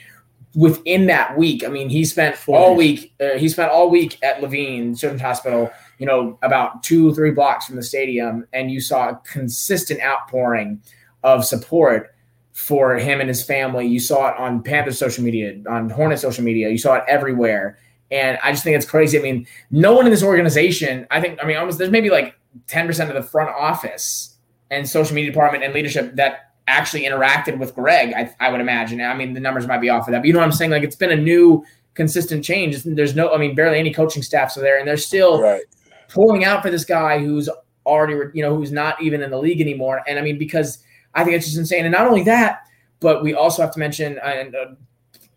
within 0.56 1.08
that 1.08 1.38
week, 1.38 1.64
I 1.64 1.68
mean, 1.68 1.90
he 1.90 2.06
spent 2.06 2.38
all 2.48 2.76
week. 2.76 3.14
Uh, 3.20 3.38
he 3.38 3.50
spent 3.50 3.72
all 3.72 3.90
week 3.90 4.18
at 4.24 4.42
Levine 4.42 4.96
Children's 4.96 5.22
Hospital. 5.22 5.70
You 6.00 6.06
know, 6.06 6.40
about 6.42 6.84
two, 6.84 7.14
three 7.16 7.32
blocks 7.32 7.66
from 7.66 7.76
the 7.76 7.84
stadium, 7.84 8.48
and 8.54 8.72
you 8.72 8.80
saw 8.80 9.10
a 9.10 9.22
consistent 9.26 10.02
outpouring 10.02 10.82
of 11.24 11.44
support 11.44 12.14
for 12.54 12.96
him 12.96 13.20
and 13.20 13.28
his 13.28 13.44
family. 13.44 13.86
You 13.86 14.00
saw 14.00 14.30
it 14.30 14.38
on 14.38 14.64
Panther 14.64 14.92
social 14.92 15.24
media, 15.24 15.60
on 15.70 15.90
Hornet 15.90 16.20
social 16.20 16.44
media. 16.44 16.70
You 16.70 16.78
saw 16.78 16.96
it 16.96 17.04
everywhere. 17.08 17.78
And 18.10 18.38
I 18.42 18.52
just 18.52 18.64
think 18.64 18.78
it's 18.78 18.86
crazy. 18.86 19.20
I 19.20 19.22
mean, 19.22 19.46
no 19.70 19.94
one 19.94 20.06
in 20.06 20.12
this 20.12 20.24
organization, 20.24 21.06
I 21.12 21.20
think, 21.20 21.40
I 21.44 21.46
mean, 21.46 21.58
almost 21.58 21.78
there's 21.78 21.92
maybe 21.92 22.10
like 22.10 22.37
10% 22.68 23.08
of 23.08 23.16
the 23.16 23.24
front 23.24 23.50
office 23.50 24.38
and 24.72 24.88
social 24.88 25.16
media 25.16 25.32
department 25.32 25.64
and 25.64 25.74
leadership 25.74 26.16
that 26.16 26.52
actually 26.68 27.04
interacted 27.04 27.58
with 27.58 27.74
Greg, 27.74 28.14
I, 28.14 28.34
I 28.40 28.52
would 28.52 28.62
imagine. 28.62 29.02
I 29.02 29.14
mean, 29.16 29.34
the 29.34 29.40
numbers 29.40 29.68
might 29.68 29.80
be 29.80 29.90
off 29.90 30.08
of 30.08 30.12
that, 30.12 30.20
but 30.20 30.28
you 30.28 30.34
know 30.34 30.40
what 30.40 30.46
I'm 30.46 30.52
saying? 30.52 30.72
Like, 30.72 30.84
it's 30.84 30.96
been 30.96 31.12
a 31.12 31.16
new, 31.16 31.64
consistent 31.94 32.44
change. 32.44 32.84
There's 32.84 33.16
no, 33.16 33.34
I 33.34 33.38
mean, 33.38 33.56
barely 33.56 33.80
any 33.80 33.94
coaching 33.94 34.22
staffs 34.24 34.58
are 34.58 34.62
there, 34.62 34.78
and 34.78 34.88
they're 34.88 34.98
still 34.98 35.42
right. 35.42 35.64
pulling 36.10 36.44
out 36.44 36.62
for 36.62 36.70
this 36.70 36.86
guy 36.86 37.20
who's 37.20 37.50
already, 37.86 38.16
you 38.34 38.44
know, 38.44 38.56
who's 38.56 38.72
not 38.72 39.02
even 39.02 39.22
in 39.22 39.32
the 39.32 39.38
league 39.38 39.62
anymore. 39.62 40.04
And 40.08 40.20
I 40.20 40.22
mean, 40.22 40.38
because 40.38 40.84
I 41.16 41.24
think 41.24 41.36
it's 41.36 41.46
just 41.46 41.58
insane. 41.58 41.86
And 41.86 41.94
not 41.94 42.06
only 42.06 42.24
that, 42.24 42.62
but 43.00 43.24
we 43.24 43.34
also 43.34 43.62
have 43.62 43.72
to 43.74 43.80
mention, 43.80 44.20
and 44.20 44.56
uh, 44.56 44.66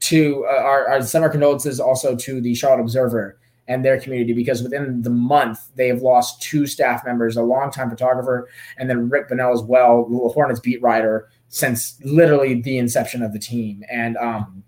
to 0.00 0.46
uh, 0.46 0.62
our, 0.62 0.88
our 0.88 1.00
our 1.00 1.28
condolences 1.28 1.78
also 1.78 2.16
to 2.16 2.40
the 2.40 2.54
Charlotte 2.54 2.82
Observer 2.82 3.38
and 3.70 3.84
their 3.84 4.00
community 4.00 4.32
because 4.32 4.62
within 4.62 5.02
the 5.02 5.10
month 5.10 5.68
they 5.76 5.88
have 5.88 6.02
lost 6.02 6.42
two 6.42 6.66
staff 6.66 7.04
members, 7.04 7.36
a 7.36 7.42
longtime 7.42 7.88
photographer, 7.88 8.48
and 8.76 8.90
then 8.90 9.08
Rick 9.08 9.28
Bonnell 9.28 9.52
as 9.52 9.62
well, 9.62 10.04
Hornets 10.34 10.60
beat 10.60 10.82
writer 10.82 11.30
since 11.48 11.98
literally 12.04 12.60
the 12.60 12.78
inception 12.78 13.22
of 13.22 13.32
the 13.32 13.38
team. 13.38 13.84
And 13.90 14.16
um, 14.16 14.64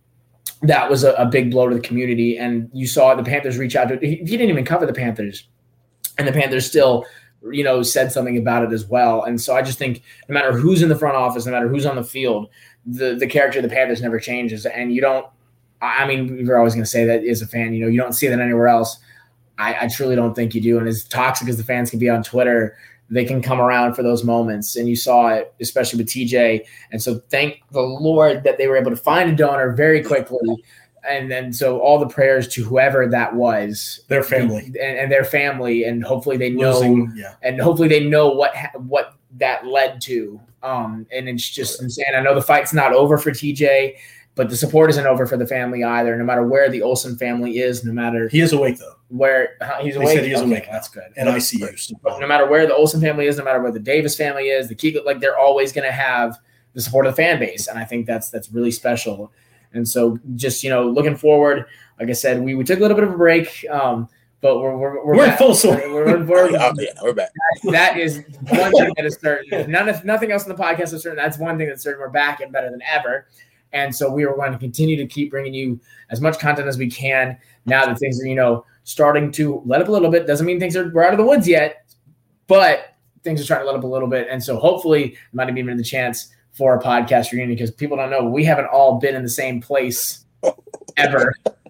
that 0.62 0.88
was 0.88 1.02
a, 1.02 1.12
a, 1.14 1.26
big 1.26 1.50
blow 1.50 1.68
to 1.68 1.74
the 1.74 1.80
community. 1.80 2.38
And 2.38 2.70
you 2.72 2.86
saw 2.86 3.14
the 3.14 3.24
Panthers 3.24 3.58
reach 3.58 3.74
out 3.74 3.88
to 3.88 3.98
he, 3.98 4.16
he 4.16 4.24
didn't 4.24 4.50
even 4.50 4.64
cover 4.64 4.86
the 4.86 4.92
Panthers, 4.92 5.48
and 6.16 6.26
the 6.26 6.32
Panthers 6.32 6.66
still 6.66 7.04
you 7.50 7.64
know 7.64 7.82
said 7.82 8.12
something 8.12 8.38
about 8.38 8.62
it 8.62 8.72
as 8.72 8.86
well. 8.86 9.24
And 9.24 9.40
so 9.40 9.56
I 9.56 9.62
just 9.62 9.78
think 9.78 10.02
no 10.28 10.34
matter 10.34 10.52
who's 10.52 10.80
in 10.80 10.88
the 10.88 10.96
front 10.96 11.16
office, 11.16 11.44
no 11.44 11.52
matter 11.52 11.68
who's 11.68 11.86
on 11.86 11.96
the 11.96 12.04
field, 12.04 12.48
the 12.86 13.16
the 13.16 13.26
character 13.26 13.58
of 13.58 13.64
the 13.64 13.68
Panthers 13.68 14.00
never 14.00 14.20
changes, 14.20 14.64
and 14.64 14.94
you 14.94 15.00
don't. 15.00 15.26
I 15.82 16.06
mean, 16.06 16.38
you're 16.38 16.58
always 16.58 16.74
going 16.74 16.84
to 16.84 16.90
say 16.90 17.04
that 17.04 17.24
as 17.24 17.42
a 17.42 17.46
fan. 17.46 17.74
You 17.74 17.84
know, 17.84 17.88
you 17.88 18.00
don't 18.00 18.12
see 18.12 18.28
that 18.28 18.40
anywhere 18.40 18.68
else. 18.68 18.98
I, 19.58 19.76
I 19.82 19.88
truly 19.88 20.16
don't 20.16 20.34
think 20.34 20.54
you 20.54 20.60
do. 20.60 20.78
And 20.78 20.88
as 20.88 21.04
toxic 21.04 21.48
as 21.48 21.56
the 21.56 21.64
fans 21.64 21.90
can 21.90 21.98
be 21.98 22.08
on 22.08 22.22
Twitter, 22.22 22.76
they 23.10 23.24
can 23.24 23.42
come 23.42 23.60
around 23.60 23.94
for 23.94 24.02
those 24.02 24.24
moments. 24.24 24.76
And 24.76 24.88
you 24.88 24.96
saw 24.96 25.28
it, 25.28 25.52
especially 25.60 25.98
with 25.98 26.08
TJ. 26.08 26.64
And 26.92 27.02
so 27.02 27.18
thank 27.28 27.62
the 27.72 27.82
Lord 27.82 28.44
that 28.44 28.58
they 28.58 28.68
were 28.68 28.76
able 28.76 28.90
to 28.90 28.96
find 28.96 29.28
a 29.28 29.34
donor 29.34 29.72
very 29.72 30.02
quickly. 30.02 30.64
And 31.08 31.30
then 31.30 31.52
so 31.52 31.80
all 31.80 31.98
the 31.98 32.06
prayers 32.06 32.46
to 32.54 32.62
whoever 32.62 33.08
that 33.08 33.34
was, 33.34 34.04
their 34.06 34.22
family, 34.22 34.66
and, 34.66 34.76
and 34.76 35.12
their 35.12 35.24
family, 35.24 35.82
and 35.82 36.04
hopefully 36.04 36.36
they 36.36 36.50
know, 36.50 36.74
Losing, 36.74 37.12
yeah. 37.16 37.34
and 37.42 37.60
hopefully 37.60 37.88
they 37.88 38.06
know 38.06 38.28
what 38.28 38.54
what 38.76 39.16
that 39.32 39.66
led 39.66 40.00
to 40.02 40.40
um, 40.62 41.06
and 41.12 41.28
it's 41.28 41.48
just 41.48 41.82
insane. 41.82 42.06
I 42.14 42.20
know 42.20 42.34
the 42.34 42.42
fight's 42.42 42.72
not 42.72 42.92
over 42.92 43.18
for 43.18 43.30
TJ, 43.30 43.96
but 44.34 44.48
the 44.48 44.56
support 44.56 44.90
isn't 44.90 45.06
over 45.06 45.26
for 45.26 45.36
the 45.36 45.46
family 45.46 45.84
either. 45.84 46.16
No 46.16 46.24
matter 46.24 46.46
where 46.46 46.70
the 46.70 46.82
Olsen 46.82 47.16
family 47.16 47.58
is, 47.58 47.84
no 47.84 47.92
matter 47.92 48.28
he 48.28 48.40
is 48.40 48.52
awake 48.52 48.78
though. 48.78 48.94
Where 49.08 49.56
uh, 49.60 49.82
he's 49.82 49.96
awake, 49.96 50.20
he 50.20 50.32
is 50.32 50.40
okay, 50.40 50.50
awake. 50.50 50.68
That's 50.70 50.88
good. 50.88 51.12
And 51.16 51.28
ICU. 51.28 51.78
So 51.78 52.18
no 52.18 52.26
matter 52.26 52.46
where 52.46 52.66
the 52.66 52.74
Olsen 52.74 53.00
family 53.00 53.26
is, 53.26 53.36
no 53.36 53.44
matter 53.44 53.60
where 53.60 53.72
the 53.72 53.78
Davis 53.78 54.16
family 54.16 54.48
is, 54.48 54.68
the 54.68 54.74
Key, 54.74 54.98
like 55.04 55.20
they're 55.20 55.38
always 55.38 55.72
going 55.72 55.86
to 55.86 55.92
have 55.92 56.38
the 56.72 56.80
support 56.80 57.06
of 57.06 57.12
the 57.14 57.22
fan 57.22 57.38
base, 57.38 57.66
and 57.66 57.78
I 57.78 57.84
think 57.84 58.06
that's 58.06 58.30
that's 58.30 58.50
really 58.50 58.70
special. 58.70 59.30
And 59.74 59.86
so, 59.86 60.18
just 60.34 60.62
you 60.64 60.70
know, 60.70 60.88
looking 60.88 61.16
forward, 61.16 61.66
like 62.00 62.08
I 62.08 62.12
said, 62.12 62.42
we, 62.42 62.54
we 62.54 62.64
took 62.64 62.78
a 62.78 62.82
little 62.82 62.96
bit 62.96 63.04
of 63.04 63.12
a 63.12 63.16
break. 63.16 63.66
Um, 63.70 64.08
but 64.40 64.58
we're 64.58 64.76
we're, 64.76 65.04
we're, 65.04 65.16
we're 65.16 65.26
in 65.26 65.36
full 65.36 65.54
swing. 65.54 65.76
We're, 65.76 66.04
we're, 66.04 66.24
we're, 66.24 66.50
yeah, 66.50 66.72
we're 67.00 67.12
back. 67.12 67.30
That, 67.62 67.72
that 67.72 67.96
is 67.98 68.16
one 68.48 68.72
thing 68.72 68.92
that 68.96 69.04
is 69.04 69.16
certain. 69.22 69.70
None 69.70 69.88
of 69.88 70.04
nothing 70.04 70.32
else 70.32 70.44
in 70.44 70.48
the 70.48 70.60
podcast 70.60 70.92
is 70.92 71.02
certain. 71.02 71.16
That's 71.16 71.38
one 71.38 71.58
thing 71.58 71.68
that's 71.68 71.82
certain. 71.82 72.00
We're 72.00 72.10
back 72.10 72.40
and 72.40 72.52
better 72.52 72.70
than 72.70 72.82
ever. 72.82 73.28
And 73.72 73.94
so 73.94 74.10
we 74.10 74.24
are 74.24 74.34
going 74.34 74.52
to 74.52 74.58
continue 74.58 74.96
to 74.96 75.06
keep 75.06 75.30
bringing 75.30 75.54
you 75.54 75.80
as 76.10 76.20
much 76.20 76.38
content 76.38 76.68
as 76.68 76.78
we 76.78 76.90
can. 76.90 77.38
Now 77.64 77.86
that 77.86 77.98
things 77.98 78.20
are 78.22 78.26
you 78.26 78.34
know 78.34 78.64
starting 78.84 79.30
to 79.32 79.62
let 79.64 79.80
up 79.80 79.88
a 79.88 79.92
little 79.92 80.10
bit, 80.10 80.26
doesn't 80.26 80.46
mean 80.46 80.60
things 80.60 80.76
are 80.76 80.90
we're 80.90 81.04
out 81.04 81.12
of 81.12 81.18
the 81.18 81.26
woods 81.26 81.48
yet, 81.48 81.90
but 82.46 82.96
things 83.22 83.40
are 83.40 83.44
starting 83.44 83.66
to 83.66 83.70
let 83.70 83.78
up 83.78 83.84
a 83.84 83.88
little 83.88 84.08
bit. 84.08 84.28
And 84.30 84.42
so 84.42 84.58
hopefully, 84.58 85.12
it 85.12 85.18
might 85.32 85.48
have 85.48 85.58
even 85.58 85.76
the 85.76 85.84
chance 85.84 86.32
for 86.52 86.76
a 86.76 86.82
podcast 86.82 87.32
reunion 87.32 87.54
because 87.54 87.70
people 87.70 87.96
don't 87.96 88.10
know 88.10 88.24
we 88.24 88.44
haven't 88.44 88.66
all 88.66 88.98
been 88.98 89.14
in 89.14 89.22
the 89.22 89.28
same 89.28 89.58
place 89.58 90.26
ever 90.98 91.34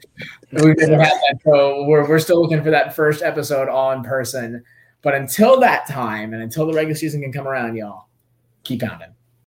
we 0.53 0.75
didn't 0.75 1.01
have 1.01 1.13
that. 1.13 1.39
So 1.45 1.85
we're, 1.85 2.07
we're 2.09 2.19
still 2.19 2.41
looking 2.43 2.63
for 2.63 2.71
that 2.71 2.95
first 2.95 3.23
episode 3.23 3.69
all 3.69 3.93
in 3.93 4.03
person. 4.03 4.63
But 5.01 5.15
until 5.15 5.59
that 5.61 5.89
time 5.89 6.33
and 6.33 6.43
until 6.43 6.67
the 6.67 6.75
regular 6.75 6.95
season 6.95 7.23
can 7.23 7.33
come 7.33 7.49
around, 7.49 7.77
y'all, 7.77 8.07
keep 8.63 8.83
pounding. 8.83 9.15